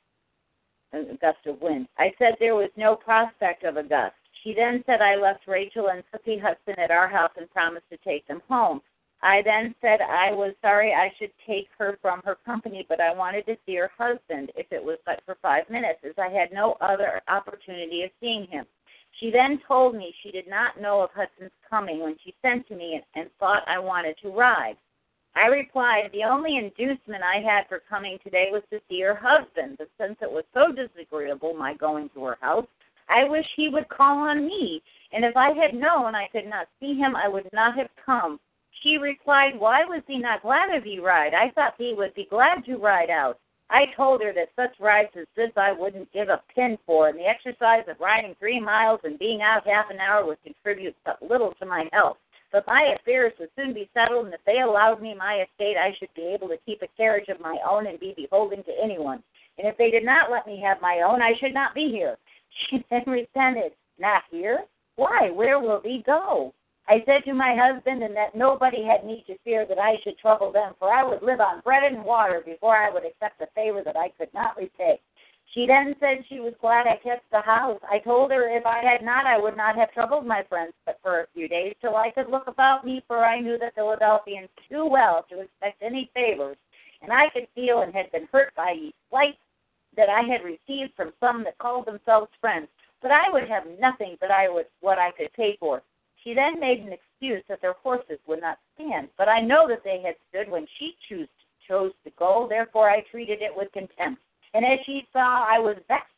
a 0.93 1.15
gust 1.15 1.45
of 1.45 1.61
wind. 1.61 1.87
I 1.97 2.13
said 2.17 2.35
there 2.39 2.55
was 2.55 2.69
no 2.77 2.95
prospect 2.95 3.63
of 3.63 3.77
a 3.77 3.83
gust. 3.83 4.15
She 4.43 4.53
then 4.53 4.83
said 4.85 5.01
I 5.01 5.15
left 5.15 5.47
Rachel 5.47 5.89
and 5.89 6.03
Cookie 6.11 6.37
Hudson 6.37 6.75
at 6.79 6.91
our 6.91 7.07
house 7.07 7.31
and 7.37 7.51
promised 7.51 7.89
to 7.91 7.97
take 7.97 8.25
them 8.27 8.41
home. 8.47 8.81
I 9.21 9.41
then 9.41 9.75
said 9.81 9.99
I 10.01 10.31
was 10.31 10.53
sorry 10.61 10.93
I 10.93 11.11
should 11.19 11.31
take 11.45 11.67
her 11.77 11.97
from 12.01 12.21
her 12.23 12.35
company, 12.45 12.85
but 12.87 13.01
I 13.01 13.13
wanted 13.13 13.45
to 13.47 13.57
see 13.65 13.75
her 13.75 13.91
husband, 13.97 14.51
if 14.55 14.71
it 14.71 14.83
was 14.83 14.97
but 15.05 15.21
for 15.25 15.35
five 15.41 15.69
minutes, 15.69 15.99
as 16.03 16.17
I 16.17 16.29
had 16.29 16.53
no 16.53 16.77
other 16.79 17.21
opportunity 17.27 18.03
of 18.03 18.11
seeing 18.21 18.47
him. 18.47 18.65
She 19.19 19.29
then 19.31 19.59
told 19.67 19.95
me 19.95 20.15
she 20.23 20.31
did 20.31 20.47
not 20.47 20.79
know 20.79 21.01
of 21.01 21.09
Hudson's 21.11 21.51
coming 21.69 21.99
when 21.99 22.15
she 22.23 22.33
sent 22.41 22.67
to 22.67 22.75
me 22.75 22.95
and, 22.95 23.03
and 23.15 23.29
thought 23.39 23.67
I 23.67 23.77
wanted 23.79 24.17
to 24.21 24.29
ride. 24.29 24.77
I 25.35 25.47
replied, 25.47 26.11
The 26.11 26.23
only 26.23 26.57
inducement 26.57 27.23
I 27.23 27.41
had 27.41 27.67
for 27.67 27.79
coming 27.89 28.19
today 28.23 28.49
was 28.51 28.63
to 28.69 28.79
see 28.87 29.01
her 29.01 29.15
husband, 29.15 29.77
but 29.77 29.89
since 29.99 30.17
it 30.21 30.31
was 30.31 30.45
so 30.53 30.71
disagreeable, 30.71 31.53
my 31.53 31.73
going 31.73 32.09
to 32.09 32.23
her 32.23 32.37
house, 32.39 32.67
I 33.09 33.25
wish 33.25 33.45
he 33.55 33.67
would 33.69 33.89
call 33.89 34.17
on 34.19 34.45
me, 34.45 34.81
and 35.11 35.25
if 35.25 35.35
I 35.35 35.51
had 35.51 35.73
known 35.73 36.15
I 36.15 36.27
could 36.31 36.47
not 36.47 36.67
see 36.79 36.93
him, 36.93 37.15
I 37.15 37.27
would 37.27 37.49
not 37.51 37.77
have 37.77 37.89
come. 38.05 38.39
She 38.81 38.97
replied, 38.97 39.59
Why 39.59 39.83
was 39.83 40.03
he 40.07 40.17
not 40.17 40.41
glad 40.41 40.73
of 40.73 40.85
you 40.85 41.05
ride? 41.05 41.33
I 41.33 41.49
thought 41.51 41.75
he 41.77 41.93
would 41.93 42.13
be 42.13 42.25
glad 42.25 42.63
to 42.65 42.77
ride 42.77 43.09
out. 43.09 43.39
I 43.69 43.85
told 43.95 44.21
her 44.21 44.33
that 44.33 44.49
such 44.55 44.79
rides 44.79 45.15
as 45.15 45.27
this 45.35 45.51
I 45.55 45.71
wouldn't 45.73 46.11
give 46.11 46.29
a 46.29 46.41
pin 46.55 46.77
for, 46.85 47.07
and 47.07 47.19
the 47.19 47.27
exercise 47.27 47.83
of 47.87 47.99
riding 47.99 48.35
three 48.39 48.59
miles 48.59 49.01
and 49.03 49.19
being 49.19 49.41
out 49.41 49.67
half 49.67 49.89
an 49.91 49.99
hour 49.99 50.25
would 50.25 50.41
contribute 50.43 50.95
but 51.05 51.21
little 51.21 51.53
to 51.55 51.65
my 51.65 51.87
health. 51.91 52.17
But 52.51 52.65
my 52.65 52.95
affairs 52.95 53.33
would 53.39 53.51
soon 53.55 53.73
be 53.73 53.89
settled, 53.93 54.25
and 54.25 54.33
if 54.33 54.43
they 54.45 54.61
allowed 54.61 55.01
me 55.01 55.13
my 55.13 55.43
estate, 55.43 55.77
I 55.77 55.93
should 55.99 56.13
be 56.15 56.33
able 56.33 56.47
to 56.47 56.57
keep 56.65 56.81
a 56.81 56.87
carriage 56.97 57.29
of 57.29 57.39
my 57.39 57.57
own 57.69 57.85
and 57.85 57.99
be 57.99 58.13
beholden 58.15 58.63
to 58.63 58.71
anyone. 58.81 59.21
And 59.59 59.67
if 59.67 59.77
they 59.77 59.91
did 59.91 60.05
not 60.05 60.31
let 60.31 60.47
me 60.47 60.59
have 60.61 60.81
my 60.81 61.01
own, 61.01 61.21
I 61.21 61.33
should 61.39 61.53
not 61.53 61.75
be 61.75 61.89
here. 61.89 62.17
She 62.69 62.83
then 62.89 63.03
resented, 63.05 63.73
Not 63.99 64.23
here? 64.31 64.65
Why? 64.95 65.29
Where 65.29 65.59
will 65.59 65.79
thee 65.79 66.01
go? 66.03 66.53
I 66.89 67.03
said 67.05 67.23
to 67.25 67.35
my 67.35 67.55
husband 67.55 68.01
and 68.01 68.15
that 68.15 68.33
nobody 68.33 68.83
had 68.83 69.05
need 69.05 69.23
to 69.27 69.37
fear 69.43 69.63
that 69.67 69.77
I 69.77 69.97
should 70.03 70.17
trouble 70.17 70.51
them, 70.51 70.73
for 70.79 70.91
I 70.91 71.03
would 71.03 71.21
live 71.21 71.39
on 71.39 71.61
bread 71.61 71.83
and 71.83 72.03
water 72.03 72.41
before 72.43 72.75
I 72.75 72.89
would 72.89 73.05
accept 73.05 73.39
a 73.41 73.47
favor 73.53 73.83
that 73.83 73.95
I 73.95 74.09
could 74.17 74.33
not 74.33 74.57
repay. 74.57 74.99
She 75.53 75.67
then 75.67 75.95
said 75.99 76.25
she 76.27 76.39
was 76.39 76.55
glad 76.59 76.87
I 76.87 76.97
kept 76.97 77.29
the 77.29 77.41
house. 77.41 77.79
I 77.91 77.99
told 77.99 78.31
her 78.31 78.49
if 78.49 78.65
I 78.65 78.81
had 78.83 79.03
not, 79.03 79.27
I 79.27 79.37
would 79.37 79.55
not 79.55 79.75
have 79.75 79.91
troubled 79.93 80.25
my 80.25 80.41
friends 80.49 80.73
but 80.83 80.97
for 81.03 81.19
a 81.19 81.27
few 81.35 81.47
days 81.47 81.75
till 81.79 81.95
I 81.95 82.09
could 82.09 82.27
look 82.27 82.47
about 82.47 82.83
me, 82.83 83.03
for 83.07 83.23
I 83.23 83.39
knew 83.39 83.59
the 83.59 83.71
Philadelphians 83.75 84.49
too 84.67 84.85
well 84.85 85.25
to 85.29 85.41
expect 85.41 85.83
any 85.83 86.09
favors, 86.15 86.57
and 87.03 87.13
I 87.13 87.29
could 87.29 87.47
feel 87.53 87.81
and 87.81 87.93
had 87.93 88.11
been 88.11 88.27
hurt 88.31 88.55
by 88.55 88.71
ye 88.71 88.95
slights 89.11 89.37
that 89.95 90.09
I 90.09 90.21
had 90.21 90.43
received 90.43 90.95
from 90.95 91.13
some 91.19 91.43
that 91.43 91.59
called 91.59 91.85
themselves 91.85 92.31
friends. 92.41 92.67
But 93.01 93.11
I 93.11 93.29
would 93.29 93.47
have 93.47 93.63
nothing 93.79 94.17
but 94.19 94.31
I 94.31 94.49
would 94.49 94.65
what 94.81 94.97
I 94.97 95.11
could 95.11 95.31
pay 95.33 95.55
for. 95.59 95.83
She 96.23 96.33
then 96.33 96.59
made 96.59 96.79
an 96.79 96.93
excuse 96.93 97.43
that 97.47 97.61
their 97.61 97.73
horses 97.73 98.19
would 98.27 98.41
not 98.41 98.59
stand, 98.75 99.09
but 99.17 99.29
I 99.29 99.39
know 99.39 99.67
that 99.67 99.83
they 99.83 100.01
had 100.01 100.15
stood 100.29 100.49
when 100.51 100.67
she 100.77 100.95
chose, 101.07 101.27
chose 101.67 101.93
to 102.03 102.11
go, 102.17 102.47
therefore 102.49 102.89
I 102.89 103.01
treated 103.01 103.41
it 103.41 103.55
with 103.55 103.71
contempt. 103.71 104.21
And 104.53 104.65
as 104.65 104.79
she 104.85 105.07
saw 105.13 105.45
I 105.47 105.59
was 105.59 105.77
vexed, 105.87 106.11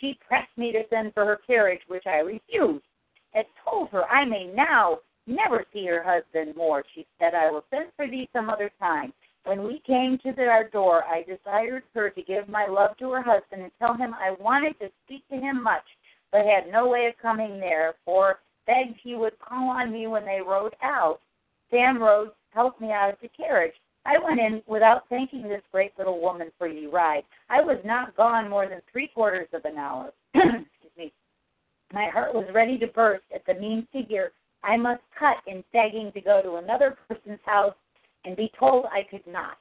she 0.00 0.18
pressed 0.26 0.56
me 0.56 0.72
to 0.72 0.86
send 0.90 1.14
for 1.14 1.24
her 1.24 1.40
carriage, 1.46 1.80
which 1.88 2.06
I 2.06 2.18
refused. 2.18 2.84
Had 3.32 3.46
told 3.64 3.90
her 3.90 4.04
I 4.10 4.24
may 4.24 4.46
now 4.46 4.98
never 5.26 5.64
see 5.72 5.86
her 5.86 6.02
husband 6.02 6.56
more. 6.56 6.84
She 6.94 7.06
said, 7.18 7.34
I 7.34 7.50
will 7.50 7.64
send 7.70 7.86
for 7.96 8.06
thee 8.06 8.28
some 8.32 8.50
other 8.50 8.70
time. 8.78 9.12
When 9.44 9.62
we 9.62 9.80
came 9.86 10.18
to 10.18 10.46
our 10.46 10.64
door, 10.64 11.04
I 11.04 11.22
desired 11.22 11.84
her 11.94 12.10
to 12.10 12.22
give 12.22 12.48
my 12.48 12.66
love 12.66 12.96
to 12.98 13.12
her 13.12 13.22
husband 13.22 13.62
and 13.62 13.72
tell 13.78 13.94
him 13.94 14.12
I 14.14 14.32
wanted 14.40 14.78
to 14.80 14.90
speak 15.04 15.26
to 15.28 15.36
him 15.36 15.62
much, 15.62 15.84
but 16.32 16.44
had 16.44 16.70
no 16.70 16.88
way 16.88 17.06
of 17.06 17.16
coming 17.22 17.60
there, 17.60 17.94
for 18.04 18.40
begged 18.66 18.98
he 19.02 19.14
would 19.14 19.38
call 19.38 19.70
on 19.70 19.92
me 19.92 20.06
when 20.06 20.24
they 20.24 20.40
rode 20.46 20.74
out. 20.82 21.20
Sam 21.70 22.02
Rhodes 22.02 22.32
helped 22.50 22.80
me 22.80 22.92
out 22.92 23.12
of 23.12 23.18
the 23.20 23.28
carriage. 23.28 23.74
I 24.04 24.18
went 24.18 24.38
in 24.38 24.62
without 24.66 25.08
thanking 25.08 25.42
this 25.42 25.62
great 25.72 25.92
little 25.98 26.20
woman 26.20 26.52
for 26.58 26.68
the 26.72 26.86
ride. 26.86 27.24
I 27.50 27.60
was 27.60 27.78
not 27.84 28.16
gone 28.16 28.48
more 28.48 28.68
than 28.68 28.80
three 28.90 29.08
quarters 29.08 29.48
of 29.52 29.64
an 29.64 29.76
hour. 29.76 30.12
Excuse 30.34 30.92
me. 30.96 31.12
My 31.92 32.08
heart 32.12 32.34
was 32.34 32.46
ready 32.54 32.78
to 32.78 32.86
burst 32.86 33.24
at 33.34 33.44
the 33.46 33.54
mean 33.54 33.86
figure 33.92 34.32
I 34.62 34.76
must 34.76 35.02
cut 35.18 35.36
in 35.46 35.62
begging 35.72 36.12
to 36.12 36.20
go 36.20 36.42
to 36.42 36.56
another 36.56 36.96
person's 37.08 37.40
house 37.44 37.74
and 38.24 38.36
be 38.36 38.50
told 38.58 38.86
I 38.86 39.02
could 39.08 39.26
not. 39.26 39.58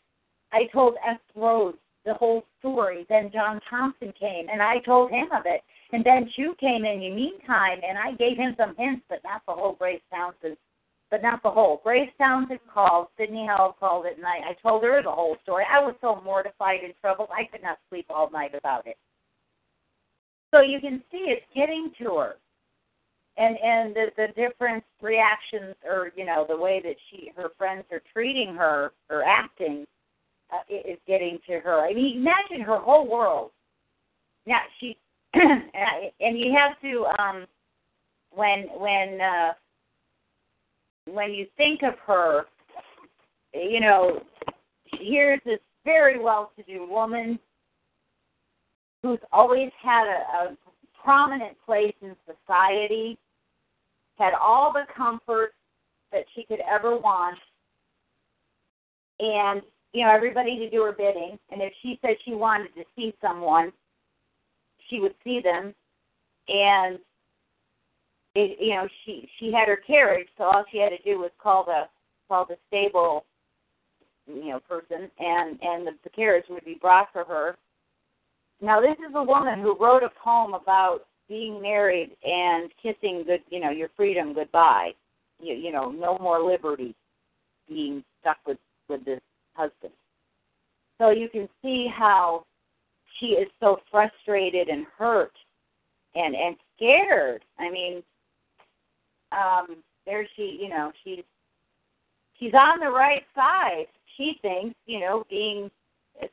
I 0.51 0.65
told 0.71 0.95
S. 1.07 1.19
Rhodes 1.35 1.77
the 2.05 2.13
whole 2.13 2.43
story. 2.59 3.05
Then 3.09 3.31
John 3.31 3.59
Thompson 3.69 4.13
came, 4.19 4.47
and 4.51 4.61
I 4.61 4.79
told 4.79 5.11
him 5.11 5.27
of 5.31 5.43
it. 5.45 5.61
And 5.93 6.03
then 6.03 6.29
Chew 6.35 6.55
came 6.59 6.83
in 6.83 7.01
in 7.01 7.11
the 7.11 7.15
meantime, 7.15 7.79
and 7.87 7.97
I 7.97 8.13
gave 8.13 8.37
him 8.37 8.55
some 8.57 8.75
hints, 8.77 9.03
but 9.07 9.23
not 9.23 9.41
the 9.45 9.53
whole 9.53 9.73
Grace 9.73 10.01
Townsend. 10.11 10.57
but 11.11 11.21
not 11.21 11.43
the 11.43 11.51
whole. 11.51 11.81
Grace 11.83 12.09
Townsend 12.17 12.59
called, 12.73 13.07
Sidney 13.17 13.45
Howell 13.47 13.77
called 13.79 14.05
it, 14.05 14.17
and 14.17 14.25
I, 14.25 14.49
I 14.49 14.53
told 14.61 14.83
her 14.83 15.01
the 15.03 15.11
whole 15.11 15.37
story. 15.43 15.63
I 15.71 15.79
was 15.79 15.95
so 16.01 16.19
mortified 16.25 16.81
and 16.83 16.93
troubled, 16.99 17.29
I 17.31 17.45
could 17.45 17.61
not 17.61 17.77
sleep 17.89 18.07
all 18.09 18.29
night 18.31 18.55
about 18.55 18.87
it. 18.87 18.97
So 20.51 20.61
you 20.61 20.79
can 20.79 21.03
see 21.11 21.25
it's 21.27 21.45
getting 21.55 21.91
to 21.99 22.15
her, 22.15 22.35
and 23.37 23.57
and 23.61 23.95
the 23.95 24.05
the 24.15 24.27
different 24.35 24.83
reactions, 25.01 25.75
or 25.85 26.11
you 26.15 26.25
know, 26.25 26.45
the 26.47 26.55
way 26.55 26.81
that 26.83 26.95
she 27.09 27.31
her 27.35 27.49
friends 27.57 27.83
are 27.91 28.01
treating 28.13 28.55
her 28.55 28.91
or 29.09 29.23
acting, 29.23 29.85
uh, 30.53 30.63
is 30.69 30.97
getting 31.07 31.39
to 31.47 31.59
her. 31.59 31.81
I 31.81 31.93
mean, 31.93 32.17
imagine 32.17 32.65
her 32.65 32.79
whole 32.79 33.07
world. 33.09 33.51
Now 34.45 34.59
she, 34.79 34.97
and 36.19 36.37
you 36.39 36.53
have 36.53 36.79
to 36.81 37.05
um, 37.21 37.45
when 38.31 38.67
when 38.77 39.19
uh, 39.21 39.53
when 41.11 41.33
you 41.33 41.47
think 41.57 41.81
of 41.83 41.93
her, 42.05 42.45
you 43.53 43.79
know, 43.79 44.21
here's 44.85 45.41
this 45.45 45.59
very 45.83 46.19
well-to-do 46.19 46.87
woman 46.89 47.37
who's 49.03 49.19
always 49.31 49.69
had 49.81 50.07
a, 50.07 50.47
a 50.47 50.57
prominent 51.03 51.55
place 51.63 51.93
in 52.01 52.15
society, 52.25 53.17
had 54.17 54.33
all 54.33 54.73
the 54.73 54.83
comfort 54.95 55.53
that 56.11 56.25
she 56.35 56.43
could 56.43 56.59
ever 56.69 56.97
want, 56.97 57.37
and 59.19 59.61
you 59.93 60.03
know 60.03 60.11
everybody 60.11 60.57
to 60.57 60.69
do 60.69 60.83
her 60.83 60.91
bidding. 60.91 61.37
And 61.51 61.61
if 61.61 61.73
she 61.81 61.99
said 62.01 62.15
she 62.25 62.33
wanted 62.33 62.73
to 62.75 62.83
see 62.95 63.13
someone, 63.21 63.71
she 64.89 64.99
would 64.99 65.15
see 65.23 65.41
them, 65.43 65.73
and 66.47 66.99
it, 68.35 68.57
you 68.59 68.75
know 68.75 68.87
she 69.03 69.27
she 69.39 69.51
had 69.51 69.67
her 69.67 69.77
carriage, 69.77 70.27
so 70.37 70.45
all 70.45 70.65
she 70.71 70.77
had 70.79 70.89
to 70.89 71.01
do 71.03 71.19
was 71.19 71.31
call 71.41 71.63
the 71.65 71.83
call 72.27 72.45
the 72.45 72.57
stable, 72.67 73.25
you 74.27 74.49
know, 74.49 74.59
person, 74.59 75.09
and 75.19 75.59
and 75.61 75.87
the, 75.87 75.91
the 76.03 76.09
carriage 76.09 76.45
would 76.49 76.65
be 76.65 76.77
brought 76.79 77.07
for 77.13 77.23
her. 77.23 77.57
Now 78.61 78.81
this 78.81 78.97
is 79.07 79.13
a 79.15 79.23
woman 79.23 79.59
who 79.61 79.77
wrote 79.79 80.03
a 80.03 80.09
poem 80.23 80.53
about 80.53 80.99
being 81.27 81.61
married 81.61 82.11
and 82.23 82.71
kissing 82.81 83.23
good, 83.25 83.41
you 83.49 83.59
know, 83.59 83.71
your 83.71 83.89
freedom 83.95 84.33
goodbye. 84.33 84.91
You, 85.39 85.53
you 85.53 85.71
know, 85.71 85.91
no 85.91 86.17
more 86.19 86.41
liberty, 86.41 86.95
being 87.67 88.03
stuck 88.21 88.37
with 88.45 88.57
with 88.87 89.03
this 89.05 89.21
husband. 89.53 89.93
So 90.97 91.09
you 91.09 91.27
can 91.29 91.49
see 91.61 91.87
how 91.93 92.45
she 93.19 93.27
is 93.27 93.47
so 93.59 93.79
frustrated 93.89 94.67
and 94.67 94.85
hurt 94.97 95.33
and 96.15 96.35
and 96.35 96.55
scared. 96.75 97.43
I 97.59 97.69
mean, 97.69 98.03
um, 99.31 99.77
there 100.05 100.27
she, 100.35 100.59
you 100.61 100.69
know, 100.69 100.91
she's 101.03 101.23
she's 102.39 102.53
on 102.53 102.79
the 102.79 102.89
right 102.89 103.23
side. 103.33 103.87
She 104.17 104.37
thinks, 104.41 104.75
you 104.85 104.99
know, 104.99 105.25
being 105.29 105.69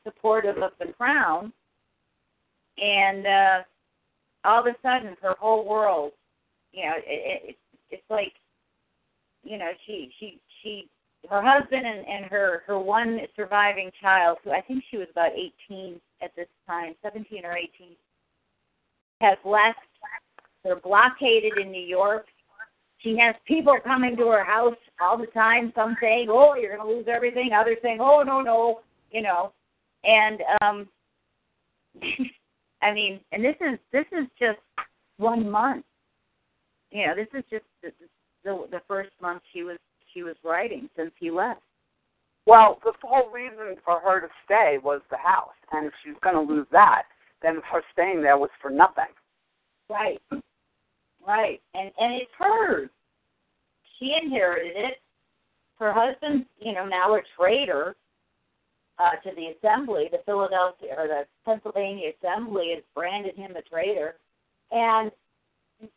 supportive 0.03 0.57
of 0.57 0.71
the 0.79 0.93
crown, 0.93 1.51
and 2.77 3.27
uh, 3.27 3.57
all 4.45 4.61
of 4.61 4.67
a 4.67 4.75
sudden, 4.81 5.15
her 5.21 5.35
whole 5.39 5.67
world, 5.67 6.11
you 6.71 6.85
know, 6.85 6.93
it, 6.97 7.49
it, 7.49 7.57
it's 7.89 8.03
like, 8.09 8.33
you 9.43 9.57
know, 9.57 9.71
she 9.85 10.11
she 10.19 10.39
she 10.61 10.87
her 11.29 11.41
husband 11.41 11.85
and, 11.85 12.05
and 12.07 12.25
her 12.25 12.63
her 12.65 12.79
one 12.79 13.19
surviving 13.35 13.91
child, 14.01 14.37
who 14.43 14.51
I 14.51 14.61
think 14.61 14.83
she 14.89 14.97
was 14.97 15.07
about 15.11 15.31
18 15.69 15.99
at 16.23 16.35
this 16.35 16.47
time, 16.67 16.95
17 17.03 17.45
or 17.45 17.57
18, 17.57 17.95
has 19.21 19.37
left. 19.45 19.79
They're 20.63 20.79
blockaded 20.79 21.57
in 21.57 21.71
New 21.71 21.81
York. 21.81 22.25
She 22.99 23.17
has 23.17 23.35
people 23.45 23.77
coming 23.83 24.15
to 24.15 24.27
her 24.27 24.43
house 24.43 24.77
all 25.01 25.17
the 25.17 25.27
time. 25.27 25.73
Some 25.75 25.97
saying, 25.99 26.27
"Oh, 26.29 26.55
you're 26.55 26.75
going 26.75 26.87
to 26.87 26.95
lose 26.95 27.07
everything." 27.07 27.51
Others 27.51 27.77
saying, 27.81 27.99
"Oh, 27.99 28.23
no, 28.23 28.41
no," 28.41 28.81
you 29.11 29.21
know. 29.21 29.51
And 30.05 30.39
um 30.61 30.87
I 32.81 32.93
mean, 32.93 33.19
and 33.31 33.43
this 33.43 33.55
is 33.61 33.79
this 33.91 34.05
is 34.11 34.27
just 34.39 34.59
one 35.17 35.49
month. 35.49 35.85
You 36.91 37.07
know, 37.07 37.15
this 37.15 37.27
is 37.33 37.43
just 37.49 37.65
the 37.81 37.91
the, 38.43 38.67
the 38.71 38.81
first 38.87 39.11
month 39.21 39.41
she 39.51 39.63
was 39.63 39.77
she 40.13 40.23
was 40.23 40.35
writing 40.43 40.89
since 40.95 41.11
he 41.19 41.31
left. 41.31 41.61
Well, 42.45 42.79
the 42.83 42.91
whole 43.01 43.29
reason 43.31 43.77
for 43.85 43.99
her 43.99 44.19
to 44.19 44.27
stay 44.45 44.77
was 44.83 45.01
the 45.09 45.17
house, 45.17 45.55
and 45.71 45.87
if 45.87 45.93
she's 46.03 46.15
going 46.21 46.35
to 46.35 46.53
lose 46.53 46.67
that, 46.71 47.03
then 47.41 47.61
her 47.71 47.81
staying 47.93 48.21
there 48.21 48.37
was 48.37 48.49
for 48.61 48.69
nothing. 48.69 49.11
Right. 49.89 50.21
Right. 51.25 51.61
And 51.73 51.91
and 51.97 52.21
it's 52.21 52.31
hers. 52.37 52.89
She 53.99 54.13
inherited 54.21 54.73
it. 54.75 55.01
Her 55.79 55.93
husband's, 55.93 56.47
you 56.59 56.73
know, 56.73 56.85
now 56.85 57.15
a 57.15 57.21
traitor 57.37 57.95
uh, 58.99 59.11
to 59.23 59.35
the 59.35 59.53
assembly. 59.57 60.07
The 60.11 60.19
Philadelphia 60.25 60.95
or 60.97 61.07
the 61.07 61.23
Pennsylvania 61.45 62.11
Assembly 62.21 62.71
has 62.75 62.83
branded 62.93 63.35
him 63.35 63.55
a 63.55 63.61
traitor. 63.61 64.15
And 64.71 65.11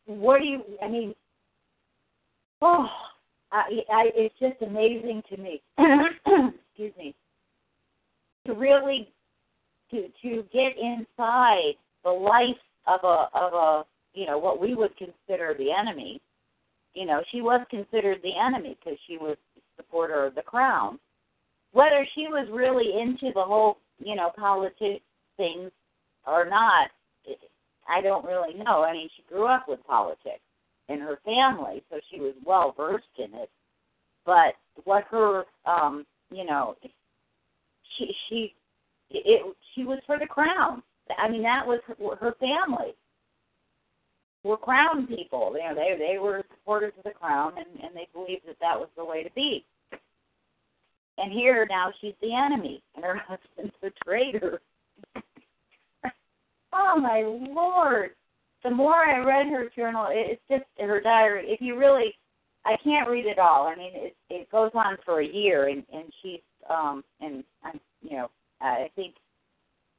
what 0.07 0.39
do 0.39 0.45
you? 0.45 0.63
I 0.83 0.89
mean, 0.89 1.15
oh, 2.63 2.87
I, 3.57 3.63
I, 3.91 4.11
it's 4.15 4.35
just 4.39 4.61
amazing 4.61 5.23
to 5.31 5.37
me. 5.39 5.63
excuse 5.79 6.93
me. 6.99 7.15
To 8.47 8.53
really 8.53 9.09
to 9.91 10.09
to 10.23 10.45
get 10.53 10.73
inside 10.77 11.75
the 12.05 12.11
life 12.11 12.61
of 12.87 13.01
a 13.03 13.29
of 13.35 13.53
a 13.55 13.85
you 14.13 14.27
know 14.27 14.39
what 14.39 14.61
we 14.61 14.75
would 14.75 14.97
consider 14.97 15.55
the 15.59 15.71
enemy. 15.73 16.21
You 16.95 17.07
know, 17.07 17.23
she 17.33 17.41
was 17.41 17.61
considered 17.71 18.19
the 18.23 18.33
enemy 18.39 18.77
because 18.79 18.99
she 19.07 19.17
was 19.17 19.37
supporter 19.77 20.27
of 20.27 20.35
the 20.35 20.43
crown. 20.43 20.99
Whether 21.73 22.07
she 22.15 22.27
was 22.29 22.49
really 22.53 23.01
into 23.01 23.33
the 23.35 23.43
whole 23.43 23.79
you 23.99 24.17
know 24.17 24.31
politics 24.37 25.03
things 25.39 25.71
or 26.27 26.49
not, 26.49 26.91
I 27.89 28.03
don't 28.03 28.25
really 28.25 28.55
know. 28.55 28.85
I 28.85 28.93
mean, 28.93 29.09
she 29.17 29.23
grew 29.33 29.47
up 29.47 29.65
with 29.67 29.85
politics 29.87 30.41
in 30.89 31.01
her 31.01 31.19
family, 31.25 31.83
so 31.91 31.99
she 32.11 32.21
was 32.21 32.35
well 32.45 32.75
versed 32.77 33.05
in 33.19 33.35
it. 33.35 33.51
But 34.25 34.55
what 34.85 35.05
her, 35.11 35.45
um, 35.67 36.05
you 36.31 36.45
know, 36.45 36.77
she 37.97 38.13
she 38.29 38.55
it 39.11 39.57
she 39.75 39.85
was 39.85 39.99
for 40.07 40.19
the 40.19 40.27
crown. 40.27 40.83
I 41.19 41.29
mean, 41.29 41.43
that 41.43 41.67
was 41.67 41.81
her, 41.87 42.17
her 42.17 42.35
family 42.41 42.95
were 44.47 44.57
crown 44.57 45.07
people. 45.07 45.55
You 45.55 45.69
know, 45.69 45.75
they 45.75 45.97
they 45.99 46.19
were 46.19 46.43
supporters 46.59 46.93
of 46.99 47.05
the 47.05 47.11
crown, 47.11 47.53
and 47.57 47.67
and 47.83 47.95
they 47.95 48.09
believed 48.13 48.47
that 48.47 48.59
that 48.61 48.79
was 48.79 48.89
the 48.97 49.05
way 49.05 49.23
to 49.23 49.31
be. 49.33 49.65
And 51.19 51.33
here 51.33 51.67
now 51.69 51.93
she's 52.01 52.15
the 52.21 52.35
enemy, 52.35 52.83
and 52.95 53.05
her 53.05 53.17
husband's 53.29 53.75
a 53.83 53.91
traitor. 54.05 54.61
oh 56.73 57.01
my 57.01 57.23
lord! 57.25 58.11
The 58.67 58.75
more 58.75 58.97
I 58.97 59.19
read 59.19 59.47
her 59.47 59.71
journal, 59.77 60.09
it's 60.11 60.43
just 60.51 60.65
her 60.81 61.01
diary. 61.01 61.47
If 61.49 61.61
you 61.61 61.79
really, 61.79 62.13
I 62.65 62.77
can't 62.83 63.09
read 63.09 63.25
it 63.25 63.39
all. 63.39 63.69
I 63.69 63.77
mean, 63.77 63.93
it 63.95 64.17
it 64.29 64.51
goes 64.51 64.73
on 64.75 64.97
for 65.05 65.21
a 65.21 65.27
year, 65.27 65.69
and 65.69 65.85
and 65.93 66.13
she's 66.21 66.41
um 66.69 67.05
and 67.21 67.45
I'm 67.63 67.79
you 68.03 68.17
know 68.17 68.31
I 68.61 68.91
think 68.97 69.15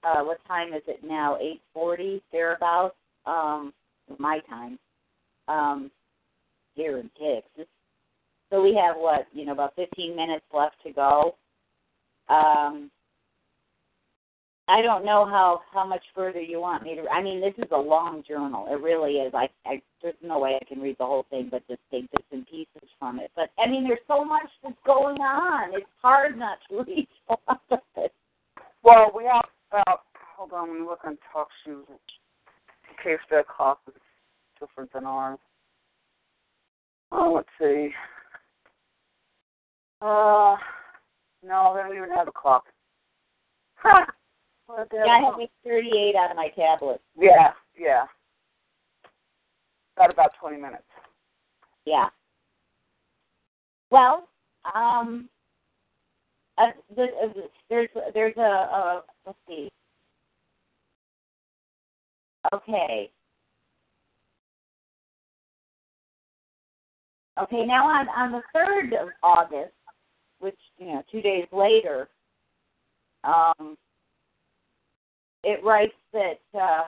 uh 0.04 0.22
what 0.24 0.46
time 0.46 0.74
is 0.74 0.82
it 0.86 1.00
now? 1.02 1.38
Eight 1.40 1.62
forty 1.74 2.22
thereabouts. 2.34 2.96
Um, 3.26 3.74
my 4.20 4.40
time 4.50 4.78
um, 5.48 5.90
here 6.76 6.98
in 6.98 7.10
Texas. 7.12 7.72
So 8.50 8.62
we 8.62 8.76
have 8.76 8.98
what 8.98 9.28
you 9.32 9.46
know 9.46 9.54
about 9.54 9.76
15 9.78 10.14
minutes 10.14 10.46
left 10.54 10.76
to 10.86 10.92
go. 10.92 11.36
Um, 12.28 12.92
I 14.70 14.82
don't 14.82 15.06
know 15.06 15.26
how 15.26 15.62
how 15.72 15.86
much 15.86 16.04
further 16.14 16.42
you 16.42 16.60
want 16.60 16.84
me 16.84 16.96
to. 16.96 17.08
I 17.08 17.24
mean, 17.24 17.40
this 17.40 17.54
is 17.58 17.72
a 17.72 17.78
long 17.78 18.22
journal. 18.28 18.68
It 18.70 18.82
really 18.82 19.14
is. 19.14 19.34
I, 19.34 19.48
I 19.66 19.82
there's 20.02 20.16
no 20.22 20.40
way 20.40 20.60
I 20.62 20.66
can 20.66 20.82
read 20.82 20.98
the 21.00 21.06
whole 21.06 21.26
thing, 21.30 21.48
but 21.50 21.66
just 21.68 21.80
take 21.90 22.12
bits 22.12 22.26
and 22.32 22.46
pieces 22.46 22.90
from 23.00 23.20
it. 23.20 23.32
But 23.36 23.50
I 23.58 23.70
mean, 23.70 23.86
there's 23.86 24.00
so 24.08 24.26
much 24.26 24.50
that's 24.62 24.76
going 24.86 25.22
on. 25.22 25.74
It's 25.74 25.86
hard 26.02 26.38
not 26.38 26.58
to 26.70 26.84
read 26.88 27.08
a 27.30 27.36
lot 27.48 27.62
of 27.72 27.80
it. 27.96 28.14
Well, 28.84 29.12
we 29.16 29.24
have 29.26 29.46
about. 29.72 30.02
Hold 30.36 30.54
on, 30.54 30.70
let 30.70 30.80
me 30.80 30.86
look 30.86 31.00
on 31.04 31.18
talk 31.34 31.48
shoes 31.66 31.86
in 31.90 31.98
case 33.04 33.20
their 33.30 33.44
clock 33.44 33.80
is 33.88 33.94
different 34.60 34.92
than 34.94 35.06
ours. 35.06 35.40
Oh, 37.12 37.34
let's 37.36 37.48
see. 37.60 37.90
Uh, 40.02 40.56
no, 41.44 41.74
they 41.74 41.82
don't 41.82 41.96
even 41.98 42.12
have 42.16 42.28
a 42.28 42.32
clock. 42.32 42.66
Ha! 44.68 44.74
What 44.76 44.90
the 44.90 44.98
Yeah, 45.06 45.12
I 45.12 45.20
have 45.20 45.50
38 45.64 46.16
on 46.16 46.36
my 46.36 46.50
tablet. 46.50 47.02
Yeah, 47.20 47.54
yeah. 47.78 48.06
Got 49.98 50.12
about 50.12 50.32
20 50.40 50.58
minutes. 50.58 50.84
Yeah. 51.86 52.08
Well, 53.90 54.28
um, 54.76 55.30
uh, 56.58 56.72
the, 56.96 57.04
uh, 57.04 57.42
there's 57.70 57.90
there's 58.14 58.36
a, 58.38 58.42
a 58.42 59.04
let's 59.26 59.38
see. 59.48 59.70
Okay. 62.54 63.10
Okay, 67.40 67.66
now 67.66 67.88
on 67.88 68.10
on 68.10 68.32
the 68.32 68.42
third 68.54 68.94
of 68.94 69.10
August, 69.22 69.74
which 70.40 70.58
you 70.78 70.88
know, 70.88 71.04
two 71.12 71.22
days 71.22 71.46
later, 71.52 72.10
um, 73.24 73.78
it 75.44 75.64
writes 75.64 75.94
that 76.14 76.40
uh, 76.54 76.84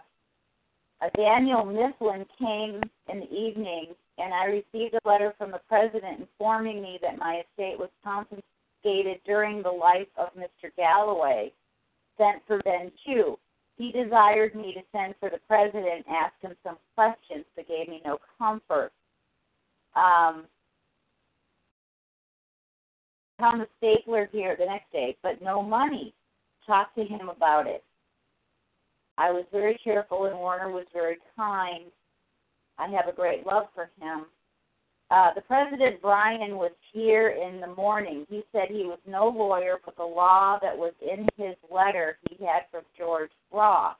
Daniel 1.16 1.66
Mifflin 1.66 2.26
came 2.38 2.82
in 3.08 3.20
the 3.20 3.34
evening, 3.34 3.88
and 4.18 4.34
I 4.34 4.46
received 4.46 4.96
a 4.96 5.08
letter 5.08 5.34
from 5.38 5.52
the 5.52 5.62
president 5.68 6.22
informing 6.22 6.82
me 6.82 7.00
that 7.02 7.18
my 7.18 7.42
estate 7.42 7.80
was 7.80 7.90
confiscated 8.04 9.22
during 9.26 9.62
the 9.62 9.70
life 9.70 10.08
of 10.18 10.30
Mr. 10.36 10.70
Galloway, 10.76 11.52
sent 12.18 12.42
for 12.48 12.60
Ben 12.64 12.92
Chew. 13.06 13.38
He 13.78 13.94
desired 13.94 14.56
me 14.56 14.74
to 14.74 14.82
send 14.92 15.16
for 15.20 15.30
the 15.30 15.40
president 15.48 16.06
and 16.06 16.16
ask 16.16 16.34
him 16.42 16.56
some 16.64 16.78
questions, 16.96 17.46
but 17.56 17.68
gave 17.68 17.88
me 17.88 18.02
no 18.06 18.18
comfort. 18.38 18.92
Um, 19.96 20.46
Thomas 23.40 23.70
Stapler 23.78 24.28
here 24.34 24.58
the 24.60 24.66
next 24.66 24.92
day, 24.92 25.16
but 25.24 25.42
no 25.42 25.64
money. 25.64 26.14
Talk 26.68 26.94
to 26.96 27.06
him 27.06 27.30
about 27.30 27.68
it. 27.68 27.84
I 29.20 29.32
was 29.32 29.44
very 29.52 29.78
careful, 29.84 30.26
and 30.26 30.38
Warner 30.38 30.72
was 30.72 30.86
very 30.94 31.18
kind. 31.36 31.92
I 32.78 32.88
have 32.88 33.10
a 33.10 33.16
great 33.16 33.46
love 33.46 33.66
for 33.76 33.90
him. 34.00 34.26
Uh, 35.12 35.34
the 35.34 35.42
president 35.42 36.02
Bryan 36.02 36.56
was 36.56 36.72
here 36.94 37.30
in 37.30 37.60
the 37.60 37.76
morning. 37.76 38.26
He 38.30 38.44
said 38.54 38.70
he 38.70 38.86
was 38.86 39.00
no 39.06 39.28
lawyer, 39.28 39.78
but 39.84 39.98
the 39.98 40.04
law 40.04 40.58
that 40.62 40.78
was 40.78 40.94
in 41.02 41.28
his 41.36 41.56
letter 41.70 42.18
he 42.30 42.46
had 42.46 42.62
from 42.72 42.84
George 42.98 43.32
Ross. 43.52 43.98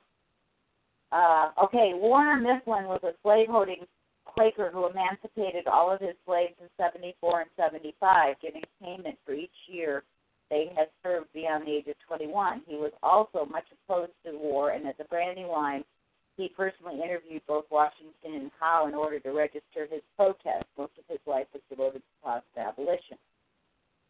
Uh, 1.12 1.50
okay, 1.64 1.92
Warner 1.94 2.40
Mifflin 2.40 2.84
was 2.84 3.00
a 3.02 3.12
slaveholding 3.22 3.84
Quaker 4.24 4.70
who 4.72 4.86
emancipated 4.86 5.66
all 5.66 5.92
of 5.92 6.00
his 6.00 6.14
slaves 6.24 6.54
in 6.62 6.68
74 6.78 7.42
and 7.42 7.50
75, 7.56 8.36
giving 8.40 8.62
payment 8.82 9.18
for 9.26 9.34
each 9.34 9.50
year 9.66 10.02
they 10.50 10.72
had 10.76 10.88
served 11.02 11.32
beyond 11.32 11.66
the 11.66 11.72
age 11.72 11.86
of 11.86 11.94
21. 12.06 12.62
He 12.66 12.74
was 12.76 12.92
also 13.02 13.46
much 13.50 13.66
opposed 13.72 14.12
to 14.26 14.36
war, 14.36 14.70
and 14.70 14.86
at 14.86 14.98
the 14.98 15.04
Brandywine, 15.04 15.84
he 16.36 16.48
personally 16.48 17.00
interviewed 17.02 17.42
both 17.46 17.64
Washington 17.70 18.34
and 18.34 18.50
Howe 18.58 18.88
in 18.88 18.94
order 18.94 19.20
to 19.20 19.30
register 19.30 19.86
his 19.90 20.02
protest. 20.16 20.64
Most 20.76 20.92
of 20.98 21.04
his 21.08 21.20
life 21.26 21.46
was 21.52 21.62
devoted 21.68 21.98
to 22.00 22.24
cause 22.24 22.42
of 22.56 22.66
abolition. 22.66 23.16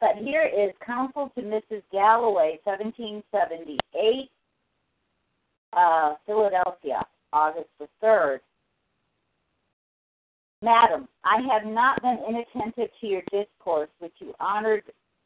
But 0.01 0.17
here 0.17 0.45
is 0.45 0.71
Counsel 0.85 1.31
to 1.35 1.43
Mrs. 1.43 1.83
Galloway, 1.93 2.59
1778, 2.65 4.31
uh, 5.75 6.15
Philadelphia, 6.25 7.05
August 7.33 7.69
the 7.79 7.89
3rd. 8.03 8.41
Madam, 10.63 11.09
I 11.25 11.41
have 11.53 11.67
not 11.67 12.01
been 12.03 12.19
inattentive 12.29 12.91
to 13.01 13.07
your 13.07 13.23
discourse, 13.31 13.91
which 13.99 14.13
you 14.19 14.35
honored 14.41 14.85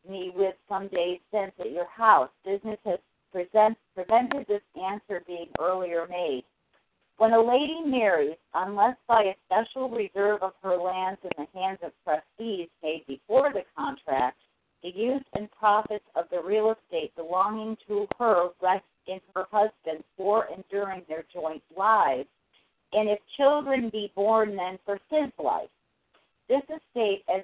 me 0.08 0.32
with 0.34 0.54
some 0.68 0.88
days 0.88 1.20
since 1.32 1.52
at 1.60 1.70
your 1.70 1.88
house. 1.88 2.30
Business 2.44 2.78
has 2.84 2.98
present, 3.32 3.76
prevented 3.94 4.46
this 4.46 4.62
answer 4.80 5.22
being 5.26 5.48
earlier 5.60 6.06
made. 6.08 6.44
When 7.16 7.32
a 7.32 7.40
lady 7.40 7.80
marries, 7.84 8.36
unless 8.54 8.96
by 9.06 9.22
a 9.22 9.36
special 9.46 9.88
reserve 9.88 10.42
of 10.42 10.52
her 10.62 10.76
lands 10.76 11.20
in 11.22 11.30
the 11.36 11.58
hands 11.58 11.78
of 11.82 11.92
trustees 12.02 12.68
made 12.82 13.04
before 13.06 13.52
the 13.52 13.62
contract, 13.76 14.38
the 14.82 14.90
use 14.90 15.24
and 15.34 15.50
profits 15.52 16.04
of 16.16 16.24
the 16.30 16.42
real 16.42 16.72
estate 16.72 17.14
belonging 17.16 17.76
to 17.88 18.06
her 18.18 18.48
rest 18.60 18.84
in 19.06 19.20
her 19.34 19.46
husband 19.50 20.04
for 20.16 20.48
and 20.52 20.64
during 20.70 21.02
their 21.08 21.24
joint 21.32 21.62
lives, 21.76 22.28
and 22.92 23.08
if 23.08 23.18
children 23.36 23.90
be 23.90 24.12
born 24.14 24.56
then 24.56 24.78
for 24.84 24.98
his 25.08 25.30
life. 25.42 25.70
This 26.48 26.62
estate, 26.64 27.24
as 27.34 27.42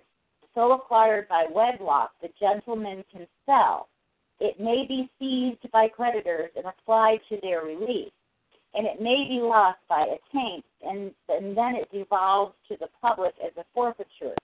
so 0.54 0.72
acquired 0.72 1.28
by 1.28 1.46
wedlock, 1.52 2.12
the 2.20 2.30
gentleman 2.38 3.04
can 3.12 3.26
sell. 3.46 3.88
It 4.40 4.58
may 4.58 4.86
be 4.88 5.10
seized 5.18 5.70
by 5.70 5.88
creditors 5.88 6.50
and 6.56 6.64
applied 6.66 7.20
to 7.28 7.38
their 7.42 7.62
relief 7.62 8.12
and 8.74 8.86
it 8.86 9.00
may 9.00 9.26
be 9.28 9.40
lost 9.40 9.78
by 9.88 10.02
a 10.02 10.36
taint, 10.36 10.64
and, 10.82 11.10
and 11.28 11.56
then 11.56 11.74
it 11.74 11.90
devolves 11.92 12.54
to 12.68 12.76
the 12.78 12.88
public 13.00 13.34
as 13.44 13.52
a 13.56 13.64
forfeiture. 13.74 14.34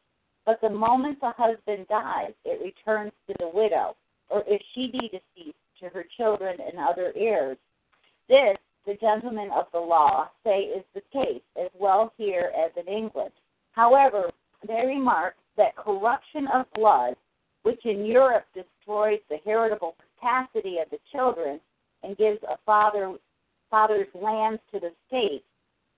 But 0.44 0.60
the 0.60 0.70
moment 0.70 1.20
the 1.20 1.32
husband 1.36 1.86
dies, 1.88 2.32
it 2.44 2.60
returns 2.62 3.12
to 3.28 3.34
the 3.38 3.50
widow, 3.52 3.96
or 4.28 4.42
if 4.46 4.60
she 4.74 4.88
be 4.88 5.08
deceased, 5.08 5.56
to 5.80 5.88
her 5.90 6.06
children 6.16 6.56
and 6.58 6.78
other 6.78 7.12
heirs. 7.14 7.58
This, 8.28 8.56
the 8.86 8.94
gentlemen 8.94 9.50
of 9.54 9.66
the 9.72 9.78
law 9.78 10.30
say, 10.42 10.60
is 10.60 10.84
the 10.94 11.02
case, 11.12 11.42
as 11.60 11.70
well 11.78 12.12
here 12.16 12.50
as 12.56 12.70
in 12.76 12.92
England. 12.92 13.32
However, 13.72 14.30
they 14.66 14.86
remark 14.86 15.34
that 15.56 15.76
corruption 15.76 16.46
of 16.54 16.66
blood, 16.74 17.16
which 17.62 17.84
in 17.84 18.04
Europe 18.04 18.46
destroys 18.54 19.20
the 19.28 19.38
heritable 19.44 19.96
capacity 20.18 20.78
of 20.78 20.88
the 20.90 20.98
children 21.12 21.60
and 22.02 22.16
gives 22.16 22.42
a 22.44 22.56
father 22.64 23.16
father's 23.70 24.08
lands 24.14 24.60
to 24.72 24.78
the 24.78 24.92
state, 25.08 25.42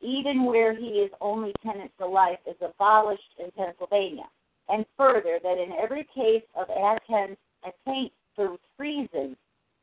even 0.00 0.44
where 0.44 0.74
he 0.74 1.00
is 1.00 1.10
only 1.20 1.52
tenant 1.62 1.90
for 1.98 2.08
life, 2.08 2.38
is 2.46 2.56
abolished 2.62 3.34
in 3.38 3.50
Pennsylvania. 3.50 4.24
And 4.68 4.86
further, 4.96 5.38
that 5.42 5.58
in 5.58 5.72
every 5.72 6.04
case 6.14 6.44
of 6.56 6.68
attaint 6.70 8.12
for 8.34 8.56
treason, 8.76 9.36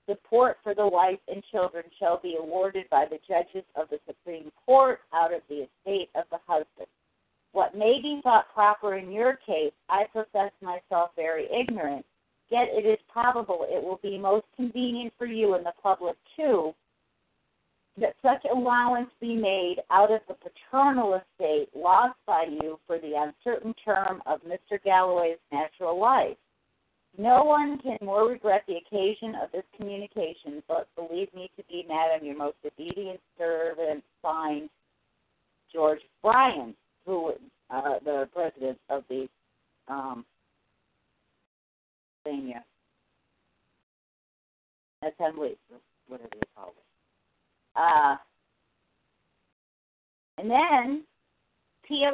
support 0.07 0.57
for 0.63 0.73
the 0.73 0.87
wife 0.87 1.19
and 1.27 1.43
children 1.51 1.83
shall 1.99 2.19
be 2.21 2.37
awarded 2.39 2.89
by 2.89 3.05
the 3.05 3.19
judges 3.27 3.65
of 3.75 3.89
the 3.89 3.99
Supreme 4.07 4.51
Court 4.65 4.99
out 5.13 5.33
of 5.33 5.41
the 5.49 5.67
estate 5.67 6.09
of 6.15 6.25
the 6.31 6.39
husband. 6.47 6.87
What 7.55 7.73
may 7.73 8.01
be 8.01 8.19
thought 8.21 8.53
proper 8.53 8.95
in 8.95 9.13
your 9.13 9.37
case, 9.37 9.71
I 9.87 10.03
profess 10.11 10.51
myself 10.61 11.11
very 11.15 11.47
ignorant, 11.49 12.05
yet 12.49 12.67
it 12.69 12.85
is 12.85 12.97
probable 13.07 13.65
it 13.69 13.81
will 13.81 14.01
be 14.03 14.17
most 14.17 14.45
convenient 14.57 15.13
for 15.17 15.25
you 15.25 15.53
and 15.53 15.65
the 15.65 15.71
public 15.81 16.17
too 16.35 16.75
that 17.97 18.13
such 18.21 18.43
allowance 18.51 19.09
be 19.21 19.37
made 19.37 19.77
out 19.89 20.11
of 20.11 20.19
the 20.27 20.33
paternal 20.33 21.13
estate 21.13 21.69
lost 21.73 22.17
by 22.27 22.43
you 22.49 22.77
for 22.85 22.99
the 22.99 23.13
uncertain 23.15 23.73
term 23.85 24.21
of 24.25 24.41
Mr. 24.41 24.83
Galloway's 24.83 25.37
natural 25.49 25.97
life. 25.97 26.35
No 27.17 27.45
one 27.45 27.77
can 27.77 27.97
more 28.01 28.27
regret 28.27 28.63
the 28.67 28.75
occasion 28.75 29.33
of 29.41 29.49
this 29.53 29.63
communication, 29.77 30.61
but 30.67 30.89
believe 30.97 31.33
me 31.33 31.49
to 31.55 31.63
be, 31.69 31.85
madam, 31.87 32.27
your 32.27 32.35
most 32.35 32.57
obedient 32.65 33.21
servant, 33.37 34.03
signed 34.21 34.69
George 35.71 36.01
Bryan, 36.21 36.75
who 37.05 37.33
uh, 37.69 37.99
the 38.03 38.27
president 38.33 38.77
of 38.89 39.03
the 39.09 39.27
um, 39.87 40.25
Assembly, 45.03 45.57
whatever 46.07 46.29
you 46.33 46.41
call 46.55 46.69
it. 46.69 46.75
Uh, 47.75 48.15
and 50.37 50.49
then 50.49 51.03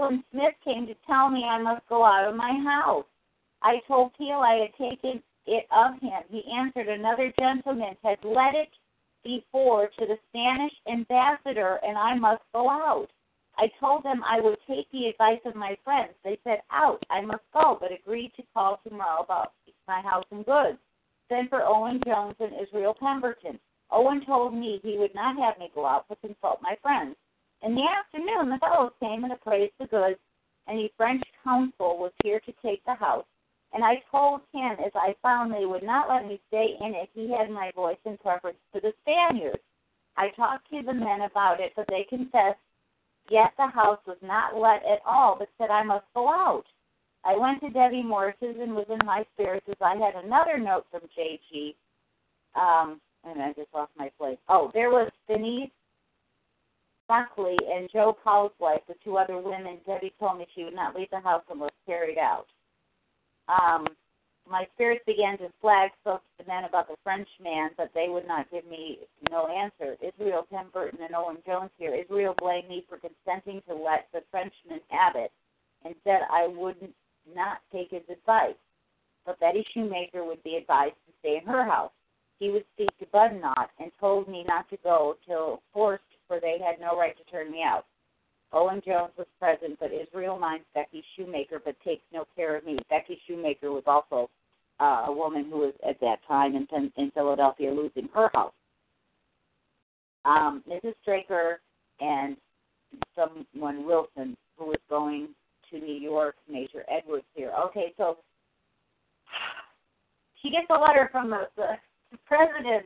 and 0.10 0.24
Smith 0.32 0.54
came 0.64 0.86
to 0.88 0.96
tell 1.08 1.30
me 1.30 1.44
I 1.44 1.62
must 1.62 1.88
go 1.88 2.04
out 2.04 2.28
of 2.28 2.36
my 2.36 2.62
house. 2.66 3.06
I 3.62 3.80
told 3.88 4.12
Peale 4.18 4.44
I 4.46 4.68
had 4.68 4.90
taken 4.90 5.22
it 5.48 5.66
of 5.72 5.94
him. 6.02 6.22
He 6.30 6.44
answered 6.54 6.88
another 6.88 7.32
gentleman 7.40 7.96
had 8.04 8.18
let 8.24 8.56
it 8.56 8.70
before 9.24 9.88
to 9.88 10.06
the 10.06 10.18
Spanish 10.30 10.74
ambassador, 10.92 11.80
and 11.84 11.98
I 11.98 12.16
must 12.16 12.42
go 12.54 12.70
out. 12.70 13.08
I 13.62 13.70
told 13.80 14.04
them 14.04 14.24
I 14.28 14.42
would 14.42 14.58
take 14.68 14.92
the 14.92 15.06
advice 15.06 15.40
of 15.46 15.54
my 15.54 15.78
friends. 15.84 16.14
They 16.24 16.40
said, 16.44 16.64
Out, 16.72 17.04
I 17.12 17.22
must 17.22 17.44
go, 17.54 17.78
but 17.80 17.92
agreed 17.92 18.32
to 18.36 18.44
call 18.56 18.82
tomorrow 18.84 19.22
about 19.22 19.54
my 19.88 20.02
house 20.02 20.26
and 20.32 20.44
goods. 20.44 20.80
Then 21.30 21.48
for 21.48 21.62
Owen 21.62 22.02
Jones 22.04 22.36
and 22.40 22.54
Israel 22.60 22.96
Pemberton. 23.00 23.60
Owen 23.92 24.26
told 24.26 24.56
me 24.56 24.80
he 24.82 24.98
would 24.98 25.14
not 25.14 25.38
have 25.38 25.60
me 25.60 25.70
go 25.76 25.86
out 25.86 26.06
but 26.10 26.22
consult 26.22 26.60
my 26.64 26.76
friends. 26.82 27.16
In 27.62 27.76
the 27.76 27.84
afternoon, 27.84 28.50
the 28.50 28.58
fellows 28.58 28.94
came 29.00 29.24
and 29.24 29.34
appraised 29.34 29.74
the 29.80 29.86
goods, 29.86 30.20
and 30.66 30.80
the 30.80 30.90
French 30.98 31.22
consul 31.44 32.00
was 32.00 32.14
here 32.24 32.40
to 32.40 32.54
take 32.64 32.84
the 32.86 32.96
house. 32.96 33.26
And 33.74 33.84
I 33.84 34.02
told 34.10 34.42
him, 34.54 34.78
as 34.84 34.92
I 34.96 35.16
found 35.22 35.54
they 35.54 35.68
would 35.68 35.84
not 35.84 36.10
let 36.10 36.26
me 36.26 36.42
stay 36.48 36.78
in 36.82 36.96
it, 36.96 37.10
he 37.14 37.30
had 37.30 37.52
my 37.52 37.72
voice 37.76 38.02
in 38.06 38.18
preference 38.18 38.58
to 38.74 38.82
the 38.82 38.94
Spaniards. 39.02 39.62
I 40.18 40.30
talked 40.36 40.68
to 40.72 40.82
the 40.82 40.94
men 40.94 41.22
about 41.22 41.60
it, 41.60 41.74
but 41.76 41.86
they 41.90 42.06
confessed, 42.10 42.60
yet 43.30 43.52
the 43.58 43.68
house 43.68 44.00
was 44.08 44.18
not 44.22 44.58
let 44.58 44.84
at 44.86 45.02
all, 45.06 45.36
but 45.38 45.50
said 45.58 45.70
I 45.70 45.84
must 45.84 46.06
go 46.14 46.30
out. 46.30 46.64
I 47.24 47.38
went 47.38 47.62
to 47.62 47.70
Debbie 47.70 48.04
Morris's 48.04 48.56
and 48.60 48.76
was 48.76 48.88
in 48.90 49.06
my 49.06 49.24
spirits 49.34 49.68
as 49.70 49.76
I 49.80 49.96
had 49.96 50.24
another 50.24 50.58
note 50.58 50.86
from 50.90 51.02
J.G. 51.16 51.76
Um, 52.56 53.00
and 53.24 53.42
I 53.42 53.54
just 53.54 53.74
lost 53.74 53.92
my 53.98 54.10
place. 54.18 54.40
Oh, 54.50 54.72
there 54.74 54.90
was 54.90 55.12
Denise 55.30 55.70
Buckley 57.08 57.58
and 57.72 57.90
Joe 57.92 58.18
Powell's 58.24 58.54
wife, 58.60 58.82
the 58.88 58.96
two 59.04 59.18
other 59.18 59.38
women. 59.38 59.78
Debbie 59.86 60.14
told 60.20 60.40
me 60.40 60.48
she 60.56 60.64
would 60.64 60.74
not 60.74 60.96
leave 60.96 61.10
the 61.12 61.20
house 61.20 61.44
unless 61.52 61.72
carried 61.86 62.18
out. 62.18 62.48
Um, 63.48 63.86
my 64.50 64.68
spirits 64.74 65.04
began 65.06 65.38
to 65.38 65.50
flag, 65.62 65.92
spoke 66.02 66.22
to 66.22 66.44
the 66.44 66.52
men 66.52 66.66
about 66.66 66.88
the 66.88 66.96
Frenchman, 67.04 67.72
but 67.78 67.92
they 67.94 68.08
would 68.10 68.28
not 68.28 68.50
give 68.52 68.66
me 68.66 69.00
no 69.30 69.48
answer. 69.48 69.96
Israel 70.02 70.46
Pemberton 70.52 71.00
and 71.04 71.16
Owen 71.16 71.38
Jones 71.46 71.72
here. 71.78 71.96
Israel 71.96 72.36
blamed 72.38 72.70
me 72.70 72.86
for 72.90 72.98
consenting 72.98 73.62
to 73.68 73.76
let 73.76 74.08
the 74.14 74.24
Frenchman 74.32 74.82
have 74.90 75.16
it, 75.16 75.32
and 75.86 75.96
said 76.04 76.22
I 76.32 76.48
wouldn't 76.48 76.94
not 77.36 77.60
take 77.72 77.92
his 77.92 78.04
advice, 78.10 78.56
but 79.26 79.40
Betty 79.40 79.66
Shoemaker 79.74 80.24
would 80.24 80.44
be 80.44 80.56
advised 80.56 80.96
to 81.08 81.14
stay 81.20 81.38
in 81.38 81.48
her 81.48 81.64
house. 81.64 81.92
He 82.40 82.50
would 82.50 82.66
speak 82.74 82.90
to 83.00 83.06
Budnot 83.06 83.68
and 83.80 83.92
told 84.00 84.28
me 84.28 84.44
not 84.48 84.68
to 84.72 84.78
go 84.84 85.18
till 85.28 85.62
forced, 85.72 86.04
for 86.28 86.40
they 86.40 86.58
had 86.58 86.80
no 86.80 86.98
right 86.98 87.16
to 87.18 87.32
turn 87.32 87.52
me 87.52 87.62
out. 87.64 87.86
Owen 88.54 88.82
Jones 88.86 89.12
was 89.18 89.28
present, 89.40 89.78
but 89.80 89.92
Israel 89.94 90.38
minds 90.38 90.66
Becky 90.74 91.04
Shoemaker, 91.16 91.62
but 91.64 91.76
takes 91.86 92.04
no 92.14 92.26
care 92.36 92.58
of 92.58 92.66
me. 92.66 92.78
Becky 92.90 93.20
Shoemaker 93.28 93.72
was 93.72 93.84
also 93.88 94.30
uh, 94.80 95.06
a 95.08 95.12
woman 95.12 95.46
who 95.50 95.60
was 95.60 95.74
at 95.88 96.00
that 96.02 96.20
time 96.28 96.56
in, 96.56 96.68
in 96.98 97.12
Philadelphia 97.12 97.72
losing 97.72 98.10
her 98.14 98.30
house. 98.34 98.54
Um, 100.26 100.64
Mrs. 100.70 100.94
Straker 101.02 101.62
and 102.00 102.36
someone 103.16 103.86
Wilson 103.86 104.36
who 104.58 104.66
was 104.68 104.80
going 104.90 105.30
to 105.72 105.80
New 105.80 105.96
York, 105.96 106.36
Major 106.50 106.84
Edwards 106.90 107.26
here. 107.34 107.52
Okay, 107.68 107.94
so 107.98 108.18
she 110.42 110.50
gets 110.50 110.68
a 110.70 110.80
letter 110.80 111.10
from 111.12 111.30
the, 111.30 111.48
the 111.56 111.78
president 112.26 112.86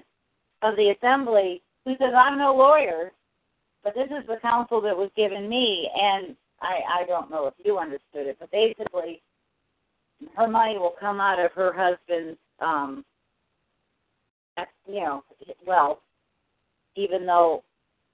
of 0.62 0.76
the 0.76 0.94
assembly 0.98 1.62
who 1.86 1.94
says, 1.94 2.14
I'm 2.16 2.38
no 2.38 2.56
lawyer, 2.56 3.12
but 3.86 3.94
this 3.94 4.08
is 4.08 4.26
the 4.28 4.38
counsel 4.42 4.82
that 4.82 4.98
was 4.98 5.12
given 5.16 5.48
me, 5.48 5.88
and 5.96 6.36
I, 6.60 7.02
I 7.02 7.06
don't 7.06 7.30
know 7.30 7.46
if 7.46 7.54
you 7.64 7.78
understood 7.78 8.26
it, 8.26 8.38
but 8.40 8.50
basically, 8.52 9.22
her 10.36 10.48
money 10.48 10.80
will 10.80 10.96
come 11.00 11.22
out 11.22 11.40
of 11.40 11.52
her 11.52 11.72
husband's, 11.72 12.40
um, 12.60 13.06
you 14.88 15.02
know, 15.02 15.24
wealth, 15.68 16.00
even 16.96 17.28
though 17.28 17.64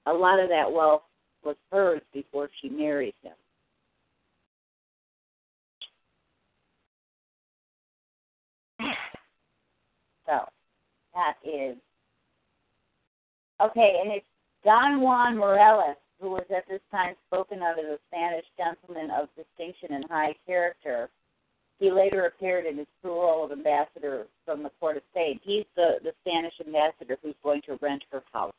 a 0.07 0.11
lot 0.11 0.41
of 0.41 0.49
that 0.49 0.69
wealth 0.69 1.03
was 1.41 1.55
hers 1.71 2.01
before 2.13 2.49
she 2.61 2.67
married 2.67 3.15
him. 3.23 3.31
So 10.25 10.39
that 11.13 11.35
is 11.45 11.77
okay, 13.61 13.99
and 14.03 14.11
it's 14.11 14.25
Don 14.63 15.01
Juan 15.01 15.37
Miralles, 15.37 15.95
who 16.19 16.29
was 16.29 16.45
at 16.55 16.67
this 16.69 16.81
time 16.91 17.15
spoken 17.27 17.59
of 17.59 17.77
as 17.79 17.85
a 17.85 17.99
Spanish 18.09 18.45
gentleman 18.57 19.09
of 19.11 19.27
distinction 19.35 19.95
and 19.95 20.05
high 20.09 20.35
character. 20.45 21.09
He 21.79 21.91
later 21.91 22.25
appeared 22.25 22.67
in 22.67 22.77
his 22.77 22.87
true 23.01 23.19
role 23.19 23.43
of 23.43 23.51
ambassador 23.51 24.27
from 24.45 24.61
the 24.61 24.69
court 24.79 24.97
of 24.97 25.03
Spain. 25.11 25.39
He's 25.43 25.65
the, 25.75 25.95
the 26.03 26.13
Spanish 26.21 26.53
ambassador 26.63 27.17
who's 27.23 27.35
going 27.43 27.63
to 27.63 27.79
rent 27.81 28.03
her 28.11 28.21
house. 28.31 28.53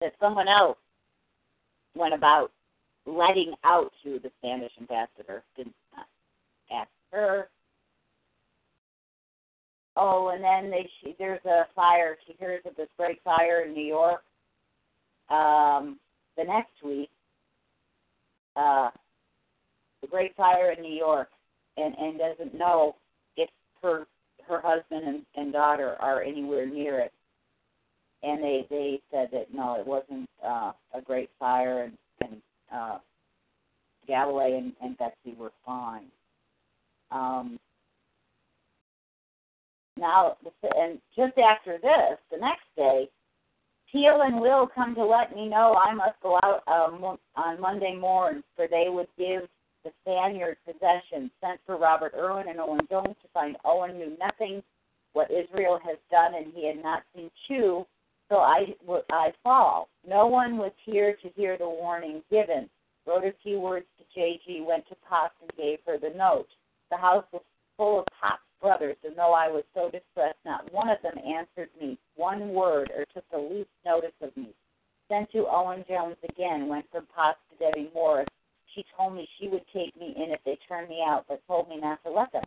That 0.00 0.14
someone 0.20 0.46
else 0.46 0.78
went 1.96 2.14
about 2.14 2.52
letting 3.06 3.54
out 3.64 3.90
to 4.04 4.20
the 4.22 4.30
Spanish 4.38 4.72
ambassador. 4.80 5.42
Didn't 5.56 5.74
ask 6.70 6.88
her. 7.12 7.48
Oh, 9.96 10.28
and 10.28 10.42
then 10.42 10.70
they 10.70 10.88
she, 11.00 11.14
there's 11.18 11.44
a 11.44 11.64
fire. 11.74 12.16
She 12.26 12.34
hears 12.38 12.62
of 12.64 12.76
this 12.76 12.88
great 12.96 13.20
fire 13.22 13.62
in 13.62 13.74
New 13.74 13.84
York. 13.84 14.22
Um, 15.28 15.98
the 16.36 16.44
next 16.44 16.72
week, 16.84 17.10
uh, 18.56 18.90
the 20.00 20.06
great 20.06 20.34
fire 20.36 20.72
in 20.72 20.82
New 20.82 20.94
York, 20.94 21.28
and 21.76 21.94
and 21.96 22.18
doesn't 22.18 22.54
know 22.54 22.96
if 23.36 23.50
her 23.82 24.06
her 24.48 24.60
husband 24.60 25.06
and, 25.06 25.22
and 25.36 25.52
daughter 25.52 25.96
are 26.00 26.22
anywhere 26.22 26.66
near 26.66 27.00
it. 27.00 27.12
And 28.22 28.42
they 28.42 28.66
they 28.70 29.00
said 29.10 29.28
that 29.32 29.52
no, 29.52 29.74
it 29.80 29.86
wasn't 29.86 30.28
uh, 30.44 30.72
a 30.94 31.00
great 31.04 31.30
fire, 31.38 31.84
and 31.84 31.98
and 32.20 32.42
uh, 32.72 32.98
Galloway 34.06 34.54
and, 34.56 34.72
and 34.82 34.96
Betsy 34.98 35.36
were 35.38 35.52
fine. 35.64 36.06
Um, 37.10 37.58
now, 40.00 40.36
and 40.76 40.98
just 41.16 41.38
after 41.38 41.78
this, 41.78 42.18
the 42.32 42.38
next 42.38 42.64
day, 42.76 43.08
Teal 43.92 44.22
and 44.22 44.40
Will 44.40 44.68
come 44.72 44.94
to 44.94 45.04
let 45.04 45.34
me 45.34 45.48
know 45.48 45.74
I 45.74 45.92
must 45.94 46.20
go 46.22 46.38
out 46.42 46.62
um, 46.66 47.18
on 47.36 47.60
Monday 47.60 47.94
morning, 47.94 48.42
for 48.56 48.66
they 48.68 48.86
would 48.88 49.08
give 49.18 49.42
the 49.84 49.90
Spaniard 50.02 50.56
possession 50.64 51.30
sent 51.40 51.60
for 51.66 51.76
Robert 51.76 52.14
Irwin 52.16 52.48
and 52.48 52.60
Owen 52.60 52.86
Jones 52.90 53.16
to 53.22 53.28
find 53.34 53.56
Owen 53.64 53.98
knew 53.98 54.16
nothing 54.18 54.62
what 55.12 55.30
Israel 55.30 55.78
has 55.84 55.96
done, 56.10 56.34
and 56.34 56.52
he 56.54 56.66
had 56.66 56.82
not 56.82 57.02
seen 57.14 57.30
Chew, 57.48 57.84
so 58.28 58.36
I, 58.36 58.74
I 59.10 59.32
fall. 59.42 59.88
No 60.06 60.26
one 60.26 60.56
was 60.56 60.72
here 60.84 61.16
to 61.22 61.28
hear 61.30 61.58
the 61.58 61.68
warning 61.68 62.22
given. 62.30 62.68
Wrote 63.06 63.24
a 63.24 63.34
few 63.42 63.58
words 63.58 63.86
to 63.98 64.04
J.G., 64.14 64.62
went 64.66 64.86
to 64.88 64.94
Potts 65.08 65.34
and 65.40 65.50
gave 65.56 65.78
her 65.86 65.98
the 65.98 66.16
note. 66.16 66.46
The 66.90 66.96
house 66.96 67.24
was 67.32 67.42
full 67.76 68.00
of 68.00 68.06
Potts 68.20 68.42
brothers, 68.60 68.96
and 69.04 69.16
though 69.16 69.32
I 69.32 69.48
was 69.48 69.64
so 69.74 69.90
distressed, 69.90 70.38
not 70.44 70.72
one 70.72 70.88
of 70.88 70.98
them 71.02 71.16
answered 71.18 71.70
me 71.80 71.98
one 72.16 72.50
word 72.50 72.90
or 72.96 73.04
took 73.14 73.28
the 73.30 73.38
least 73.38 73.70
notice 73.84 74.14
of 74.20 74.36
me. 74.36 74.48
Sent 75.08 75.30
to 75.32 75.46
Owen 75.48 75.84
Jones 75.88 76.16
again, 76.28 76.68
went 76.68 76.86
from 76.92 77.06
Potts 77.14 77.38
to 77.50 77.64
Debbie 77.64 77.90
Morris. 77.94 78.28
She 78.74 78.84
told 78.96 79.14
me 79.14 79.28
she 79.38 79.48
would 79.48 79.64
take 79.72 79.96
me 79.98 80.14
in 80.16 80.30
if 80.30 80.40
they 80.44 80.58
turned 80.68 80.88
me 80.88 81.02
out, 81.04 81.24
but 81.28 81.42
told 81.46 81.68
me 81.68 81.80
not 81.80 82.02
to 82.04 82.10
let 82.10 82.32
them. 82.32 82.44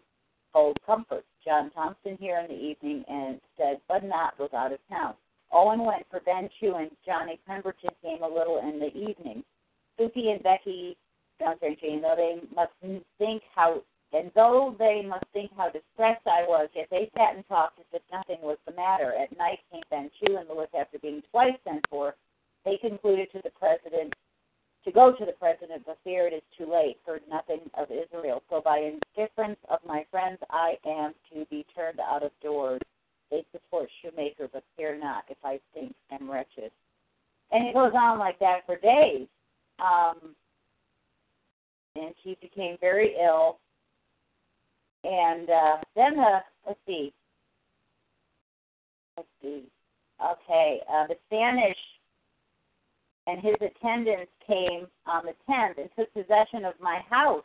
Old 0.53 0.77
comfort. 0.85 1.25
John 1.43 1.71
Thompson 1.71 2.15
here 2.19 2.39
in 2.39 2.47
the 2.47 2.61
evening 2.61 3.03
and 3.09 3.41
said 3.57 3.81
Bud 3.89 4.03
Knott 4.03 4.39
was 4.39 4.51
out 4.53 4.71
of 4.71 4.79
town. 4.89 5.15
Owen 5.51 5.83
went 5.83 6.05
for 6.09 6.21
Ben 6.21 6.49
Chew 6.59 6.75
and 6.75 6.89
Johnny 7.05 7.39
Pemberton 7.45 7.89
came 8.01 8.23
a 8.23 8.27
little 8.27 8.59
in 8.59 8.79
the 8.79 8.95
evening. 8.95 9.43
Suki 9.99 10.31
and 10.31 10.41
Becky, 10.41 10.95
don't 11.39 11.59
Jane, 11.61 12.01
though 12.01 12.15
they 12.15 12.39
must 12.55 12.71
think 13.17 13.43
how 13.53 13.81
and 14.13 14.31
though 14.35 14.75
they 14.77 15.03
must 15.07 15.25
think 15.33 15.51
how 15.57 15.69
distressed 15.69 16.27
I 16.27 16.45
was, 16.47 16.69
yet 16.75 16.87
they 16.91 17.09
sat 17.17 17.35
and 17.35 17.47
talked 17.47 17.79
as 17.79 17.85
if 17.93 18.01
nothing 18.11 18.37
was 18.43 18.57
the 18.65 18.73
matter. 18.73 19.13
At 19.13 19.35
night 19.37 19.59
came 19.71 19.81
Ben 19.89 20.11
Chew 20.19 20.37
and 20.37 20.47
Lewis 20.47 20.69
after 20.79 20.99
being 20.99 21.23
twice 21.31 21.57
sent 21.63 21.83
for. 21.89 22.13
They 22.63 22.77
concluded 22.77 23.31
to 23.31 23.41
the 23.43 23.49
president 23.59 24.13
to 24.85 24.91
go 24.91 25.13
to 25.13 25.25
the 25.25 25.31
president, 25.33 25.83
but 25.85 25.97
fear 26.03 26.27
it 26.27 26.33
is 26.33 26.43
too 26.57 26.71
late. 26.71 26.97
Heard 27.05 27.21
nothing 27.29 27.61
of 27.77 27.87
Israel. 27.89 28.43
So 28.49 28.61
by 28.63 28.91
indifference 29.17 29.59
of 29.69 29.79
my 29.85 30.05
friends, 30.11 30.37
I 30.49 30.75
am 30.85 31.13
to 31.33 31.45
be 31.49 31.65
turned 31.75 31.99
out 31.99 32.21
of 32.21 32.31
doors. 32.41 32.81
They 33.31 33.43
support 33.51 33.89
Shoemaker, 34.01 34.47
but 34.53 34.63
fear 34.77 34.97
not 34.97 35.23
if 35.29 35.37
I 35.43 35.59
think 35.73 35.95
am 36.11 36.29
wretched. 36.29 36.71
And 37.51 37.67
it 37.67 37.73
goes 37.73 37.93
on 37.95 38.19
like 38.19 38.37
that 38.39 38.59
for 38.65 38.77
days. 38.77 39.27
Um, 39.79 40.35
and 41.95 42.13
she 42.23 42.37
became 42.41 42.77
very 42.79 43.15
ill 43.19 43.57
and 45.03 45.49
uh, 45.49 45.77
then 45.95 46.15
the 46.15 46.39
let's 46.65 46.79
see, 46.87 47.13
let's 49.17 49.29
see. 49.41 49.63
Okay, 50.23 50.79
uh, 50.89 51.07
the 51.07 51.15
Spanish 51.27 51.77
and 53.27 53.41
his 53.41 53.55
attendants 53.55 54.31
came 54.47 54.87
on 55.05 55.23
the 55.25 55.33
10th 55.49 55.77
and 55.77 55.89
took 55.97 56.13
possession 56.13 56.65
of 56.65 56.73
my 56.79 56.99
house. 57.09 57.43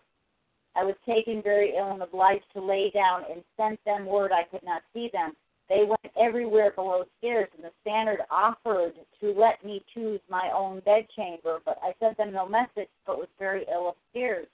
I 0.76 0.84
was 0.84 0.94
taken 1.06 1.42
very 1.42 1.74
ill 1.76 1.92
and 1.92 2.02
obliged 2.02 2.44
to 2.54 2.60
lay 2.60 2.90
down 2.90 3.22
and 3.30 3.42
sent 3.56 3.84
them 3.84 4.06
word 4.06 4.30
I 4.32 4.44
could 4.44 4.64
not 4.64 4.82
see 4.92 5.10
them. 5.12 5.32
They 5.68 5.84
went 5.84 6.14
everywhere 6.18 6.72
below 6.74 7.04
stairs, 7.18 7.48
and 7.54 7.64
the 7.64 7.72
Spaniard 7.82 8.20
offered 8.30 8.94
to 9.20 9.32
let 9.32 9.64
me 9.64 9.82
choose 9.92 10.20
my 10.30 10.50
own 10.54 10.80
bedchamber, 10.80 11.58
but 11.64 11.78
I 11.82 11.92
sent 12.00 12.16
them 12.16 12.32
no 12.32 12.48
message, 12.48 12.88
but 13.06 13.18
was 13.18 13.28
very 13.38 13.66
ill 13.70 13.88
upstairs 13.88 14.46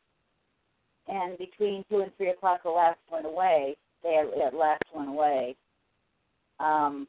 and 1.09 1.37
between 1.39 1.85
two 1.91 2.01
and 2.01 2.13
three 2.17 2.31
o'clock, 2.31 2.63
the 2.63 2.71
last 2.71 2.99
went 3.11 3.27
away. 3.27 3.77
They 4.03 4.23
at 4.45 4.55
last 4.55 4.83
went 4.95 5.09
away. 5.09 5.57
Um, 6.61 7.09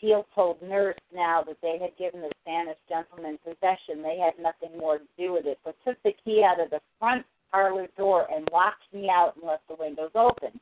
Teal 0.00 0.26
told 0.34 0.60
nurse 0.62 0.98
now 1.14 1.42
that 1.46 1.56
they 1.62 1.78
had 1.80 1.96
given 1.96 2.20
the 2.20 2.32
Spanish 2.42 2.76
gentleman 2.88 3.38
possession. 3.44 4.02
They 4.02 4.18
had 4.18 4.34
nothing 4.42 4.76
more 4.78 4.98
to 4.98 5.04
do 5.16 5.32
with 5.32 5.46
it, 5.46 5.58
but 5.64 5.76
took 5.84 5.96
the 6.02 6.14
key 6.24 6.44
out 6.44 6.60
of 6.60 6.70
the 6.70 6.80
front 6.98 7.24
parlor 7.50 7.88
door 7.96 8.26
and 8.34 8.48
locked 8.52 8.82
me 8.92 9.08
out 9.08 9.34
and 9.36 9.46
left 9.46 9.66
the 9.68 9.76
windows 9.78 10.10
open. 10.14 10.60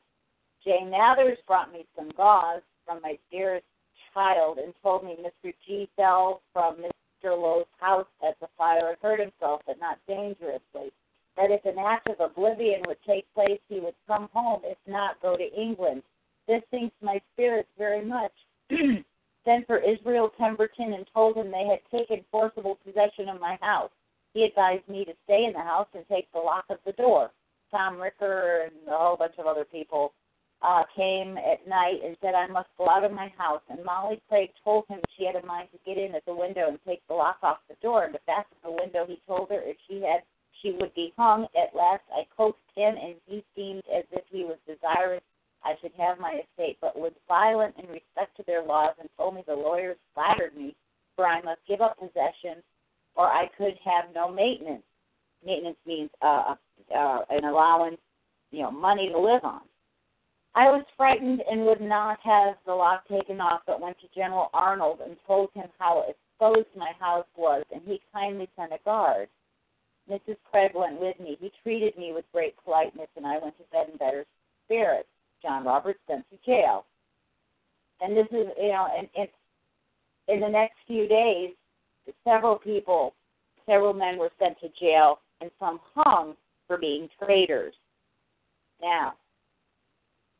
Jane 0.63 0.91
Mathers 0.91 1.37
brought 1.47 1.73
me 1.73 1.85
some 1.95 2.11
gauze 2.15 2.61
from 2.85 3.01
my 3.01 3.17
dearest 3.31 3.65
child 4.13 4.59
and 4.59 4.73
told 4.81 5.03
me 5.03 5.17
Mr. 5.19 5.53
G 5.65 5.89
fell 5.95 6.41
from 6.53 6.77
Mr. 6.77 7.31
Lowe's 7.31 7.65
house 7.79 8.07
at 8.25 8.39
the 8.39 8.47
fire 8.57 8.89
and 8.89 8.97
hurt 9.01 9.19
himself, 9.19 9.61
but 9.65 9.79
not 9.79 9.97
dangerously 10.07 10.93
that 11.37 11.51
if 11.51 11.65
an 11.65 11.79
act 11.79 12.07
of 12.09 12.19
oblivion 12.19 12.81
would 12.87 13.01
take 13.05 13.31
place, 13.33 13.59
he 13.67 13.79
would 13.79 13.95
come 14.07 14.29
home, 14.33 14.61
if 14.63 14.77
not, 14.87 15.21
go 15.21 15.35
to 15.35 15.53
England. 15.59 16.03
This 16.47 16.61
sinks 16.71 16.95
my 17.01 17.21
spirits 17.33 17.69
very 17.77 18.03
much. 18.03 18.31
Sent 19.45 19.67
for 19.67 19.79
Israel 19.79 20.31
Pemberton 20.37 20.93
and 20.93 21.05
told 21.13 21.35
him 21.35 21.51
they 21.51 21.67
had 21.67 21.97
taken 21.97 22.23
forcible 22.31 22.77
possession 22.85 23.27
of 23.29 23.41
my 23.41 23.57
house. 23.61 23.91
He 24.33 24.43
advised 24.43 24.87
me 24.87 25.05
to 25.05 25.13
stay 25.25 25.45
in 25.45 25.53
the 25.53 25.59
house 25.59 25.87
and 25.93 26.07
take 26.07 26.31
the 26.31 26.39
lock 26.39 26.65
of 26.69 26.77
the 26.85 26.93
door. 26.93 27.31
Tom 27.71 27.99
Ricker 27.99 28.65
and 28.65 28.87
a 28.87 28.97
whole 28.97 29.17
bunch 29.17 29.35
of 29.37 29.47
other 29.47 29.65
people 29.65 30.13
uh, 30.61 30.83
came 30.95 31.37
at 31.37 31.67
night 31.67 31.99
and 32.03 32.15
said 32.21 32.33
I 32.33 32.47
must 32.47 32.69
go 32.77 32.89
out 32.89 33.03
of 33.03 33.11
my 33.11 33.31
house. 33.37 33.61
And 33.69 33.83
Molly 33.83 34.21
Craig 34.29 34.51
told 34.63 34.85
him 34.87 34.99
she 35.17 35.25
had 35.25 35.35
a 35.35 35.45
mind 35.45 35.69
to 35.73 35.79
get 35.85 36.01
in 36.01 36.15
at 36.15 36.25
the 36.25 36.33
window 36.33 36.69
and 36.69 36.79
take 36.87 37.05
the 37.07 37.13
lock 37.13 37.37
off 37.43 37.57
the 37.67 37.75
door 37.81 38.05
and 38.05 38.13
to 38.13 38.19
fasten 38.25 38.57
the 38.63 38.71
window. 38.71 39.05
He 39.07 39.19
told 39.27 39.49
her 39.49 39.61
if 39.61 39.77
she 39.87 39.95
had 39.95 40.23
she 40.63 40.71
would 40.71 40.95
be 40.95 41.13
hung. 41.17 41.43
At 41.55 41.75
last 41.75 42.01
I 42.11 42.25
coaxed 42.35 42.61
him, 42.75 42.95
and 42.95 43.15
he 43.27 43.43
seemed 43.55 43.83
as 43.95 44.05
if 44.11 44.23
he 44.31 44.45
was 44.45 44.57
desirous 44.65 45.21
I 45.63 45.75
should 45.81 45.93
have 45.97 46.19
my 46.19 46.41
estate, 46.43 46.77
but 46.81 46.97
was 46.97 47.13
violent 47.27 47.75
in 47.77 47.87
respect 47.89 48.35
to 48.37 48.43
their 48.45 48.63
laws, 48.63 48.95
and 48.99 49.09
told 49.17 49.35
me 49.35 49.43
the 49.47 49.53
lawyers 49.53 49.97
flattered 50.13 50.55
me, 50.55 50.75
for 51.15 51.25
I 51.25 51.41
must 51.41 51.61
give 51.67 51.81
up 51.81 51.97
possession, 51.97 52.61
or 53.15 53.27
I 53.27 53.47
could 53.57 53.75
have 53.83 54.13
no 54.13 54.31
maintenance. 54.31 54.83
Maintenance 55.45 55.77
means 55.85 56.09
uh, 56.21 56.55
uh, 56.95 57.19
an 57.29 57.45
allowance, 57.45 57.97
you 58.51 58.61
know, 58.61 58.71
money 58.71 59.09
to 59.09 59.19
live 59.19 59.43
on. 59.43 59.61
I 60.55 60.65
was 60.65 60.85
frightened 60.95 61.41
and 61.49 61.65
would 61.65 61.81
not 61.81 62.19
have 62.23 62.55
the 62.65 62.73
lock 62.73 63.07
taken 63.07 63.41
off, 63.41 63.61
but 63.65 63.81
went 63.81 63.97
to 64.01 64.07
General 64.13 64.49
Arnold 64.53 64.99
and 65.03 65.17
told 65.25 65.49
him 65.53 65.65
how 65.79 66.05
exposed 66.07 66.67
my 66.75 66.91
house 66.99 67.25
was, 67.35 67.63
and 67.73 67.81
he 67.85 68.01
kindly 68.13 68.49
sent 68.55 68.73
a 68.73 68.77
guard. 68.85 69.29
Mrs. 70.09 70.37
Craig 70.49 70.71
went 70.75 70.99
with 70.99 71.19
me. 71.19 71.37
He 71.39 71.51
treated 71.63 71.97
me 71.97 72.11
with 72.13 72.25
great 72.33 72.55
politeness, 72.63 73.07
and 73.15 73.25
I 73.25 73.37
went 73.39 73.57
to 73.57 73.63
bed 73.71 73.87
in 73.91 73.97
better 73.97 74.25
spirits. 74.65 75.07
John 75.41 75.65
Roberts 75.65 75.99
sent 76.07 76.25
to 76.29 76.37
jail. 76.45 76.85
And 78.01 78.15
this 78.15 78.27
is, 78.31 78.47
you 78.61 78.69
know, 78.69 78.87
and 78.97 79.07
it's 79.15 79.31
in 80.27 80.39
the 80.39 80.49
next 80.49 80.75
few 80.87 81.07
days, 81.07 81.51
several 82.23 82.57
people, 82.57 83.13
several 83.65 83.93
men 83.93 84.17
were 84.17 84.31
sent 84.39 84.59
to 84.59 84.67
jail, 84.79 85.19
and 85.41 85.51
some 85.59 85.79
hung 85.95 86.35
for 86.67 86.77
being 86.77 87.09
traitors. 87.23 87.73
Now, 88.81 89.13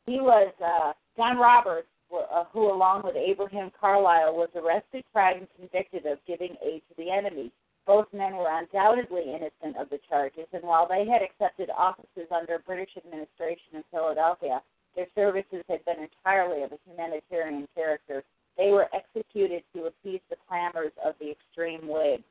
he 0.06 0.20
was 0.20 0.52
uh, 0.64 0.92
John 1.16 1.38
Roberts, 1.38 1.88
uh, 2.12 2.44
who, 2.52 2.70
along 2.70 3.02
with 3.04 3.16
Abraham 3.16 3.70
Carlisle, 3.78 4.34
was 4.34 4.50
arrested, 4.54 5.04
tried, 5.12 5.38
and 5.38 5.48
convicted 5.58 6.06
of 6.06 6.18
giving 6.26 6.56
aid 6.62 6.82
to 6.88 6.94
the 6.96 7.10
enemy. 7.10 7.50
Both 7.86 8.06
men 8.12 8.36
were 8.36 8.48
undoubtedly 8.50 9.24
innocent 9.28 9.76
of 9.78 9.90
the 9.90 10.00
charges, 10.08 10.46
and 10.52 10.62
while 10.62 10.88
they 10.88 11.06
had 11.06 11.22
accepted 11.22 11.68
offices 11.76 12.28
under 12.30 12.58
British 12.66 12.96
administration 12.96 13.74
in 13.74 13.84
Philadelphia, 13.90 14.62
their 14.96 15.06
services 15.14 15.64
had 15.68 15.84
been 15.84 16.08
entirely 16.08 16.62
of 16.62 16.72
a 16.72 16.78
humanitarian 16.88 17.68
character. 17.74 18.22
They 18.56 18.70
were 18.70 18.88
executed 18.94 19.64
to 19.74 19.86
appease 19.86 20.20
the 20.30 20.36
clamors 20.48 20.92
of 21.04 21.14
the 21.20 21.30
extreme 21.30 21.88
Whigs, 21.88 22.22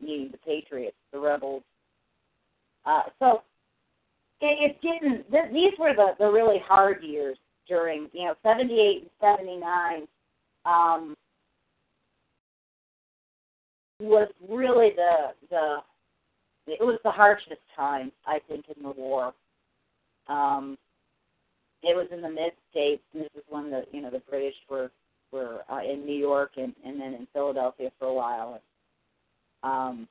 meaning 0.00 0.30
the 0.30 0.38
Patriots, 0.38 0.96
the 1.12 1.18
rebels. 1.18 1.62
Uh, 2.84 3.02
so 3.18 3.42
it, 4.40 4.76
it 4.76 4.80
didn't. 4.82 5.30
Th- 5.30 5.52
these 5.52 5.72
were 5.78 5.94
the 5.94 6.14
the 6.18 6.30
really 6.30 6.58
hard 6.64 7.02
years 7.02 7.38
during 7.66 8.08
you 8.12 8.26
know 8.26 8.34
78 8.42 9.02
and 9.02 9.10
79. 9.20 10.08
Um, 10.66 11.16
was 14.00 14.28
really 14.48 14.92
the 14.96 15.34
the 15.50 15.76
it 16.66 16.80
was 16.80 16.98
the 17.04 17.10
harshest 17.10 17.60
time 17.74 18.12
I 18.26 18.38
think 18.48 18.66
in 18.74 18.82
the 18.82 18.90
war. 18.90 19.32
Um, 20.28 20.78
it 21.82 21.96
was 21.96 22.06
in 22.12 22.20
the 22.20 22.28
mid 22.28 22.52
states, 22.70 23.02
and 23.14 23.22
this 23.22 23.30
is 23.36 23.42
when 23.48 23.70
the 23.70 23.84
you 23.92 24.02
know 24.02 24.10
the 24.10 24.22
British 24.28 24.54
were 24.68 24.90
were 25.32 25.60
uh, 25.70 25.80
in 25.82 26.04
New 26.04 26.16
York 26.16 26.52
and 26.56 26.74
and 26.84 27.00
then 27.00 27.14
in 27.14 27.26
Philadelphia 27.32 27.90
for 27.98 28.06
a 28.06 28.14
while. 28.14 28.60
Um, 29.62 30.08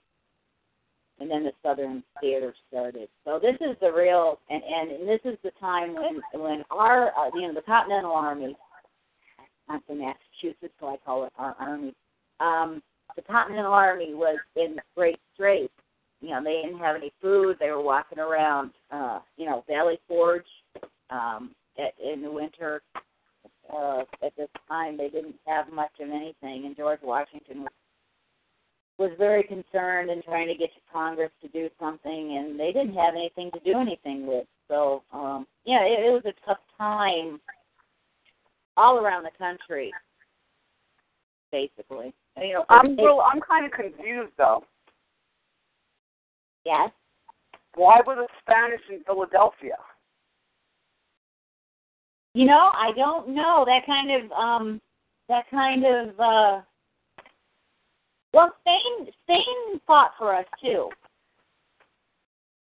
and 1.20 1.30
then 1.30 1.44
the 1.44 1.52
Southern 1.62 2.04
Theater 2.22 2.54
started. 2.70 3.10
So 3.26 3.40
this 3.42 3.56
is 3.60 3.76
the 3.82 3.92
real, 3.92 4.40
and 4.50 4.62
and, 4.64 4.92
and 4.92 5.08
this 5.08 5.20
is 5.26 5.38
the 5.44 5.52
time 5.60 5.94
when 5.94 6.22
when 6.34 6.64
our 6.72 7.10
uh, 7.10 7.30
you 7.34 7.48
know 7.48 7.54
the 7.54 7.62
Continental 7.62 8.14
Army, 8.14 8.56
I'm 9.68 9.82
from 9.82 10.00
Massachusetts, 10.00 10.74
so 10.80 10.88
I 10.88 10.98
call 11.06 11.26
it 11.26 11.34
our 11.38 11.56
army. 11.60 11.94
Um, 12.40 12.82
the 13.20 13.34
Continental 13.34 13.74
Army 13.74 14.14
was 14.14 14.38
in 14.56 14.78
great 14.96 15.20
straits. 15.34 15.74
You 16.22 16.30
know, 16.30 16.44
they 16.44 16.62
didn't 16.64 16.80
have 16.80 16.96
any 16.96 17.12
food. 17.22 17.58
They 17.60 17.70
were 17.70 17.82
walking 17.82 18.20
around, 18.20 18.72
uh, 18.92 19.20
you 19.38 19.46
know, 19.46 19.64
Valley 19.68 20.00
Forge 20.08 20.44
um, 21.10 21.52
at, 21.78 21.94
in 22.02 22.22
the 22.22 22.32
winter. 22.32 22.82
Uh, 23.74 24.02
at 24.26 24.36
this 24.38 24.50
time, 24.68 24.98
they 24.98 25.10
didn't 25.10 25.36
have 25.46 25.72
much 25.72 25.92
of 26.02 26.10
anything, 26.10 26.66
and 26.66 26.76
George 26.76 27.02
Washington 27.04 27.68
was 28.98 29.12
very 29.18 29.44
concerned 29.44 30.10
and 30.10 30.24
trying 30.24 30.48
to 30.48 30.56
get 30.56 30.74
to 30.74 30.80
Congress 30.92 31.32
to 31.42 31.48
do 31.50 31.70
something, 31.80 32.38
and 32.38 32.60
they 32.60 32.72
didn't 32.72 32.96
have 32.96 33.14
anything 33.16 33.52
to 33.52 33.60
do 33.60 33.80
anything 33.80 34.26
with. 34.26 34.46
So, 34.68 35.04
um, 35.14 35.46
yeah, 35.66 35.84
it, 35.84 36.06
it 36.06 36.12
was 36.12 36.24
a 36.26 36.46
tough 36.46 36.58
time 36.78 37.40
all 38.76 38.98
around 38.98 39.24
the 39.24 39.32
country, 39.38 39.92
basically. 41.52 42.14
You 42.38 42.54
know, 42.54 42.66
I'm 42.70 42.98
real, 42.98 43.22
I'm 43.26 43.42
kind 43.42 43.66
of 43.66 43.72
confused 43.72 44.32
though. 44.38 44.64
Yes. 46.66 46.92
Why 47.76 48.02
were 48.06 48.16
the 48.16 48.28
Spanish 48.42 48.82
in 48.90 49.04
Philadelphia? 49.04 49.78
You 52.34 52.46
know, 52.46 52.72
I 52.74 52.92
don't 52.96 53.30
know. 53.30 53.66
That 53.66 53.86
kind 53.86 54.12
of 54.12 54.32
um 54.32 54.82
that 55.28 55.46
kind 55.50 55.84
of 55.86 56.20
uh 56.20 56.62
well 58.34 58.54
Spain 58.62 59.14
Spain 59.24 59.80
fought 59.86 60.12
for 60.18 60.36
us 60.36 60.46
too. 60.62 60.90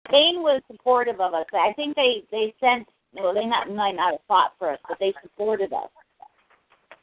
Spain 0.07 0.41
was 0.41 0.61
supportive 0.69 1.21
of 1.21 1.33
us. 1.33 1.45
I 1.53 1.73
think 1.73 1.95
they 1.95 2.23
they 2.31 2.53
sent 2.59 2.87
well 3.13 3.33
they 3.33 3.45
not 3.45 3.69
might 3.73 3.95
not 3.95 4.13
have 4.13 4.21
fought 4.27 4.53
for 4.57 4.71
us, 4.71 4.79
but 4.87 4.97
they 4.99 5.13
supported 5.21 5.71
us 5.73 5.89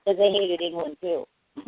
because 0.05 0.19
they 0.19 0.31
hated 0.31 0.61
England 0.61 0.97
too. 1.01 1.27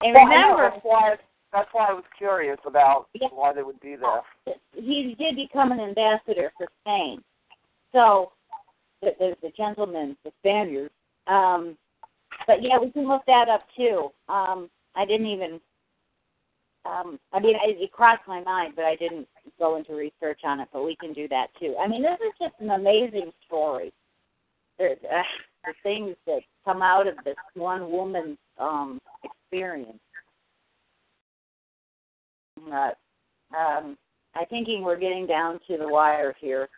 and 0.00 0.14
Well, 0.14 0.24
remember, 0.24 0.70
that's 0.70 0.84
why 0.84 1.16
that's 1.52 1.68
why 1.72 1.86
I 1.88 1.92
was 1.92 2.04
curious 2.16 2.58
about 2.66 3.08
Yeah. 3.14 3.28
why 3.28 3.52
they 3.52 3.62
would 3.62 3.80
be 3.80 3.96
there. 3.96 4.22
he 4.74 5.14
did 5.18 5.36
become 5.36 5.72
an 5.72 5.80
ambassador 5.80 6.52
for 6.58 6.68
Spain. 6.82 7.22
So 7.92 8.32
the, 9.00 9.14
the, 9.18 9.36
the 9.42 9.50
gentlemen, 9.56 10.16
the 10.24 10.32
Spaniards. 10.40 10.92
Um, 11.26 11.76
but 12.46 12.62
yeah, 12.62 12.78
we 12.78 12.90
can 12.90 13.08
look 13.08 13.22
that 13.26 13.48
up 13.48 13.66
too. 13.76 14.10
Um, 14.28 14.70
I 14.94 15.04
didn't 15.04 15.26
even. 15.26 15.60
Um, 16.84 17.18
I 17.32 17.40
mean, 17.40 17.56
it, 17.56 17.76
it 17.80 17.92
crossed 17.92 18.26
my 18.26 18.40
mind, 18.42 18.74
but 18.76 18.84
I 18.84 18.96
didn't 18.96 19.28
go 19.58 19.76
into 19.76 19.94
research 19.94 20.40
on 20.44 20.60
it. 20.60 20.68
But 20.72 20.84
we 20.84 20.96
can 20.96 21.12
do 21.12 21.28
that 21.28 21.48
too. 21.58 21.76
I 21.78 21.86
mean, 21.86 22.02
this 22.02 22.18
is 22.20 22.32
just 22.40 22.54
an 22.60 22.70
amazing 22.70 23.32
story. 23.46 23.92
The, 24.78 24.92
uh, 24.92 25.22
the 25.64 25.72
things 25.82 26.14
that 26.26 26.40
come 26.64 26.82
out 26.82 27.06
of 27.06 27.16
this 27.24 27.36
one 27.54 27.90
woman's 27.90 28.38
um, 28.58 29.00
experience. 29.50 29.98
Uh, 32.72 32.90
um, 33.56 33.96
I'm 34.34 34.46
thinking 34.50 34.82
we're 34.82 34.98
getting 34.98 35.26
down 35.26 35.60
to 35.68 35.78
the 35.78 35.88
wire 35.88 36.34
here. 36.40 36.68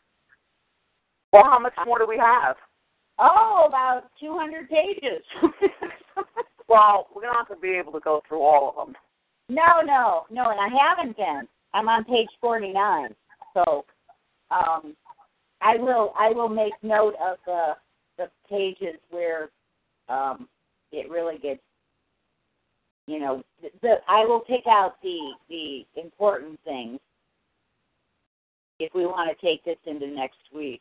Well, 1.32 1.44
how 1.44 1.58
much 1.58 1.74
more 1.86 1.98
do 1.98 2.06
we 2.08 2.18
have? 2.18 2.56
Oh, 3.18 3.64
about 3.68 4.04
200 4.20 4.68
pages. 4.68 5.22
Well, 6.70 7.08
we're 7.12 7.26
not 7.26 7.48
going 7.48 7.58
to 7.58 7.62
be 7.62 7.76
able 7.76 7.90
to 7.92 8.00
go 8.00 8.22
through 8.28 8.42
all 8.42 8.68
of 8.68 8.86
them. 8.86 8.94
no, 9.48 9.82
no, 9.84 10.22
no, 10.30 10.50
and 10.50 10.60
I 10.60 10.68
haven't 10.68 11.16
been. 11.16 11.48
I'm 11.74 11.88
on 11.88 12.04
page 12.04 12.28
49. 12.40 13.08
So, 13.54 13.84
um, 14.52 14.94
I 15.60 15.76
will 15.76 16.14
I 16.16 16.30
will 16.30 16.48
make 16.48 16.72
note 16.82 17.14
of 17.20 17.38
the 17.44 17.72
the 18.18 18.30
pages 18.48 19.00
where 19.10 19.50
um, 20.08 20.48
it 20.92 21.10
really 21.10 21.38
gets. 21.38 21.60
You 23.06 23.20
know, 23.20 23.42
the, 23.62 23.68
the 23.82 23.94
I 24.08 24.24
will 24.24 24.40
pick 24.40 24.66
out 24.68 24.94
the 25.02 25.18
the 25.48 25.84
important 26.00 26.58
things 26.64 26.98
if 28.78 28.94
we 28.94 29.06
want 29.06 29.30
to 29.30 29.46
take 29.46 29.64
this 29.64 29.76
into 29.86 30.06
next 30.06 30.38
week. 30.54 30.80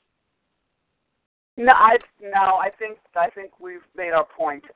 No, 1.57 1.73
I 1.73 1.97
no, 2.21 2.55
I 2.55 2.69
think 2.77 2.97
I 3.15 3.29
think 3.29 3.51
we've 3.59 3.85
made 3.95 4.11
our 4.11 4.27
point. 4.37 4.63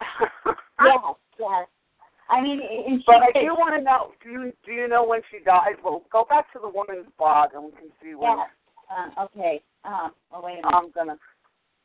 Yes, 0.83 0.97
yes. 1.39 1.67
I 2.29 2.41
mean, 2.41 3.03
but 3.05 3.17
I 3.17 3.31
do 3.31 3.53
want 3.53 3.75
to 3.77 3.83
know. 3.83 4.11
Do 4.23 4.29
you 4.29 4.53
do 4.65 4.71
you 4.71 4.87
know 4.87 5.05
when 5.05 5.21
she 5.31 5.43
died? 5.43 5.75
Well, 5.83 6.03
go 6.11 6.25
back 6.27 6.51
to 6.53 6.59
the 6.59 6.67
woman's 6.67 7.07
blog 7.17 7.49
and 7.53 7.65
we 7.65 7.71
can 7.71 7.89
see 8.01 8.15
when. 8.15 8.37
Yes. 8.37 8.49
Uh, 8.91 9.23
okay. 9.23 9.61
Um, 9.85 10.11
oh, 10.33 10.41
wait 10.43 10.53
a 10.53 10.55
minute. 10.55 10.65
I'm 10.73 10.91
gonna. 10.91 11.17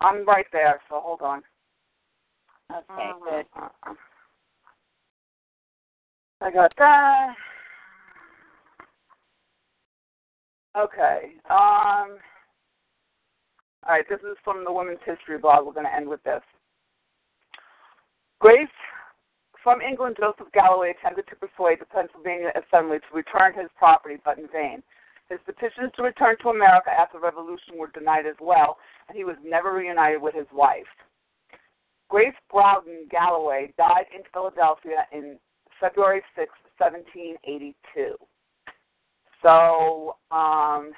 I'm 0.01 0.27
right 0.27 0.47
there. 0.53 0.81
So 0.89 1.01
hold 1.01 1.23
on. 1.23 1.43
okay, 2.73 3.11
good. 3.25 3.47
I 6.41 6.51
got 6.51 6.73
that. 6.79 7.35
Okay. 10.77 11.33
Um. 11.51 12.19
All 13.83 13.95
right. 13.95 14.05
This 14.09 14.21
is 14.21 14.37
from 14.45 14.65
the 14.65 14.73
Women's 14.73 15.01
History 15.05 15.39
blog. 15.39 15.67
We're 15.67 15.73
going 15.73 15.87
to 15.87 15.95
end 15.95 16.09
with 16.09 16.23
this. 16.23 16.43
Grace 18.41 18.69
from 19.65 19.81
England, 19.81 20.17
Joseph 20.21 20.53
Galloway 20.55 20.95
attempted 20.97 21.27
to 21.29 21.37
persuade 21.37 21.81
the 21.81 21.87
Pennsylvania 21.87 22.53
Assembly 22.55 22.99
to 22.99 23.17
return 23.17 23.53
his 23.55 23.69
property, 23.77 24.17
but 24.25 24.39
in 24.39 24.47
vain. 24.53 24.83
His 25.29 25.41
petitions 25.45 25.93
to 25.97 26.03
return 26.03 26.37
to 26.43 26.51
America 26.51 26.91
after 26.91 27.19
the 27.19 27.25
Revolution 27.25 27.77
were 27.77 27.91
denied 27.93 28.27
as 28.27 28.37
well, 28.41 28.79
and 29.09 29.19
he 29.19 29.25
was 29.25 29.37
never 29.45 29.75
reunited 29.75 30.23
with 30.23 30.35
his 30.35 30.47
wife. 30.53 30.87
Grace 32.09 32.35
Growdon 32.51 33.11
Galloway 33.11 33.75
died 33.77 34.07
in 34.15 34.23
Philadelphia 34.33 35.05
in 35.13 35.39
February 35.81 36.23
6, 36.37 36.51
1782. 36.79 38.15
So, 39.43 40.17
um, 40.31 40.93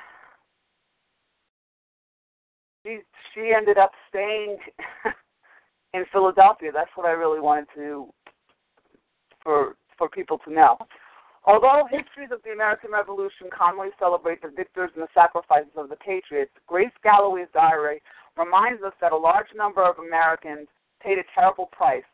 she 2.85 3.01
she 3.35 3.53
ended 3.55 3.79
up 3.79 3.93
staying 4.09 4.57
in 5.95 6.05
Philadelphia. 6.13 6.71
That's 6.73 6.91
what 6.95 7.07
I 7.07 7.11
really 7.11 7.41
wanted 7.41 7.67
to 7.75 8.07
for 9.43 9.77
for 9.99 10.09
people 10.09 10.39
to 10.47 10.53
know. 10.53 10.79
Although 11.45 11.89
histories 11.91 12.31
of 12.33 12.43
the 12.45 12.53
American 12.53 12.91
Revolution 12.93 13.49
commonly 13.57 13.89
celebrate 13.99 14.43
the 14.43 14.53
victors 14.55 14.91
and 14.95 15.03
the 15.03 15.09
sacrifices 15.15 15.73
of 15.77 15.89
the 15.89 15.97
patriots, 15.97 16.53
Grace 16.67 16.93
Galloway's 17.03 17.49
diary 17.55 18.03
reminds 18.37 18.83
us 18.83 18.93
that 19.01 19.13
a 19.13 19.17
large 19.17 19.49
number 19.57 19.83
of 19.83 19.99
Americans 19.99 20.69
paid 21.03 21.19
a 21.19 21.25
terrible 21.35 21.67
price, 21.73 22.05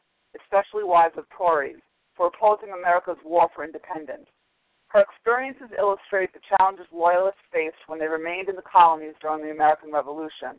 especially 0.40 0.84
wives 0.84 1.14
of 1.18 1.24
Tories, 1.36 1.82
for 2.16 2.28
opposing 2.28 2.72
America's 2.72 3.18
war 3.24 3.48
for 3.54 3.64
independence. 3.64 4.26
Her 4.88 5.00
experiences 5.00 5.76
illustrate 5.78 6.32
the 6.32 6.40
challenges 6.56 6.86
loyalists 6.92 7.40
faced 7.52 7.76
when 7.86 7.98
they 7.98 8.06
remained 8.06 8.48
in 8.48 8.56
the 8.56 8.62
colonies 8.62 9.14
during 9.20 9.42
the 9.42 9.50
American 9.50 9.92
Revolution. 9.92 10.58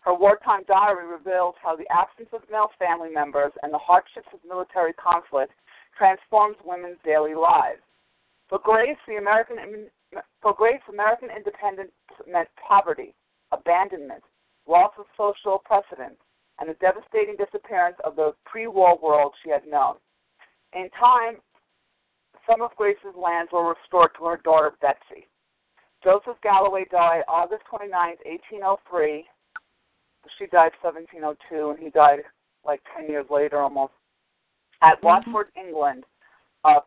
Her 0.00 0.14
wartime 0.14 0.62
diary 0.68 1.06
reveals 1.06 1.56
how 1.60 1.74
the 1.74 1.90
absence 1.90 2.28
of 2.32 2.48
male 2.50 2.70
family 2.78 3.10
members 3.10 3.52
and 3.62 3.74
the 3.74 3.78
hardships 3.78 4.28
of 4.32 4.38
military 4.48 4.92
conflict 4.94 5.52
transforms 5.98 6.56
women's 6.64 6.98
daily 7.04 7.34
lives. 7.34 7.82
For 8.48 8.60
Grace, 8.62 8.96
the 9.08 9.16
American 9.16 9.90
for 10.40 10.54
Grace, 10.54 10.80
American 10.88 11.28
independence 11.36 11.90
meant 12.30 12.48
poverty, 12.56 13.14
abandonment, 13.50 14.22
loss 14.68 14.92
of 14.96 15.06
social 15.16 15.58
precedence, 15.64 16.20
and 16.60 16.70
the 16.70 16.74
devastating 16.74 17.36
disappearance 17.36 17.96
of 18.04 18.14
the 18.14 18.32
pre-war 18.44 18.96
world 19.02 19.34
she 19.42 19.50
had 19.50 19.66
known. 19.66 19.96
In 20.74 20.88
time, 20.98 21.36
some 22.48 22.62
of 22.62 22.74
Grace's 22.76 23.16
lands 23.16 23.50
were 23.52 23.74
restored 23.74 24.10
to 24.18 24.26
her 24.26 24.40
daughter 24.44 24.72
Betsy. 24.80 25.26
Joseph 26.04 26.36
Galloway 26.42 26.84
died 26.90 27.22
August 27.28 27.62
29, 27.68 27.90
1803. 27.90 29.26
She 30.38 30.46
died 30.46 30.72
1702, 30.82 31.70
and 31.70 31.78
he 31.78 31.90
died 31.90 32.20
like 32.64 32.80
10 32.96 33.08
years 33.08 33.26
later 33.30 33.60
almost, 33.60 33.92
at 34.82 34.96
mm-hmm. 34.96 35.06
Watford, 35.06 35.48
England, 35.56 36.04
a 36.64 36.80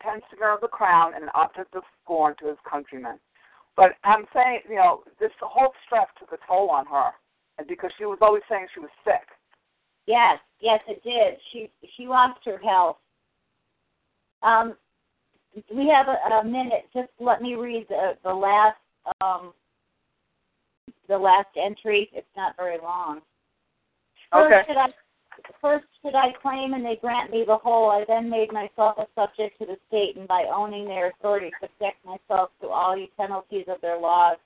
pensioner 0.00 0.52
of 0.52 0.60
the 0.60 0.68
crown 0.68 1.12
and 1.14 1.24
an 1.24 1.30
object 1.34 1.74
of 1.74 1.82
scorn 2.02 2.34
to 2.40 2.48
his 2.48 2.58
countrymen. 2.68 3.18
But 3.76 3.92
I'm 4.04 4.26
saying, 4.34 4.60
you 4.68 4.76
know, 4.76 5.02
this 5.20 5.30
whole 5.40 5.72
stress 5.86 6.06
took 6.18 6.32
a 6.32 6.38
toll 6.46 6.70
on 6.70 6.86
her, 6.86 7.10
and 7.58 7.66
because 7.66 7.90
she 7.98 8.04
was 8.04 8.18
always 8.20 8.42
saying 8.48 8.66
she 8.74 8.80
was 8.80 8.90
sick. 9.04 9.28
Yes, 10.08 10.38
yes, 10.60 10.80
it 10.88 11.02
did. 11.04 11.38
She 11.52 11.70
she 11.96 12.08
lost 12.08 12.40
her 12.44 12.58
health 12.58 12.96
um, 14.42 14.74
we 15.74 15.88
have 15.88 16.06
a, 16.08 16.34
a 16.34 16.44
minute. 16.44 16.88
Just 16.94 17.08
let 17.18 17.42
me 17.42 17.54
read 17.54 17.86
the, 17.88 18.12
the 18.22 18.32
last 18.32 18.76
um, 19.20 19.52
the 21.08 21.18
last 21.18 21.48
entry. 21.62 22.08
It's 22.12 22.26
not 22.36 22.56
very 22.56 22.78
long. 22.82 23.20
First, 24.30 24.52
okay. 24.52 24.62
should 24.66 24.76
I, 24.76 24.88
first 25.60 25.86
should 26.02 26.14
I 26.14 26.32
claim 26.42 26.74
and 26.74 26.84
they 26.84 26.98
grant 27.00 27.30
me 27.30 27.44
the 27.46 27.56
whole, 27.56 27.90
I 27.90 28.04
then 28.06 28.28
made 28.28 28.52
myself 28.52 28.98
a 28.98 29.06
subject 29.14 29.58
to 29.58 29.66
the 29.66 29.78
state, 29.88 30.16
and 30.16 30.28
by 30.28 30.44
owning 30.54 30.84
their 30.84 31.08
authority, 31.08 31.50
subject 31.60 32.04
myself 32.04 32.50
to 32.60 32.68
all 32.68 32.94
the 32.94 33.06
penalties 33.16 33.64
of 33.68 33.80
their 33.80 33.98
laws, 33.98 34.36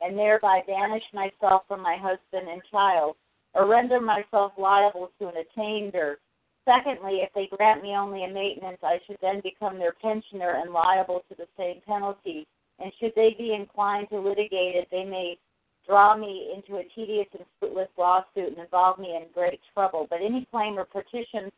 and 0.00 0.16
thereby 0.16 0.60
banish 0.66 1.02
myself 1.12 1.62
from 1.66 1.82
my 1.82 1.96
husband 2.00 2.48
and 2.48 2.62
child, 2.70 3.16
or 3.54 3.66
render 3.66 4.00
myself 4.00 4.52
liable 4.56 5.10
to 5.18 5.28
an 5.28 5.34
attainder 5.36 6.18
Secondly, 6.64 7.22
if 7.22 7.32
they 7.34 7.48
grant 7.56 7.82
me 7.82 7.96
only 7.96 8.24
a 8.24 8.28
maintenance, 8.28 8.78
I 8.82 9.00
should 9.06 9.18
then 9.20 9.40
become 9.40 9.78
their 9.78 9.94
pensioner 10.00 10.60
and 10.60 10.70
liable 10.70 11.24
to 11.28 11.34
the 11.34 11.48
same 11.56 11.80
penalty. 11.86 12.46
And 12.78 12.92
should 13.00 13.12
they 13.16 13.34
be 13.36 13.52
inclined 13.52 14.10
to 14.10 14.20
litigate 14.20 14.76
it, 14.76 14.88
they 14.90 15.04
may 15.04 15.38
draw 15.86 16.16
me 16.16 16.52
into 16.54 16.76
a 16.76 16.84
tedious 16.94 17.26
and 17.32 17.44
fruitless 17.58 17.88
lawsuit 17.98 18.48
and 18.48 18.58
involve 18.58 18.98
me 19.00 19.16
in 19.16 19.26
great 19.34 19.60
trouble. 19.74 20.06
But 20.08 20.22
any 20.22 20.46
claim 20.52 20.78
or 20.78 20.84
petition 20.84 21.50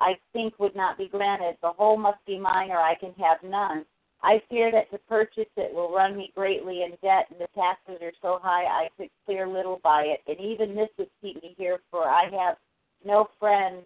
I 0.00 0.18
think 0.32 0.58
would 0.58 0.74
not 0.74 0.98
be 0.98 1.08
granted. 1.08 1.56
The 1.62 1.72
whole 1.72 1.96
must 1.96 2.24
be 2.26 2.38
mine 2.38 2.70
or 2.70 2.78
I 2.78 2.96
can 2.96 3.12
have 3.18 3.38
none. 3.44 3.84
I 4.22 4.42
fear 4.50 4.72
that 4.72 4.90
to 4.90 4.98
purchase 4.98 5.48
it 5.56 5.72
will 5.72 5.92
run 5.92 6.16
me 6.16 6.32
greatly 6.34 6.82
in 6.82 6.90
debt, 7.02 7.26
and 7.30 7.40
the 7.40 7.48
taxes 7.54 7.98
are 8.02 8.12
so 8.20 8.40
high 8.42 8.64
I 8.64 8.88
could 8.96 9.10
clear 9.24 9.46
little 9.46 9.80
by 9.82 10.02
it. 10.02 10.20
And 10.26 10.40
even 10.40 10.74
this 10.74 10.88
would 10.98 11.10
keep 11.20 11.40
me 11.42 11.54
here, 11.56 11.78
for 11.90 12.08
I 12.08 12.24
have 12.30 12.56
no 13.04 13.28
friends 13.38 13.84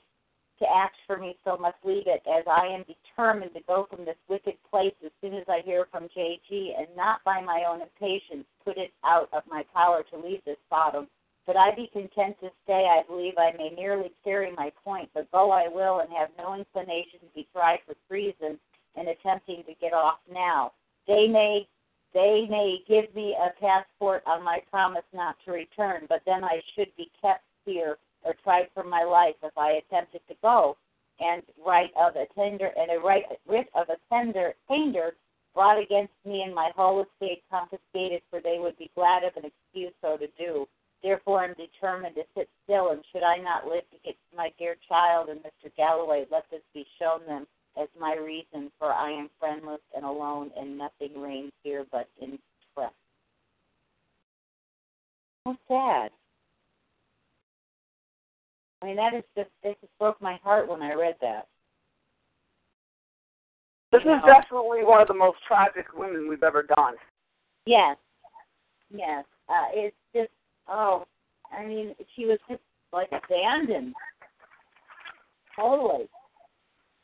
to 0.59 0.67
act 0.75 0.97
for 1.07 1.19
me, 1.19 1.37
so 1.45 1.57
must 1.57 1.77
leave 1.85 2.07
it, 2.07 2.23
as 2.27 2.45
I 2.47 2.67
am 2.67 2.85
determined 2.85 3.53
to 3.55 3.61
go 3.67 3.87
from 3.91 4.05
this 4.05 4.17
wicked 4.29 4.55
place 4.71 4.95
as 5.05 5.11
soon 5.21 5.35
as 5.35 5.45
I 5.49 5.61
hear 5.61 5.87
from 5.91 6.09
J.G., 6.15 6.75
and 6.79 6.87
not 6.97 7.23
by 7.25 7.41
my 7.43 7.65
own 7.69 7.83
impatience 7.83 8.47
put 8.65 8.79
it 8.79 8.93
out 9.05 9.29
of 9.33 9.43
my 9.51 9.65
power 9.75 10.03
to 10.05 10.19
leave 10.19 10.41
this 10.47 10.59
bottom. 10.71 11.09
But 11.47 11.57
I 11.57 11.75
be 11.75 11.89
content 11.93 12.37
to 12.41 12.51
stay, 12.63 12.87
I 12.89 13.03
believe 13.07 13.35
I 13.37 13.53
may 13.59 13.71
nearly 13.71 14.13
carry 14.23 14.53
my 14.53 14.73
point, 14.85 15.11
but 15.13 15.31
go 15.33 15.51
I 15.51 15.69
will, 15.69 15.99
and 15.99 16.11
have 16.13 16.31
no 16.39 16.55
inclination 16.55 17.19
to 17.21 17.35
be 17.35 17.49
tried 17.53 17.81
for 17.85 17.95
treason 18.09 18.59
in 18.97 19.09
attempting 19.09 19.65
to 19.67 19.75
get 19.81 19.93
off 19.93 20.19
now. 20.33 20.73
They 21.07 21.27
may 21.27 21.67
they 22.15 22.47
may 22.51 22.83
give 22.87 23.15
me 23.15 23.35
a 23.35 23.59
passport 23.59 24.23
on 24.27 24.45
my 24.45 24.61
promise 24.71 25.05
not 25.15 25.37
to 25.45 25.53
return, 25.53 26.05
but 26.09 26.21
then 26.27 26.45
I 26.45 26.61
should 26.75 26.95
be 26.97 27.11
kept 27.23 27.45
here 27.65 27.97
or 28.23 28.35
tried 28.45 28.69
for 28.75 28.85
my 28.85 29.03
life 29.03 29.37
if 29.43 29.57
I 29.57 29.81
attempted 29.81 30.21
to 30.29 30.35
go, 30.43 30.77
and 31.21 31.43
right 31.65 31.91
of 31.97 32.17
a 32.17 32.27
tender 32.35 32.71
and 32.77 32.91
a 32.91 33.03
right 33.03 33.25
writ 33.49 33.69
of 33.75 33.87
attender 33.89 34.55
tender 34.69 35.15
brought 35.55 35.81
against 35.81 36.13
me 36.25 36.43
and 36.43 36.55
my 36.55 36.71
whole 36.77 37.05
estate 37.05 37.43
confiscated, 37.51 38.23
for 38.31 38.41
they 38.41 38.59
would 38.59 38.77
be 38.79 38.91
glad 38.95 39.25
of 39.25 39.37
an 39.37 39.51
excuse 39.51 39.93
so 40.01 40.17
to 40.17 40.27
do. 40.39 40.67
Therefore, 41.03 41.45
I'm 41.45 41.55
determined 41.55 42.15
to 42.15 42.23
sit 42.37 42.49
still, 42.65 42.91
and 42.91 43.03
should 43.11 43.25
I 43.25 43.37
not 43.39 43.67
live 43.67 43.83
to 43.91 43.99
get 44.05 44.17
my 44.37 44.53
dear 44.59 44.77
child 44.89 45.29
and 45.29 45.41
Mr. 45.41 45.75
Galloway, 45.77 46.27
let 46.31 46.45
this 46.51 46.63
be 46.73 46.87
shown 46.99 47.27
them 47.27 47.47
as 47.81 47.89
my 47.99 48.15
reason, 48.15 48.71
for 48.79 48.93
I 48.93 49.11
am 49.11 49.31
friendless 49.39 49.81
and 49.97 50.05
alone, 50.05 50.51
and 50.57 50.77
nothing 50.77 51.21
reigns 51.21 51.53
here 51.63 51.85
but 51.91 52.09
in 52.21 52.39
trust. 52.75 52.95
How 55.45 55.57
sad. 55.69 56.11
I 58.83 58.87
mean, 58.87 58.97
that 58.97 59.15
is 59.15 59.25
just 59.37 59.51
it 59.63 59.79
just 59.81 59.93
broke 59.99 60.21
my 60.21 60.39
heart 60.43 60.69
when 60.69 60.83
I 60.83 60.95
read 60.95 61.15
that. 61.21 61.47
This 63.93 64.03
is 64.03 64.23
definitely 64.25 64.85
one 64.85 65.03
of 65.03 65.09
the 65.09 65.15
most 65.15 65.39
tragic 65.47 65.87
women 65.95 66.29
we've 66.29 66.43
ever 66.43 66.63
done. 66.63 66.95
Yes, 67.67 67.97
yes. 68.91 69.25
Uh, 69.49 69.69
it's 69.73 69.97
just 70.15 70.31
oh, 70.69 71.05
I 71.57 71.65
mean, 71.65 71.95
she 72.17 72.25
was 72.25 72.39
just 72.49 72.63
like 72.93 73.11
abandoned, 73.13 73.95
totally. 75.55 76.09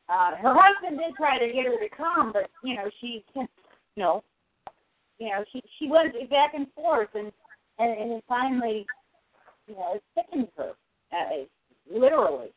Uh, 0.09 0.37
her 0.37 0.55
husband 0.57 0.99
did 0.99 1.15
try 1.17 1.39
to 1.39 1.53
get 1.53 1.67
her 1.67 1.79
to 1.79 1.89
come, 1.95 2.33
but 2.33 2.51
you 2.65 2.75
know 2.77 2.89
she, 3.01 3.25
you 3.37 3.47
know, 3.97 4.25
you 5.19 5.29
know 5.29 5.45
she 5.53 5.63
she 5.79 5.89
went 5.89 6.13
back 6.31 6.55
and 6.55 6.67
forth, 6.75 7.11
and 7.15 7.31
and, 7.79 8.13
and 8.13 8.23
finally, 8.29 8.87
you 9.67 9.75
know, 9.75 9.95
it 9.95 10.03
sickened 10.15 10.49
her. 10.57 10.73
Uh, 11.13 11.45
literally. 11.91 12.49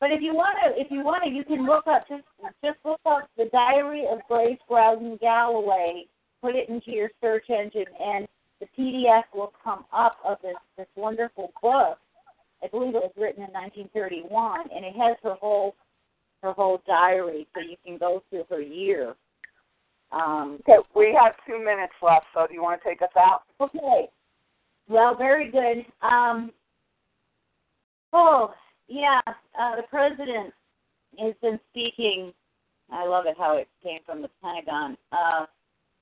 But 0.00 0.10
if 0.12 0.20
you 0.20 0.34
want 0.34 0.56
to, 0.64 0.80
if 0.80 0.90
you 0.90 1.02
want 1.02 1.24
to, 1.24 1.30
you 1.30 1.44
can 1.44 1.64
look 1.64 1.86
up 1.86 2.06
just 2.08 2.24
just 2.62 2.78
look 2.84 3.00
up 3.06 3.28
the 3.36 3.46
Diary 3.52 4.04
of 4.10 4.18
Grace 4.28 4.58
Growdon 4.68 5.18
Galloway. 5.20 6.04
Put 6.42 6.54
it 6.54 6.68
into 6.68 6.90
your 6.90 7.10
search 7.20 7.48
engine, 7.48 7.86
and 7.98 8.28
the 8.60 8.66
PDF 8.78 9.22
will 9.34 9.52
come 9.64 9.84
up 9.92 10.16
of 10.24 10.38
this 10.42 10.56
this 10.76 10.86
wonderful 10.96 11.52
book. 11.62 11.98
I 12.62 12.68
believe 12.68 12.94
it 12.94 13.02
was 13.02 13.12
written 13.16 13.42
in 13.44 13.52
1931, 13.52 14.68
and 14.74 14.84
it 14.84 14.94
has 14.96 15.16
her 15.22 15.34
whole 15.34 15.74
her 16.42 16.52
whole 16.52 16.82
diary, 16.86 17.46
so 17.54 17.60
you 17.60 17.76
can 17.84 17.98
go 17.98 18.22
through 18.30 18.44
her 18.50 18.60
year. 18.60 19.14
Um, 20.12 20.58
okay, 20.60 20.78
we 20.94 21.16
have 21.20 21.34
two 21.46 21.58
minutes 21.58 21.94
left, 22.02 22.26
so 22.34 22.46
do 22.46 22.54
you 22.54 22.62
want 22.62 22.80
to 22.82 22.88
take 22.88 23.02
us 23.02 23.08
out? 23.18 23.42
Okay. 23.60 24.08
Well, 24.88 25.16
very 25.16 25.50
good. 25.50 25.84
Um, 26.00 26.52
Oh, 28.12 28.54
yeah. 28.88 29.20
Uh, 29.26 29.76
the 29.76 29.82
president 29.90 30.52
has 31.18 31.34
been 31.42 31.60
speaking. 31.70 32.32
I 32.90 33.06
love 33.06 33.26
it 33.26 33.36
how 33.38 33.56
it 33.56 33.68
came 33.82 34.00
from 34.06 34.22
the 34.22 34.30
Pentagon. 34.42 34.96
Uh, 35.12 35.46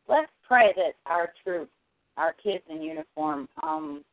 let's 0.09 0.31
pray 0.47 0.73
that 0.77 0.95
our 1.07 1.33
troops, 1.43 1.73
our 2.17 2.35
kids 2.35 2.63
in 2.71 2.83
uniform, 2.83 3.49
um, 3.63 4.05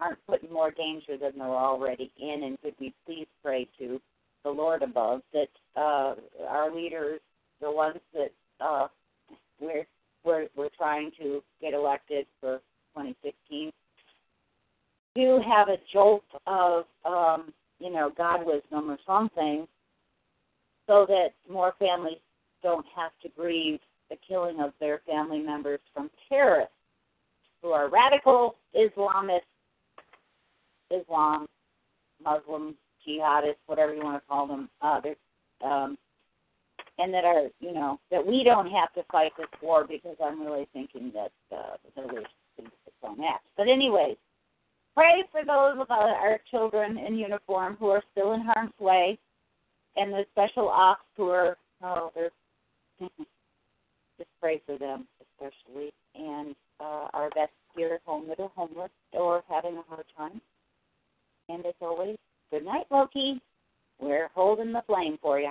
aren't 0.00 0.24
put 0.26 0.42
in 0.42 0.52
more 0.52 0.70
danger 0.70 1.16
than 1.16 1.32
they're 1.36 1.46
already 1.46 2.10
in. 2.18 2.44
And 2.44 2.60
could 2.60 2.74
we 2.80 2.94
please 3.06 3.26
pray 3.42 3.68
to 3.78 4.00
the 4.44 4.50
Lord 4.50 4.82
above 4.82 5.22
that 5.32 5.48
uh, 5.76 6.14
our 6.48 6.74
leaders, 6.74 7.20
the 7.60 7.70
ones 7.70 7.98
that 8.14 8.32
uh, 8.60 8.88
we're, 9.60 9.86
we're 10.24 10.46
we're 10.56 10.68
trying 10.76 11.10
to 11.20 11.42
get 11.60 11.74
elected 11.74 12.26
for 12.40 12.58
2016, 12.94 13.72
do 15.14 15.40
have 15.46 15.68
a 15.68 15.78
jolt 15.92 16.24
of, 16.46 16.84
um, 17.04 17.52
you 17.80 17.90
know, 17.90 18.10
God 18.16 18.40
wisdom 18.44 18.90
or 18.90 18.98
something, 19.06 19.66
so 20.86 21.04
that 21.08 21.30
more 21.50 21.74
families 21.78 22.18
don't 22.62 22.86
have 22.94 23.12
to 23.22 23.28
grieve 23.36 23.80
the 24.10 24.16
killing 24.26 24.60
of 24.60 24.72
their 24.80 25.00
family 25.06 25.40
members 25.40 25.80
from 25.92 26.10
terrorists. 26.28 26.72
who 27.62 27.70
are 27.70 27.88
radical 27.88 28.54
Islamists, 28.74 29.40
Islam, 30.90 31.46
Muslims, 32.22 32.74
jihadists, 33.06 33.56
whatever 33.66 33.94
you 33.94 34.02
want 34.02 34.22
to 34.22 34.28
call 34.28 34.46
them. 34.46 34.68
Uh, 34.80 35.00
um, 35.64 35.98
and 36.98 37.14
that 37.14 37.24
are, 37.24 37.48
you 37.60 37.72
know, 37.72 38.00
that 38.10 38.24
we 38.24 38.42
don't 38.44 38.70
have 38.70 38.92
to 38.94 39.02
fight 39.10 39.32
this 39.38 39.46
war 39.62 39.86
because 39.88 40.16
I'm 40.22 40.42
really 40.42 40.68
thinking 40.72 41.12
that 41.14 41.56
uh, 41.56 41.76
the 41.94 42.02
Middle 42.02 42.20
East 42.20 42.28
is 42.58 42.64
its 42.86 42.96
own 43.04 43.22
act. 43.22 43.44
But 43.56 43.68
anyways, 43.68 44.16
pray 44.94 45.22
for 45.30 45.42
those 45.44 45.80
of 45.80 45.90
our 45.90 46.40
children 46.50 46.98
in 46.98 47.16
uniform 47.16 47.76
who 47.78 47.88
are 47.88 48.02
still 48.12 48.32
in 48.32 48.40
harm's 48.40 48.72
way, 48.80 49.18
and 49.96 50.12
the 50.12 50.24
special 50.32 50.68
ops 50.68 51.02
who 51.16 51.28
are, 51.28 51.56
oh, 51.82 52.10
they're 52.14 52.30
just 54.18 54.30
pray 54.40 54.60
for 54.66 54.76
them 54.76 55.06
especially, 55.20 55.92
and 56.14 56.54
uh, 56.80 57.08
our 57.12 57.30
vets 57.34 57.52
here 57.76 57.94
at 57.94 58.00
home 58.04 58.26
that 58.28 58.40
are 58.40 58.50
homeless 58.54 58.90
or 59.12 59.42
having 59.48 59.76
a 59.76 59.82
hard 59.88 60.04
time. 60.16 60.40
And 61.48 61.64
as 61.64 61.74
always, 61.80 62.16
good 62.50 62.64
night, 62.64 62.86
Loki. 62.90 63.40
We're 64.00 64.28
holding 64.34 64.72
the 64.72 64.82
flame 64.86 65.18
for 65.20 65.40
you. 65.40 65.50